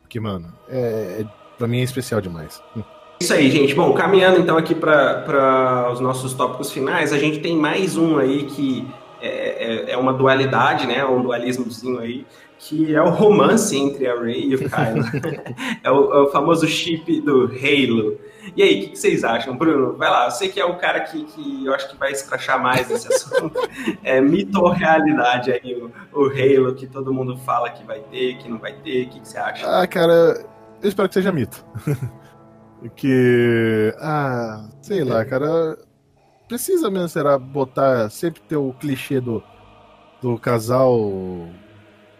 Porque, 0.00 0.18
mano, 0.18 0.52
é, 0.68 1.20
é, 1.20 1.26
pra 1.56 1.68
mim 1.68 1.80
é 1.80 1.82
especial 1.82 2.20
demais. 2.20 2.62
Isso 3.20 3.34
aí, 3.34 3.50
gente. 3.50 3.74
Bom, 3.74 3.92
caminhando 3.94 4.40
então 4.40 4.56
aqui 4.56 4.74
para 4.74 5.90
os 5.92 6.00
nossos 6.00 6.34
tópicos 6.34 6.72
finais, 6.72 7.12
a 7.12 7.18
gente 7.18 7.40
tem 7.40 7.56
mais 7.56 7.96
um 7.96 8.16
aí 8.16 8.44
que 8.44 8.88
é, 9.68 9.90
é, 9.90 9.90
é 9.92 9.96
uma 9.96 10.12
dualidade, 10.12 10.86
né? 10.86 11.04
Um 11.04 11.22
dualismozinho 11.22 12.00
aí, 12.00 12.26
que 12.58 12.94
é 12.94 13.02
o 13.02 13.10
romance 13.10 13.76
entre 13.76 14.08
a 14.08 14.18
Rey 14.18 14.48
e 14.48 14.54
o 14.54 14.58
Kylo. 14.58 15.04
é, 15.84 15.90
o, 15.90 16.12
é, 16.12 16.22
o, 16.22 16.30
famoso 16.30 16.66
chip 16.66 17.20
do 17.20 17.44
Halo. 17.44 18.18
E 18.56 18.62
aí, 18.62 18.78
o 18.78 18.80
que, 18.80 18.88
que, 18.88 18.98
vocês 18.98 19.22
acham? 19.22 19.56
Bruno, 19.56 19.96
vai 19.96 20.10
lá. 20.10 20.24
Eu 20.26 20.30
sei 20.30 20.48
que 20.48 20.58
é 20.58 20.64
o 20.64 20.76
cara 20.76 21.00
que, 21.00 21.22
que 21.24 21.66
eu 21.66 21.74
acho 21.74 21.90
que 21.90 21.96
vai 21.96 22.10
escrachar 22.10 22.60
mais 22.60 22.90
esse 22.90 23.06
assunto. 23.12 23.52
é 24.02 24.20
mito 24.20 24.58
ou 24.60 24.70
realidade 24.70 25.52
aí, 25.52 25.74
o, 25.74 25.92
o 26.12 26.26
Halo, 26.26 26.74
que 26.74 26.86
todo 26.86 27.12
mundo 27.12 27.36
fala 27.36 27.70
que 27.70 27.84
vai 27.84 28.00
ter, 28.00 28.38
que 28.38 28.48
não 28.48 28.58
vai 28.58 28.72
ter. 28.72 29.06
O 29.06 29.10
que, 29.10 29.20
que 29.20 29.28
você 29.28 29.38
acha? 29.38 29.66
Ah, 29.66 29.86
cara, 29.86 30.44
eu 30.82 30.88
espero 30.88 31.08
que 31.08 31.14
seja 31.14 31.30
mito. 31.30 31.64
que. 32.96 33.94
Ah, 33.98 34.68
sei 34.80 35.04
lá, 35.04 35.24
cara. 35.24 35.78
Precisa 36.48 36.90
mesmo, 36.90 37.08
será, 37.10 37.38
botar. 37.38 38.10
Sempre 38.10 38.40
ter 38.40 38.56
o 38.56 38.72
clichê 38.72 39.20
do, 39.20 39.42
do 40.20 40.38
casal 40.38 40.92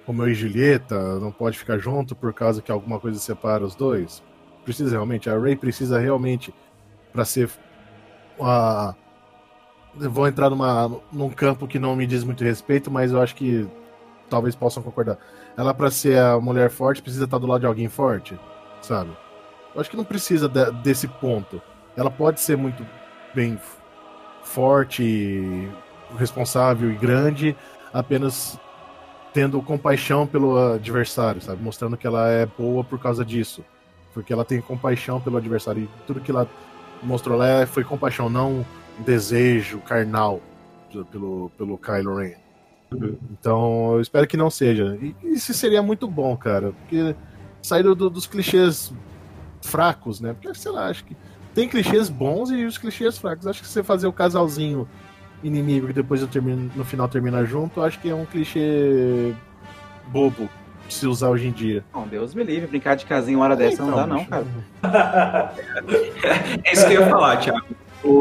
Romeu 0.06 0.28
e 0.28 0.34
Julieta 0.34 1.18
não 1.18 1.30
pode 1.30 1.58
ficar 1.58 1.78
junto 1.78 2.14
por 2.14 2.32
causa 2.32 2.62
que 2.62 2.72
alguma 2.72 2.98
coisa 2.98 3.18
separa 3.18 3.64
os 3.64 3.74
dois? 3.74 4.22
Precisa 4.64 4.90
realmente? 4.90 5.28
A 5.28 5.38
Ray 5.38 5.56
precisa 5.56 5.98
realmente 5.98 6.54
para 7.12 7.24
ser 7.24 7.50
a 8.40 8.94
vou 9.94 10.28
entrar 10.28 10.50
numa, 10.50 11.00
num 11.10 11.30
campo 11.30 11.66
que 11.66 11.78
não 11.78 11.96
me 11.96 12.06
diz 12.06 12.22
muito 12.22 12.44
respeito, 12.44 12.90
mas 12.90 13.10
eu 13.10 13.20
acho 13.20 13.34
que 13.34 13.66
talvez 14.28 14.54
possam 14.54 14.82
concordar. 14.82 15.18
Ela 15.56 15.74
para 15.74 15.90
ser 15.90 16.18
a 16.18 16.38
mulher 16.38 16.70
forte 16.70 17.02
precisa 17.02 17.24
estar 17.24 17.38
do 17.38 17.46
lado 17.46 17.60
de 17.60 17.66
alguém 17.66 17.88
forte, 17.88 18.38
sabe? 18.80 19.10
Eu 19.74 19.80
acho 19.80 19.90
que 19.90 19.96
não 19.96 20.04
precisa 20.04 20.48
de, 20.48 20.70
desse 20.82 21.08
ponto. 21.08 21.60
Ela 21.96 22.10
pode 22.10 22.40
ser 22.40 22.56
muito 22.56 22.86
bem 23.34 23.58
forte, 24.42 25.68
responsável 26.16 26.90
e 26.90 26.94
grande, 26.94 27.56
apenas 27.92 28.58
tendo 29.32 29.60
compaixão 29.62 30.26
pelo 30.26 30.56
adversário, 30.74 31.40
sabe? 31.40 31.62
Mostrando 31.62 31.96
que 31.96 32.06
ela 32.06 32.28
é 32.28 32.46
boa 32.46 32.82
por 32.82 32.98
causa 32.98 33.24
disso. 33.24 33.64
Porque 34.12 34.32
ela 34.32 34.44
tem 34.44 34.60
compaixão 34.60 35.20
pelo 35.20 35.36
adversário. 35.36 35.82
E 35.84 35.88
tudo 36.06 36.20
que 36.20 36.30
ela 36.30 36.48
mostrou 37.02 37.38
lá 37.38 37.66
foi 37.66 37.84
compaixão, 37.84 38.28
não 38.28 38.64
desejo 38.98 39.78
carnal 39.78 40.40
pelo, 41.10 41.50
pelo 41.56 41.78
Kylo 41.78 42.16
Ren. 42.16 42.34
Então, 43.30 43.92
eu 43.92 44.00
espero 44.00 44.26
que 44.26 44.36
não 44.36 44.50
seja. 44.50 44.98
E 45.00 45.14
isso 45.24 45.52
seria 45.52 45.82
muito 45.82 46.08
bom, 46.08 46.36
cara. 46.36 46.72
Porque 46.72 47.14
sair 47.62 47.82
do, 47.82 48.10
dos 48.10 48.26
clichês 48.26 48.92
fracos, 49.60 50.20
né? 50.20 50.32
Porque, 50.32 50.52
sei 50.58 50.72
lá, 50.72 50.86
acho 50.86 51.04
que 51.04 51.16
tem 51.54 51.68
clichês 51.68 52.08
bons 52.08 52.50
e 52.50 52.64
os 52.64 52.78
clichês 52.78 53.18
fracos. 53.18 53.46
Acho 53.46 53.60
que 53.62 53.68
você 53.68 53.82
fazer 53.82 54.06
o 54.06 54.12
casalzinho 54.12 54.88
inimigo 55.42 55.86
que 55.88 55.92
depois 55.92 56.20
eu 56.20 56.28
termino, 56.28 56.70
no 56.74 56.84
final 56.84 57.08
termina 57.08 57.44
junto, 57.44 57.80
acho 57.82 57.98
que 58.00 58.10
é 58.10 58.14
um 58.14 58.24
clichê 58.24 59.32
bobo 60.08 60.48
de 60.88 60.94
se 60.94 61.06
usar 61.06 61.28
hoje 61.30 61.46
em 61.48 61.52
dia. 61.52 61.84
Não, 61.94 62.06
Deus 62.06 62.34
me 62.34 62.42
livre, 62.42 62.66
brincar 62.66 62.94
de 62.96 63.04
casinha 63.04 63.36
uma 63.36 63.44
hora 63.44 63.54
é, 63.54 63.56
dessa 63.56 63.74
então, 63.82 63.86
não 63.88 63.96
dá 63.96 64.06
não, 64.06 64.24
cara. 64.24 64.44
é 66.64 66.72
isso 66.72 66.86
que 66.86 66.94
eu 66.94 67.00
ia 67.02 67.08
falar, 67.08 67.36
Thiago. 67.38 67.66
O, 68.02 68.20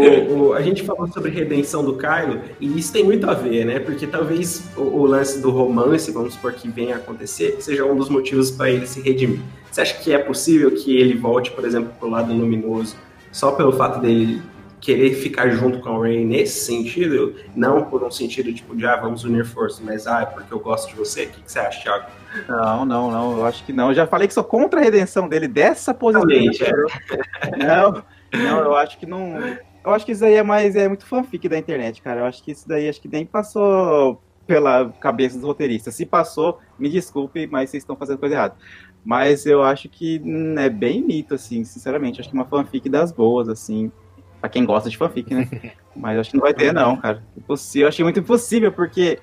o- 0.50 0.54
a 0.54 0.62
gente 0.62 0.84
falou 0.84 1.08
sobre 1.08 1.30
redenção 1.30 1.84
do 1.86 1.96
Kylo, 1.98 2.42
e 2.60 2.78
isso 2.80 2.92
tem 2.92 3.04
muito 3.04 3.30
a 3.30 3.34
ver, 3.36 3.64
né? 3.66 3.80
Porque 3.80 4.08
talvez 4.08 4.68
o, 4.76 4.82
o 4.82 5.06
lance 5.06 5.40
do 5.40 5.52
romance, 5.52 6.12
vamos 6.12 6.34
supor 6.34 6.54
que 6.54 6.68
venha 6.68 6.96
a 6.96 6.98
acontecer, 6.98 7.58
seja 7.62 7.86
um 7.86 7.96
dos 7.96 8.10
motivos 8.10 8.50
para 8.50 8.72
ele 8.72 8.88
se 8.88 9.02
redimir. 9.02 9.40
Você 9.72 9.82
acha 9.82 9.94
que 10.00 10.12
é 10.12 10.18
possível 10.18 10.72
que 10.72 10.98
ele 10.98 11.16
volte, 11.16 11.52
por 11.52 11.64
exemplo, 11.64 11.92
pro 12.00 12.10
lado 12.10 12.34
luminoso, 12.34 12.96
só 13.32 13.52
pelo 13.52 13.72
fato 13.72 14.00
dele 14.02 14.42
querer 14.80 15.14
ficar 15.16 15.50
junto 15.50 15.80
com 15.80 15.90
o 15.90 16.02
Rey 16.02 16.24
nesse 16.24 16.66
sentido? 16.66 17.36
Não 17.56 17.84
por 17.86 18.04
um 18.04 18.12
sentido 18.12 18.54
tipo 18.54 18.76
de, 18.76 18.86
ah, 18.86 18.96
vamos 18.96 19.24
unir 19.24 19.46
forças, 19.46 19.80
mas, 19.80 20.08
ah, 20.08 20.22
é 20.22 20.26
porque 20.26 20.54
eu 20.54 20.60
gosto 20.60 20.90
de 20.90 20.96
você. 20.96 21.26
O 21.26 21.30
que, 21.30 21.42
que 21.42 21.52
você 21.52 21.60
acha, 21.60 21.82
Thiago? 21.82 22.06
Não, 22.48 22.86
não, 22.86 23.12
não, 23.12 23.38
eu 23.38 23.46
acho 23.46 23.64
que 23.66 23.74
não. 23.74 23.90
Eu 23.90 23.96
já 23.96 24.06
falei 24.06 24.28
que 24.28 24.34
sou 24.34 24.44
contra 24.44 24.80
a 24.80 24.84
redenção 24.84 25.28
dele 25.28 25.48
dessa 25.48 25.94
posição. 25.94 26.28
É. 26.30 27.58
Não, 27.58 28.04
não, 28.34 28.60
eu 28.60 28.76
acho 28.76 28.98
que 28.98 29.06
não. 29.06 29.38
Eu 29.84 29.94
acho 29.94 30.06
que 30.06 30.12
isso 30.12 30.26
aí 30.26 30.34
é 30.34 30.44
mais 30.44 30.76
é 30.76 30.88
muito 30.88 31.06
fanfic 31.06 31.48
da 31.48 31.58
internet, 31.58 32.02
cara. 32.02 32.22
Eu 32.22 32.26
acho 32.26 32.44
que 32.44 32.52
isso 32.52 32.68
daí 32.68 32.90
acho 32.90 33.00
que 33.00 33.08
nem 33.08 33.26
passou 33.26 34.22
pela 34.46 34.90
cabeça 35.00 35.38
dos 35.38 35.46
roteiristas. 35.46 35.96
Se 35.96 36.06
passou, 36.06 36.60
me 36.78 36.90
desculpe, 36.90 37.48
mas 37.48 37.70
vocês 37.70 37.84
estão 37.84 37.96
fazendo 37.96 38.18
coisa 38.18 38.36
errada. 38.36 38.56
Mas 39.04 39.46
eu 39.46 39.64
acho 39.64 39.88
que 39.88 40.22
hum, 40.24 40.60
é 40.60 40.70
bem 40.70 41.02
mito, 41.02 41.36
assim, 41.36 41.64
sinceramente. 41.64 42.20
Acho 42.20 42.30
que 42.30 42.36
uma 42.36 42.46
fanfic 42.46 42.90
das 42.90 43.12
boas, 43.12 43.48
assim. 43.48 43.92
Pra 44.40 44.50
quem 44.50 44.66
gosta 44.66 44.90
de 44.90 44.98
fanfic, 44.98 45.34
né? 45.34 45.48
Mas 45.96 46.20
acho 46.20 46.30
que 46.32 46.38
não 46.38 46.44
vai 46.44 46.54
ter, 46.54 46.74
não, 46.74 46.96
cara. 46.98 47.24
Impossível. 47.36 47.86
Eu 47.86 47.90
achei 47.90 48.04
muito 48.04 48.20
impossível, 48.20 48.72
porque 48.72 49.20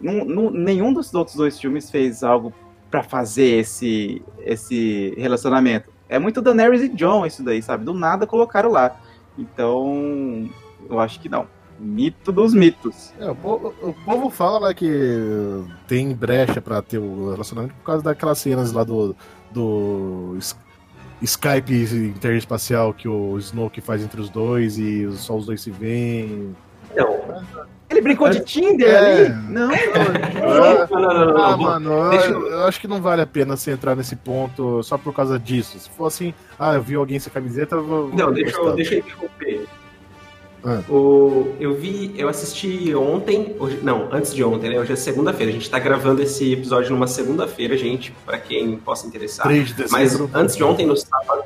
não- 0.00 0.24
não- 0.24 0.50
nenhum 0.50 0.92
dos 0.92 1.12
outros 1.14 1.36
dois 1.36 1.58
filmes 1.60 1.90
fez 1.90 2.22
algo 2.22 2.52
pra 2.90 3.02
fazer 3.02 3.58
esse, 3.58 4.22
esse 4.40 5.14
relacionamento. 5.16 5.90
É 6.08 6.18
muito 6.18 6.42
Daenerys 6.42 6.82
e 6.82 6.88
John 6.90 7.24
isso 7.26 7.42
daí, 7.42 7.62
sabe? 7.62 7.84
Do 7.84 7.94
nada 7.94 8.26
colocaram 8.26 8.70
lá. 8.70 8.94
Então, 9.38 10.48
eu 10.88 11.00
acho 11.00 11.18
que 11.20 11.28
não. 11.28 11.46
Mito 11.80 12.30
dos 12.30 12.54
mitos. 12.54 13.12
É, 13.18 13.28
o, 13.30 13.34
povo, 13.34 13.74
o 13.82 13.92
povo 13.92 14.30
fala 14.30 14.58
lá 14.58 14.74
que 14.74 14.86
tem 15.88 16.14
brecha 16.14 16.60
pra 16.60 16.80
ter 16.82 16.98
o 16.98 17.30
relacionamento 17.32 17.74
por 17.74 17.82
causa 17.84 18.04
daquelas 18.04 18.38
cenas 18.38 18.72
lá 18.72 18.84
do, 18.84 19.16
do 19.50 20.36
Skype 21.22 21.72
interespacial 22.16 22.92
que 22.92 23.08
o 23.08 23.38
Snoke 23.38 23.80
faz 23.80 24.02
entre 24.02 24.20
os 24.20 24.28
dois 24.30 24.78
e 24.78 25.10
só 25.12 25.36
os 25.36 25.46
dois 25.46 25.60
se 25.60 25.70
veem. 25.70 26.54
Então, 26.92 27.20
Ele 27.88 28.00
brincou 28.00 28.28
de 28.30 28.40
Tinder 28.40 28.88
É. 28.88 28.98
ali? 29.26 29.28
Não, 29.50 29.70
Ah, 29.70 30.88
não, 30.90 31.00
não, 31.00 31.14
não, 31.14 31.26
não, 31.34 31.36
ah, 31.44 31.50
não. 31.50 31.58
mano, 31.58 31.90
eu, 32.14 32.46
eu- 32.50 32.64
acho 32.64 32.80
que 32.80 32.88
não 32.88 33.00
vale 33.02 33.20
a 33.22 33.26
pena 33.26 33.56
você 33.56 33.70
entrar 33.70 33.94
nesse 33.94 34.16
ponto 34.16 34.82
só 34.82 34.96
por 34.96 35.12
causa 35.14 35.38
disso. 35.38 35.78
Se 35.78 35.90
for 35.90 36.06
assim, 36.06 36.32
ah, 36.58 36.74
eu 36.74 36.82
vi 36.82 36.94
alguém 36.94 37.18
sem 37.18 37.32
camiseta, 37.32 37.74
eu 37.76 37.84
vou. 37.84 38.08
Não, 38.14 38.32
deixa 38.32 38.56
eu, 38.56 38.74
deixa 38.74 38.94
eu 38.94 38.98
interromper. 39.00 39.66
Ah. 40.64 40.80
O, 40.88 41.54
eu 41.58 41.74
vi, 41.74 42.14
eu 42.16 42.28
assisti 42.28 42.94
ontem, 42.94 43.56
hoje, 43.58 43.80
não, 43.82 44.08
antes 44.12 44.32
de 44.32 44.44
ontem, 44.44 44.70
né? 44.70 44.78
Hoje 44.78 44.92
é 44.92 44.96
segunda-feira. 44.96 45.50
A 45.50 45.54
gente 45.54 45.68
tá 45.68 45.78
gravando 45.78 46.22
esse 46.22 46.52
episódio 46.52 46.90
numa 46.90 47.06
segunda-feira, 47.06 47.76
gente, 47.76 48.12
pra 48.24 48.38
quem 48.38 48.76
possa 48.76 49.06
interessar. 49.06 49.46
3 49.46 49.74
de 49.74 49.90
Mas 49.90 50.20
antes 50.32 50.56
de 50.56 50.62
ontem, 50.62 50.86
no 50.86 50.96
sábado, 50.96 51.42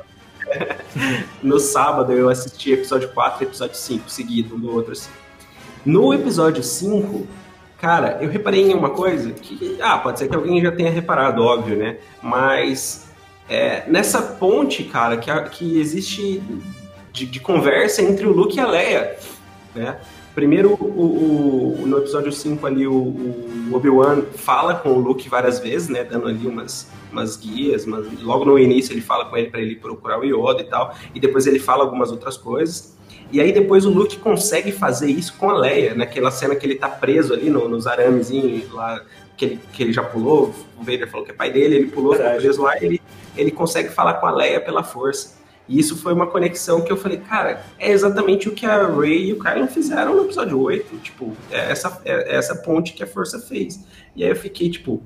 no 1.41 1.59
sábado, 1.59 2.13
eu 2.13 2.29
assisti 2.29 2.73
episódio 2.73 3.09
4 3.09 3.43
e 3.43 3.47
episódio 3.47 3.75
5, 3.75 4.09
seguido 4.09 4.55
um 4.55 4.59
do 4.59 4.71
outro 4.71 4.91
assim. 4.91 5.09
No 5.83 6.13
episódio 6.13 6.61
5, 6.61 7.25
cara, 7.79 8.19
eu 8.21 8.29
reparei 8.29 8.69
em 8.69 8.73
uma 8.73 8.91
coisa 8.91 9.31
que, 9.31 9.77
ah, 9.81 9.97
pode 9.97 10.19
ser 10.19 10.27
que 10.27 10.35
alguém 10.35 10.61
já 10.61 10.71
tenha 10.71 10.91
reparado, 10.91 11.41
óbvio, 11.41 11.75
né? 11.75 11.97
Mas 12.21 13.07
é, 13.49 13.83
nessa 13.87 14.21
ponte, 14.21 14.83
cara, 14.83 15.17
que, 15.17 15.31
que 15.49 15.79
existe 15.79 16.41
de, 17.17 17.25
de 17.25 17.39
conversa 17.39 18.01
entre 18.01 18.25
o 18.27 18.31
Luke 18.31 18.57
e 18.57 18.59
a 18.59 18.67
Leia, 18.67 19.17
né? 19.75 19.97
Primeiro, 20.35 20.73
o, 20.73 21.81
o- 21.81 21.87
no 21.87 21.97
episódio 21.97 22.31
5 22.31 22.65
ali, 22.67 22.85
o, 22.85 22.93
o 22.93 23.69
Obi-Wan 23.73 24.21
fala 24.35 24.75
com 24.75 24.89
o 24.89 24.99
Luke 24.99 25.27
várias 25.27 25.57
vezes, 25.59 25.89
né? 25.89 26.03
Dando 26.03 26.27
ali 26.27 26.45
umas, 26.45 26.91
umas 27.11 27.35
guias, 27.37 27.85
mas 27.87 28.05
logo 28.21 28.45
no 28.45 28.59
início 28.59 28.93
ele 28.93 29.01
fala 29.01 29.25
com 29.25 29.35
ele 29.35 29.49
para 29.49 29.59
ele 29.61 29.75
procurar 29.75 30.19
o 30.19 30.23
Yoda 30.23 30.61
e 30.61 30.65
tal, 30.65 30.93
e 31.15 31.19
depois 31.19 31.47
ele 31.47 31.57
fala 31.57 31.83
algumas 31.83 32.11
outras 32.11 32.37
coisas. 32.37 32.95
E 33.31 33.41
aí 33.41 33.51
depois 33.51 33.83
o 33.85 33.89
Luke 33.89 34.17
consegue 34.17 34.71
fazer 34.71 35.09
isso 35.09 35.33
com 35.39 35.49
a 35.49 35.57
Leia, 35.57 35.95
naquela 35.95 36.29
cena 36.29 36.55
que 36.55 36.65
ele 36.67 36.75
tá 36.75 36.87
preso 36.87 37.33
ali 37.33 37.49
no- 37.49 37.67
nos 37.67 37.87
aramezinhos 37.87 38.71
lá, 38.71 39.01
que 39.35 39.43
ele, 39.45 39.59
que 39.73 39.81
ele 39.83 39.91
já 39.93 40.03
pulou, 40.03 40.53
o 40.79 40.83
Vader 40.83 41.09
falou 41.09 41.25
que 41.25 41.31
é 41.31 41.35
pai 41.35 41.51
dele, 41.51 41.75
ele 41.77 41.87
pulou, 41.87 42.13
ficou 42.13 42.27
preso 42.37 42.61
lá, 42.61 42.75
ele, 42.81 43.01
ele 43.35 43.49
consegue 43.51 43.89
falar 43.89 44.15
com 44.15 44.27
a 44.27 44.31
Leia 44.31 44.61
pela 44.61 44.83
força. 44.83 45.35
E 45.67 45.79
isso 45.79 45.97
foi 45.97 46.13
uma 46.13 46.27
conexão 46.27 46.81
que 46.81 46.91
eu 46.91 46.97
falei, 46.97 47.17
cara, 47.17 47.61
é 47.77 47.91
exatamente 47.91 48.47
o 48.47 48.53
que 48.53 48.65
a 48.65 48.87
Rey 48.87 49.29
e 49.29 49.33
o 49.33 49.39
Kylo 49.39 49.67
fizeram 49.67 50.15
no 50.15 50.23
episódio 50.23 50.59
8. 50.59 50.97
Tipo, 50.99 51.35
é 51.51 51.71
essa, 51.71 52.01
é 52.05 52.35
essa 52.35 52.55
ponte 52.55 52.93
que 52.93 53.03
a 53.03 53.07
força 53.07 53.39
fez. 53.39 53.83
E 54.15 54.23
aí 54.23 54.29
eu 54.29 54.35
fiquei, 54.35 54.69
tipo, 54.69 55.03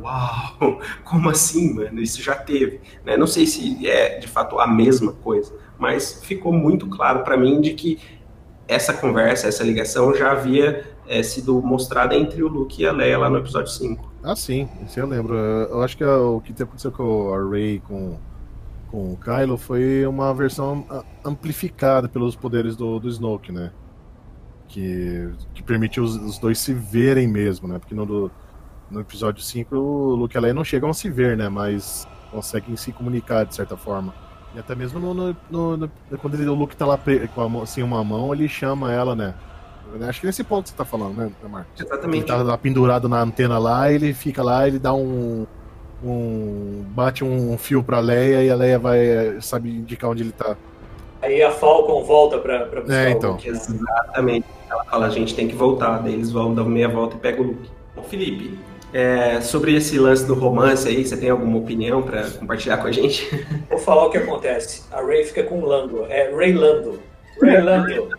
uau, 0.00 0.80
como 1.04 1.28
assim, 1.28 1.74
mano? 1.74 2.00
Isso 2.00 2.22
já 2.22 2.34
teve. 2.34 2.80
né? 3.04 3.16
Não 3.16 3.26
sei 3.26 3.46
se 3.46 3.86
é 3.86 4.18
de 4.18 4.26
fato 4.28 4.58
a 4.58 4.66
mesma 4.66 5.12
coisa, 5.12 5.52
mas 5.78 6.20
ficou 6.24 6.52
muito 6.52 6.86
claro 6.88 7.22
pra 7.22 7.36
mim 7.36 7.60
de 7.60 7.74
que 7.74 7.98
essa 8.66 8.92
conversa, 8.92 9.48
essa 9.48 9.64
ligação 9.64 10.14
já 10.14 10.32
havia 10.32 10.84
é, 11.06 11.22
sido 11.22 11.60
mostrada 11.62 12.14
entre 12.14 12.42
o 12.42 12.48
Luke 12.48 12.82
e 12.82 12.86
a 12.86 12.92
Leia 12.92 13.18
lá 13.18 13.30
no 13.30 13.38
episódio 13.38 13.72
5. 13.72 14.12
Ah, 14.22 14.36
sim, 14.36 14.68
isso 14.84 15.00
eu 15.00 15.06
lembro. 15.06 15.36
Eu 15.36 15.82
acho 15.82 15.96
que 15.96 16.04
é 16.04 16.10
o 16.10 16.40
que 16.40 16.62
aconteceu 16.62 16.92
com 16.92 17.32
a 17.32 17.50
Rey 17.50 17.80
com, 17.80 18.18
com 18.90 19.12
o 19.12 19.16
Kylo 19.16 19.56
foi 19.58 20.06
uma 20.06 20.32
versão 20.34 20.84
a- 20.90 21.04
amplificada 21.24 22.08
pelos 22.08 22.34
poderes 22.36 22.76
do, 22.76 22.98
do 22.98 23.08
Snoke, 23.08 23.52
né? 23.52 23.70
Que, 24.68 25.30
que 25.54 25.62
permitiu 25.62 26.02
os, 26.04 26.14
os 26.16 26.38
dois 26.38 26.58
se 26.58 26.74
verem 26.74 27.26
mesmo, 27.26 27.66
né? 27.66 27.78
Porque 27.78 27.94
no, 27.94 28.30
no 28.90 29.00
episódio 29.00 29.42
5 29.42 29.74
o 29.76 30.14
Luke 30.14 30.36
e 30.36 30.38
a 30.38 30.40
Leia 30.40 30.54
não 30.54 30.64
chegam 30.64 30.90
a 30.90 30.94
se 30.94 31.08
ver, 31.10 31.36
né? 31.36 31.48
Mas 31.48 32.06
conseguem 32.30 32.76
se 32.76 32.92
comunicar 32.92 33.44
de 33.44 33.54
certa 33.54 33.76
forma. 33.76 34.14
E 34.54 34.58
até 34.58 34.74
mesmo 34.74 34.98
no, 35.00 35.14
no- 35.50 35.76
no- 35.76 35.90
quando 36.20 36.34
ele- 36.34 36.48
o 36.48 36.54
Luke 36.54 36.76
tá 36.76 36.84
lá 36.84 36.98
com 37.34 37.62
a 37.62 37.66
sem 37.66 37.82
uma 37.82 38.04
mão, 38.04 38.32
ele 38.34 38.46
chama 38.48 38.92
ela, 38.92 39.14
né? 39.16 39.34
Acho 40.06 40.20
que 40.20 40.26
nesse 40.26 40.44
ponto 40.44 40.68
você 40.68 40.74
tá 40.74 40.84
falando, 40.84 41.16
né, 41.16 41.32
Marcos? 41.48 41.80
Ele 41.80 41.88
Exatamente. 41.88 42.26
tá 42.26 42.36
lá 42.42 42.58
pendurado 42.58 43.08
na 43.08 43.22
antena 43.22 43.58
lá, 43.58 43.90
ele 43.90 44.12
fica 44.12 44.42
lá, 44.42 44.68
ele 44.68 44.78
dá 44.78 44.92
um. 44.92 45.46
Um 46.02 46.84
bate 46.88 47.24
um 47.24 47.56
fio 47.58 47.82
pra 47.82 48.00
Leia 48.00 48.42
e 48.42 48.50
a 48.50 48.54
Leia 48.54 48.78
vai, 48.78 49.38
sabe, 49.40 49.70
indicar 49.70 50.10
onde 50.10 50.22
ele 50.22 50.32
tá. 50.32 50.56
Aí 51.20 51.42
a 51.42 51.50
Falcon 51.50 52.04
volta 52.04 52.38
pra, 52.38 52.66
pra 52.66 52.80
buscar 52.80 52.96
É, 52.96 53.08
o 53.08 53.10
então. 53.10 53.32
Luke, 53.32 53.50
né? 53.50 53.56
Exatamente. 53.56 54.46
Ela 54.70 54.84
fala, 54.84 55.06
a 55.06 55.10
gente 55.10 55.34
tem 55.34 55.48
que 55.48 55.56
voltar. 55.56 55.98
Daí 55.98 56.12
eles 56.14 56.30
vão 56.30 56.54
dar 56.54 56.64
meia 56.64 56.88
volta 56.88 57.16
e 57.16 57.18
pegam 57.18 57.44
o 57.44 57.48
Luke. 57.48 57.70
Bom, 57.96 58.02
Felipe, 58.04 58.56
é, 58.92 59.40
sobre 59.40 59.74
esse 59.74 59.98
lance 59.98 60.24
do 60.24 60.34
romance 60.34 60.86
aí, 60.88 61.04
você 61.04 61.16
tem 61.16 61.30
alguma 61.30 61.58
opinião 61.58 62.02
pra 62.02 62.22
compartilhar 62.30 62.78
com 62.78 62.86
a 62.86 62.92
gente? 62.92 63.28
Vou 63.68 63.78
falar 63.78 64.06
o 64.06 64.10
que 64.10 64.18
acontece. 64.18 64.84
A 64.92 65.02
Ray 65.02 65.24
fica 65.24 65.42
com 65.42 65.58
o 65.58 65.66
Lando. 65.66 66.06
É 66.08 66.30
Ray 66.34 66.52
Lando. 66.52 67.00
Ray 67.42 67.60
Lando. 67.60 68.08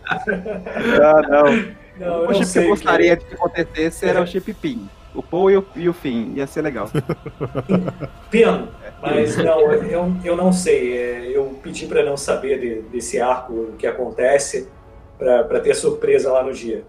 Ah, 1.02 1.22
não. 1.28 1.80
Não, 1.98 2.28
O 2.28 2.34
chip 2.34 2.50
que 2.52 2.58
eu 2.58 2.64
o 2.64 2.68
gostaria 2.68 3.16
de 3.16 3.24
que 3.26 3.34
acontecesse 3.34 4.06
era 4.06 4.22
o 4.22 4.26
chip 4.26 4.54
PIN. 4.54 4.88
O 5.14 5.22
Paul 5.22 5.50
e 5.50 5.56
o, 5.56 5.66
e 5.76 5.88
o 5.88 5.92
Finn. 5.92 6.34
Ia 6.36 6.46
ser 6.46 6.62
legal. 6.62 6.88
Pino, 8.30 8.68
mas 9.02 9.36
não, 9.36 9.60
eu, 9.72 10.12
eu 10.24 10.36
não 10.36 10.52
sei. 10.52 10.96
É, 10.96 11.30
Eu 11.36 11.58
pedi 11.62 11.86
para 11.86 12.04
não 12.04 12.16
saber 12.16 12.58
de- 12.60 12.82
desse 12.90 13.20
arco 13.20 13.72
que 13.78 13.86
acontece 13.86 14.68
para 15.18 15.60
ter 15.60 15.74
surpresa 15.74 16.32
lá 16.32 16.42
no 16.42 16.52
dia. 16.52 16.84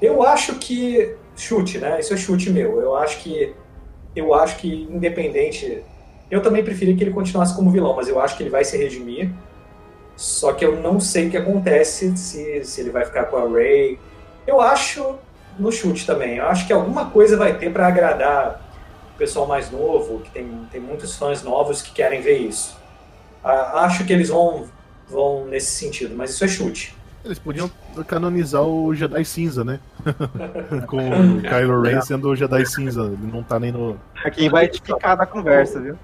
Eu 0.00 0.22
acho 0.22 0.56
que 0.56 1.14
chute, 1.34 1.78
né? 1.78 1.98
Isso 2.00 2.12
é 2.14 2.16
chute 2.16 2.50
meu. 2.50 2.80
Eu 2.80 2.94
acho 2.96 3.22
que 3.22 3.54
eu 4.14 4.32
acho 4.34 4.56
que 4.58 4.84
independente, 4.90 5.82
eu 6.30 6.40
também 6.40 6.64
preferia 6.64 6.96
que 6.96 7.04
ele 7.04 7.10
continuasse 7.12 7.54
como 7.54 7.70
vilão, 7.70 7.94
mas 7.94 8.08
eu 8.08 8.18
acho 8.20 8.36
que 8.36 8.42
ele 8.42 8.50
vai 8.50 8.64
se 8.64 8.76
redimir. 8.76 9.30
Só 10.16 10.52
que 10.54 10.64
eu 10.64 10.76
não 10.80 10.98
sei 10.98 11.28
o 11.28 11.30
que 11.30 11.36
acontece 11.36 12.16
se, 12.16 12.64
se 12.64 12.80
ele 12.80 12.90
vai 12.90 13.04
ficar 13.04 13.24
com 13.24 13.36
a 13.36 13.46
Ray. 13.48 13.98
Eu 14.46 14.60
acho 14.60 15.16
no 15.58 15.70
chute 15.72 16.06
também. 16.06 16.36
Eu 16.36 16.46
acho 16.48 16.66
que 16.66 16.72
alguma 16.72 17.06
coisa 17.10 17.36
vai 17.36 17.56
ter 17.58 17.72
para 17.72 17.86
agradar 17.86 18.60
o 19.14 19.18
pessoal 19.18 19.46
mais 19.46 19.70
novo, 19.70 20.20
que 20.20 20.30
tem, 20.30 20.66
tem 20.70 20.80
muitos 20.80 21.16
fãs 21.16 21.42
novos 21.42 21.80
que 21.82 21.92
querem 21.92 22.20
ver 22.20 22.38
isso. 22.38 22.76
A- 23.42 23.84
acho 23.84 24.04
que 24.04 24.12
eles 24.12 24.28
vão, 24.28 24.66
vão 25.08 25.46
nesse 25.46 25.72
sentido, 25.72 26.14
mas 26.16 26.30
isso 26.30 26.44
é 26.44 26.48
chute. 26.48 26.94
Eles 27.24 27.38
podiam 27.40 27.68
canonizar 28.06 28.62
o 28.62 28.94
Jedi 28.94 29.24
Cinza, 29.24 29.64
né? 29.64 29.80
Com 30.86 30.98
o 31.38 31.42
Kylo 31.42 31.82
Ren 31.82 32.00
sendo 32.00 32.28
o 32.28 32.36
Jedi 32.36 32.64
Cinza. 32.66 33.02
Ele 33.02 33.30
não 33.32 33.42
tá 33.42 33.58
nem 33.58 33.72
no. 33.72 33.98
É 34.24 34.30
quem 34.30 34.48
vai 34.48 34.66
edificar 34.66 35.16
da 35.16 35.26
conversa, 35.26 35.80
viu? 35.80 35.98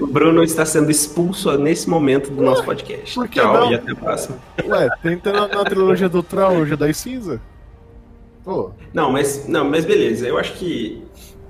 O 0.00 0.06
Bruno 0.08 0.42
está 0.42 0.64
sendo 0.64 0.90
expulso 0.90 1.56
nesse 1.56 1.88
momento 1.88 2.30
do 2.30 2.42
nosso 2.42 2.64
podcast. 2.64 3.14
por 3.14 3.28
que 3.28 3.40
Tchau 3.40 3.54
não? 3.54 3.72
e 3.72 3.74
até 3.74 3.92
a 3.92 3.96
próxima. 3.96 4.38
Ué, 4.64 4.88
ter 5.02 5.32
na, 5.32 5.48
na 5.48 5.64
trilogia 5.64 6.08
do 6.08 6.22
Troll 6.22 6.58
o 6.58 6.66
Jedi 6.66 6.92
Cinza? 6.94 7.40
Pô, 8.44 8.72
Não, 8.92 9.12
mas, 9.12 9.46
não, 9.46 9.64
mas 9.68 9.84
beleza. 9.84 10.26
Eu 10.26 10.38
acho 10.38 10.54
que 10.54 11.04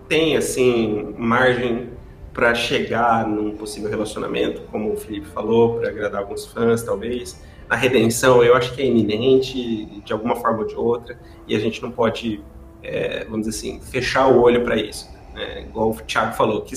tem, 0.08 0.36
assim, 0.36 1.14
margem 1.16 1.88
para 2.32 2.54
chegar 2.54 3.26
num 3.26 3.56
possível 3.56 3.88
relacionamento, 3.88 4.62
como 4.70 4.92
o 4.92 4.96
Felipe 4.96 5.26
falou, 5.28 5.78
para 5.78 5.88
agradar 5.88 6.22
alguns 6.22 6.46
fãs, 6.46 6.82
talvez. 6.82 7.40
A 7.68 7.76
redenção, 7.76 8.42
eu 8.42 8.56
acho 8.56 8.74
que 8.74 8.82
é 8.82 8.86
iminente, 8.86 9.86
de 10.04 10.12
alguma 10.12 10.36
forma 10.36 10.60
ou 10.60 10.66
de 10.66 10.74
outra, 10.74 11.18
e 11.46 11.54
a 11.54 11.58
gente 11.58 11.80
não 11.82 11.90
pode, 11.90 12.42
é, 12.82 13.24
vamos 13.24 13.46
dizer 13.46 13.56
assim, 13.56 13.80
fechar 13.80 14.26
o 14.26 14.40
olho 14.40 14.64
para 14.64 14.76
isso. 14.76 15.08
Né? 15.34 15.62
Igual 15.62 15.90
o 15.90 15.94
Thiago 15.94 16.34
falou, 16.34 16.62
que 16.62 16.74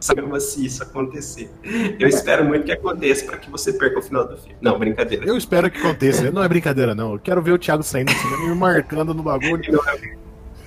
sabemos 0.00 0.44
se 0.44 0.64
isso 0.64 0.82
acontecer. 0.82 1.50
Eu 1.98 2.08
espero 2.08 2.44
muito 2.44 2.64
que 2.64 2.72
aconteça 2.72 3.24
para 3.24 3.38
que 3.38 3.50
você 3.50 3.72
perca 3.72 3.98
o 3.98 4.02
final 4.02 4.26
do 4.26 4.36
filme. 4.36 4.56
Não, 4.60 4.78
brincadeira. 4.78 5.24
Eu 5.26 5.36
espero 5.36 5.70
que 5.70 5.78
aconteça. 5.78 6.30
Não 6.30 6.42
é 6.42 6.48
brincadeira, 6.48 6.94
não. 6.94 7.14
Eu 7.14 7.18
quero 7.18 7.42
ver 7.42 7.52
o 7.52 7.58
Thiago 7.58 7.82
saindo 7.82 8.12
do 8.12 8.18
cinema 8.18 8.48
me 8.48 8.54
marcando 8.54 9.14
no 9.14 9.22
bagulho. 9.22 9.80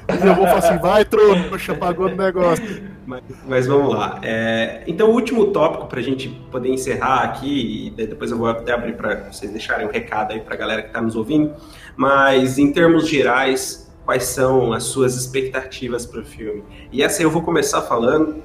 Eu 0.10 0.34
vou 0.34 0.48
falar 0.48 0.58
assim, 0.58 0.78
vai, 0.80 1.06
trouxa, 1.06 1.76
pagou 1.76 2.10
no 2.10 2.16
negócio. 2.16 2.84
Mas, 3.06 3.24
mas 3.48 3.68
vamos 3.68 3.94
lá. 3.94 4.20
É, 4.24 4.84
então, 4.88 5.10
o 5.10 5.14
último 5.14 5.48
tópico 5.48 5.86
para 5.86 6.00
a 6.00 6.04
gente 6.04 6.30
poder 6.52 6.70
encerrar 6.70 7.24
aqui, 7.24 7.88
e 7.88 8.08
depois 8.08 8.32
eu 8.32 8.38
vou 8.38 8.48
até 8.48 8.72
abrir 8.72 8.94
para 8.94 9.32
vocês 9.32 9.52
deixarem 9.52 9.88
um 9.88 9.92
recado 9.92 10.34
aí 10.34 10.40
para 10.40 10.56
a 10.56 10.58
galera 10.58 10.82
que 10.82 10.88
está 10.88 11.02
nos 11.02 11.16
ouvindo. 11.16 11.54
Mas, 11.96 12.58
em 12.58 12.74
termos 12.74 13.08
gerais, 13.08 13.89
quais 14.10 14.24
são 14.24 14.74
as 14.74 14.86
suas 14.86 15.16
expectativas 15.16 16.04
para 16.04 16.22
o 16.22 16.26
filme? 16.26 16.64
E 16.92 17.04
essa 17.04 17.22
eu 17.22 17.30
vou 17.30 17.44
começar 17.44 17.84
falando, 17.84 18.42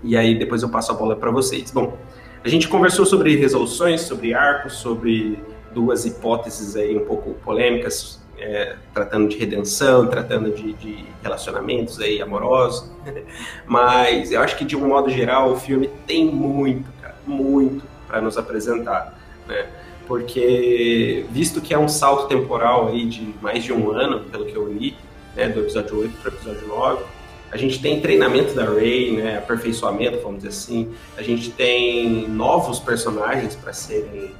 e 0.00 0.16
aí 0.16 0.38
depois 0.38 0.62
eu 0.62 0.68
passo 0.68 0.92
a 0.92 0.94
bola 0.94 1.16
para 1.16 1.28
vocês. 1.28 1.72
Bom, 1.72 1.98
a 2.44 2.48
gente 2.48 2.68
conversou 2.68 3.04
sobre 3.04 3.34
resoluções, 3.34 4.02
sobre 4.02 4.32
arcos, 4.32 4.74
sobre 4.74 5.42
duas 5.74 6.06
hipóteses 6.06 6.76
aí 6.76 6.96
um 6.96 7.04
pouco 7.04 7.34
polêmicas 7.34 8.20
é, 8.38 8.76
tratando 8.94 9.28
de 9.28 9.36
redenção, 9.36 10.06
tratando 10.06 10.52
de, 10.52 10.72
de, 10.74 11.04
relacionamentos 11.20 11.98
aí 11.98 12.22
amorosos, 12.22 12.88
mas 13.66 14.30
eu 14.30 14.40
acho 14.40 14.56
que 14.56 14.64
de 14.64 14.76
um 14.76 14.86
modo 14.86 15.10
geral 15.10 15.50
o 15.50 15.58
filme 15.58 15.90
tem 16.06 16.26
muito, 16.26 16.88
cara, 17.02 17.16
muito 17.26 17.84
para 18.06 18.20
nos 18.20 18.38
apresentar, 18.38 19.18
né? 19.48 19.66
Porque 20.06 21.24
visto 21.30 21.60
que 21.60 21.72
é 21.72 21.78
um 21.78 21.88
salto 21.88 22.28
temporal 22.28 22.88
aí 22.88 23.06
de 23.06 23.34
mais 23.40 23.64
de 23.64 23.72
um 23.72 23.90
ano, 23.90 24.20
pelo 24.24 24.44
que 24.46 24.54
eu 24.54 24.72
li, 24.72 24.96
né, 25.36 25.48
do 25.48 25.60
episódio 25.60 26.00
8 26.00 26.16
para 26.18 26.30
o 26.30 26.34
episódio 26.34 26.68
9, 26.68 27.04
a 27.50 27.56
gente 27.56 27.80
tem 27.80 28.00
treinamento 28.00 28.54
da 28.54 28.64
Rey, 28.64 29.12
né, 29.12 29.38
aperfeiçoamento, 29.38 30.18
vamos 30.22 30.38
dizer 30.38 30.48
assim, 30.48 30.92
a 31.16 31.22
gente 31.22 31.50
tem 31.50 32.26
novos 32.28 32.78
personagens 32.78 33.54
para 33.54 33.72
serem 33.72 34.34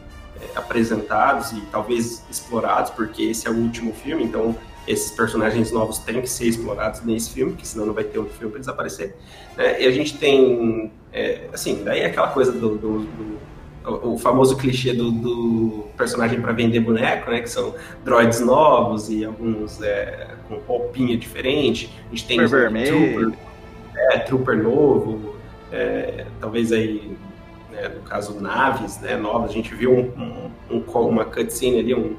apresentados 0.55 1.53
e 1.53 1.61
talvez 1.71 2.25
explorados, 2.31 2.91
porque 2.91 3.23
esse 3.25 3.47
é 3.47 3.51
o 3.51 3.55
último 3.55 3.93
filme, 3.93 4.25
então 4.25 4.57
esses 4.87 5.13
personagens 5.13 5.71
novos 5.71 5.99
têm 5.99 6.21
que 6.21 6.29
ser 6.29 6.47
explorados 6.47 7.03
nesse 7.03 7.31
filme, 7.31 7.53
porque 7.53 7.67
senão 7.67 7.87
não 7.87 7.95
vai 7.95 8.05
ter 8.05 8.19
outro 8.19 8.35
filme 8.35 8.51
para 8.51 8.61
desaparecer. 8.61 9.15
Né? 9.57 9.83
E 9.83 9.87
a 9.87 9.91
gente 9.93 10.19
tem, 10.19 10.91
é, 11.13 11.49
assim, 11.53 11.85
daí 11.85 12.01
é 12.01 12.07
aquela 12.07 12.29
coisa 12.29 12.51
do, 12.51 12.77
do, 12.77 12.99
do 13.01 13.39
o 13.85 14.17
famoso 14.17 14.57
clichê 14.57 14.93
do, 14.93 15.11
do 15.11 15.85
personagem 15.97 16.41
para 16.41 16.53
vender 16.53 16.81
boneco, 16.81 17.31
né? 17.31 17.41
Que 17.41 17.51
são 17.51 17.75
droids 18.05 18.41
novos 18.41 19.11
e 19.11 19.25
alguns 19.25 19.83
é, 19.83 20.29
com 20.49 20.57
roupinha 20.67 21.17
diferente. 21.17 21.93
A 22.07 22.11
gente 22.11 22.27
tem 22.27 22.41
Super 22.47 22.71
Trooper, 22.71 23.33
é, 23.97 24.19
Trooper 24.19 24.63
novo, 24.63 25.37
é, 25.73 26.27
talvez 26.41 26.71
aí 26.71 27.17
né, 27.73 27.89
no 27.89 28.03
caso 28.03 28.39
naves 28.41 29.01
né, 29.01 29.17
novas, 29.17 29.51
a 29.51 29.55
gente 29.55 29.75
viu 29.75 29.93
um, 29.93 30.51
um, 30.71 30.79
uma 30.79 31.25
cutscene 31.25 31.81
ali, 31.81 31.95
um, 31.95 32.17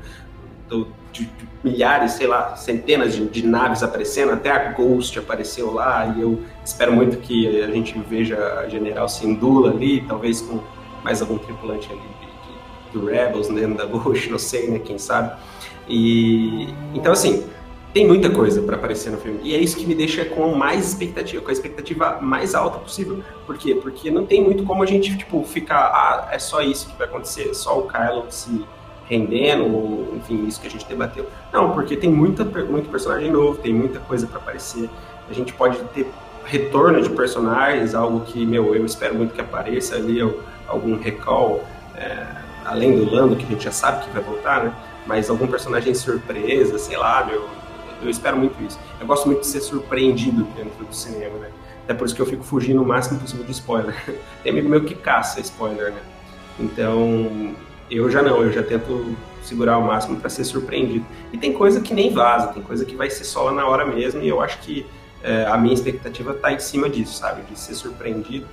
do, 0.68 0.88
de, 1.12 1.26
de, 1.26 1.54
milhares, 1.64 2.14
sei 2.14 2.28
lá, 2.28 2.56
centenas 2.56 3.16
de, 3.16 3.26
de, 3.28 3.46
naves 3.46 3.84
aparecendo, 3.84 4.34
até 4.34 4.52
a 4.52 4.72
Ghost 4.72 5.18
apareceu 5.18 5.72
lá, 5.72 6.14
e 6.18 6.22
eu 6.22 6.42
espero 6.66 6.92
muito 6.92 7.18
que 7.18 7.62
a 7.62 7.68
gente 7.68 7.98
veja 8.00 8.38
a 8.60 8.68
General 8.68 9.08
Sindula 9.08 9.72
ali, 9.72 10.02
talvez 10.02 10.42
com 10.42 10.60
mais 11.04 11.22
algum 11.22 11.38
tripulante 11.38 11.92
ali 11.92 12.02
de, 12.02 13.00
do 13.00 13.06
Rebels 13.06 13.48
dentro 13.48 13.76
da 13.76 13.86
Ghost, 13.86 14.30
não 14.30 14.40
sei, 14.40 14.70
né, 14.70 14.80
quem 14.80 14.98
sabe. 14.98 15.38
E 15.88 16.68
então 16.94 17.12
assim, 17.12 17.46
tem 17.94 18.08
muita 18.08 18.30
coisa 18.32 18.62
para 18.64 18.76
aparecer 18.76 19.12
no 19.12 19.18
filme. 19.18 19.40
E 19.44 19.54
é 19.54 19.60
isso 19.60 19.78
que 19.78 19.86
me 19.86 19.94
deixa 19.94 20.26
com 20.26 20.56
mais 20.56 20.88
expectativa, 20.88 21.44
com 21.44 21.50
a 21.50 21.54
expectativa 21.54 22.18
mais 22.20 22.56
alta 22.56 22.80
possível. 22.80 23.24
Por 23.46 23.56
quê? 23.56 23.76
Porque 23.76 24.10
não 24.10 24.26
tem 24.26 24.42
muito 24.42 24.64
como 24.64 24.82
a 24.82 24.86
gente, 24.86 25.16
tipo, 25.16 25.44
ficar, 25.44 25.78
ah, 25.78 26.30
é 26.32 26.40
só 26.40 26.62
isso 26.62 26.90
que 26.90 26.98
vai 26.98 27.08
acontecer, 27.08 27.54
só 27.54 27.78
o 27.78 27.88
Kylo 27.88 28.26
se 28.30 28.66
rendendo, 29.08 29.66
ou, 29.66 30.16
enfim, 30.16 30.48
isso 30.48 30.60
que 30.60 30.66
a 30.66 30.70
gente 30.72 30.88
debateu. 30.88 31.28
Não, 31.52 31.72
porque 31.72 31.96
tem 31.96 32.10
muita, 32.10 32.44
muito 32.44 32.90
personagem 32.90 33.30
novo, 33.30 33.60
tem 33.60 33.74
muita 33.74 34.00
coisa 34.00 34.26
para 34.26 34.40
aparecer. 34.40 34.90
A 35.30 35.34
gente 35.34 35.54
pode 35.54 35.78
ter 35.94 36.08
retorno 36.46 37.00
de 37.00 37.10
personagens, 37.10 37.94
algo 37.94 38.22
que, 38.22 38.44
meu, 38.44 38.76
eu 38.76 38.86
espero 38.86 39.14
muito 39.14 39.36
que 39.36 39.42
apareça 39.42 39.96
ali, 39.96 40.20
algum 40.68 40.98
recall, 40.98 41.64
é, 41.96 42.26
além 42.66 42.98
do 42.98 43.14
Lando, 43.14 43.36
que 43.36 43.44
a 43.44 43.48
gente 43.48 43.64
já 43.64 43.72
sabe 43.72 44.06
que 44.06 44.12
vai 44.12 44.22
voltar, 44.22 44.64
né? 44.64 44.74
Mas 45.06 45.30
algum 45.30 45.48
personagem 45.48 45.94
surpresa, 45.94 46.78
sei 46.78 46.98
lá, 46.98 47.26
meu, 47.26 47.50
eu 48.02 48.10
espero 48.10 48.38
muito 48.38 48.62
isso. 48.64 48.80
Eu 49.00 49.08
gosto 49.08 49.26
muito 49.26 49.42
de 49.42 49.48
ser 49.48 49.62
surpreendido 49.62 50.44
dentro 50.56 50.86
do 50.86 50.94
cinema, 50.94 51.38
né? 51.40 51.50
Até 51.84 51.94
por 51.94 52.06
isso 52.06 52.16
que 52.16 52.22
eu 52.22 52.26
fico 52.26 52.44
fugindo 52.44 52.82
o 52.82 52.86
máximo 52.86 53.20
possível 53.20 53.46
de 53.46 53.52
spoiler. 53.52 53.96
Tem 54.44 54.52
amigo 54.52 54.70
meu 54.70 54.84
que 54.84 54.96
caça 54.96 55.40
spoiler, 55.42 55.92
né? 55.92 56.02
Então, 56.60 57.56
eu 57.90 58.10
já 58.10 58.22
não, 58.22 58.42
eu 58.42 58.52
já 58.52 58.64
tento 58.64 59.16
segurar 59.42 59.78
o 59.78 59.82
máximo 59.82 60.20
para 60.20 60.30
ser 60.30 60.44
surpreendido. 60.46 61.06
E 61.32 61.38
tem 61.38 61.52
coisa 61.52 61.82
que 61.82 61.94
nem 61.94 62.14
vaza, 62.14 62.48
tem 62.48 62.62
coisa 62.62 62.86
que 62.86 62.96
vai 62.96 63.10
ser 63.10 63.24
só 63.24 63.44
lá 63.44 63.52
na 63.52 63.68
hora 63.68 63.86
mesmo, 63.86 64.22
e 64.22 64.28
eu 64.28 64.40
acho 64.40 64.60
que 64.60 64.86
é, 65.22 65.46
a 65.46 65.58
minha 65.58 65.74
expectativa 65.74 66.32
está 66.32 66.52
em 66.52 66.60
cima 66.60 66.90
disso, 66.90 67.14
sabe? 67.14 67.42
De 67.44 67.58
ser 67.58 67.74
surpreendido, 67.74 68.46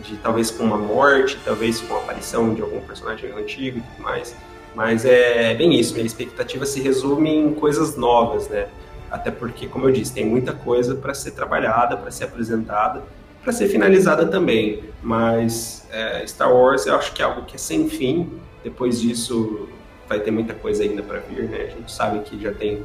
de 0.00 0.16
talvez 0.18 0.50
com 0.50 0.64
uma 0.64 0.76
morte, 0.76 1.38
talvez 1.44 1.80
com 1.80 1.94
a 1.94 1.98
aparição 1.98 2.54
de 2.54 2.62
algum 2.62 2.80
personagem 2.80 3.30
antigo 3.32 3.78
e 3.78 3.80
tudo 3.80 4.02
mais. 4.02 4.36
Mas 4.74 5.04
é 5.04 5.54
bem 5.54 5.74
isso, 5.78 5.94
minha 5.94 6.04
expectativa 6.04 6.66
se 6.66 6.80
resume 6.80 7.34
em 7.34 7.54
coisas 7.54 7.96
novas, 7.96 8.48
né? 8.48 8.68
Até 9.10 9.30
porque, 9.30 9.66
como 9.66 9.88
eu 9.88 9.92
disse, 9.92 10.12
tem 10.12 10.26
muita 10.26 10.52
coisa 10.52 10.94
para 10.94 11.14
ser 11.14 11.30
trabalhada, 11.30 11.96
para 11.96 12.10
ser 12.10 12.24
apresentada, 12.24 13.02
para 13.42 13.52
ser 13.52 13.68
finalizada 13.68 14.26
também. 14.26 14.84
Mas 15.02 15.86
é, 15.90 16.26
Star 16.26 16.52
Wars 16.52 16.86
eu 16.86 16.94
acho 16.94 17.12
que 17.12 17.22
é 17.22 17.24
algo 17.24 17.46
que 17.46 17.54
é 17.54 17.58
sem 17.58 17.88
fim. 17.88 18.30
Depois 18.62 19.00
disso 19.00 19.68
vai 20.08 20.20
ter 20.20 20.30
muita 20.30 20.52
coisa 20.52 20.82
ainda 20.82 21.02
para 21.02 21.20
vir, 21.20 21.44
né? 21.44 21.62
A 21.62 21.70
gente 21.70 21.90
sabe 21.90 22.18
que 22.20 22.38
já 22.40 22.52
tem 22.52 22.82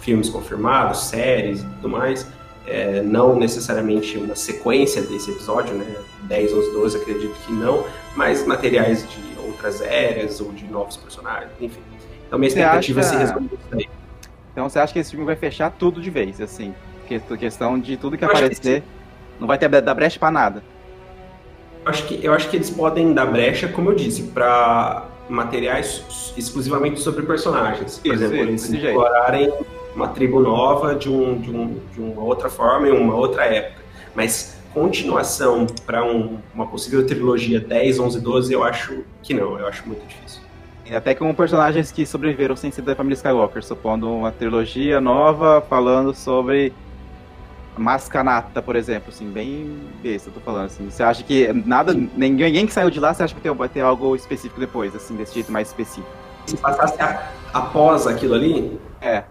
filmes 0.00 0.28
confirmados, 0.28 1.06
séries 1.06 1.60
e 1.60 1.64
tudo 1.64 1.88
mais. 1.88 2.26
É, 2.66 3.02
não 3.02 3.36
necessariamente 3.36 4.16
uma 4.16 4.36
sequência 4.36 5.02
desse 5.02 5.30
episódio, 5.30 5.74
né? 5.74 5.96
10, 6.28 6.52
11, 6.52 6.72
12, 6.72 6.96
acredito 6.98 7.34
que 7.46 7.52
não, 7.52 7.84
mas 8.14 8.46
materiais 8.46 9.08
de 9.08 9.38
outras 9.46 9.80
eras 9.80 10.40
ou 10.40 10.52
de 10.52 10.64
novos 10.66 10.96
personagens, 10.96 11.50
enfim. 11.60 11.80
Então 12.26 12.38
minha 12.38 12.48
expectativa 12.48 13.00
acha... 13.00 13.08
se 13.08 13.16
resume 13.16 13.46
isso 13.46 13.74
aí. 13.74 13.88
Então 14.52 14.68
você 14.68 14.78
acha 14.78 14.92
que 14.92 14.98
esse 14.98 15.10
filme 15.10 15.24
vai 15.24 15.36
fechar 15.36 15.70
tudo 15.70 16.00
de 16.00 16.10
vez, 16.10 16.40
assim? 16.40 16.74
Questão 17.38 17.78
de 17.78 17.96
tudo 17.96 18.18
que 18.18 18.24
eu 18.24 18.28
aparecer, 18.28 18.82
que 18.82 18.86
não 19.40 19.46
vai 19.46 19.56
ter 19.56 19.68
dar 19.68 19.94
brecha 19.94 20.18
para 20.18 20.30
nada. 20.30 20.62
Eu 21.84 21.90
acho, 21.90 22.06
que, 22.06 22.22
eu 22.22 22.34
acho 22.34 22.50
que 22.50 22.56
eles 22.56 22.68
podem 22.68 23.14
dar 23.14 23.24
brecha, 23.26 23.68
como 23.68 23.90
eu 23.90 23.94
disse, 23.94 24.24
para 24.24 25.06
materiais 25.28 26.34
exclusivamente 26.36 27.00
sobre 27.00 27.24
personagens. 27.24 27.98
Por 27.98 28.14
isso, 28.14 28.24
exemplo, 28.24 28.36
eles 28.36 28.68
explorarem 28.68 29.52
uma 29.94 30.08
tribo 30.08 30.40
nova 30.40 30.94
de, 30.94 31.08
um, 31.08 31.40
de, 31.40 31.50
um, 31.50 31.80
de 31.92 32.00
uma 32.00 32.22
outra 32.22 32.50
forma, 32.50 32.88
em 32.88 32.92
uma 32.92 33.14
outra 33.14 33.44
época. 33.44 33.82
Mas 34.14 34.57
continuação 34.78 35.66
para 35.84 36.04
um, 36.04 36.38
uma 36.54 36.66
possível 36.66 37.06
trilogia 37.06 37.60
10, 37.60 37.98
11, 37.98 38.20
12, 38.20 38.52
eu 38.52 38.62
acho 38.62 39.04
que 39.22 39.34
não, 39.34 39.58
eu 39.58 39.66
acho 39.66 39.86
muito 39.86 40.06
difícil. 40.06 40.42
Até 40.94 41.14
com 41.14 41.34
personagens 41.34 41.92
que 41.92 42.06
sobreviveram 42.06 42.56
sem 42.56 42.70
ser 42.70 42.80
da 42.82 42.94
família 42.94 43.14
Skywalker, 43.14 43.62
supondo 43.62 44.10
uma 44.10 44.32
trilogia 44.32 45.00
nova 45.00 45.60
falando 45.68 46.14
sobre 46.14 46.72
Mascanata, 47.76 48.62
por 48.62 48.74
exemplo, 48.74 49.10
assim, 49.10 49.30
bem 49.30 49.78
besta, 50.02 50.30
tô 50.30 50.40
falando 50.40 50.66
assim. 50.66 50.90
Você 50.90 51.02
acha 51.02 51.22
que 51.22 51.52
nada, 51.52 51.92
ninguém, 51.92 52.46
ninguém 52.46 52.66
que 52.66 52.72
saiu 52.72 52.90
de 52.90 52.98
lá, 52.98 53.12
você 53.12 53.22
acha 53.22 53.34
que 53.34 53.50
vai 53.50 53.68
ter 53.68 53.80
algo 53.80 54.16
específico 54.16 54.58
depois, 54.58 54.94
assim, 54.96 55.14
desse 55.14 55.34
jeito 55.34 55.52
mais 55.52 55.68
específico? 55.68 56.08
Se 56.46 56.56
passasse 56.56 57.00
a, 57.02 57.30
após 57.52 58.06
aquilo 58.06 58.34
ali? 58.34 58.80
É. 59.02 59.24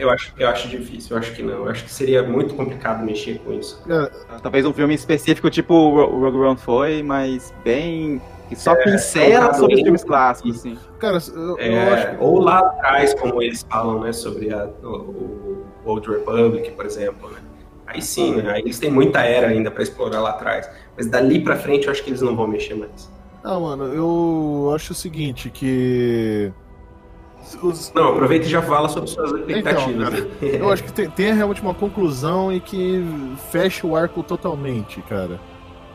Eu 0.00 0.10
acho, 0.10 0.32
eu 0.38 0.48
acho 0.48 0.68
difícil, 0.68 1.14
eu 1.14 1.20
acho 1.20 1.32
que 1.32 1.42
não. 1.42 1.54
Eu 1.54 1.68
acho 1.68 1.84
que 1.84 1.90
seria 1.90 2.22
muito 2.22 2.54
complicado 2.54 3.04
mexer 3.04 3.38
com 3.40 3.52
isso. 3.52 3.82
É. 3.88 4.38
Talvez 4.42 4.64
um 4.64 4.72
filme 4.72 4.94
específico, 4.94 5.50
tipo 5.50 5.74
o 5.74 6.20
Rogue 6.20 6.38
One 6.38 6.56
foi, 6.56 7.02
mas 7.02 7.52
bem 7.62 8.20
que 8.48 8.56
só 8.56 8.72
é, 8.72 8.82
pincela 8.82 9.54
sobre 9.54 9.76
os 9.76 9.82
filmes 9.82 10.02
clássicos, 10.02 10.56
assim. 10.56 10.76
Cara, 10.98 11.18
eu, 11.34 11.58
é, 11.58 11.68
eu 11.68 11.94
acho 11.94 12.10
que... 12.10 12.16
Ou 12.18 12.40
lá 12.40 12.58
atrás, 12.58 13.14
como 13.14 13.40
eles 13.40 13.64
falam, 13.70 14.00
né, 14.00 14.12
sobre 14.12 14.52
a, 14.52 14.68
o, 14.82 14.86
o 14.86 15.66
Old 15.84 16.08
Republic, 16.08 16.70
por 16.72 16.84
exemplo, 16.84 17.30
né? 17.30 17.38
Aí 17.86 18.00
sim, 18.00 18.36
né? 18.36 18.52
Aí 18.52 18.62
eles 18.62 18.78
têm 18.78 18.90
muita 18.90 19.20
era 19.20 19.48
ainda 19.48 19.70
para 19.70 19.82
explorar 19.82 20.20
lá 20.20 20.30
atrás. 20.30 20.68
Mas 20.96 21.06
dali 21.06 21.40
para 21.40 21.56
frente 21.56 21.86
eu 21.86 21.92
acho 21.92 22.02
que 22.02 22.10
eles 22.10 22.22
não 22.22 22.34
vão 22.34 22.46
mexer 22.46 22.74
mais. 22.74 23.10
Ah, 23.42 23.58
mano, 23.58 23.84
eu 23.84 24.72
acho 24.74 24.92
o 24.92 24.96
seguinte, 24.96 25.50
que. 25.50 26.52
Os... 27.62 27.92
Não, 27.94 28.10
aproveita 28.10 28.46
e 28.46 28.48
já 28.48 28.62
fala 28.62 28.88
sobre 28.88 29.10
suas 29.10 29.32
expectativas. 29.32 29.94
Então, 29.94 30.28
cara, 30.40 30.56
eu 30.56 30.72
acho 30.72 30.84
que 30.84 30.92
tem, 30.92 31.10
tem 31.10 31.34
realmente 31.34 31.62
uma 31.62 31.74
conclusão 31.74 32.52
e 32.52 32.60
que 32.60 33.04
fecha 33.50 33.86
o 33.86 33.96
arco 33.96 34.22
totalmente, 34.22 35.00
cara 35.02 35.38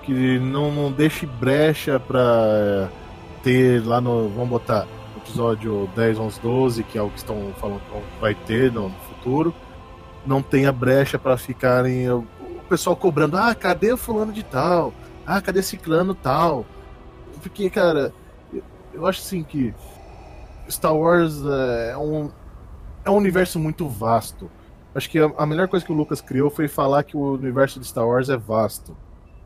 que 0.05 0.39
não, 0.39 0.71
não 0.71 0.91
deixe 0.91 1.25
brecha 1.25 1.99
pra 1.99 2.89
ter 3.43 3.83
lá 3.85 3.99
no. 3.99 4.29
Vamos 4.29 4.49
botar 4.49 4.87
episódio 5.17 5.89
10, 5.95 6.19
11, 6.19 6.39
12, 6.39 6.83
que 6.83 6.97
é 6.97 7.01
o 7.01 7.09
que 7.09 7.17
estão 7.17 7.51
falando 7.59 7.81
que 7.81 8.21
vai 8.21 8.35
ter 8.35 8.71
no 8.71 8.91
futuro. 9.09 9.53
Não 10.25 10.41
tenha 10.41 10.71
brecha 10.71 11.17
para 11.17 11.35
ficarem. 11.37 12.09
O 12.09 12.25
pessoal 12.69 12.95
cobrando, 12.95 13.37
ah, 13.37 13.53
cadê 13.53 13.91
o 13.91 13.97
fulano 13.97 14.31
de 14.31 14.43
tal? 14.43 14.93
Ah, 15.25 15.41
cadê 15.41 15.61
ciclano 15.61 16.13
tal? 16.13 16.65
Porque, 17.41 17.69
cara, 17.69 18.13
eu, 18.53 18.63
eu 18.93 19.07
acho 19.07 19.21
assim 19.21 19.43
que 19.43 19.73
Star 20.69 20.95
Wars 20.95 21.41
é 21.89 21.97
um, 21.97 22.31
é 23.03 23.09
um 23.09 23.15
universo 23.15 23.59
muito 23.59 23.87
vasto. 23.87 24.49
Acho 24.93 25.09
que 25.09 25.19
a, 25.19 25.31
a 25.37 25.45
melhor 25.45 25.67
coisa 25.67 25.85
que 25.85 25.91
o 25.91 25.95
Lucas 25.95 26.21
criou 26.21 26.49
foi 26.49 26.67
falar 26.67 27.03
que 27.03 27.17
o 27.17 27.33
universo 27.33 27.79
de 27.79 27.87
Star 27.87 28.07
Wars 28.07 28.29
é 28.29 28.37
vasto. 28.37 28.95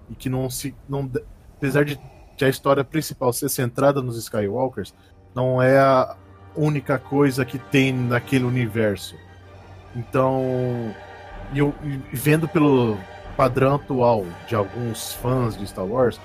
E 0.09 0.15
que 0.15 0.29
não 0.29 0.49
se. 0.49 0.75
Não, 0.87 1.09
apesar 1.57 1.85
de, 1.85 1.99
de 2.37 2.45
a 2.45 2.49
história 2.49 2.83
principal 2.83 3.33
ser 3.33 3.49
centrada 3.49 4.01
nos 4.01 4.17
Skywalkers, 4.17 4.93
não 5.35 5.61
é 5.61 5.77
a 5.77 6.15
única 6.55 6.97
coisa 6.97 7.45
que 7.45 7.57
tem 7.57 7.93
naquele 7.93 8.45
universo. 8.45 9.15
Então, 9.95 10.93
e 11.53 11.61
vendo 12.13 12.47
pelo 12.47 12.97
padrão 13.35 13.75
atual 13.75 14.25
de 14.47 14.55
alguns 14.55 15.13
fãs 15.13 15.57
de 15.57 15.65
Star 15.67 15.85
Wars, 15.85 16.19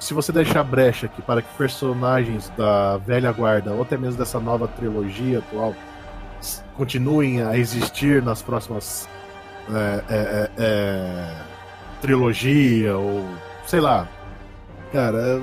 se 0.00 0.14
você 0.14 0.32
deixar 0.32 0.64
brecha 0.64 1.06
aqui 1.06 1.22
para 1.22 1.42
que 1.42 1.48
personagens 1.56 2.50
da 2.56 2.96
velha 2.96 3.30
guarda 3.30 3.72
ou 3.72 3.82
até 3.82 3.96
mesmo 3.96 4.18
dessa 4.18 4.40
nova 4.40 4.66
trilogia 4.66 5.38
atual 5.38 5.74
continuem 6.76 7.42
a 7.42 7.56
existir 7.56 8.22
nas 8.22 8.40
próximas 8.40 9.08
é, 9.70 10.04
é, 10.08 10.16
é, 10.16 10.50
é 10.58 11.36
trilogia 12.00 12.96
ou 12.96 13.24
sei 13.66 13.80
lá, 13.80 14.08
cara, 14.92 15.40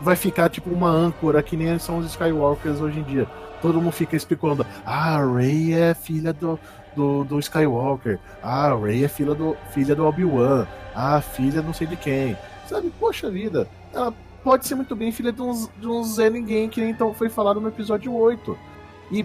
vai 0.00 0.14
ficar 0.14 0.48
tipo 0.48 0.70
uma 0.70 0.90
âncora 0.90 1.42
que 1.42 1.56
nem 1.56 1.78
são 1.78 1.98
os 1.98 2.06
Skywalkers 2.06 2.80
hoje 2.80 3.00
em 3.00 3.02
dia. 3.02 3.26
Todo 3.62 3.80
mundo 3.80 3.92
fica 3.92 4.14
especulando. 4.14 4.66
Ah, 4.84 5.16
a 5.16 5.34
Rey 5.34 5.72
é 5.72 5.94
filha 5.94 6.32
do, 6.32 6.58
do, 6.94 7.24
do 7.24 7.38
Skywalker. 7.38 8.18
Ah, 8.42 8.70
a 8.70 8.76
Rey 8.76 9.04
é 9.04 9.08
filha 9.08 9.34
do, 9.34 9.56
filha 9.72 9.94
do 9.94 10.06
Obi-Wan. 10.06 10.66
Ah, 10.94 11.20
filha 11.20 11.62
não 11.62 11.72
sei 11.72 11.86
de 11.86 11.96
quem. 11.96 12.36
Sabe, 12.68 12.92
poxa 13.00 13.30
vida. 13.30 13.66
Ela 13.96 14.14
pode 14.44 14.66
ser 14.66 14.74
muito 14.74 14.94
bem 14.94 15.10
filha 15.10 15.32
de 15.32 15.42
uns, 15.42 15.68
de 15.80 15.88
uns 15.88 16.14
Zé 16.14 16.30
Ninguém, 16.30 16.68
que 16.68 16.80
nem 16.80 16.90
então 16.90 17.12
foi 17.14 17.28
falado 17.28 17.60
no 17.60 17.68
episódio 17.68 18.14
8. 18.14 18.56
E, 19.10 19.24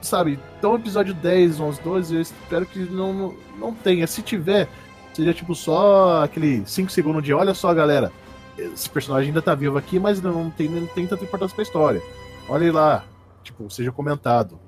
sabe, 0.00 0.38
então 0.58 0.74
episódio 0.74 1.14
10, 1.14 1.60
11, 1.60 1.80
12, 1.80 2.14
eu 2.14 2.20
espero 2.20 2.66
que 2.66 2.80
não, 2.80 3.12
não, 3.12 3.34
não 3.58 3.74
tenha. 3.74 4.06
Se 4.06 4.20
tiver, 4.20 4.68
seria 5.14 5.32
tipo 5.32 5.54
só 5.54 6.22
aquele 6.22 6.66
5 6.66 6.90
segundos 6.90 7.22
de 7.22 7.32
olha 7.32 7.54
só, 7.54 7.72
galera 7.72 8.12
esse 8.58 8.88
personagem 8.88 9.28
ainda 9.28 9.42
tá 9.42 9.54
vivo 9.54 9.78
aqui, 9.78 9.98
mas 9.98 10.20
não 10.20 10.50
tem, 10.50 10.68
não 10.68 10.86
tem 10.86 11.06
tanta 11.06 11.24
importância 11.24 11.54
pra 11.54 11.62
história. 11.62 12.02
Olha 12.48 12.72
lá, 12.72 13.04
tipo, 13.42 13.68
seja 13.70 13.90
comentado. 13.90 14.58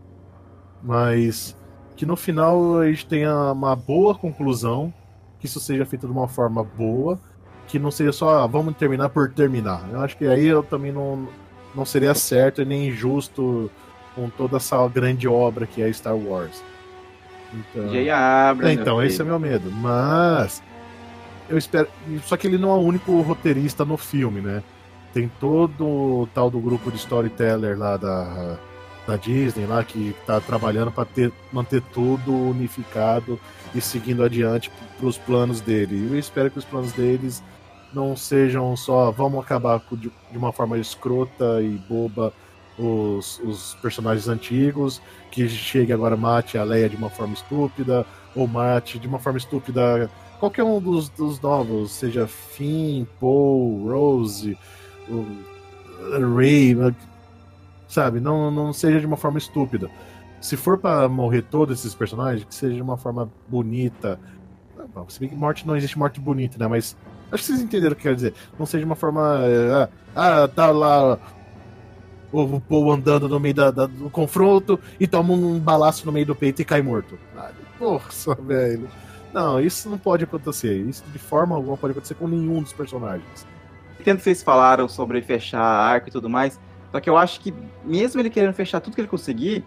Mas 0.82 1.56
que 1.96 2.04
no 2.04 2.16
final 2.16 2.78
a 2.78 2.88
gente 2.88 3.06
tenha 3.06 3.52
uma 3.52 3.76
boa 3.76 4.14
conclusão, 4.14 4.92
que 5.38 5.46
isso 5.46 5.60
seja 5.60 5.84
feito 5.86 6.06
de 6.06 6.12
uma 6.12 6.28
forma 6.28 6.62
boa, 6.62 7.18
que 7.66 7.78
não 7.78 7.90
seja 7.90 8.12
só 8.12 8.44
ah, 8.44 8.46
vamos 8.46 8.76
terminar 8.76 9.08
por 9.08 9.30
terminar. 9.30 9.88
Eu 9.92 10.00
acho 10.00 10.16
que 10.16 10.26
aí 10.26 10.46
eu 10.46 10.62
também 10.62 10.92
não, 10.92 11.28
não 11.74 11.84
seria 11.84 12.14
certo 12.14 12.62
e 12.62 12.64
nem 12.64 12.90
justo 12.90 13.70
com 14.14 14.28
toda 14.28 14.56
essa 14.56 14.86
grande 14.88 15.26
obra 15.26 15.66
que 15.66 15.82
é 15.82 15.92
Star 15.92 16.16
Wars. 16.16 16.62
Então, 17.52 17.84
Abrams, 18.14 18.78
é, 18.78 18.80
então 18.80 19.02
esse 19.02 19.20
é 19.20 19.24
meu 19.24 19.38
medo. 19.38 19.70
Mas 19.70 20.62
eu 21.48 21.58
espero. 21.58 21.88
Só 22.24 22.36
que 22.36 22.46
ele 22.46 22.58
não 22.58 22.70
é 22.70 22.74
o 22.74 22.80
único 22.80 23.20
roteirista 23.20 23.84
no 23.84 23.96
filme, 23.96 24.40
né? 24.40 24.62
Tem 25.12 25.30
todo 25.40 25.86
o 25.86 26.28
tal 26.34 26.50
do 26.50 26.58
grupo 26.58 26.90
de 26.90 26.96
storyteller 26.96 27.78
lá 27.78 27.96
da, 27.96 28.58
da 29.06 29.16
Disney 29.16 29.66
lá 29.66 29.84
que 29.84 30.14
tá 30.26 30.40
trabalhando 30.40 30.90
para 30.90 31.06
manter 31.52 31.80
tudo 31.92 32.32
unificado 32.32 33.38
e 33.74 33.80
seguindo 33.80 34.24
adiante 34.24 34.70
para 34.98 35.06
os 35.06 35.18
planos 35.18 35.60
dele. 35.60 36.08
Eu 36.10 36.18
espero 36.18 36.50
que 36.50 36.58
os 36.58 36.64
planos 36.64 36.92
deles 36.92 37.42
não 37.94 38.16
sejam 38.16 38.76
só 38.76 39.10
vamos 39.10 39.44
acabar 39.44 39.80
de, 39.92 40.10
uma 40.32 40.52
forma 40.52 40.78
escrota 40.78 41.62
e 41.62 41.78
boba 41.88 42.32
os, 42.78 43.38
os 43.40 43.74
personagens 43.80 44.28
antigos, 44.28 45.00
que 45.30 45.48
chegue 45.48 45.92
agora 45.92 46.16
mate 46.16 46.58
a 46.58 46.64
Leia 46.64 46.88
de 46.88 46.96
uma 46.96 47.10
forma 47.10 47.34
estúpida, 47.34 48.04
ou 48.34 48.46
mate 48.48 48.98
de 48.98 49.06
uma 49.06 49.18
forma 49.18 49.38
estúpida 49.38 50.10
qualquer 50.38 50.64
um 50.64 50.80
dos, 50.80 51.08
dos 51.08 51.40
novos, 51.40 51.92
seja 51.92 52.26
Finn, 52.26 53.06
Paul, 53.18 53.88
Rose, 53.88 54.58
Ray, 56.36 56.76
sabe? 57.88 58.20
Não, 58.20 58.50
não 58.50 58.72
seja 58.72 59.00
de 59.00 59.06
uma 59.06 59.16
forma 59.16 59.38
estúpida. 59.38 59.90
Se 60.40 60.56
for 60.56 60.76
para 60.76 61.08
morrer 61.08 61.42
todos 61.42 61.78
esses 61.78 61.94
personagens, 61.94 62.44
que 62.44 62.54
seja 62.54 62.74
de 62.74 62.82
uma 62.82 62.98
forma 62.98 63.30
bonita. 63.48 64.20
Se 65.08 65.18
bem 65.18 65.30
que 65.30 65.34
morte 65.34 65.66
não 65.66 65.76
existe 65.76 65.98
morte 65.98 66.20
bonita, 66.20 66.58
né? 66.58 66.68
Mas 66.68 66.94
acho 67.32 67.42
que 67.42 67.48
vocês 67.48 67.60
entenderam 67.60 67.92
o 67.92 67.96
que 67.96 68.02
quer 68.02 68.14
dizer. 68.14 68.34
Não 68.58 68.66
seja 68.66 68.84
uma 68.84 68.94
forma. 68.94 69.40
Ah, 69.72 69.88
ah 70.14 70.48
tá 70.48 70.70
lá 70.70 71.18
o 72.32 72.60
Paul 72.60 72.92
andando 72.92 73.28
no 73.28 73.38
meio 73.38 73.54
da, 73.54 73.70
da, 73.70 73.86
do 73.86 74.10
confronto 74.10 74.78
e 74.98 75.06
toma 75.06 75.32
um 75.32 75.58
balaço 75.58 76.04
no 76.04 76.12
meio 76.12 76.26
do 76.26 76.34
peito 76.34 76.62
e 76.62 76.64
cai 76.64 76.82
morto. 76.82 77.18
Ah, 77.36 77.50
porra, 77.78 78.08
velho. 78.42 78.88
Não, 79.32 79.60
isso 79.60 79.88
não 79.88 79.98
pode 79.98 80.24
acontecer. 80.24 80.74
Isso 80.74 81.04
de 81.12 81.18
forma 81.18 81.54
alguma 81.54 81.76
pode 81.76 81.92
acontecer 81.92 82.14
com 82.14 82.28
nenhum 82.28 82.62
dos 82.62 82.72
personagens. 82.72 83.46
Entendo 83.98 84.18
que 84.18 84.24
vocês 84.24 84.42
falaram 84.42 84.88
sobre 84.88 85.22
fechar 85.22 85.60
arco 85.60 86.08
e 86.08 86.12
tudo 86.12 86.28
mais, 86.28 86.60
só 86.92 87.00
que 87.00 87.08
eu 87.08 87.16
acho 87.16 87.40
que 87.40 87.54
mesmo 87.84 88.20
ele 88.20 88.30
querendo 88.30 88.52
fechar 88.52 88.80
tudo 88.80 88.94
que 88.94 89.00
ele 89.00 89.08
conseguir, 89.08 89.64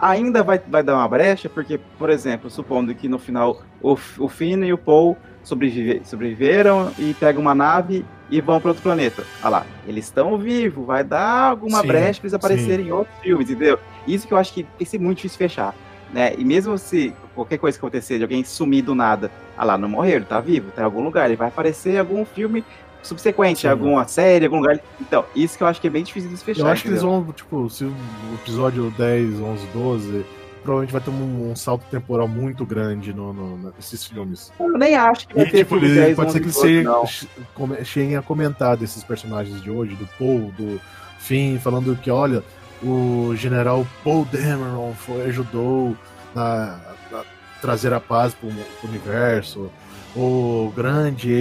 ainda 0.00 0.42
vai, 0.42 0.58
vai 0.58 0.82
dar 0.82 0.94
uma 0.94 1.08
brecha, 1.08 1.48
porque, 1.48 1.78
por 1.98 2.10
exemplo, 2.10 2.50
supondo 2.50 2.94
que 2.94 3.08
no 3.08 3.18
final 3.18 3.62
o, 3.80 3.92
o 4.18 4.28
Finn 4.28 4.64
e 4.64 4.72
o 4.72 4.78
Paul 4.78 5.16
sobrevive, 5.42 6.02
sobreviveram 6.04 6.92
e 6.98 7.14
pegam 7.14 7.42
uma 7.42 7.54
nave 7.54 8.04
e 8.30 8.40
vão 8.40 8.60
para 8.60 8.70
outro 8.70 8.82
planeta. 8.82 9.24
Olha 9.40 9.50
lá, 9.50 9.66
eles 9.86 10.06
estão 10.06 10.36
vivos, 10.36 10.86
vai 10.86 11.04
dar 11.04 11.50
alguma 11.50 11.80
sim, 11.80 11.86
brecha 11.86 12.20
para 12.20 12.26
eles 12.26 12.34
aparecerem 12.34 12.84
sim. 12.84 12.90
em 12.90 12.92
outros 12.92 13.18
filmes, 13.20 13.50
entendeu? 13.50 13.78
Isso 14.06 14.26
que 14.26 14.34
eu 14.34 14.38
acho 14.38 14.52
que 14.52 14.64
tem 14.78 14.86
ser 14.86 14.98
muito 14.98 15.18
difícil 15.18 15.38
fechar 15.38 15.74
né? 16.12 16.34
E 16.36 16.44
mesmo 16.44 16.76
se 16.78 17.12
qualquer 17.34 17.58
coisa 17.58 17.78
que 17.78 17.84
acontecer 17.84 18.18
de 18.18 18.24
alguém 18.24 18.44
sumir 18.44 18.82
do 18.82 18.94
nada, 18.94 19.30
ah 19.56 19.64
lá, 19.64 19.78
não 19.78 19.88
morreu, 19.88 20.16
ele 20.16 20.24
tá 20.24 20.40
vivo, 20.40 20.70
tá 20.70 20.82
em 20.82 20.84
algum 20.84 21.02
lugar, 21.02 21.26
ele 21.26 21.36
vai 21.36 21.48
aparecer 21.48 21.94
em 21.94 21.98
algum 21.98 22.24
filme 22.24 22.64
subsequente, 23.06 23.62
Sim. 23.62 23.68
alguma 23.68 24.06
série, 24.06 24.44
algum 24.46 24.58
lugar. 24.58 24.80
Então, 25.00 25.24
isso 25.34 25.56
que 25.56 25.62
eu 25.62 25.66
acho 25.66 25.80
que 25.80 25.86
é 25.86 25.90
bem 25.90 26.02
difícil 26.02 26.30
de 26.30 26.36
fechar. 26.36 26.62
Eu 26.62 26.66
acho 26.68 26.86
entendeu? 26.86 27.00
que 27.00 27.06
eles 27.06 27.24
vão, 27.24 27.32
tipo, 27.32 27.70
se 27.70 27.84
o 27.84 27.94
episódio 28.42 28.90
10, 28.96 29.40
11, 29.40 29.66
12 29.72 30.24
provavelmente 30.66 30.92
vai 30.92 31.00
ter 31.00 31.10
um, 31.10 31.50
um, 31.50 31.56
salto 31.56 31.84
temporal 31.88 32.26
muito 32.26 32.66
grande 32.66 33.14
no, 33.14 33.32
no, 33.32 33.72
nesses 33.76 34.04
filmes. 34.04 34.52
Eu 34.58 34.76
nem 34.76 34.96
acho 34.96 35.28
que 35.28 35.34
vai 35.34 35.44
e, 35.44 35.50
ter 35.50 35.58
tipo, 35.58 35.78
10, 35.78 36.16
Pode 36.16 36.32
ser 36.32 36.40
que 36.40 36.66
eles 36.66 37.88
cheguem 37.88 38.16
a 38.16 38.22
comentar 38.22 38.76
desses 38.76 39.04
personagens 39.04 39.62
de 39.62 39.70
hoje, 39.70 39.94
do 39.94 40.06
Paul, 40.18 40.52
do 40.58 40.80
Finn, 41.20 41.58
falando 41.60 41.96
que, 41.96 42.10
olha, 42.10 42.42
o 42.82 43.32
general 43.36 43.86
Paul 44.02 44.26
Dameron 44.30 44.92
foi, 44.94 45.26
ajudou 45.26 45.96
a, 46.34 46.78
a 47.12 47.22
trazer 47.60 47.92
a 47.92 48.00
paz 48.00 48.34
para 48.34 48.48
o 48.48 48.88
universo. 48.88 49.70
O 50.16 50.72
grande 50.74 51.32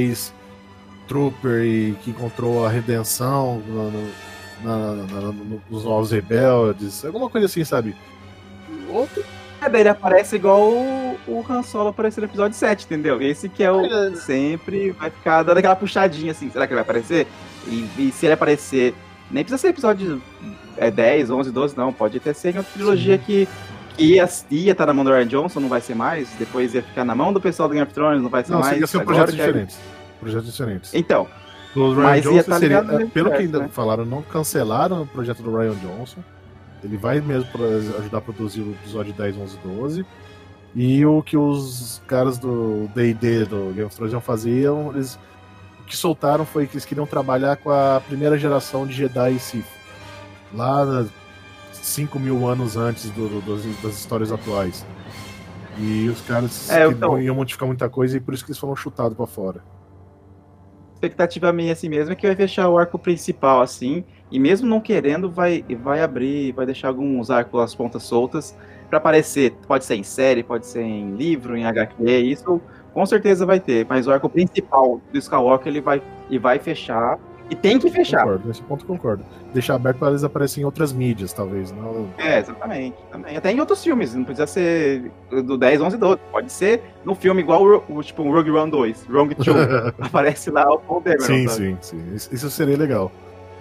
ex-trooper 1.05 1.95
que 2.01 2.09
encontrou 2.09 2.65
a 2.65 2.69
redenção 2.69 3.61
no, 3.67 3.91
no, 3.91 4.11
na, 4.63 4.93
na, 4.93 5.33
nos 5.69 5.83
Novos 5.83 6.11
Rebeldes. 6.11 7.05
Alguma 7.05 7.29
coisa 7.29 7.45
assim, 7.45 7.63
sabe? 7.63 7.95
Outro. 8.89 9.23
É, 9.61 9.69
daí 9.69 9.81
ele 9.81 9.89
aparece 9.89 10.35
igual 10.35 10.61
o, 10.61 11.17
o 11.27 11.45
Han 11.49 11.63
Solo 11.63 11.89
apareceu 11.89 12.21
no 12.21 12.27
episódio 12.27 12.57
7, 12.57 12.85
entendeu? 12.85 13.21
Esse 13.21 13.47
que 13.47 13.63
é 13.63 13.71
o. 13.71 13.85
É. 13.85 14.15
Sempre 14.15 14.91
vai 14.91 15.09
ficar 15.09 15.43
dando 15.43 15.59
aquela 15.59 15.75
puxadinha 15.75 16.31
assim. 16.31 16.49
Será 16.49 16.67
que 16.67 16.73
ele 16.73 16.81
vai 16.81 16.83
aparecer? 16.83 17.27
E, 17.67 17.87
e 17.97 18.11
se 18.11 18.25
ele 18.25 18.33
aparecer. 18.33 18.93
Nem 19.31 19.43
precisa 19.43 19.59
ser 19.59 19.69
episódio 19.69 20.21
é 20.77 20.91
10, 20.91 21.31
11, 21.31 21.51
12, 21.51 21.77
não. 21.77 21.91
Pode 21.91 22.17
até 22.17 22.31
ser 22.33 22.53
uma 22.53 22.63
trilogia 22.63 23.17
que, 23.17 23.47
que 23.97 24.03
ia, 24.03 24.23
estar 24.23 24.75
tá 24.75 24.85
na 24.85 24.93
mão 24.93 25.03
do 25.03 25.11
Ryan 25.11 25.25
Johnson, 25.25 25.59
não 25.59 25.69
vai 25.69 25.81
ser 25.81 25.95
mais. 25.95 26.29
Depois 26.37 26.75
ia 26.75 26.83
ficar 26.83 27.03
na 27.03 27.15
mão 27.15 27.33
do 27.33 27.41
pessoal 27.41 27.67
do 27.67 27.73
Game 27.73 27.83
of 27.83 27.93
Thrones, 27.93 28.21
não 28.21 28.29
vai 28.29 28.43
ser 28.43 28.51
não, 28.51 28.59
mais. 28.59 28.79
Ia 28.79 28.85
ser 28.85 29.03
projetos 29.03 29.33
diferentes. 29.33 29.79
Projetos 30.25 30.51
diferentes. 30.51 30.93
Então. 30.93 31.27
O 31.75 31.93
Ryan 31.93 32.03
mas 32.03 32.23
Johnson 32.23 32.49
tá 32.49 32.59
seria, 32.59 32.83
pelo 33.13 33.31
que 33.31 33.37
ainda 33.37 33.59
né? 33.59 33.67
falaram, 33.69 34.05
não 34.05 34.21
cancelaram 34.21 35.01
o 35.01 35.07
projeto 35.07 35.43
do 35.43 35.55
Ryan 35.55 35.75
Johnson. 35.75 36.23
Ele 36.83 36.97
vai 36.97 37.19
mesmo 37.19 37.49
ajudar 37.99 38.19
a 38.19 38.21
produzir 38.21 38.61
o 38.61 38.71
episódio 38.71 39.13
10, 39.13 39.37
11, 39.37 39.57
12. 39.63 40.05
E 40.73 41.05
o 41.05 41.21
que 41.21 41.35
os 41.35 42.01
caras 42.07 42.37
do 42.37 42.89
D&D, 42.95 43.45
do 43.45 43.73
Game 43.73 43.83
of 43.83 43.95
Thrones, 43.95 44.23
faziam, 44.23 44.91
eles 44.93 45.19
o 45.81 45.83
que 45.85 45.95
soltaram 45.95 46.45
foi 46.45 46.65
que 46.65 46.73
eles 46.73 46.85
queriam 46.85 47.05
trabalhar 47.05 47.57
com 47.57 47.69
a 47.69 48.01
primeira 48.07 48.37
geração 48.37 48.87
de 48.87 48.93
Jedi 48.93 49.33
e 49.33 49.39
Sith 49.39 49.65
lá 50.53 51.05
5 51.71 52.19
mil 52.19 52.47
anos 52.47 52.75
antes 52.75 53.09
do, 53.11 53.29
do, 53.29 53.41
das, 53.41 53.81
das, 53.81 53.99
histórias 53.99 54.31
atuais. 54.31 54.85
E 55.77 56.07
os 56.09 56.21
caras 56.21 56.69
é, 56.69 56.87
então... 56.87 57.21
iam 57.21 57.35
modificar 57.35 57.67
muita 57.67 57.87
coisa 57.89 58.17
e 58.17 58.19
por 58.19 58.33
isso 58.33 58.43
que 58.43 58.51
eles 58.51 58.59
foram 58.59 58.75
chutados 58.75 59.15
para 59.15 59.27
fora. 59.27 59.61
Expectativa 60.95 61.51
minha 61.53 61.73
assim 61.73 61.89
mesmo 61.89 62.13
é 62.13 62.15
que 62.15 62.25
vai 62.25 62.35
fechar 62.35 62.69
o 62.69 62.77
arco 62.77 62.97
principal 62.97 63.61
assim, 63.61 64.03
e 64.31 64.39
mesmo 64.39 64.67
não 64.67 64.81
querendo, 64.81 65.29
vai, 65.29 65.63
vai 65.81 66.01
abrir, 66.01 66.51
vai 66.53 66.65
deixar 66.65 66.87
alguns 66.87 67.29
arcos, 67.29 67.61
as 67.61 67.75
pontas 67.75 68.03
soltas 68.03 68.55
para 68.89 68.97
aparecer. 68.97 69.53
Pode 69.67 69.85
ser 69.85 69.95
em 69.95 70.03
série, 70.03 70.41
pode 70.41 70.65
ser 70.65 70.81
em 70.81 71.15
livro, 71.15 71.55
em 71.55 71.65
HQ, 71.65 72.03
isso 72.03 72.59
com 72.93 73.05
certeza 73.05 73.45
vai 73.45 73.59
ter, 73.59 73.85
mas 73.89 74.07
o 74.07 74.11
arco 74.11 74.29
principal 74.29 75.01
do 75.11 75.17
Skywalker 75.17 75.67
ele 75.67 75.81
vai, 75.81 76.01
e 76.29 76.39
vai 76.39 76.59
fechar 76.59 77.19
e 77.49 77.55
tem 77.55 77.77
que 77.77 77.89
fechar. 77.89 78.21
Concordo, 78.21 78.47
nesse 78.47 78.61
ponto 78.63 78.85
concordo. 78.85 79.25
Deixar 79.53 79.75
aberto 79.75 79.97
para 79.97 80.09
eles 80.09 80.23
aparecerem 80.23 80.63
em 80.63 80.65
outras 80.65 80.91
mídias, 80.91 81.31
talvez. 81.31 81.71
Não... 81.71 82.07
É, 82.17 82.39
exatamente. 82.39 82.97
Também. 83.11 83.37
Até 83.37 83.51
em 83.51 83.59
outros 83.59 83.83
filmes, 83.83 84.15
não 84.15 84.23
precisa 84.23 84.47
ser 84.47 85.11
do 85.29 85.57
10, 85.57 85.81
11, 85.81 85.97
12. 85.97 86.21
Pode 86.31 86.51
ser 86.51 86.81
no 87.03 87.13
filme 87.13 87.41
igual 87.41 87.63
o, 87.63 87.83
o 87.97 88.03
tipo 88.03 88.23
um 88.23 88.31
Rogue 88.31 88.51
One 88.51 88.71
2, 88.71 89.05
Rogue 89.09 89.35
2. 89.35 89.47
aparece 90.01 90.49
lá 90.49 90.67
o 90.71 90.79
Paul 90.79 91.01
Dameron. 91.01 91.23
Sim, 91.23 91.47
sabe? 91.47 91.77
sim, 91.81 91.99
sim. 92.17 92.35
Isso 92.35 92.49
seria 92.49 92.77
legal. 92.77 93.11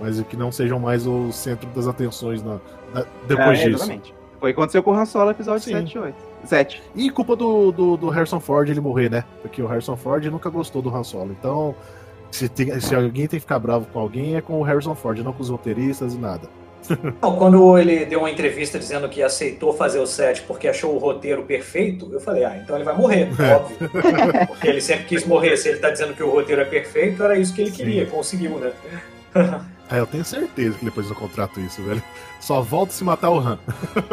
Mas 0.00 0.20
que 0.22 0.36
não 0.36 0.50
sejam 0.50 0.78
mais 0.80 1.06
o 1.06 1.30
centro 1.30 1.68
das 1.70 1.86
atenções 1.86 2.42
na, 2.42 2.58
na 2.92 3.04
depois 3.28 3.60
é, 3.60 3.64
disso. 3.64 3.84
Exatamente. 3.84 4.14
Foi 4.40 4.50
o 4.50 4.54
que 4.54 4.60
aconteceu 4.60 4.82
com 4.82 4.90
o 4.90 4.94
Han 4.94 5.06
Solo, 5.06 5.30
episódio 5.30 5.62
sim. 5.62 5.72
7 5.72 5.92
e 5.94 5.98
8. 5.98 6.16
7. 6.44 6.82
E 6.94 7.10
culpa 7.10 7.34
do, 7.34 7.72
do, 7.72 7.96
do 7.96 8.08
Harrison 8.10 8.40
Ford 8.40 8.68
ele 8.68 8.80
morrer, 8.80 9.10
né? 9.10 9.24
Porque 9.40 9.62
o 9.62 9.66
Harrison 9.66 9.96
Ford 9.96 10.24
nunca 10.26 10.50
gostou 10.50 10.82
do 10.82 10.94
Han 10.94 11.02
Solo. 11.02 11.32
Então, 11.38 11.74
se, 12.34 12.48
tem, 12.48 12.80
se 12.80 12.92
alguém 12.94 13.28
tem 13.28 13.38
que 13.38 13.40
ficar 13.40 13.60
bravo 13.60 13.86
com 13.92 14.00
alguém, 14.00 14.34
é 14.34 14.40
com 14.40 14.58
o 14.58 14.62
Harrison 14.62 14.94
Ford, 14.94 15.18
não 15.20 15.32
com 15.32 15.42
os 15.42 15.50
roteiristas 15.50 16.14
e 16.14 16.18
nada. 16.18 16.48
Não, 17.22 17.34
quando 17.36 17.78
ele 17.78 18.04
deu 18.04 18.18
uma 18.18 18.30
entrevista 18.30 18.78
dizendo 18.78 19.08
que 19.08 19.22
aceitou 19.22 19.72
fazer 19.72 20.00
o 20.00 20.06
set 20.06 20.42
porque 20.42 20.68
achou 20.68 20.94
o 20.94 20.98
roteiro 20.98 21.42
perfeito, 21.44 22.10
eu 22.12 22.20
falei, 22.20 22.44
ah, 22.44 22.60
então 22.62 22.76
ele 22.76 22.84
vai 22.84 22.94
morrer, 22.94 23.30
é. 23.40 23.54
óbvio. 23.54 23.88
porque 24.46 24.68
ele 24.68 24.82
sempre 24.82 25.04
quis 25.06 25.24
morrer. 25.24 25.56
Se 25.56 25.70
ele 25.70 25.78
tá 25.78 25.88
dizendo 25.88 26.12
que 26.12 26.22
o 26.22 26.28
roteiro 26.28 26.60
é 26.60 26.66
perfeito, 26.66 27.22
era 27.22 27.38
isso 27.38 27.54
que 27.54 27.62
ele 27.62 27.70
queria, 27.70 28.04
Sim. 28.04 28.10
conseguiu, 28.10 28.58
né? 28.58 28.70
É, 29.90 29.98
eu 29.98 30.06
tenho 30.06 30.26
certeza 30.26 30.76
que 30.76 30.84
depois 30.84 31.08
do 31.08 31.14
contrato 31.14 31.58
isso, 31.58 31.82
velho. 31.82 32.02
Só 32.44 32.60
volta 32.60 32.92
se 32.92 33.02
matar 33.02 33.30
o 33.30 33.38
Han. 33.38 33.58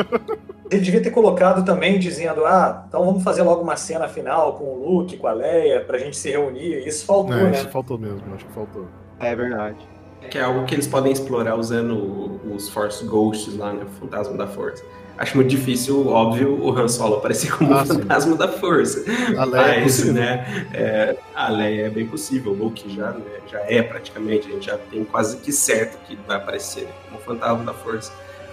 Ele 0.71 0.81
devia 0.81 1.03
ter 1.03 1.11
colocado 1.11 1.65
também 1.65 1.99
dizendo, 1.99 2.45
ah, 2.45 2.85
então 2.87 3.05
vamos 3.05 3.25
fazer 3.25 3.41
logo 3.41 3.61
uma 3.61 3.75
cena 3.75 4.07
final 4.07 4.53
com 4.53 4.63
o 4.63 4.89
Luke, 4.89 5.17
com 5.17 5.27
a 5.27 5.33
Leia, 5.33 5.81
pra 5.81 5.97
gente 5.97 6.15
se 6.15 6.31
reunir. 6.31 6.87
Isso 6.87 7.05
faltou, 7.05 7.35
é, 7.35 7.43
né? 7.43 7.51
Isso 7.51 7.67
faltou 7.67 7.97
mesmo, 7.97 8.21
acho 8.33 8.45
que 8.45 8.53
faltou. 8.53 8.87
É 9.19 9.35
verdade. 9.35 9.85
Que 10.29 10.37
é 10.37 10.43
algo 10.43 10.63
que 10.63 10.73
eles 10.73 10.87
podem 10.87 11.11
explorar 11.11 11.57
usando 11.57 12.39
os 12.55 12.69
Force 12.69 13.03
Ghosts 13.03 13.57
lá, 13.57 13.73
né? 13.73 13.83
O 13.83 13.89
Fantasma 13.99 14.37
da 14.37 14.47
Força. 14.47 14.81
Acho 15.17 15.35
muito 15.35 15.49
difícil, 15.49 16.07
óbvio, 16.07 16.57
o 16.59 16.71
Han 16.71 16.87
Solo 16.87 17.17
aparecer 17.17 17.51
como 17.55 17.73
ah, 17.73 17.85
fantasma 17.85 18.31
sim. 18.31 18.37
da 18.37 18.47
força. 18.47 19.03
A 19.37 19.45
Leia 19.45 19.65
é 19.65 19.81
Mas, 19.81 20.07
é 20.07 20.11
né, 20.11 20.67
é, 20.73 21.15
a 21.35 21.49
Leia 21.49 21.85
é 21.85 21.89
bem 21.89 22.07
possível, 22.07 22.53
o 22.53 22.55
Luke 22.55 22.89
já, 22.91 23.11
né, 23.11 23.21
já 23.45 23.59
é 23.59 23.83
praticamente, 23.83 24.47
a 24.47 24.51
gente 24.51 24.65
já 24.65 24.77
tem 24.77 25.03
quase 25.03 25.37
que 25.37 25.51
certo 25.51 25.99
que 26.07 26.17
vai 26.27 26.37
aparecer 26.37 26.87
como 27.07 27.21
fantasma 27.21 27.63
da 27.63 27.73
força. 27.73 28.11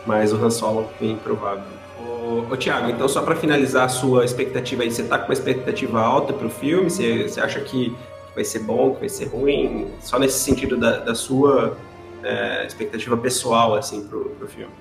Mas 0.08 0.32
o 0.32 0.42
Han 0.42 0.48
Solo 0.48 0.88
é 0.96 1.04
bem 1.04 1.16
provável. 1.16 1.64
Ô, 2.00 2.50
ô 2.50 2.56
Thiago, 2.56 2.88
então 2.88 3.06
só 3.06 3.20
para 3.20 3.36
finalizar 3.36 3.84
a 3.84 3.88
sua 3.90 4.24
expectativa 4.24 4.82
aí, 4.82 4.90
você 4.90 5.02
tá 5.02 5.18
com 5.18 5.26
uma 5.26 5.34
expectativa 5.34 6.00
alta 6.00 6.32
pro 6.32 6.48
filme? 6.48 6.88
Você, 6.88 7.28
você 7.28 7.38
acha 7.38 7.60
que 7.60 7.94
vai 8.34 8.42
ser 8.42 8.60
bom, 8.60 8.94
que 8.94 9.00
vai 9.00 9.08
ser 9.10 9.26
ruim? 9.26 9.88
Só 10.00 10.18
nesse 10.18 10.38
sentido 10.38 10.78
da, 10.78 10.96
da 11.00 11.14
sua 11.14 11.76
é, 12.22 12.64
expectativa 12.66 13.18
pessoal, 13.18 13.74
assim, 13.74 14.08
pro, 14.08 14.30
pro 14.30 14.48
filme? 14.48 14.72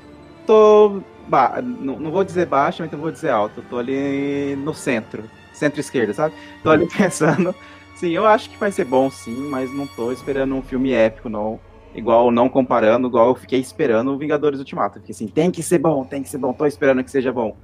Tô 0.46 1.02
ba 1.28 1.62
não, 1.62 2.00
não 2.00 2.10
vou 2.10 2.24
dizer 2.24 2.46
baixo, 2.46 2.82
mas 2.82 2.94
eu 2.94 2.98
vou 2.98 3.12
dizer 3.12 3.30
alto. 3.30 3.60
Eu 3.60 3.66
tô 3.70 3.78
ali 3.80 4.56
no 4.56 4.74
centro, 4.74 5.26
centro-esquerda, 5.52 6.14
sabe? 6.14 6.36
Tô 6.64 6.70
ali 6.70 6.88
pensando. 6.98 7.54
Sim, 7.98 8.12
eu 8.12 8.26
acho 8.26 8.50
que 8.50 8.58
vai 8.58 8.72
ser 8.72 8.86
bom 8.86 9.12
sim, 9.12 9.50
mas 9.50 9.76
não 9.76 9.88
tô 9.88 10.10
esperando 10.10 10.56
um 10.56 10.62
filme 10.62 10.94
épico, 10.94 11.28
não. 11.28 11.60
Igual, 11.98 12.30
não 12.30 12.48
comparando, 12.48 13.08
igual 13.08 13.30
eu 13.30 13.36
fiquei 13.36 13.60
esperando 13.60 14.14
o 14.14 14.18
Vingadores 14.20 14.60
Ultimato. 14.60 15.00
Fiquei 15.00 15.14
assim, 15.14 15.28
tem 15.28 15.50
que 15.50 15.64
ser 15.64 15.80
bom, 15.80 16.06
tem 16.06 16.22
que 16.22 16.30
ser 16.30 16.38
bom, 16.38 16.54
tô 16.54 16.68
esperando 16.68 17.04
que 17.04 17.10
seja 17.10 17.34
bom. 17.34 17.58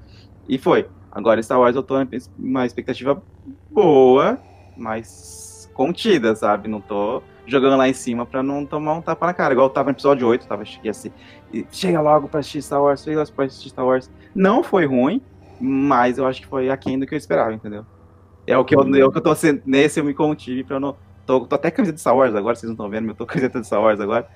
E 0.50 0.58
foi. 0.58 0.88
Agora 1.12 1.42
Star 1.44 1.60
Wars 1.60 1.76
eu 1.76 1.84
tô 1.84 1.96
uma 2.40 2.66
expectativa 2.66 3.22
boa, 3.70 4.40
mas 4.76 5.70
contida, 5.76 6.36
sabe? 6.36 6.68
Não 6.68 6.82
tô 6.82 7.22
jogando 7.46 7.78
lá 7.78 7.88
em 7.88 7.94
cima 7.94 8.26
pra 8.26 8.42
não 8.42 8.66
tomar 8.66 8.94
um 8.94 9.02
tapa 9.04 9.28
na 9.28 9.34
cara. 9.36 9.54
Igual 9.54 9.68
eu 9.68 9.72
tava 9.74 9.92
no 9.92 9.94
episódio 9.94 10.28
8, 10.28 10.48
tava 10.48 10.64
assim, 10.64 11.12
chega 11.70 12.02
logo 12.02 12.28
pra 12.28 12.40
assistir 12.40 12.64
Star 12.64 12.82
Wars, 12.82 13.04
chega 13.04 13.20
logo 13.20 13.32
pra 13.34 13.46
assistir 13.46 13.70
Star 13.70 13.86
Wars. 13.86 14.10
Não 14.34 14.64
foi 14.64 14.88
ruim, 14.88 15.22
mas 15.62 16.18
eu 16.18 16.26
acho 16.26 16.42
que 16.42 16.48
foi 16.48 16.72
aquém 16.72 16.98
do 16.98 17.06
que 17.06 17.14
eu 17.14 17.18
esperava, 17.20 17.54
entendeu? 17.54 17.86
É 18.48 18.58
o 18.58 18.66
que 18.66 18.76
eu, 18.76 18.82
é 18.82 19.06
o 19.06 19.12
que 19.12 19.20
eu 19.20 19.24
tô 19.24 19.36
sendo, 19.36 19.62
nesse 19.64 20.00
eu 20.00 20.04
me 20.04 20.16
contive 20.16 20.64
pra 20.64 20.80
não... 20.80 20.96
Tô, 21.26 21.42
tô 21.42 21.56
até 21.56 21.72
camiseta 21.72 21.96
de 21.96 22.02
Star 22.02 22.16
Wars 22.16 22.36
agora, 22.36 22.56
vocês 22.56 22.68
não 22.68 22.74
estão 22.74 22.90
vendo, 22.90 23.10
eu 23.10 23.16
tô 23.16 23.26
camiseta 23.26 23.60
de 23.60 23.68
Star 23.68 23.82
Wars 23.82 24.00
agora. 24.00 24.28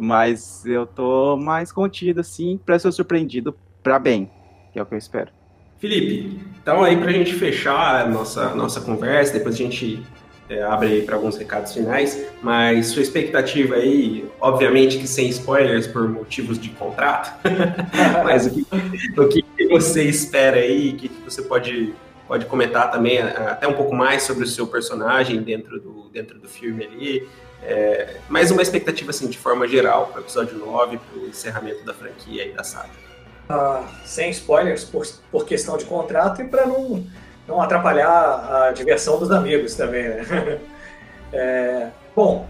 Mas 0.00 0.64
eu 0.66 0.86
tô 0.86 1.36
mais 1.36 1.70
contido, 1.70 2.20
assim, 2.20 2.58
pra 2.64 2.78
ser 2.78 2.92
surpreendido 2.92 3.56
pra 3.82 3.98
bem, 3.98 4.30
que 4.72 4.78
é 4.78 4.82
o 4.82 4.86
que 4.86 4.94
eu 4.94 4.98
espero. 4.98 5.30
Felipe, 5.78 6.40
então 6.62 6.82
aí 6.82 6.96
pra 6.96 7.12
gente 7.12 7.34
fechar 7.34 8.06
a 8.06 8.08
nossa, 8.08 8.54
nossa 8.54 8.80
conversa, 8.80 9.34
depois 9.34 9.54
a 9.54 9.58
gente 9.58 10.02
é, 10.48 10.62
abre 10.62 10.88
aí 10.88 11.02
para 11.02 11.16
alguns 11.16 11.36
recados 11.36 11.72
finais, 11.72 12.26
mas 12.42 12.86
sua 12.88 13.02
expectativa 13.02 13.74
aí, 13.76 14.26
obviamente 14.40 14.98
que 14.98 15.06
sem 15.06 15.28
spoilers 15.28 15.86
por 15.86 16.08
motivos 16.08 16.58
de 16.58 16.70
contrato, 16.70 17.38
mas 18.24 18.46
o 18.46 18.50
que, 18.50 18.66
o 19.18 19.28
que 19.28 19.68
você 19.68 20.04
espera 20.04 20.56
aí, 20.58 20.92
que 20.94 21.10
você 21.24 21.42
pode, 21.42 21.94
pode 22.26 22.46
comentar 22.46 22.90
também 22.90 23.20
até 23.20 23.66
um 23.68 23.74
pouco 23.74 23.94
mais 23.94 24.22
sobre 24.22 24.44
o 24.44 24.46
seu 24.46 24.66
personagem 24.66 25.42
dentro 25.42 25.80
do, 25.80 26.08
dentro 26.10 26.38
do 26.38 26.48
filme 26.48 26.84
ali, 26.84 27.28
é, 27.62 28.16
mais 28.28 28.50
uma 28.50 28.62
expectativa 28.62 29.10
assim 29.10 29.28
de 29.28 29.38
forma 29.38 29.66
geral 29.66 30.06
para 30.06 30.20
o 30.20 30.24
episódio 30.24 30.58
9, 30.58 30.98
para 30.98 31.18
o 31.20 31.26
encerramento 31.26 31.84
da 31.84 31.94
franquia 31.94 32.46
e 32.46 32.52
da 32.52 32.62
saga. 32.62 33.04
Uh, 33.48 33.84
sem 34.06 34.30
spoilers 34.30 34.84
por, 34.84 35.06
por 35.30 35.44
questão 35.44 35.76
de 35.76 35.84
contrato 35.84 36.40
e 36.40 36.48
para 36.48 36.66
não 36.66 37.04
não 37.46 37.60
atrapalhar 37.60 38.68
a 38.68 38.72
diversão 38.72 39.18
dos 39.18 39.30
amigos 39.30 39.74
também, 39.74 40.08
né? 40.08 40.60
É, 41.36 41.88
bom, 42.14 42.46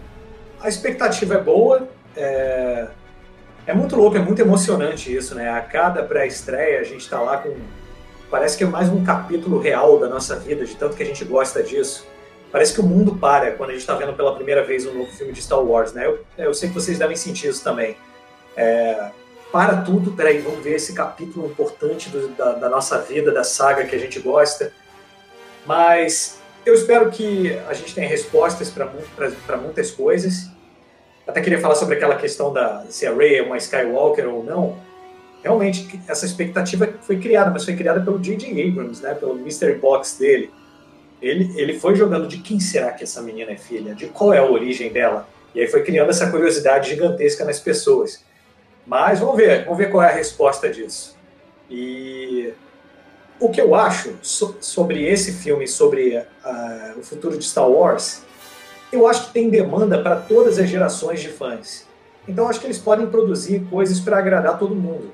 a 0.61 0.69
expectativa 0.69 1.33
é 1.33 1.41
boa, 1.41 1.89
é, 2.15 2.87
é, 3.65 3.73
muito 3.73 3.95
louco, 3.95 4.15
é 4.15 4.19
muito 4.19 4.39
emocionante 4.39 5.11
isso, 5.11 5.33
né? 5.33 5.49
A 5.49 5.59
cada 5.59 6.03
pré-estreia 6.03 6.81
a 6.81 6.83
gente 6.83 7.01
está 7.01 7.19
lá 7.19 7.37
com. 7.37 7.55
Parece 8.35 8.57
que 8.57 8.65
é 8.65 8.67
mais 8.67 8.89
um 8.89 9.01
capítulo 9.01 9.59
real 9.59 9.97
da 9.97 10.09
nossa 10.09 10.35
vida, 10.35 10.65
de 10.65 10.75
tanto 10.75 10.97
que 10.97 11.01
a 11.01 11.05
gente 11.05 11.23
gosta 11.23 11.63
disso. 11.63 12.05
Parece 12.51 12.73
que 12.73 12.81
o 12.81 12.83
mundo 12.83 13.15
para 13.15 13.53
quando 13.53 13.69
a 13.69 13.71
gente 13.71 13.79
está 13.79 13.95
vendo 13.95 14.11
pela 14.11 14.35
primeira 14.35 14.61
vez 14.61 14.85
um 14.85 14.93
novo 14.93 15.09
filme 15.09 15.31
de 15.31 15.41
Star 15.41 15.61
Wars, 15.61 15.93
né? 15.93 16.05
Eu, 16.05 16.19
eu 16.37 16.53
sei 16.53 16.67
que 16.67 16.75
vocês 16.75 16.99
devem 16.99 17.15
sentir 17.15 17.47
isso 17.47 17.63
também. 17.63 17.95
É, 18.57 19.09
para 19.53 19.77
tudo, 19.83 20.11
peraí, 20.11 20.39
vamos 20.39 20.61
ver 20.61 20.75
esse 20.75 20.93
capítulo 20.93 21.47
importante 21.47 22.09
do, 22.09 22.27
da, 22.27 22.51
da 22.51 22.69
nossa 22.69 22.99
vida, 22.99 23.31
da 23.31 23.45
saga 23.45 23.85
que 23.85 23.95
a 23.95 23.99
gente 23.99 24.19
gosta 24.19 24.73
mas 25.65 26.41
eu 26.65 26.73
espero 26.73 27.09
que 27.09 27.57
a 27.69 27.73
gente 27.73 27.95
tenha 27.95 28.09
respostas 28.09 28.69
para 28.69 29.57
muitas 29.57 29.91
coisas. 29.91 30.49
Até 31.25 31.39
queria 31.39 31.61
falar 31.61 31.75
sobre 31.75 31.95
aquela 31.95 32.17
questão 32.17 32.51
da 32.51 32.83
se 32.89 33.07
a 33.07 33.13
Rey 33.13 33.37
é 33.37 33.43
uma 33.43 33.55
Skywalker 33.55 34.27
ou 34.27 34.43
não. 34.43 34.77
Realmente, 35.45 36.01
essa 36.07 36.25
expectativa 36.25 36.89
foi 37.03 37.19
criada, 37.19 37.51
mas 37.51 37.63
foi 37.63 37.75
criada 37.75 38.01
pelo 38.01 38.17
J.J. 38.17 38.49
Abrams, 38.67 38.99
né, 39.03 39.13
pelo 39.13 39.35
Mystery 39.35 39.77
Box 39.77 40.17
dele. 40.17 40.49
Ele, 41.21 41.53
ele 41.55 41.79
foi 41.79 41.95
jogando 41.95 42.27
de 42.27 42.39
quem 42.39 42.59
será 42.59 42.91
que 42.93 43.03
essa 43.03 43.21
menina 43.21 43.51
é 43.51 43.55
filha, 43.55 43.93
de 43.93 44.07
qual 44.07 44.33
é 44.33 44.39
a 44.39 44.43
origem 44.43 44.91
dela. 44.91 45.29
E 45.53 45.61
aí 45.61 45.67
foi 45.67 45.83
criando 45.83 46.09
essa 46.09 46.31
curiosidade 46.31 46.89
gigantesca 46.89 47.45
nas 47.45 47.59
pessoas. 47.59 48.25
Mas 48.87 49.19
vamos 49.19 49.37
ver, 49.37 49.65
vamos 49.65 49.77
ver 49.77 49.91
qual 49.91 50.01
é 50.01 50.07
a 50.07 50.15
resposta 50.15 50.67
disso. 50.67 51.15
E 51.69 52.51
o 53.39 53.51
que 53.51 53.61
eu 53.61 53.75
acho 53.75 54.15
so, 54.23 54.57
sobre 54.59 55.05
esse 55.05 55.31
filme, 55.31 55.67
sobre 55.67 56.17
uh, 56.17 56.99
o 56.99 57.03
futuro 57.03 57.37
de 57.37 57.45
Star 57.45 57.69
Wars, 57.69 58.23
eu 58.91 59.05
acho 59.05 59.27
que 59.27 59.33
tem 59.33 59.51
demanda 59.51 60.01
para 60.01 60.15
todas 60.15 60.57
as 60.57 60.67
gerações 60.67 61.21
de 61.21 61.29
fãs. 61.29 61.85
Então 62.27 62.49
acho 62.49 62.59
que 62.59 62.65
eles 62.65 62.79
podem 62.79 63.05
produzir 63.05 63.63
coisas 63.69 63.99
para 63.99 64.17
agradar 64.17 64.57
todo 64.57 64.73
mundo. 64.73 65.13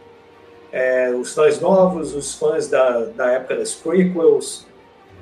É, 0.72 1.10
os 1.10 1.34
fãs 1.34 1.60
novos, 1.60 2.16
os 2.16 2.36
fãs 2.36 2.68
da, 2.68 3.00
da 3.16 3.32
época 3.32 3.56
das 3.56 3.74
prequels, 3.74 4.66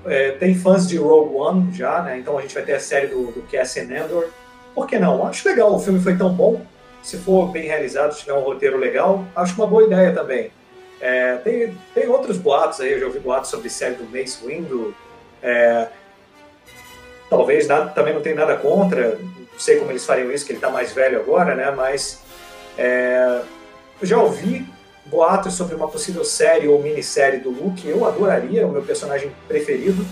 é, 0.05 0.31
tem 0.31 0.55
fãs 0.55 0.87
de 0.87 0.97
Rogue 0.97 1.35
One 1.35 1.73
já, 1.73 2.01
né? 2.01 2.19
Então 2.19 2.37
a 2.37 2.41
gente 2.41 2.53
vai 2.53 2.63
ter 2.63 2.73
a 2.73 2.79
série 2.79 3.07
do, 3.07 3.31
do 3.31 3.41
Cassian 3.51 3.87
Andor. 4.03 4.29
Por 4.75 4.87
que 4.87 4.97
não? 4.99 5.25
Acho 5.25 5.47
legal, 5.49 5.73
o 5.73 5.79
filme 5.79 5.99
foi 5.99 6.15
tão 6.15 6.31
bom. 6.31 6.61
Se 7.01 7.17
for 7.17 7.49
bem 7.51 7.63
realizado, 7.63 8.13
se 8.13 8.21
tiver 8.21 8.33
um 8.33 8.41
roteiro 8.41 8.77
legal, 8.77 9.25
acho 9.35 9.55
uma 9.55 9.67
boa 9.67 9.83
ideia 9.83 10.13
também. 10.13 10.51
É, 11.01 11.37
tem, 11.37 11.77
tem 11.93 12.07
outros 12.07 12.37
boatos 12.37 12.81
aí, 12.81 12.91
eu 12.91 12.99
já 12.99 13.05
ouvi 13.05 13.19
boatos 13.19 13.49
sobre 13.49 13.69
série 13.69 13.95
do 13.95 14.03
Mace 14.05 14.45
Windu. 14.45 14.93
É, 15.41 15.87
talvez 17.29 17.67
nada, 17.67 17.89
também 17.91 18.13
não 18.13 18.21
tenha 18.21 18.35
nada 18.35 18.55
contra, 18.57 19.15
não 19.15 19.59
sei 19.59 19.77
como 19.77 19.91
eles 19.91 20.05
fariam 20.05 20.31
isso, 20.31 20.45
que 20.45 20.51
ele 20.51 20.57
está 20.57 20.69
mais 20.69 20.91
velho 20.91 21.19
agora, 21.19 21.55
né? 21.55 21.71
Mas 21.71 22.21
é, 22.77 23.41
eu 24.01 24.07
já 24.07 24.17
ouvi 24.17 24.67
boatos 25.09 25.53
sobre 25.53 25.75
uma 25.75 25.87
possível 25.87 26.23
série 26.23 26.67
ou 26.67 26.81
minissérie 26.81 27.39
do 27.39 27.49
Luke. 27.49 27.87
Eu 27.87 28.05
adoraria, 28.05 28.61
é 28.61 28.65
o 28.65 28.69
meu 28.69 28.81
personagem 28.81 29.31
preferido. 29.47 30.05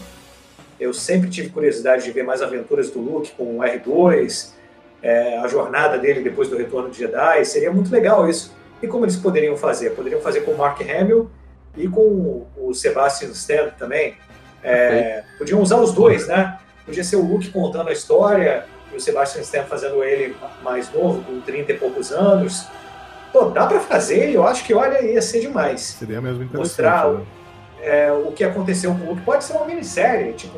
Eu 0.79 0.93
sempre 0.93 1.29
tive 1.29 1.49
curiosidade 1.49 2.03
de 2.03 2.11
ver 2.11 2.23
mais 2.23 2.41
aventuras 2.41 2.89
do 2.91 2.99
Luke 2.99 3.31
com 3.31 3.57
o 3.57 3.59
R2, 3.59 4.51
é, 5.01 5.37
a 5.37 5.47
jornada 5.47 5.97
dele 5.97 6.21
depois 6.21 6.49
do 6.49 6.57
retorno 6.57 6.89
de 6.89 6.99
Jedi. 6.99 7.45
Seria 7.45 7.71
muito 7.71 7.91
legal 7.91 8.29
isso. 8.29 8.55
E 8.81 8.87
como 8.87 9.05
eles 9.05 9.15
poderiam 9.15 9.57
fazer? 9.57 9.91
Poderiam 9.91 10.21
fazer 10.21 10.41
com 10.41 10.51
o 10.51 10.57
Mark 10.57 10.79
Hamill 10.81 11.29
e 11.75 11.87
com 11.87 12.45
o 12.57 12.73
Sebastian 12.73 13.29
Stan 13.29 13.69
também. 13.77 14.15
É, 14.63 15.23
podiam 15.37 15.61
usar 15.61 15.77
os 15.77 15.93
dois, 15.93 16.27
né? 16.27 16.59
Podia 16.85 17.03
ser 17.03 17.15
o 17.15 17.21
Luke 17.21 17.49
contando 17.49 17.89
a 17.89 17.93
história 17.93 18.65
e 18.91 18.95
o 18.95 18.99
Sebastian 18.99 19.41
Stan 19.41 19.63
fazendo 19.63 20.03
ele 20.03 20.35
mais 20.63 20.91
novo, 20.93 21.23
com 21.23 21.41
30 21.41 21.71
e 21.71 21.77
poucos 21.77 22.11
anos. 22.11 22.67
Pô, 23.31 23.45
dá 23.45 23.65
para 23.65 23.79
fazer, 23.79 24.31
eu 24.31 24.47
acho 24.47 24.63
que, 24.63 24.73
olha, 24.73 25.01
ia 25.03 25.21
ser 25.21 25.41
demais. 25.41 25.81
Seria 25.81 26.21
mesmo 26.21 26.43
interessante. 26.43 26.67
Mostrar 26.67 27.11
né? 27.11 27.25
é, 27.81 28.11
o 28.11 28.31
que 28.31 28.43
aconteceu 28.43 28.93
com 28.93 29.05
o 29.05 29.09
Luke. 29.09 29.21
Pode 29.21 29.43
ser 29.43 29.53
uma 29.53 29.65
minissérie, 29.65 30.33
tipo, 30.33 30.57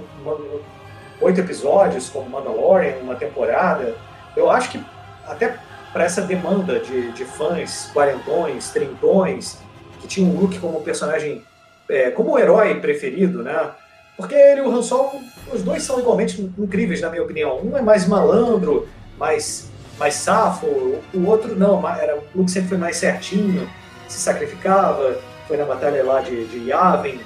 oito 1.22 1.40
episódios, 1.40 2.10
como 2.10 2.30
Mandalorian, 2.30 2.96
uma 3.02 3.16
temporada. 3.16 3.96
Eu 4.36 4.50
acho 4.50 4.72
que 4.72 4.84
até 5.26 5.58
para 5.92 6.04
essa 6.04 6.22
demanda 6.22 6.80
de, 6.80 7.12
de 7.12 7.26
fãs 7.26 7.90
quarentões, 7.94 8.70
trintões, 8.70 9.58
que 10.00 10.08
tinham 10.08 10.32
o 10.32 10.40
Luke 10.40 10.60
como 10.60 10.82
personagem, 10.82 11.44
é, 11.90 12.12
como 12.12 12.34
o 12.34 12.40
herói 12.40 12.80
preferido, 12.80 13.44
né? 13.44 13.72
Porque 14.16 14.36
ele 14.36 14.62
e 14.62 14.64
o 14.64 14.70
Han 14.70 14.82
Solo, 14.82 15.22
os 15.52 15.64
dois 15.64 15.82
são 15.84 16.00
igualmente 16.00 16.42
incríveis, 16.58 17.02
na 17.02 17.10
minha 17.10 17.24
opinião. 17.24 17.60
Um 17.64 17.78
é 17.78 17.82
mais 17.82 18.06
malandro, 18.08 18.88
mais, 19.18 19.72
mais 20.00 20.16
safo, 20.16 20.66
o 20.66 21.26
outro 21.26 21.56
não, 21.56 21.88
era, 21.88 22.16
o 22.16 22.24
Luke 22.34 22.50
sempre 22.50 22.70
foi 22.70 22.78
mais 22.78 22.96
certinho, 22.96 23.70
se 24.08 24.18
sacrificava, 24.20 25.20
foi 25.48 25.58
na 25.58 25.66
batalha 25.66 26.04
lá 26.04 26.22
de, 26.22 26.46
de 26.46 26.70
Yavin, 26.70 27.20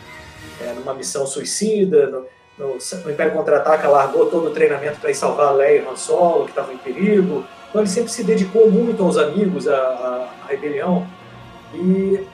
é, 0.60 0.74
numa 0.74 0.94
missão 0.94 1.26
suicida, 1.28 2.08
no, 2.08 2.26
no, 2.58 2.78
no 3.04 3.12
Império 3.12 3.34
Contra-Ataca 3.34 3.88
largou 3.88 4.26
todo 4.26 4.48
o 4.48 4.52
treinamento 4.52 5.00
para 5.00 5.12
ir 5.12 5.16
salvar 5.16 5.56
Leia 5.56 5.82
e 5.82 5.88
Han 5.88 5.96
Solo, 5.96 6.46
que 6.46 6.52
estavam 6.52 6.74
em 6.74 6.78
perigo. 6.78 7.46
Então 7.70 7.82
ele 7.82 7.90
sempre 7.90 8.12
se 8.12 8.24
dedicou 8.24 8.70
muito 8.70 9.04
aos 9.04 9.18
amigos, 9.18 9.68
à, 9.68 9.76
à 9.76 10.48
rebelião. 10.48 11.08
E 11.74 12.26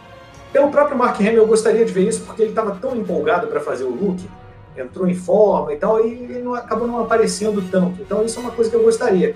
pelo 0.51 0.69
próprio 0.69 0.97
Mark 0.97 1.19
Hamill 1.19 1.33
eu 1.33 1.47
gostaria 1.47 1.85
de 1.85 1.93
ver 1.93 2.07
isso, 2.07 2.21
porque 2.25 2.41
ele 2.41 2.51
estava 2.51 2.75
tão 2.75 2.95
empolgado 2.95 3.47
para 3.47 3.59
fazer 3.59 3.83
o 3.83 3.89
Luke, 3.89 4.29
entrou 4.75 5.07
em 5.07 5.13
forma 5.13 5.73
e 5.73 5.77
tal, 5.77 6.05
e 6.05 6.11
ele 6.11 6.41
não, 6.41 6.53
acabou 6.53 6.87
não 6.87 6.99
aparecendo 6.99 7.61
tanto. 7.69 8.01
Então 8.01 8.23
isso 8.23 8.39
é 8.39 8.41
uma 8.41 8.51
coisa 8.51 8.69
que 8.69 8.75
eu 8.75 8.83
gostaria. 8.83 9.35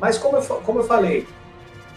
Mas 0.00 0.18
como 0.18 0.36
eu, 0.36 0.42
como 0.42 0.80
eu 0.80 0.84
falei, 0.84 1.26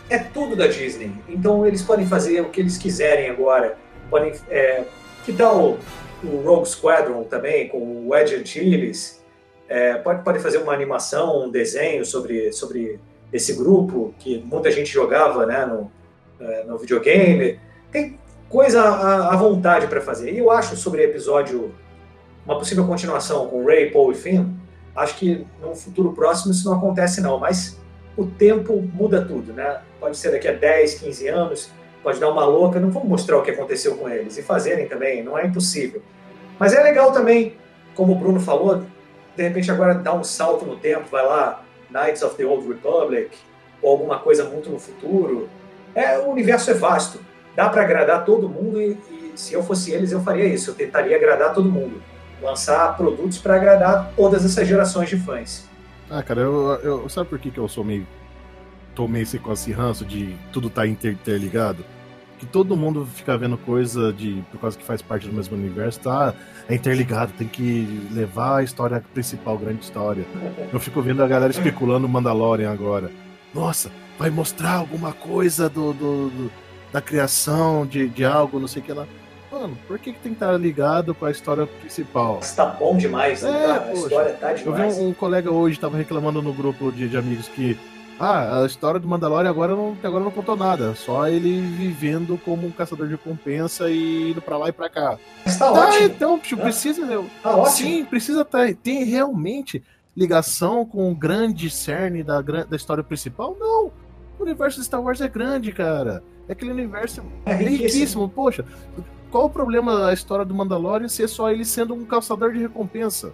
é 0.10 0.18
tudo 0.18 0.56
da 0.56 0.68
Disney. 0.68 1.12
Então 1.30 1.66
eles 1.66 1.82
podem 1.82 2.06
fazer 2.06 2.42
o 2.42 2.50
que 2.50 2.60
eles 2.60 2.78
quiserem 2.78 3.30
agora. 3.30 3.78
Podem, 4.10 4.34
é, 4.50 4.84
que 5.26 5.32
tal 5.32 5.78
o 6.24 6.42
Rogue 6.44 6.68
Squadron 6.68 7.24
também, 7.24 7.68
com 7.70 8.08
o 8.08 8.16
Ed 8.16 8.36
Antilles? 8.36 9.22
É, 9.70 9.96
pode, 9.96 10.24
pode 10.24 10.40
fazer 10.40 10.58
uma 10.58 10.74
animação, 10.74 11.46
um 11.46 11.50
desenho 11.50 12.06
sobre, 12.06 12.52
sobre 12.52 13.00
esse 13.32 13.54
grupo 13.54 14.14
que 14.20 14.40
muita 14.40 14.70
gente 14.70 14.92
jogava 14.92 15.46
né, 15.46 15.66
no, 15.66 15.90
é, 16.40 16.64
no 16.66 16.78
videogame. 16.78 17.58
Tem 17.90 18.20
coisa 18.50 18.82
à, 18.82 19.34
à 19.34 19.36
vontade 19.38 19.88
para 19.88 20.02
fazer. 20.02 20.34
E 20.34 20.40
eu 20.40 20.52
acho 20.52 20.76
sobre 20.76 21.04
episódio, 21.04 21.74
uma 22.46 22.58
possível 22.60 22.86
continuação 22.86 23.48
com 23.48 23.66
Ray, 23.66 23.90
Paul 23.92 24.12
e 24.12 24.16
Finn, 24.16 24.46
acho 24.94 25.16
que 25.16 25.48
no 25.62 25.74
futuro 25.74 26.12
próximo 26.12 26.52
isso 26.52 26.70
não 26.70 26.78
acontece 26.78 27.22
não, 27.22 27.40
mas 27.40 27.80
o 28.18 28.26
tempo 28.26 28.82
muda 28.94 29.24
tudo, 29.24 29.54
né? 29.54 29.82
Pode 30.00 30.18
ser 30.18 30.32
daqui 30.32 30.48
a 30.48 30.54
10, 30.54 30.96
15 30.96 31.28
anos, 31.28 31.72
pode 32.04 32.20
dar 32.20 32.30
uma 32.30 32.46
louca, 32.46 32.80
não 32.80 32.92
vamos 32.92 33.08
mostrar 33.08 33.38
o 33.38 33.44
que 33.44 33.52
aconteceu 33.52 33.96
com 33.96 34.10
eles 34.10 34.38
e 34.38 34.42
fazerem 34.42 34.88
também, 34.88 35.24
não 35.24 35.38
é 35.38 35.46
impossível. 35.46 36.02
Mas 36.60 36.74
é 36.74 36.82
legal 36.82 37.12
também, 37.12 37.56
como 37.96 38.14
o 38.14 38.16
Bruno 38.16 38.40
falou, 38.40 38.84
de 39.36 39.44
repente 39.44 39.72
agora 39.72 39.94
dar 39.94 40.14
um 40.14 40.24
salto 40.24 40.66
no 40.66 40.76
tempo, 40.76 41.06
vai 41.10 41.26
lá, 41.26 41.64
Knights 41.90 42.22
of 42.22 42.36
the 42.36 42.46
Old 42.46 42.68
Republic, 42.68 43.36
ou 43.82 43.92
alguma 43.92 44.20
coisa 44.20 44.44
muito 44.44 44.70
no 44.70 44.80
futuro. 44.80 45.50
É, 45.96 46.18
o 46.20 46.30
universo 46.30 46.72
é 46.72 46.74
vasto 46.74 47.20
dá 47.56 47.70
para 47.70 47.82
agradar 47.82 48.26
todo 48.26 48.48
mundo 48.48 48.82
e, 48.82 48.98
e, 49.10 49.32
se 49.36 49.54
eu 49.54 49.64
fosse 49.64 49.92
eles 49.92 50.12
eu 50.12 50.22
faria 50.22 50.46
isso, 50.46 50.72
eu 50.72 50.76
tentaria 50.76 51.16
agradar 51.16 51.54
todo 51.54 51.70
mundo, 51.70 52.02
lançar 52.42 52.96
produtos 52.96 53.38
para 53.38 53.56
agradar 53.56 54.12
todas 54.16 54.46
essas 54.46 54.68
gerações 54.68 55.10
de 55.10 55.18
fãs. 55.18 55.70
Ah, 56.12 56.22
cara, 56.22 56.42
eu, 56.42 56.68
eu 56.84 57.10
sabe 57.10 57.30
por 57.30 57.40
que, 57.40 57.50
que 57.50 57.58
eu 57.58 57.70
sou 57.70 57.86
meio 57.86 58.06
tomei 58.94 59.22
esse 59.22 59.40
com 59.40 59.54
esse 59.54 59.72
ranço 59.72 60.04
de 60.04 60.36
tudo 60.52 60.70
tá 60.70 60.86
interligado? 60.86 61.86
Que 62.38 62.46
todo 62.46 62.76
mundo 62.76 63.06
fica 63.06 63.38
vendo 63.38 63.58
coisa 63.58 64.12
de 64.12 64.44
por 64.52 64.60
causa 64.60 64.78
que 64.78 64.84
faz 64.84 65.02
parte 65.02 65.28
do 65.28 65.34
mesmo 65.34 65.56
universo, 65.56 66.02
tá? 66.02 66.34
É 66.68 66.76
interligado, 66.76 67.32
tem 67.38 67.48
que 67.48 68.08
levar 68.12 68.58
a 68.58 68.64
história 68.64 69.02
principal, 69.14 69.58
grande 69.58 69.84
história. 69.84 70.26
Eu 70.74 70.80
fico 70.80 71.02
vendo 71.02 71.24
a 71.24 71.28
galera 71.28 71.52
especulando 71.52 72.10
Mandalorian 72.10 72.72
agora. 72.72 73.10
Nossa, 73.54 73.90
vai 74.20 74.30
mostrar 74.30 74.74
alguma 74.74 75.14
coisa 75.14 75.70
do, 75.70 75.94
do, 75.94 76.30
do 76.30 76.52
da 76.92 77.02
criação 77.02 77.86
de, 77.86 78.10
de 78.10 78.26
algo, 78.26 78.60
não 78.60 78.68
sei 78.68 78.82
o 78.82 78.86
que 78.86 78.92
lá. 78.92 79.08
Mano, 79.52 79.78
por 79.86 80.00
que, 80.00 80.14
que 80.14 80.20
tem 80.20 80.32
que 80.32 80.38
estar 80.38 80.56
ligado 80.58 81.14
com 81.14 81.26
a 81.26 81.32
história 81.32 81.68
principal? 81.68 82.40
Está 82.42 82.66
bom 82.66 82.96
demais, 82.96 83.42
né? 83.42 83.52
É, 83.52 83.90
a 83.90 83.94
história 83.94 84.34
tá 84.34 84.54
demais. 84.54 84.96
Eu 84.96 84.96
vi 84.96 85.02
um, 85.04 85.10
um 85.10 85.14
colega 85.14 85.52
hoje 85.52 85.76
estava 85.76 85.98
reclamando 85.98 86.42
no 86.42 86.54
grupo 86.54 86.90
de, 86.92 87.10
de, 87.10 87.18
amigos 87.18 87.50
que 87.50 87.78
ah, 88.18 88.62
a 88.62 88.66
história 88.66 89.00
do 89.00 89.08
Mandalorian 89.08 89.50
agora 89.50 89.76
não, 89.76 89.98
agora 90.02 90.24
não 90.24 90.32
contou 90.32 90.56
nada, 90.56 90.96
só 90.96 91.28
ele 91.28 91.60
vivendo 91.60 92.40
como 92.46 92.68
um 92.68 92.72
caçador 92.72 93.08
de 93.08 93.14
recompensa 93.14 93.90
e 93.90 94.32
indo 94.32 94.42
para 94.42 94.58
lá 94.58 94.70
e 94.70 94.72
para 94.72 94.90
cá. 94.90 95.18
Mas 95.44 95.58
tá, 95.58 95.72
tá 95.72 95.88
ótimo. 95.88 96.06
então, 96.06 96.40
tipo, 96.40 96.62
precisa. 96.62 97.06
Tá 97.44 97.56
ótimo. 97.56 97.90
Sim, 97.90 98.06
precisa 98.06 98.46
ter, 98.46 98.76
ter 98.76 99.04
realmente 99.04 99.84
ligação 100.16 100.86
com 100.86 101.12
o 101.12 101.16
grande 101.16 101.70
cerne 101.70 102.24
da, 102.24 102.42
da 102.42 102.76
história 102.76 103.04
principal? 103.04 103.58
Não. 103.60 103.92
O 104.40 104.44
universo 104.44 104.80
de 104.80 104.86
Star 104.86 105.02
Wars 105.02 105.20
é 105.20 105.28
grande, 105.28 105.72
cara. 105.72 106.24
É 106.48 106.54
aquele 106.54 106.72
universo 106.72 107.24
é 107.46 107.54
riquíssimo. 107.54 107.88
riquíssimo. 107.88 108.30
Poxa, 108.30 108.66
qual 109.32 109.46
o 109.46 109.50
problema 109.50 109.98
da 109.98 110.14
história 110.14 110.44
do 110.44 110.54
Mandalorian 110.54 111.08
ser 111.08 111.28
só 111.28 111.50
ele 111.50 111.64
sendo 111.64 111.94
um 111.94 112.06
caçador 112.06 112.52
de 112.52 112.60
recompensa? 112.60 113.32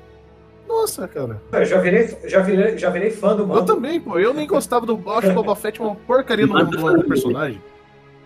Nossa, 0.68 1.08
cara. 1.08 1.42
Eu 1.52 1.66
já 1.66 1.80
virei, 1.80 2.18
já 2.26 2.40
virei, 2.42 2.78
já 2.78 2.90
virei 2.90 3.10
fã 3.10 3.36
do 3.36 3.48
Mando. 3.48 3.62
Eu 3.62 3.66
também, 3.66 4.00
pô. 4.00 4.20
Eu 4.20 4.34
nem 4.34 4.46
gostava 4.46 4.86
do. 4.86 5.02
Acho 5.12 5.32
o 5.32 5.34
Boba 5.34 5.56
Fett 5.56 5.82
uma 5.82 5.96
porcaria 5.96 6.46
no, 6.46 6.54
no, 6.54 7.04
personagem. 7.06 7.62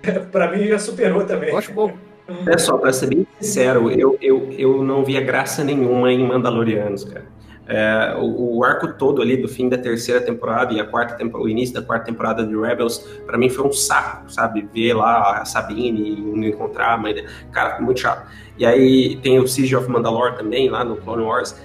pra 0.31 0.51
mim 0.51 0.67
já 0.67 0.79
superou 0.79 1.23
também. 1.23 1.49
Eu 1.49 1.57
acho 1.57 1.71
bom. 1.71 1.93
É 2.47 2.57
só, 2.57 2.77
pra 2.77 2.93
ser 2.93 3.07
bem 3.07 3.27
sincero, 3.39 3.91
eu, 3.91 4.17
eu, 4.21 4.49
eu 4.51 4.83
não 4.83 5.03
via 5.03 5.21
graça 5.21 5.63
nenhuma 5.63 6.11
em 6.11 6.25
Mandalorianos, 6.25 7.03
cara. 7.03 7.25
É, 7.67 8.15
o, 8.17 8.57
o, 8.57 8.63
arco 8.63 8.93
todo 8.93 9.21
ali 9.21 9.37
do 9.37 9.47
fim 9.47 9.69
da 9.69 9.77
terceira 9.77 10.19
temporada 10.19 10.73
e 10.73 10.79
a 10.79 10.85
quarta 10.85 11.13
temporada, 11.13 11.45
o 11.45 11.49
início 11.49 11.75
da 11.75 11.81
quarta 11.81 12.05
temporada 12.05 12.45
de 12.45 12.55
Rebels, 12.55 12.97
para 13.25 13.37
mim 13.37 13.49
foi 13.49 13.65
um 13.65 13.71
saco, 13.71 14.31
sabe? 14.31 14.67
Ver 14.73 14.93
lá 14.93 15.39
a 15.39 15.45
Sabine 15.45 16.17
e 16.17 16.21
não 16.21 16.43
encontrar 16.43 16.93
a 16.93 16.97
mãe 16.97 17.13
dele. 17.13 17.29
Cara, 17.51 17.79
muito 17.79 17.99
chato. 17.99 18.29
E 18.57 18.65
aí 18.65 19.17
tem 19.17 19.39
o 19.39 19.47
Siege 19.47 19.75
of 19.75 19.87
Mandalore 19.89 20.37
também, 20.37 20.69
lá 20.69 20.83
no 20.83 20.97
Clone 20.97 21.23
Wars. 21.23 21.55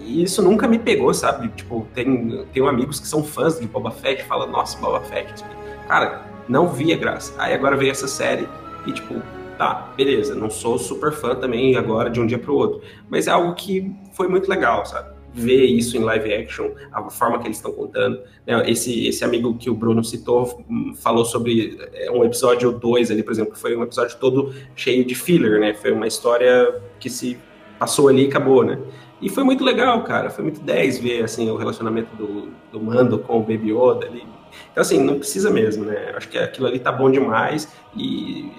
E 0.00 0.22
isso 0.22 0.42
nunca 0.42 0.68
me 0.68 0.78
pegou, 0.78 1.12
sabe? 1.14 1.48
Tipo, 1.48 1.86
tem, 1.94 2.44
tenho 2.52 2.68
amigos 2.68 3.00
que 3.00 3.06
são 3.06 3.24
fãs 3.24 3.58
de 3.58 3.66
Boba 3.66 3.90
Fett, 3.90 4.24
falam, 4.24 4.48
nossa, 4.48 4.78
Boba 4.78 5.00
Fett. 5.00 5.42
Cara, 5.88 6.22
não 6.48 6.68
via 6.68 6.96
graça. 6.96 7.34
Aí 7.38 7.54
agora 7.54 7.76
veio 7.76 7.90
essa 7.90 8.06
série 8.06 8.46
e, 8.86 8.92
tipo, 8.92 9.14
tá, 9.56 9.92
beleza, 9.96 10.34
não 10.34 10.50
sou 10.50 10.78
super 10.78 11.12
fã 11.12 11.34
também 11.34 11.76
agora 11.76 12.10
de 12.10 12.20
um 12.20 12.26
dia 12.26 12.38
pro 12.38 12.54
outro. 12.54 12.82
Mas 13.08 13.26
é 13.26 13.30
algo 13.30 13.54
que 13.54 13.90
foi 14.12 14.28
muito 14.28 14.48
legal, 14.48 14.84
sabe? 14.84 15.15
Ver 15.36 15.66
isso 15.66 15.98
em 15.98 16.00
live 16.00 16.32
action, 16.32 16.70
a 16.90 17.10
forma 17.10 17.38
que 17.38 17.46
eles 17.46 17.58
estão 17.58 17.70
contando. 17.70 18.20
Né? 18.46 18.70
Esse, 18.70 19.06
esse 19.06 19.22
amigo 19.22 19.54
que 19.58 19.68
o 19.68 19.74
Bruno 19.74 20.02
citou 20.02 20.64
hum, 20.68 20.94
falou 20.96 21.26
sobre 21.26 21.78
é, 21.92 22.10
um 22.10 22.24
episódio 22.24 22.72
2 22.72 23.10
ali, 23.10 23.22
por 23.22 23.32
exemplo, 23.32 23.52
que 23.52 23.58
foi 23.58 23.76
um 23.76 23.82
episódio 23.82 24.16
todo 24.18 24.54
cheio 24.74 25.04
de 25.04 25.14
filler, 25.14 25.60
né? 25.60 25.74
Foi 25.74 25.92
uma 25.92 26.06
história 26.06 26.80
que 26.98 27.10
se 27.10 27.36
passou 27.78 28.08
ali 28.08 28.24
e 28.24 28.28
acabou, 28.28 28.64
né? 28.64 28.78
E 29.20 29.28
foi 29.28 29.44
muito 29.44 29.62
legal, 29.62 30.02
cara. 30.04 30.30
Foi 30.30 30.42
muito 30.42 30.60
10 30.60 30.98
ver 30.98 31.24
assim, 31.24 31.50
o 31.50 31.56
relacionamento 31.56 32.16
do, 32.16 32.48
do 32.72 32.80
Mando 32.80 33.18
com 33.18 33.38
o 33.38 33.40
Baby 33.40 33.72
Yoda 33.72 34.06
ali. 34.06 34.26
Então, 34.72 34.80
assim, 34.80 35.02
não 35.02 35.18
precisa 35.18 35.50
mesmo, 35.50 35.84
né? 35.84 36.14
Acho 36.16 36.28
que 36.28 36.38
aquilo 36.38 36.66
ali 36.66 36.78
tá 36.78 36.90
bom 36.90 37.10
demais. 37.10 37.70
E 37.94 38.50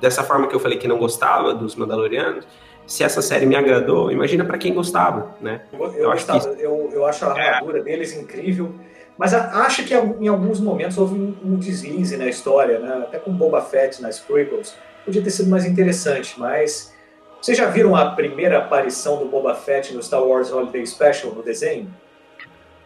dessa 0.00 0.24
forma 0.24 0.46
que 0.46 0.54
eu 0.54 0.60
falei 0.60 0.78
que 0.78 0.88
não 0.88 0.98
gostava 0.98 1.54
dos 1.54 1.74
Mandalorianos, 1.74 2.46
se 2.88 3.04
essa 3.04 3.20
série 3.20 3.44
me 3.44 3.54
agradou, 3.54 4.10
imagina 4.10 4.46
para 4.46 4.56
quem 4.56 4.72
gostava, 4.72 5.36
né? 5.42 5.60
Eu, 5.70 5.84
eu, 5.84 5.92
eu 5.92 6.10
acho, 6.10 6.26
que... 6.26 6.62
eu, 6.62 6.90
eu 6.90 7.06
acho 7.06 7.24
a 7.26 7.38
é. 7.38 7.48
armadura 7.50 7.80
é. 7.80 7.82
deles 7.82 8.16
incrível, 8.16 8.74
mas 9.18 9.34
acho 9.34 9.84
que 9.84 9.94
em 9.94 10.26
alguns 10.26 10.58
momentos 10.58 10.96
houve 10.96 11.14
um, 11.14 11.36
um 11.44 11.56
deslize 11.56 12.16
na 12.16 12.26
história, 12.26 12.78
né? 12.78 13.02
Até 13.02 13.18
com 13.18 13.30
Boba 13.30 13.60
Fett 13.60 14.00
nas 14.00 14.18
prequels, 14.18 14.74
podia 15.04 15.22
ter 15.22 15.30
sido 15.30 15.50
mais 15.50 15.66
interessante, 15.66 16.40
mas 16.40 16.94
vocês 17.42 17.58
já 17.58 17.66
viram 17.66 17.94
a 17.94 18.12
primeira 18.12 18.56
aparição 18.56 19.18
do 19.18 19.26
Boba 19.26 19.54
Fett 19.54 19.92
no 19.92 20.02
Star 20.02 20.24
Wars 20.24 20.50
Holiday 20.50 20.86
Special 20.86 21.34
no 21.34 21.42
desenho? 21.42 21.94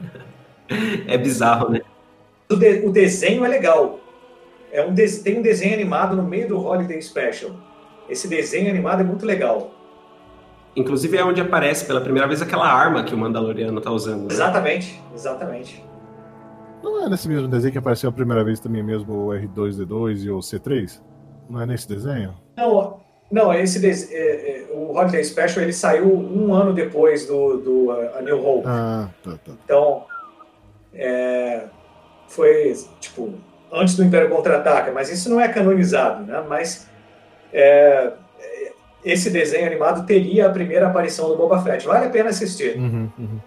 É 1.06 1.18
bizarro, 1.18 1.70
né? 1.70 1.82
O, 2.48 2.56
de, 2.56 2.86
o 2.86 2.90
desenho 2.90 3.44
é 3.44 3.48
legal. 3.48 4.00
É 4.70 4.82
um 4.82 4.94
de, 4.94 5.06
tem 5.18 5.38
um 5.38 5.42
desenho 5.42 5.74
animado 5.74 6.16
no 6.16 6.22
meio 6.22 6.48
do 6.48 6.58
Holiday 6.58 7.02
Special. 7.02 7.50
Esse 8.08 8.26
desenho 8.26 8.70
animado 8.70 9.02
é 9.02 9.04
muito 9.04 9.26
legal. 9.26 9.70
Inclusive 10.74 11.16
é 11.16 11.24
onde 11.24 11.40
aparece 11.40 11.85
pela 11.85 12.01
primeira 12.01 12.27
vez 12.27 12.40
aquela 12.40 12.66
arma 12.66 13.05
que 13.05 13.15
o 13.15 13.19
Mandaloriano 13.19 13.81
tá 13.81 13.90
usando. 13.90 14.23
Né? 14.23 14.28
Exatamente, 14.31 15.03
exatamente. 15.15 15.85
Não 16.82 17.05
é 17.05 17.09
nesse 17.09 17.28
mesmo 17.28 17.47
desenho 17.47 17.73
que 17.73 17.78
apareceu 17.78 18.09
a 18.09 18.12
primeira 18.12 18.43
vez 18.43 18.59
também 18.59 18.82
mesmo 18.82 19.12
o 19.12 19.28
R2D2 19.28 20.24
e 20.24 20.31
o 20.31 20.39
C3? 20.39 21.01
Não 21.49 21.61
é 21.61 21.66
nesse 21.66 21.89
desenho? 21.89 22.35
Não, 22.57 23.01
não 23.31 23.53
esse 23.53 23.78
de... 23.78 24.15
É, 24.15 24.62
é, 24.62 24.66
o 24.73 24.97
Holiday 24.97 25.23
Special 25.23 25.62
ele 25.62 25.73
saiu 25.73 26.07
um 26.07 26.53
ano 26.55 26.73
depois 26.73 27.27
do, 27.27 27.59
do 27.59 27.90
uh, 27.90 28.16
A 28.19 28.23
New 28.23 28.44
Hope. 28.44 28.65
Ah, 28.66 29.09
tá, 29.23 29.32
tá. 29.32 29.53
Então, 29.65 30.05
é, 30.94 31.65
foi 32.28 32.74
tipo 32.99 33.35
antes 33.73 33.97
do 33.97 34.05
Império 34.05 34.28
Contra-Ataca, 34.28 34.93
mas 34.93 35.11
isso 35.11 35.31
não 35.31 35.40
é 35.40 35.49
canonizado, 35.49 36.24
né? 36.24 36.44
Mas 36.49 36.89
é, 37.53 38.12
esse 39.04 39.30
desenho 39.30 39.66
animado 39.66 40.06
teria 40.06 40.46
a 40.46 40.50
primeira 40.50 40.86
aparição 40.86 41.28
do 41.28 41.36
Boba 41.36 41.60
Fett. 41.62 41.86
Vale 41.86 42.06
a 42.06 42.10
pena 42.10 42.30
assistir. 42.30 42.76
Uhum, 42.76 43.08
uhum. 43.18 43.38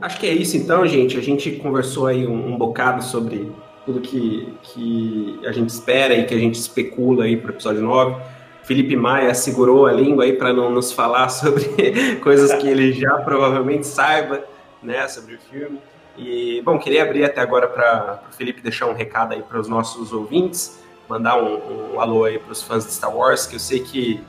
Acho 0.00 0.18
que 0.18 0.26
é 0.26 0.32
isso 0.32 0.56
então, 0.56 0.86
gente. 0.86 1.16
A 1.18 1.20
gente 1.20 1.50
conversou 1.52 2.06
aí 2.06 2.26
um, 2.26 2.54
um 2.54 2.56
bocado 2.56 3.04
sobre 3.04 3.52
tudo 3.84 4.00
que, 4.00 4.48
que 4.62 5.40
a 5.44 5.52
gente 5.52 5.68
espera 5.68 6.14
e 6.14 6.24
que 6.24 6.34
a 6.34 6.38
gente 6.38 6.54
especula 6.54 7.24
aí 7.24 7.36
para 7.36 7.50
o 7.50 7.54
episódio 7.54 7.82
9. 7.82 8.16
Felipe 8.62 8.96
Maia 8.96 9.34
segurou 9.34 9.86
a 9.86 9.92
língua 9.92 10.24
aí 10.24 10.32
para 10.34 10.52
não 10.52 10.70
nos 10.70 10.92
falar 10.92 11.28
sobre 11.30 12.16
coisas 12.22 12.52
que 12.54 12.68
ele 12.68 12.92
já 12.92 13.12
provavelmente 13.18 13.86
saiba, 13.86 14.44
né, 14.82 15.06
sobre 15.08 15.34
o 15.34 15.38
filme. 15.50 15.78
E, 16.16 16.60
bom, 16.62 16.78
queria 16.78 17.02
abrir 17.02 17.24
até 17.24 17.40
agora 17.40 17.66
para 17.66 18.22
o 18.30 18.34
Felipe 18.34 18.60
deixar 18.60 18.86
um 18.86 18.94
recado 18.94 19.32
aí 19.32 19.42
para 19.42 19.58
os 19.58 19.66
nossos 19.66 20.12
ouvintes, 20.12 20.80
mandar 21.08 21.42
um, 21.42 21.94
um 21.94 22.00
alô 22.00 22.24
aí 22.24 22.38
para 22.38 22.52
os 22.52 22.62
fãs 22.62 22.84
de 22.84 22.92
Star 22.92 23.14
Wars, 23.14 23.46
que 23.46 23.56
eu 23.56 23.60
sei 23.60 23.80
que 23.80 24.20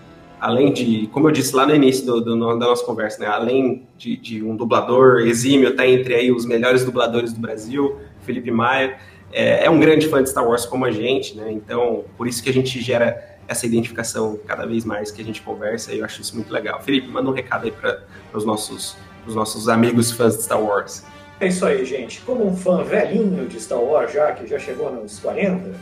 além 0.43 0.73
de, 0.73 1.07
como 1.13 1.29
eu 1.29 1.31
disse 1.31 1.55
lá 1.55 1.65
no 1.65 1.73
início 1.73 2.05
do, 2.05 2.19
do, 2.19 2.35
da 2.35 2.65
nossa 2.65 2.83
conversa, 2.83 3.17
né, 3.17 3.27
além 3.27 3.87
de, 3.97 4.17
de, 4.17 4.43
um 4.43 4.57
dublador 4.57 5.21
exímio, 5.21 5.73
tá 5.73 5.87
entre 5.87 6.13
aí 6.15 6.33
os 6.33 6.45
melhores 6.45 6.83
dubladores 6.83 7.31
do 7.31 7.39
Brasil, 7.39 7.97
Felipe 8.23 8.51
Maia, 8.51 8.97
é, 9.31 9.63
é, 9.63 9.69
um 9.69 9.79
grande 9.79 10.09
fã 10.09 10.21
de 10.21 10.29
Star 10.29 10.45
Wars 10.45 10.65
como 10.65 10.83
a 10.83 10.91
gente, 10.91 11.33
né, 11.37 11.49
então 11.49 12.03
por 12.17 12.27
isso 12.27 12.43
que 12.43 12.49
a 12.49 12.53
gente 12.53 12.81
gera 12.81 13.37
essa 13.47 13.65
identificação 13.65 14.37
cada 14.45 14.65
vez 14.65 14.83
mais 14.83 15.11
que 15.11 15.21
a 15.21 15.25
gente 15.25 15.41
conversa 15.41 15.93
e 15.93 15.99
eu 15.99 16.05
acho 16.05 16.19
isso 16.19 16.35
muito 16.35 16.51
legal. 16.51 16.81
Felipe, 16.81 17.07
manda 17.07 17.29
um 17.29 17.33
recado 17.33 17.63
aí 17.63 17.71
para 17.71 18.03
os 18.33 18.43
nossos, 18.43 18.97
os 19.25 19.35
nossos 19.35 19.69
amigos 19.69 20.11
fãs 20.11 20.35
de 20.35 20.43
Star 20.43 20.61
Wars. 20.61 21.05
É 21.39 21.47
isso 21.47 21.65
aí, 21.65 21.85
gente. 21.85 22.19
Como 22.19 22.45
um 22.45 22.53
fã 22.53 22.83
velhinho 22.83 23.47
de 23.47 23.61
Star 23.61 23.79
Wars 23.79 24.11
já, 24.11 24.33
que 24.33 24.45
já 24.45 24.59
chegou 24.59 24.91
nos 24.91 25.19
40, 25.19 25.73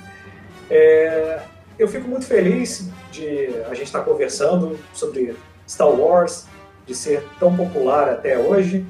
é, 0.69 1.39
eu 1.81 1.87
fico 1.87 2.07
muito 2.07 2.25
feliz 2.25 2.89
de 3.11 3.49
a 3.69 3.73
gente 3.73 3.87
estar 3.87 4.01
conversando 4.01 4.77
sobre 4.93 5.35
Star 5.67 5.89
Wars, 5.89 6.45
de 6.85 6.93
ser 6.93 7.23
tão 7.39 7.55
popular 7.55 8.09
até 8.09 8.37
hoje. 8.37 8.85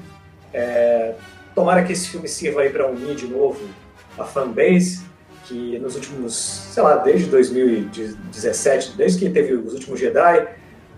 É, 0.52 1.14
tomara 1.54 1.82
que 1.84 1.92
esse 1.92 2.08
filme 2.08 2.28
sirva 2.28 2.62
aí 2.62 2.70
para 2.70 2.86
unir 2.88 3.14
de 3.14 3.26
novo 3.26 3.60
a 4.18 4.24
fanbase, 4.24 5.02
que 5.44 5.78
nos 5.78 5.94
últimos, 5.94 6.34
sei 6.34 6.82
lá, 6.82 6.96
desde 6.96 7.26
2017, 7.30 8.96
desde 8.96 9.18
que 9.18 9.30
teve 9.30 9.54
os 9.54 9.72
últimos 9.72 9.98
Jedi, 9.98 10.48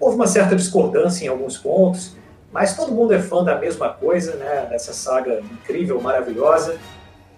houve 0.01 0.17
uma 0.17 0.27
certa 0.27 0.57
discordância 0.57 1.25
em 1.25 1.29
alguns 1.29 1.57
pontos, 1.57 2.17
mas 2.53 2.77
todo 2.77 2.93
mundo 2.93 3.15
é 3.15 3.21
fã 3.21 3.43
da 3.43 3.59
mesma 3.59 3.89
coisa, 3.89 4.35
né? 4.37 4.67
Dessa 4.71 4.93
saga 4.93 5.41
incrível, 5.41 6.01
maravilhosa. 6.01 6.77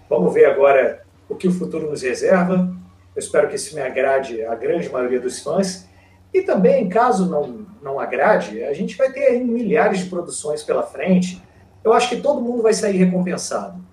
Vamos 0.09 0.33
ver 0.33 0.45
agora 0.45 1.03
o 1.29 1.35
que 1.35 1.47
o 1.47 1.51
futuro 1.51 1.89
nos 1.89 2.01
reserva. 2.01 2.71
Eu 3.17 3.19
espero 3.19 3.49
que 3.49 3.55
esse 3.55 3.69
filme 3.69 3.81
agrade 3.81 4.45
a 4.45 4.53
grande 4.53 4.87
maioria 4.89 5.19
dos 5.19 5.39
fãs. 5.39 5.87
E 6.31 6.43
também, 6.43 6.87
caso 6.87 7.27
não, 7.27 7.65
não 7.81 7.99
agrade, 7.99 8.63
a 8.63 8.73
gente 8.73 8.95
vai 8.95 9.11
ter 9.11 9.39
milhares 9.39 10.01
de 10.01 10.05
produções 10.05 10.61
pela 10.61 10.83
frente. 10.83 11.41
Eu 11.83 11.93
acho 11.93 12.09
que 12.09 12.21
todo 12.21 12.39
mundo 12.39 12.61
vai 12.61 12.75
sair 12.75 12.95
recompensado. 12.95 13.83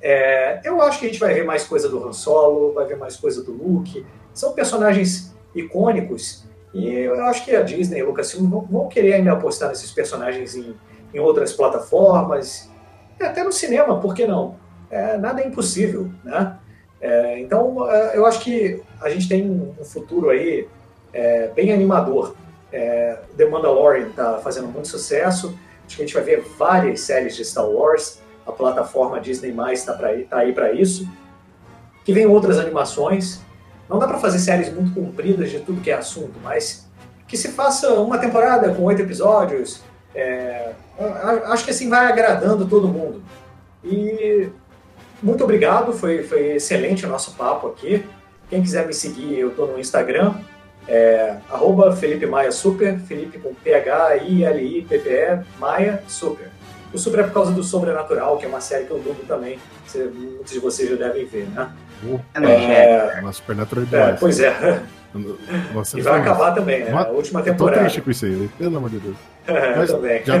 É, 0.00 0.62
eu 0.64 0.80
acho 0.80 0.98
que 0.98 1.04
a 1.04 1.08
gente 1.10 1.20
vai 1.20 1.34
ver 1.34 1.44
mais 1.44 1.64
coisa 1.64 1.86
do 1.86 2.02
Han 2.02 2.14
Solo, 2.14 2.72
vai 2.72 2.86
ver 2.86 2.96
mais 2.96 3.14
coisa 3.14 3.44
do 3.44 3.52
Luke. 3.52 4.06
São 4.32 4.54
personagens 4.54 5.36
icônicos 5.54 6.46
e 6.72 6.88
eu 6.88 7.22
acho 7.26 7.44
que 7.44 7.54
a 7.54 7.60
Disney 7.60 7.98
e 7.98 8.00
a 8.00 8.06
Lucasfilm 8.06 8.48
vão, 8.48 8.62
vão 8.62 8.88
querer 8.88 9.12
ainda 9.12 9.32
apostar 9.32 9.68
nesses 9.68 9.90
personagens 9.90 10.56
em, 10.56 10.74
em 11.12 11.20
outras 11.20 11.52
plataformas, 11.52 12.70
até 13.20 13.44
no 13.44 13.52
cinema, 13.52 14.00
por 14.00 14.14
que 14.14 14.26
não? 14.26 14.56
É, 14.90 15.18
nada 15.18 15.42
é 15.42 15.46
impossível, 15.46 16.10
né? 16.24 16.58
É, 17.02 17.40
então, 17.40 17.90
é, 17.90 18.16
eu 18.16 18.24
acho 18.24 18.40
que 18.40 18.80
a 19.00 19.10
gente 19.10 19.28
tem 19.28 19.50
um 19.50 19.84
futuro 19.84 20.30
aí 20.30 20.68
é, 21.12 21.48
bem 21.48 21.72
animador. 21.72 22.36
É, 22.72 23.18
The 23.36 23.44
Mandalorian 23.46 24.06
está 24.06 24.38
fazendo 24.38 24.68
muito 24.68 24.86
sucesso. 24.86 25.58
Acho 25.84 25.96
que 25.96 26.02
a 26.02 26.06
gente 26.06 26.14
vai 26.14 26.22
ver 26.22 26.40
várias 26.56 27.00
séries 27.00 27.34
de 27.34 27.44
Star 27.44 27.68
Wars. 27.68 28.22
A 28.46 28.52
plataforma 28.52 29.20
Disney 29.20 29.54
está 29.72 29.94
tá 29.94 30.38
aí 30.38 30.52
para 30.52 30.72
isso. 30.72 31.08
Que 32.04 32.12
vem 32.12 32.24
outras 32.24 32.58
animações. 32.58 33.40
Não 33.88 33.98
dá 33.98 34.06
para 34.06 34.18
fazer 34.18 34.38
séries 34.38 34.72
muito 34.72 34.94
compridas 34.94 35.50
de 35.50 35.58
tudo 35.58 35.80
que 35.80 35.90
é 35.90 35.94
assunto, 35.94 36.38
mas 36.42 36.88
que 37.26 37.36
se 37.36 37.48
faça 37.48 37.92
uma 37.94 38.18
temporada 38.18 38.72
com 38.72 38.84
oito 38.84 39.02
episódios. 39.02 39.82
É, 40.14 40.72
acho 41.46 41.64
que 41.64 41.72
assim 41.72 41.88
vai 41.88 42.06
agradando 42.06 42.66
todo 42.66 42.86
mundo. 42.88 43.22
E 43.84 44.48
muito 45.22 45.44
obrigado, 45.44 45.92
foi, 45.92 46.22
foi 46.22 46.56
excelente 46.56 47.06
o 47.06 47.08
nosso 47.08 47.32
papo 47.32 47.68
aqui. 47.68 48.04
Quem 48.50 48.60
quiser 48.60 48.86
me 48.86 48.92
seguir, 48.92 49.38
eu 49.38 49.48
estou 49.48 49.66
no 49.66 49.78
Instagram, 49.78 50.34
é, 50.86 51.36
arroba 51.48 51.94
Felipe 51.94 52.26
Maia 52.26 52.50
Super, 52.50 52.98
Felipe 52.98 53.38
com 53.38 53.54
P-H-I-L-I-P-P-E, 53.54 55.40
Maia 55.58 56.02
Super. 56.08 56.50
O 56.92 56.98
Super 56.98 57.20
é 57.20 57.22
por 57.22 57.32
causa 57.32 57.52
do 57.52 57.62
Sobrenatural, 57.62 58.36
que 58.36 58.44
é 58.44 58.48
uma 58.48 58.60
série 58.60 58.84
que 58.84 58.90
eu 58.90 58.98
dublo 58.98 59.24
também, 59.26 59.58
você, 59.86 60.04
muitos 60.04 60.52
de 60.52 60.58
vocês 60.58 60.90
já 60.90 60.96
devem 60.96 61.24
ver, 61.24 61.48
né? 61.48 61.70
Uh, 62.04 62.20
é, 62.42 63.20
uma 63.20 63.32
supernaturalidade. 63.32 64.16
É, 64.16 64.18
pois 64.18 64.40
é. 64.40 64.82
Nossa, 65.72 65.98
e 65.98 66.02
vai 66.02 66.20
acabar 66.20 66.52
também, 66.52 66.84
né? 66.84 66.90
Uma... 66.90 67.02
A 67.02 67.10
última 67.10 67.42
temporada. 67.42 67.76
Tô 67.76 67.84
triste 67.84 68.00
com 68.00 68.10
isso 68.10 68.24
aí, 68.24 68.50
pelo 68.58 68.76
amor 68.76 68.90
de 68.90 68.98
Deus. 68.98 69.16
É, 69.44 69.74
Mas 69.74 69.90
também. 69.90 70.22
já 70.24 70.34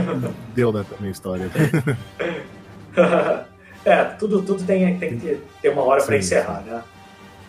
deu, 0.54 0.72
né, 0.72 0.84
também 0.88 1.08
a 1.08 1.10
história. 1.10 1.50
É, 3.84 4.04
tudo, 4.04 4.42
tudo 4.42 4.64
tem, 4.64 4.96
tem 4.98 5.18
que 5.18 5.40
ter 5.60 5.68
uma 5.70 5.82
hora 5.82 6.02
para 6.02 6.16
encerrar, 6.16 6.62
né? 6.62 6.82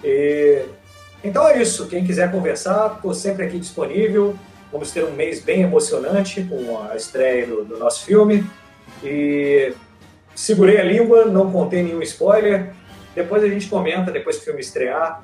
E, 0.04 0.66
então 1.24 1.48
é 1.48 1.62
isso. 1.62 1.88
Quem 1.88 2.06
quiser 2.06 2.32
conversar, 2.32 2.96
estou 2.96 3.14
sempre 3.14 3.46
aqui 3.46 3.60
disponível. 3.60 4.36
Vamos 4.72 4.92
ter 4.92 5.04
um 5.04 5.12
mês 5.12 5.40
bem 5.40 5.62
emocionante 5.62 6.44
com 6.44 6.82
a 6.90 6.96
estreia 6.96 7.46
do, 7.46 7.64
do 7.64 7.78
nosso 7.78 8.06
filme. 8.06 8.44
E 9.04 9.74
segurei 10.34 10.80
a 10.80 10.84
língua, 10.84 11.26
não 11.26 11.52
contei 11.52 11.84
nenhum 11.84 12.02
spoiler. 12.02 12.74
Depois 13.16 13.44
a 13.44 13.48
gente 13.48 13.68
comenta, 13.68 14.12
depois 14.12 14.38
que 14.38 14.42
o 14.42 14.46
filme 14.46 14.62
estrear, 14.62 15.24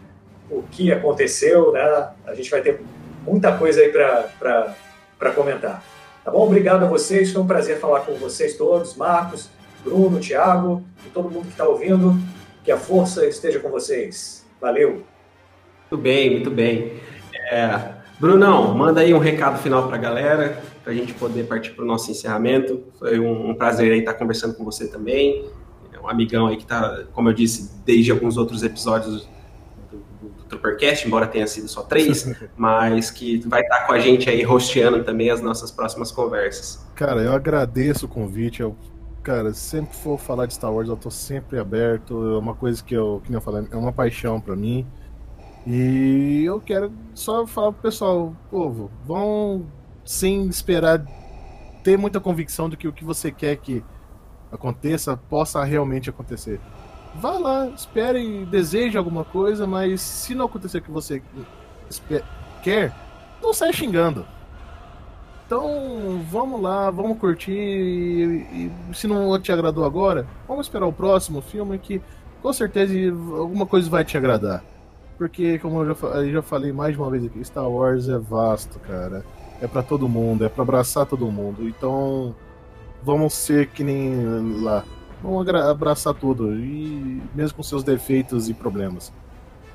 o 0.49 0.63
que 0.63 0.91
aconteceu, 0.91 1.71
né? 1.71 2.09
A 2.25 2.35
gente 2.35 2.49
vai 2.51 2.61
ter 2.61 2.79
muita 3.23 3.57
coisa 3.57 3.81
aí 3.81 3.91
para 3.91 5.31
comentar. 5.35 5.83
Tá 6.23 6.31
bom? 6.31 6.45
Obrigado 6.45 6.83
a 6.83 6.87
vocês, 6.87 7.31
foi 7.31 7.41
um 7.41 7.47
prazer 7.47 7.79
falar 7.79 8.01
com 8.01 8.13
vocês 8.15 8.55
todos, 8.55 8.95
Marcos, 8.95 9.49
Bruno, 9.83 10.19
Thiago 10.19 10.83
e 11.05 11.09
todo 11.09 11.29
mundo 11.29 11.45
que 11.45 11.51
está 11.51 11.67
ouvindo. 11.67 12.19
Que 12.63 12.71
a 12.71 12.77
força 12.77 13.25
esteja 13.25 13.59
com 13.59 13.69
vocês. 13.69 14.45
Valeu! 14.59 15.03
Muito 15.91 16.03
bem, 16.03 16.31
muito 16.31 16.51
bem. 16.51 16.93
É, 17.51 17.93
Brunão, 18.19 18.75
manda 18.75 19.01
aí 19.01 19.13
um 19.13 19.17
recado 19.17 19.57
final 19.59 19.87
para 19.87 19.95
a 19.95 19.99
galera, 19.99 20.61
para 20.83 20.91
a 20.91 20.95
gente 20.95 21.13
poder 21.13 21.47
partir 21.47 21.71
para 21.71 21.83
o 21.83 21.87
nosso 21.87 22.11
encerramento. 22.11 22.83
Foi 22.99 23.17
um, 23.19 23.51
um 23.51 23.55
prazer 23.55 23.91
aí 23.91 23.99
estar 23.99 24.13
conversando 24.13 24.53
com 24.55 24.63
você 24.63 24.87
também. 24.87 25.49
É 25.93 25.99
um 25.99 26.07
amigão 26.07 26.47
aí 26.47 26.57
que 26.57 26.63
está, 26.63 27.05
como 27.13 27.29
eu 27.29 27.33
disse, 27.33 27.71
desde 27.85 28.11
alguns 28.11 28.37
outros 28.37 28.61
episódios 28.61 29.27
do, 29.89 29.99
Troopercast, 30.49 31.07
embora 31.07 31.27
tenha 31.27 31.47
sido 31.47 31.67
só 31.67 31.83
três, 31.83 32.29
mas 32.57 33.09
que 33.09 33.37
vai 33.47 33.61
estar 33.61 33.85
com 33.87 33.93
a 33.93 33.99
gente 33.99 34.29
aí 34.29 34.43
rosteando 34.43 35.03
também 35.03 35.29
as 35.29 35.41
nossas 35.41 35.71
próximas 35.71 36.11
conversas. 36.11 36.85
Cara, 36.95 37.21
eu 37.21 37.31
agradeço 37.31 38.05
o 38.05 38.09
convite, 38.09 38.61
eu 38.61 38.75
cara, 39.23 39.53
sempre 39.53 39.95
for 39.95 40.17
falar 40.17 40.45
de 40.45 40.53
Star 40.53 40.73
Wars, 40.73 40.89
eu 40.89 40.97
tô 40.97 41.09
sempre 41.09 41.59
aberto. 41.59 42.35
É 42.35 42.37
uma 42.39 42.55
coisa 42.55 42.83
que 42.83 42.93
eu, 42.93 43.21
que 43.25 43.33
eu 43.33 43.41
falei, 43.41 43.67
é 43.71 43.75
uma 43.75 43.91
paixão 43.91 44.39
para 44.39 44.55
mim. 44.55 44.85
E 45.67 46.43
eu 46.45 46.59
quero 46.59 46.91
só 47.13 47.45
falar 47.45 47.71
pro 47.73 47.81
pessoal, 47.81 48.35
povo, 48.49 48.89
vão 49.05 49.65
sem 50.03 50.47
esperar 50.47 51.05
ter 51.83 51.97
muita 51.97 52.19
convicção 52.19 52.69
de 52.69 52.77
que 52.77 52.87
o 52.87 52.93
que 52.93 53.03
você 53.03 53.31
quer 53.31 53.55
que 53.57 53.83
aconteça 54.51 55.15
possa 55.15 55.63
realmente 55.63 56.09
acontecer. 56.09 56.59
Vá 57.15 57.37
lá, 57.37 57.67
espere 57.67 58.19
e 58.19 58.45
deseje 58.45 58.97
alguma 58.97 59.23
coisa, 59.23 59.65
mas 59.67 60.01
se 60.01 60.33
não 60.35 60.45
acontecer 60.45 60.79
o 60.79 60.81
que 60.81 60.91
você 60.91 61.21
quer, 62.63 62.93
não 63.41 63.53
saia 63.53 63.73
xingando. 63.73 64.25
Então, 65.49 66.23
vamos 66.29 66.61
lá, 66.61 66.91
vamos 66.91 67.17
curtir. 67.17 67.51
E, 67.51 68.69
e, 68.91 68.95
se 68.95 69.07
não 69.07 69.41
te 69.41 69.51
agradou 69.51 69.83
agora, 69.83 70.27
vamos 70.47 70.67
esperar 70.67 70.85
o 70.85 70.93
próximo 70.93 71.41
filme 71.41 71.79
que 71.79 71.99
com 72.39 72.53
certeza 72.53 72.93
alguma 73.35 73.65
coisa 73.65 73.89
vai 73.89 74.05
te 74.05 74.15
agradar. 74.15 74.63
Porque, 75.17 75.57
como 75.57 75.81
eu 75.81 75.95
já, 75.95 76.07
eu 76.19 76.31
já 76.33 76.41
falei 76.43 76.71
mais 76.71 76.93
de 76.93 77.01
uma 77.01 77.09
vez 77.09 77.25
aqui, 77.25 77.43
Star 77.43 77.67
Wars 77.67 78.07
é 78.07 78.19
vasto, 78.19 78.77
cara. 78.77 79.25
é 79.59 79.65
para 79.65 79.81
todo 79.81 80.07
mundo, 80.07 80.45
é 80.45 80.49
para 80.49 80.61
abraçar 80.61 81.07
todo 81.07 81.25
mundo. 81.31 81.67
Então, 81.67 82.35
vamos 83.01 83.33
ser 83.33 83.69
que 83.69 83.83
nem 83.83 84.61
lá. 84.61 84.85
Vamos 85.23 85.49
abraçar 85.49 86.13
tudo, 86.13 86.53
e 86.53 87.23
mesmo 87.33 87.57
com 87.57 87.63
seus 87.63 87.83
defeitos 87.83 88.49
e 88.49 88.53
problemas. 88.53 89.11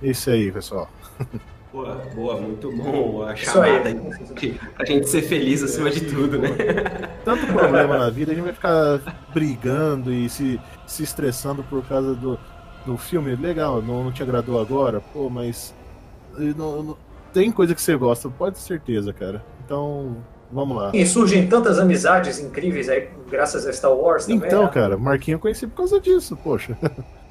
É 0.00 0.06
isso 0.06 0.30
aí, 0.30 0.52
pessoal. 0.52 0.88
Boa, 1.74 1.96
boa, 2.14 2.36
muito 2.40 2.70
bom 2.70 3.24
a 3.24 3.34
chamada 3.34 3.88
aí. 3.88 4.60
Pra 4.76 4.86
gente 4.86 5.08
ser 5.08 5.22
feliz 5.22 5.60
acima 5.60 5.90
de 5.90 6.02
tudo, 6.02 6.38
né? 6.38 6.50
Tanto 7.24 7.48
problema 7.48 7.98
na 7.98 8.10
vida, 8.10 8.30
a 8.30 8.34
gente 8.36 8.44
vai 8.44 8.52
ficar 8.52 9.00
brigando 9.34 10.12
e 10.12 10.28
se, 10.28 10.60
se 10.86 11.02
estressando 11.02 11.64
por 11.64 11.84
causa 11.84 12.14
do, 12.14 12.38
do 12.86 12.96
filme. 12.96 13.34
Legal, 13.34 13.82
não, 13.82 14.04
não 14.04 14.12
te 14.12 14.22
agradou 14.22 14.60
agora, 14.60 15.00
pô, 15.00 15.28
mas 15.28 15.74
não, 16.38 16.80
não, 16.80 16.96
tem 17.32 17.50
coisa 17.50 17.74
que 17.74 17.82
você 17.82 17.96
gosta, 17.96 18.30
pode 18.30 18.54
ter 18.54 18.62
certeza, 18.62 19.12
cara. 19.12 19.44
Então, 19.64 20.18
vamos 20.52 20.76
lá. 20.76 20.92
E 20.94 21.04
surgem 21.04 21.48
tantas 21.48 21.80
amizades 21.80 22.38
incríveis 22.38 22.88
aí, 22.88 23.08
graças 23.28 23.66
a 23.66 23.72
Star 23.72 23.92
Wars 23.92 24.26
também. 24.26 24.46
Então, 24.46 24.62
né? 24.62 24.70
cara, 24.70 24.96
Marquinho 24.96 25.34
eu 25.34 25.40
conheci 25.40 25.66
por 25.66 25.78
causa 25.78 26.00
disso, 26.00 26.36
poxa. 26.36 26.78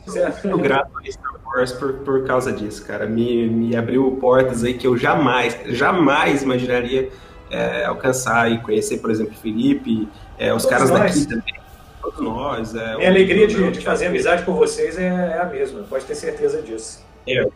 Eu 0.44 0.58
grato 0.58 0.92
a 0.98 1.12
Star 1.12 1.34
Wars 1.46 1.72
por, 1.72 1.94
por 2.00 2.26
causa 2.26 2.52
disso, 2.52 2.86
cara. 2.86 3.06
Me, 3.06 3.48
me 3.48 3.76
abriu 3.76 4.18
portas 4.20 4.64
aí 4.64 4.74
que 4.74 4.88
eu 4.88 4.98
jamais, 4.98 5.58
jamais 5.68 6.44
imaginaria 6.44 7.10
é, 7.50 7.86
alcançar 7.86 8.52
e 8.52 8.60
conhecer, 8.60 8.98
por 8.98 9.12
exemplo, 9.12 9.34
Felipe, 9.36 10.08
é, 10.38 10.54
os 10.54 10.66
caras 10.66 10.90
nós. 10.90 11.02
daqui 11.02 11.28
também. 11.28 11.64
Todos 12.02 12.20
nós. 12.20 12.76
É, 12.76 12.98
Minha 12.98 13.10
alegria 13.10 13.48
de, 13.48 13.72
de, 13.72 13.80
fazer 13.80 14.08
amizade 14.08 14.44
com 14.44 14.54
vocês 14.54 14.98
é, 14.98 15.06
é, 15.06 15.42
a 15.42 15.46
mesma, 15.46 15.84
pode 15.84 16.06
ter 16.06 16.16
certeza 16.16 16.62
disso. 16.62 17.02
É, 17.28 17.48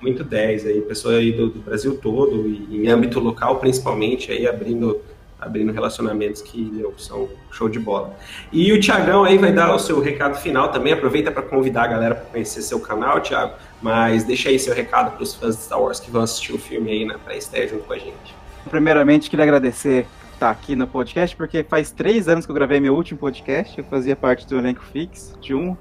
muito 0.00 0.22
10 0.22 0.66
aí, 0.66 0.80
pessoa 0.82 1.14
aí 1.14 1.32
do, 1.32 1.50
do 1.50 1.60
Brasil 1.60 1.98
todo 1.98 2.46
e 2.46 2.84
em 2.84 2.88
âmbito 2.88 3.20
local 3.20 3.58
principalmente 3.58 4.32
aí 4.32 4.46
abrindo 4.46 5.00
abrindo 5.40 5.72
relacionamentos 5.72 6.42
que 6.42 6.70
meu, 6.70 6.94
são 6.98 7.28
show 7.50 7.68
de 7.68 7.78
bola. 7.78 8.14
E 8.52 8.72
o 8.72 8.80
Tiagão 8.80 9.24
aí 9.24 9.38
vai 9.38 9.52
dar 9.52 9.74
o 9.74 9.78
seu 9.78 10.00
recado 10.00 10.36
final 10.38 10.70
também. 10.70 10.92
Aproveita 10.92 11.30
para 11.30 11.42
convidar 11.42 11.84
a 11.84 11.86
galera 11.86 12.14
para 12.14 12.26
conhecer 12.26 12.62
seu 12.62 12.80
canal, 12.80 13.20
Thiago. 13.20 13.54
Mas 13.80 14.24
deixa 14.24 14.48
aí 14.48 14.58
seu 14.58 14.74
recado 14.74 15.12
para 15.12 15.22
os 15.22 15.34
fãs 15.34 15.56
de 15.56 15.62
Star 15.62 15.80
Wars 15.80 15.98
que 15.98 16.10
vão 16.10 16.22
assistir 16.22 16.52
o 16.52 16.58
filme 16.58 16.90
aí 16.90 17.04
na 17.04 17.18
pré-estreia 17.18 17.68
junto 17.68 17.84
com 17.84 17.92
a 17.92 17.98
gente. 17.98 18.34
Primeiramente, 18.68 19.30
queria 19.30 19.44
agradecer 19.44 20.06
estar 20.34 20.50
aqui 20.50 20.76
no 20.76 20.86
podcast, 20.86 21.36
porque 21.36 21.62
faz 21.62 21.90
três 21.90 22.28
anos 22.28 22.46
que 22.46 22.50
eu 22.50 22.54
gravei 22.54 22.80
meu 22.80 22.94
último 22.94 23.18
podcast. 23.18 23.78
Eu 23.78 23.84
fazia 23.84 24.14
parte 24.14 24.46
do 24.46 24.58
elenco 24.58 24.82
fix 24.82 25.34
de 25.40 25.54
um. 25.54 25.76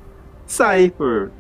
Saí 0.45 0.89
por 0.89 1.31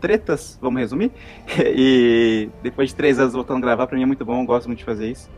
tretas, 0.00 0.58
vamos 0.60 0.80
resumir. 0.80 1.10
E 1.76 2.48
depois 2.62 2.90
de 2.90 2.94
três 2.94 3.18
anos 3.18 3.32
voltando 3.32 3.58
a 3.58 3.60
gravar, 3.66 3.86
para 3.86 3.96
mim 3.96 4.02
é 4.02 4.06
muito 4.06 4.24
bom, 4.24 4.40
eu 4.40 4.46
gosto 4.46 4.66
muito 4.66 4.78
de 4.78 4.84
fazer 4.84 5.10
isso. 5.10 5.30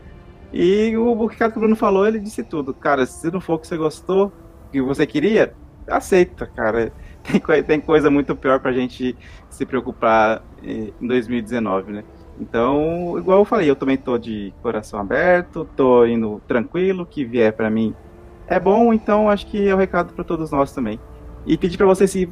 E 0.51 0.95
o, 0.95 1.27
que 1.29 1.43
o 1.43 1.51
Bruno 1.51 1.75
falou, 1.75 2.07
ele 2.07 2.19
disse 2.19 2.43
tudo. 2.43 2.73
Cara, 2.73 3.05
se 3.05 3.31
não 3.31 3.41
for 3.41 3.55
o 3.55 3.59
que 3.59 3.67
você 3.67 3.77
gostou, 3.77 4.31
que 4.71 4.81
você 4.81 5.05
queria, 5.05 5.53
aceita, 5.87 6.45
cara. 6.45 6.91
Tem, 7.27 7.61
tem 7.61 7.81
coisa 7.81 8.09
muito 8.09 8.33
pior 8.37 8.57
pra 8.61 8.71
gente 8.71 9.13
se 9.49 9.65
preocupar 9.65 10.41
em 10.63 10.93
2019, 11.05 11.91
né? 11.91 12.03
Então, 12.39 13.17
igual 13.17 13.39
eu 13.39 13.45
falei, 13.45 13.69
eu 13.69 13.75
também 13.75 13.97
tô 13.97 14.17
de 14.17 14.53
coração 14.61 14.97
aberto, 14.97 15.67
tô 15.75 16.05
indo 16.05 16.41
tranquilo, 16.47 17.05
que 17.05 17.25
vier 17.25 17.51
para 17.51 17.69
mim 17.69 17.93
é 18.47 18.57
bom, 18.59 18.93
então 18.93 19.29
acho 19.29 19.45
que 19.47 19.67
é 19.67 19.73
o 19.73 19.75
um 19.75 19.79
recado 19.79 20.13
para 20.13 20.23
todos 20.23 20.51
nós 20.51 20.71
também. 20.71 20.97
E 21.45 21.57
pedir 21.57 21.77
para 21.77 21.85
você 21.85 22.07
se, 22.07 22.27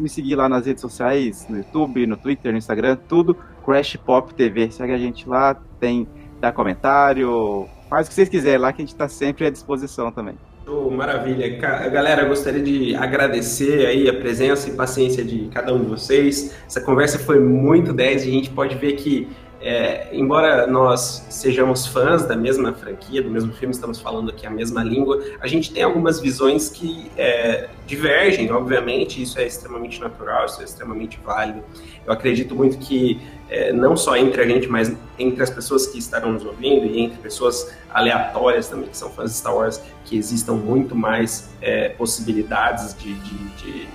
me 0.00 0.08
seguir 0.08 0.34
lá 0.34 0.48
nas 0.48 0.66
redes 0.66 0.80
sociais, 0.80 1.46
no 1.48 1.58
YouTube, 1.58 2.06
no 2.06 2.16
Twitter, 2.16 2.52
no 2.52 2.58
Instagram, 2.58 2.96
tudo 3.08 3.36
Crash 3.64 3.96
Pop 3.96 4.32
TV. 4.34 4.70
Segue 4.70 4.92
a 4.92 4.98
gente 4.98 5.28
lá, 5.28 5.54
tem 5.78 6.08
dá 6.40 6.50
comentário, 6.50 7.68
faz 7.88 8.06
o 8.06 8.08
que 8.08 8.14
vocês 8.14 8.28
quiserem 8.28 8.58
lá, 8.58 8.72
que 8.72 8.82
a 8.82 8.84
gente 8.84 8.94
está 8.94 9.08
sempre 9.08 9.46
à 9.46 9.50
disposição 9.50 10.10
também. 10.10 10.34
Oh, 10.66 10.88
maravilha. 10.90 11.56
Galera, 11.58 12.24
gostaria 12.24 12.62
de 12.62 12.94
agradecer 12.94 13.86
aí 13.86 14.08
a 14.08 14.14
presença 14.14 14.68
e 14.68 14.74
paciência 14.74 15.24
de 15.24 15.48
cada 15.52 15.74
um 15.74 15.80
de 15.80 15.86
vocês. 15.86 16.54
Essa 16.66 16.80
conversa 16.80 17.18
foi 17.18 17.40
muito 17.40 17.92
10 17.92 18.24
e 18.24 18.28
a 18.28 18.32
gente 18.32 18.50
pode 18.50 18.76
ver 18.76 18.92
que 18.92 19.28
é, 19.62 20.08
embora 20.12 20.66
nós 20.66 21.26
sejamos 21.28 21.86
fãs 21.86 22.24
da 22.24 22.34
mesma 22.34 22.72
franquia, 22.72 23.22
do 23.22 23.30
mesmo 23.30 23.52
filme, 23.52 23.74
estamos 23.74 24.00
falando 24.00 24.30
aqui 24.30 24.46
a 24.46 24.50
mesma 24.50 24.82
língua, 24.82 25.22
a 25.38 25.46
gente 25.46 25.70
tem 25.70 25.82
algumas 25.82 26.18
visões 26.18 26.70
que 26.70 27.10
é, 27.14 27.68
divergem, 27.86 28.50
obviamente, 28.50 29.22
isso 29.22 29.38
é 29.38 29.46
extremamente 29.46 30.00
natural, 30.00 30.46
isso 30.46 30.62
é 30.62 30.64
extremamente 30.64 31.20
válido. 31.22 31.62
Eu 32.06 32.12
acredito 32.12 32.54
muito 32.56 32.78
que, 32.78 33.20
é, 33.50 33.72
não 33.72 33.96
só 33.96 34.16
entre 34.16 34.42
a 34.42 34.46
gente, 34.46 34.68
mas 34.68 34.92
entre 35.18 35.42
as 35.42 35.50
pessoas 35.50 35.86
que 35.88 35.98
estarão 35.98 36.32
nos 36.32 36.44
ouvindo 36.44 36.86
e 36.86 37.00
entre 37.00 37.18
pessoas 37.18 37.74
aleatórias 37.92 38.68
também, 38.68 38.88
que 38.88 38.96
são 38.96 39.10
fãs 39.10 39.32
de 39.32 39.36
Star 39.38 39.54
Wars, 39.54 39.82
que 40.04 40.16
existam 40.16 40.52
muito 40.52 40.94
mais 40.94 41.50
é, 41.60 41.88
possibilidades 41.90 42.96
de, 42.96 43.12
de, 43.14 43.38
de 43.56 43.88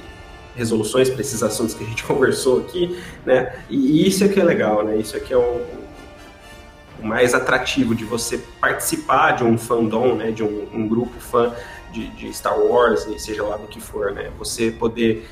resoluções 0.56 1.10
para 1.10 1.22
esses 1.22 1.42
assuntos 1.42 1.74
que 1.74 1.84
a 1.84 1.88
gente 1.88 2.04
conversou 2.06 2.60
aqui, 2.62 3.02
né? 3.26 3.56
E 3.70 4.06
isso 4.06 4.24
é 4.24 4.28
que 4.28 4.40
é 4.40 4.44
legal, 4.44 4.84
né? 4.84 4.98
Isso 4.98 5.16
é 5.16 5.20
que 5.20 5.34
é 5.34 5.38
o, 5.38 5.62
o 7.02 7.06
mais 7.06 7.34
atrativo 7.34 7.96
de 7.96 8.04
você 8.04 8.38
participar 8.60 9.32
de 9.32 9.44
um 9.44 9.58
fandom, 9.58 10.16
né? 10.16 10.32
De 10.32 10.44
um, 10.44 10.68
um 10.74 10.88
grupo 10.88 11.18
fã 11.20 11.54
de, 11.92 12.08
de, 12.10 12.34
Star 12.34 12.60
Wars, 12.60 13.08
seja 13.18 13.44
lá 13.44 13.56
do 13.56 13.68
que 13.68 13.80
for, 13.80 14.12
né? 14.12 14.30
Você 14.38 14.72
poder 14.72 15.26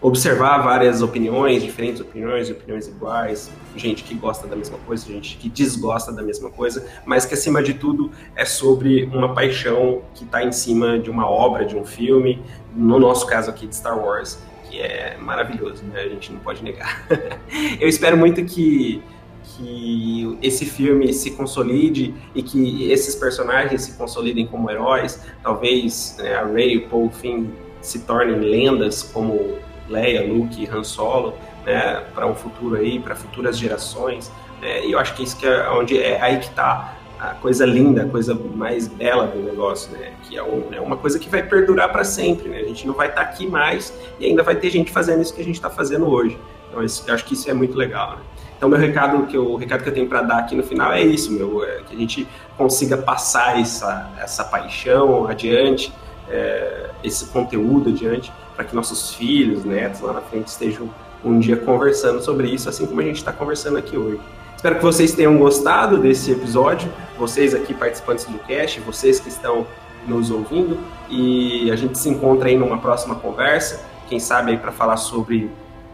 observar 0.00 0.58
várias 0.58 1.02
opiniões, 1.02 1.62
diferentes 1.62 2.00
opiniões, 2.00 2.50
opiniões 2.50 2.86
iguais, 2.86 3.50
gente 3.76 4.04
que 4.04 4.14
gosta 4.14 4.46
da 4.46 4.54
mesma 4.54 4.78
coisa, 4.78 5.06
gente 5.06 5.36
que 5.36 5.48
desgosta 5.48 6.12
da 6.12 6.22
mesma 6.22 6.50
coisa, 6.50 6.86
mas 7.04 7.24
que 7.24 7.34
acima 7.34 7.62
de 7.62 7.74
tudo 7.74 8.10
é 8.36 8.44
sobre 8.44 9.04
uma 9.04 9.34
paixão 9.34 10.02
que 10.14 10.24
está 10.24 10.44
em 10.44 10.52
cima 10.52 10.98
de 10.98 11.10
uma 11.10 11.28
obra, 11.28 11.64
de 11.64 11.76
um 11.76 11.84
filme, 11.84 12.40
no 12.74 12.98
nosso 12.98 13.26
caso 13.26 13.50
aqui 13.50 13.66
de 13.66 13.74
Star 13.74 13.98
Wars 13.98 14.38
que 14.68 14.80
é 14.80 15.16
maravilhoso, 15.18 15.82
né? 15.84 16.02
A 16.02 16.08
gente 16.08 16.32
não 16.32 16.40
pode 16.40 16.62
negar. 16.62 17.06
Eu 17.80 17.88
espero 17.88 18.16
muito 18.16 18.44
que, 18.44 19.02
que 19.44 20.38
esse 20.42 20.66
filme 20.66 21.12
se 21.12 21.32
consolide 21.32 22.14
e 22.34 22.42
que 22.42 22.90
esses 22.90 23.14
personagens 23.14 23.82
se 23.82 23.96
consolidem 23.96 24.46
como 24.46 24.70
heróis. 24.70 25.20
Talvez 25.42 26.16
né, 26.18 26.34
a 26.34 26.44
Rey 26.44 26.74
e 26.74 26.76
o 26.78 26.88
Paul 26.88 27.10
Finn 27.10 27.46
se 27.80 28.00
tornem 28.00 28.38
lendas 28.40 29.02
como 29.02 29.56
Leia, 29.88 30.26
Luke 30.26 30.68
Han 30.68 30.84
Solo, 30.84 31.34
né? 31.64 32.04
Para 32.14 32.26
um 32.26 32.34
futuro 32.34 32.76
aí, 32.76 32.98
para 32.98 33.14
futuras 33.14 33.58
gerações. 33.58 34.30
Né? 34.60 34.86
E 34.86 34.92
eu 34.92 34.98
acho 34.98 35.14
que 35.14 35.22
isso 35.22 35.36
que 35.36 35.46
é 35.46 35.68
onde 35.70 36.00
é 36.00 36.20
aí 36.20 36.38
que 36.38 36.46
está 36.46 36.94
a 37.18 37.34
coisa 37.34 37.66
linda, 37.66 38.02
a 38.02 38.08
coisa 38.08 38.32
mais 38.54 38.86
bela 38.86 39.26
do 39.26 39.42
negócio, 39.42 39.90
né? 39.92 40.12
Que 40.22 40.36
é, 40.36 40.42
um, 40.42 40.68
é 40.72 40.80
uma 40.80 40.96
coisa 40.96 41.18
que 41.18 41.28
vai 41.28 41.42
perdurar 41.42 41.90
para 41.90 42.04
sempre, 42.04 42.48
né? 42.48 42.60
A 42.60 42.64
gente 42.64 42.86
não 42.86 42.94
vai 42.94 43.08
estar 43.08 43.24
tá 43.24 43.30
aqui 43.30 43.46
mais 43.46 43.92
e 44.20 44.26
ainda 44.26 44.42
vai 44.42 44.54
ter 44.54 44.70
gente 44.70 44.92
fazendo 44.92 45.20
isso 45.20 45.34
que 45.34 45.40
a 45.40 45.44
gente 45.44 45.56
está 45.56 45.68
fazendo 45.68 46.08
hoje. 46.08 46.38
Então, 46.68 46.80
eu 46.80 47.14
acho 47.14 47.24
que 47.24 47.34
isso 47.34 47.50
é 47.50 47.54
muito 47.54 47.76
legal, 47.76 48.12
né? 48.12 48.22
Então, 48.56 48.68
meu 48.68 48.78
recado 48.78 49.24
que 49.26 49.36
eu, 49.36 49.52
o 49.52 49.56
recado 49.56 49.82
que 49.82 49.88
eu 49.88 49.94
tenho 49.94 50.08
para 50.08 50.22
dar 50.22 50.38
aqui 50.38 50.54
no 50.54 50.64
final 50.64 50.92
é 50.92 51.00
isso, 51.00 51.32
meu, 51.32 51.64
é 51.64 51.80
que 51.82 51.94
a 51.94 51.98
gente 51.98 52.26
consiga 52.56 52.96
passar 52.96 53.60
essa, 53.60 54.10
essa 54.18 54.44
paixão 54.44 55.28
adiante, 55.28 55.92
é, 56.28 56.90
esse 57.04 57.26
conteúdo 57.26 57.90
adiante, 57.90 58.32
para 58.58 58.64
que 58.64 58.74
nossos 58.74 59.14
filhos, 59.14 59.64
netos 59.64 60.00
lá 60.00 60.12
na 60.12 60.20
frente 60.20 60.48
estejam 60.48 60.90
um 61.24 61.38
dia 61.38 61.56
conversando 61.56 62.20
sobre 62.20 62.48
isso, 62.48 62.68
assim 62.68 62.86
como 62.86 63.00
a 63.00 63.04
gente 63.04 63.18
está 63.18 63.32
conversando 63.32 63.78
aqui 63.78 63.96
hoje. 63.96 64.20
Espero 64.56 64.74
que 64.74 64.82
vocês 64.82 65.12
tenham 65.12 65.38
gostado 65.38 65.96
desse 65.96 66.32
episódio, 66.32 66.92
vocês 67.16 67.54
aqui 67.54 67.72
participantes 67.72 68.24
do 68.24 68.36
cast, 68.40 68.80
vocês 68.80 69.20
que 69.20 69.28
estão 69.28 69.64
nos 70.08 70.32
ouvindo, 70.32 70.76
e 71.08 71.70
a 71.70 71.76
gente 71.76 71.96
se 71.96 72.08
encontra 72.08 72.48
aí 72.48 72.56
numa 72.56 72.78
próxima 72.78 73.14
conversa, 73.14 73.84
quem 74.08 74.18
sabe 74.18 74.50
aí 74.50 74.58
para 74.58 74.72
falar 74.72 74.96
sobre 74.96 75.48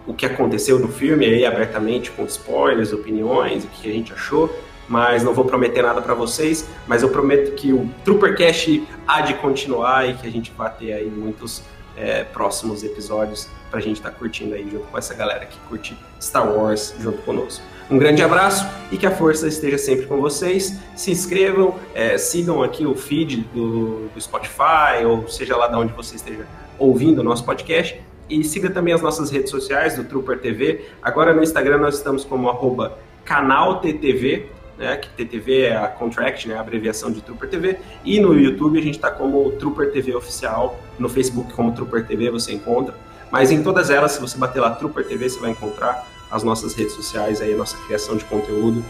o 0.07 0.15
que 0.15 0.25
aconteceu 0.25 0.79
no 0.79 0.89
filme 0.89 1.27
aí 1.27 1.45
abertamente 1.45 2.11
com 2.13 2.25
spoilers, 2.25 2.95
opiniões, 2.95 3.65
o 3.65 3.69
que 3.69 3.91
a 3.91 3.93
gente 3.93 4.11
achou, 4.11 4.49
mas 4.89 5.23
não 5.23 5.35
vou 5.35 5.45
prometer 5.45 5.83
nada 5.83 6.01
para 6.01 6.15
vocês, 6.15 6.67
mas 6.87 7.03
eu 7.03 7.11
prometo 7.11 7.55
que 7.57 7.75
o 7.75 7.91
Troopercast 8.07 8.89
há 9.07 9.21
de 9.21 9.35
continuar 9.35 10.09
e 10.09 10.15
que 10.15 10.27
a 10.27 10.31
gente 10.31 10.51
vai 10.57 10.73
ter 10.73 10.95
aí 10.95 11.11
muitos 11.11 11.63
é, 11.97 12.25
próximos 12.25 12.83
episódios 12.83 13.49
para 13.71 13.79
a 13.79 13.83
gente 13.83 13.97
estar 13.97 14.11
tá 14.11 14.17
curtindo 14.17 14.55
aí 14.55 14.69
junto 14.71 14.87
com 14.87 14.99
essa 14.99 15.15
galera 15.15 15.47
que 15.47 15.59
curte 15.69 15.97
Star 16.21 16.51
Wars 16.51 16.95
junto 17.01 17.19
conosco. 17.23 17.63
Um 17.91 17.99
grande 17.99 18.23
abraço 18.23 18.67
e 18.91 18.97
que 18.97 19.07
a 19.07 19.11
força 19.11 19.47
esteja 19.47 19.77
sempre 19.77 20.07
com 20.07 20.21
vocês. 20.21 20.79
Se 20.97 21.11
inscrevam, 21.11 21.75
é, 21.95 22.17
sigam 22.17 22.63
aqui 22.63 22.87
o 22.87 22.95
feed 22.95 23.43
do, 23.55 24.09
do, 24.09 24.21
Spotify, 24.21 25.05
ou 25.05 25.29
seja 25.29 25.57
lá 25.57 25.69
de 25.69 25.77
onde 25.77 25.93
você 25.93 26.17
esteja 26.17 26.47
ouvindo 26.79 27.19
o 27.19 27.23
nosso 27.23 27.45
podcast. 27.45 28.01
E 28.29 28.43
siga 28.43 28.71
também 28.71 28.95
as 28.95 29.03
nossas 29.03 29.31
redes 29.31 29.51
sociais 29.51 29.97
do 29.97 30.05
Trooper 30.05 30.41
TV. 30.41 30.87
Agora 31.03 31.35
no 31.35 31.43
Instagram 31.43 31.79
nós 31.79 31.97
estamos 31.97 32.25
como 32.25 32.49
arroba 32.49 32.99
canal 33.23 33.81
TTV, 33.81 34.47
né, 34.85 34.97
que 34.97 35.09
TTV 35.09 35.63
é 35.63 35.77
a 35.77 35.89
contract, 35.89 36.49
né, 36.49 36.57
a 36.57 36.61
abreviação 36.61 37.11
de 37.11 37.21
Trooper 37.21 37.49
TV. 37.49 37.79
E 38.05 38.21
no 38.21 38.39
YouTube 38.39 38.79
a 38.79 38.83
gente 38.83 38.97
está 38.97 39.11
como 39.11 39.51
Trooper 39.53 39.93
TV 39.93 40.15
Oficial. 40.15 40.79
No 40.99 41.09
Facebook 41.09 41.53
como 41.53 41.73
Trooper 41.73 42.07
TV 42.07 42.31
você 42.31 42.53
encontra. 42.53 42.95
Mas 43.31 43.51
em 43.51 43.63
todas 43.63 43.91
elas, 43.91 44.13
se 44.13 44.21
você 44.21 44.39
bater 44.39 44.61
lá 44.61 44.71
Trooper 44.71 45.05
TV, 45.07 45.29
você 45.29 45.41
vai 45.41 45.51
encontrar 45.51 46.07
as 46.31 46.43
nossas 46.43 46.75
redes 46.75 46.93
sociais, 46.93 47.41
aí, 47.41 47.53
a 47.53 47.57
nossa 47.57 47.77
criação 47.87 48.17
de 48.17 48.25
conteúdo. 48.25 48.85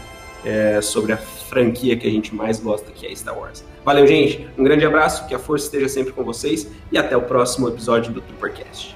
é, 0.45 0.79
sobre 0.79 1.11
a 1.11 1.17
franquia 1.17 1.97
que 1.97 2.07
a 2.07 2.11
gente 2.11 2.33
mais 2.33 2.59
gosta, 2.59 2.91
que 2.91 3.07
é 3.07 3.15
Star 3.15 3.37
Wars. 3.37 3.65
Valeu, 3.83 4.05
gente. 4.05 4.47
Um 4.57 4.63
grande 4.63 4.85
abraço, 4.85 5.27
que 5.27 5.33
a 5.33 5.39
força 5.39 5.65
esteja 5.65 5.89
sempre 5.89 6.13
com 6.13 6.23
vocês 6.23 6.69
e 6.91 6.97
até 6.97 7.17
o 7.17 7.23
próximo 7.23 7.67
episódio 7.67 8.13
do 8.13 8.21
Troopercast. 8.21 8.94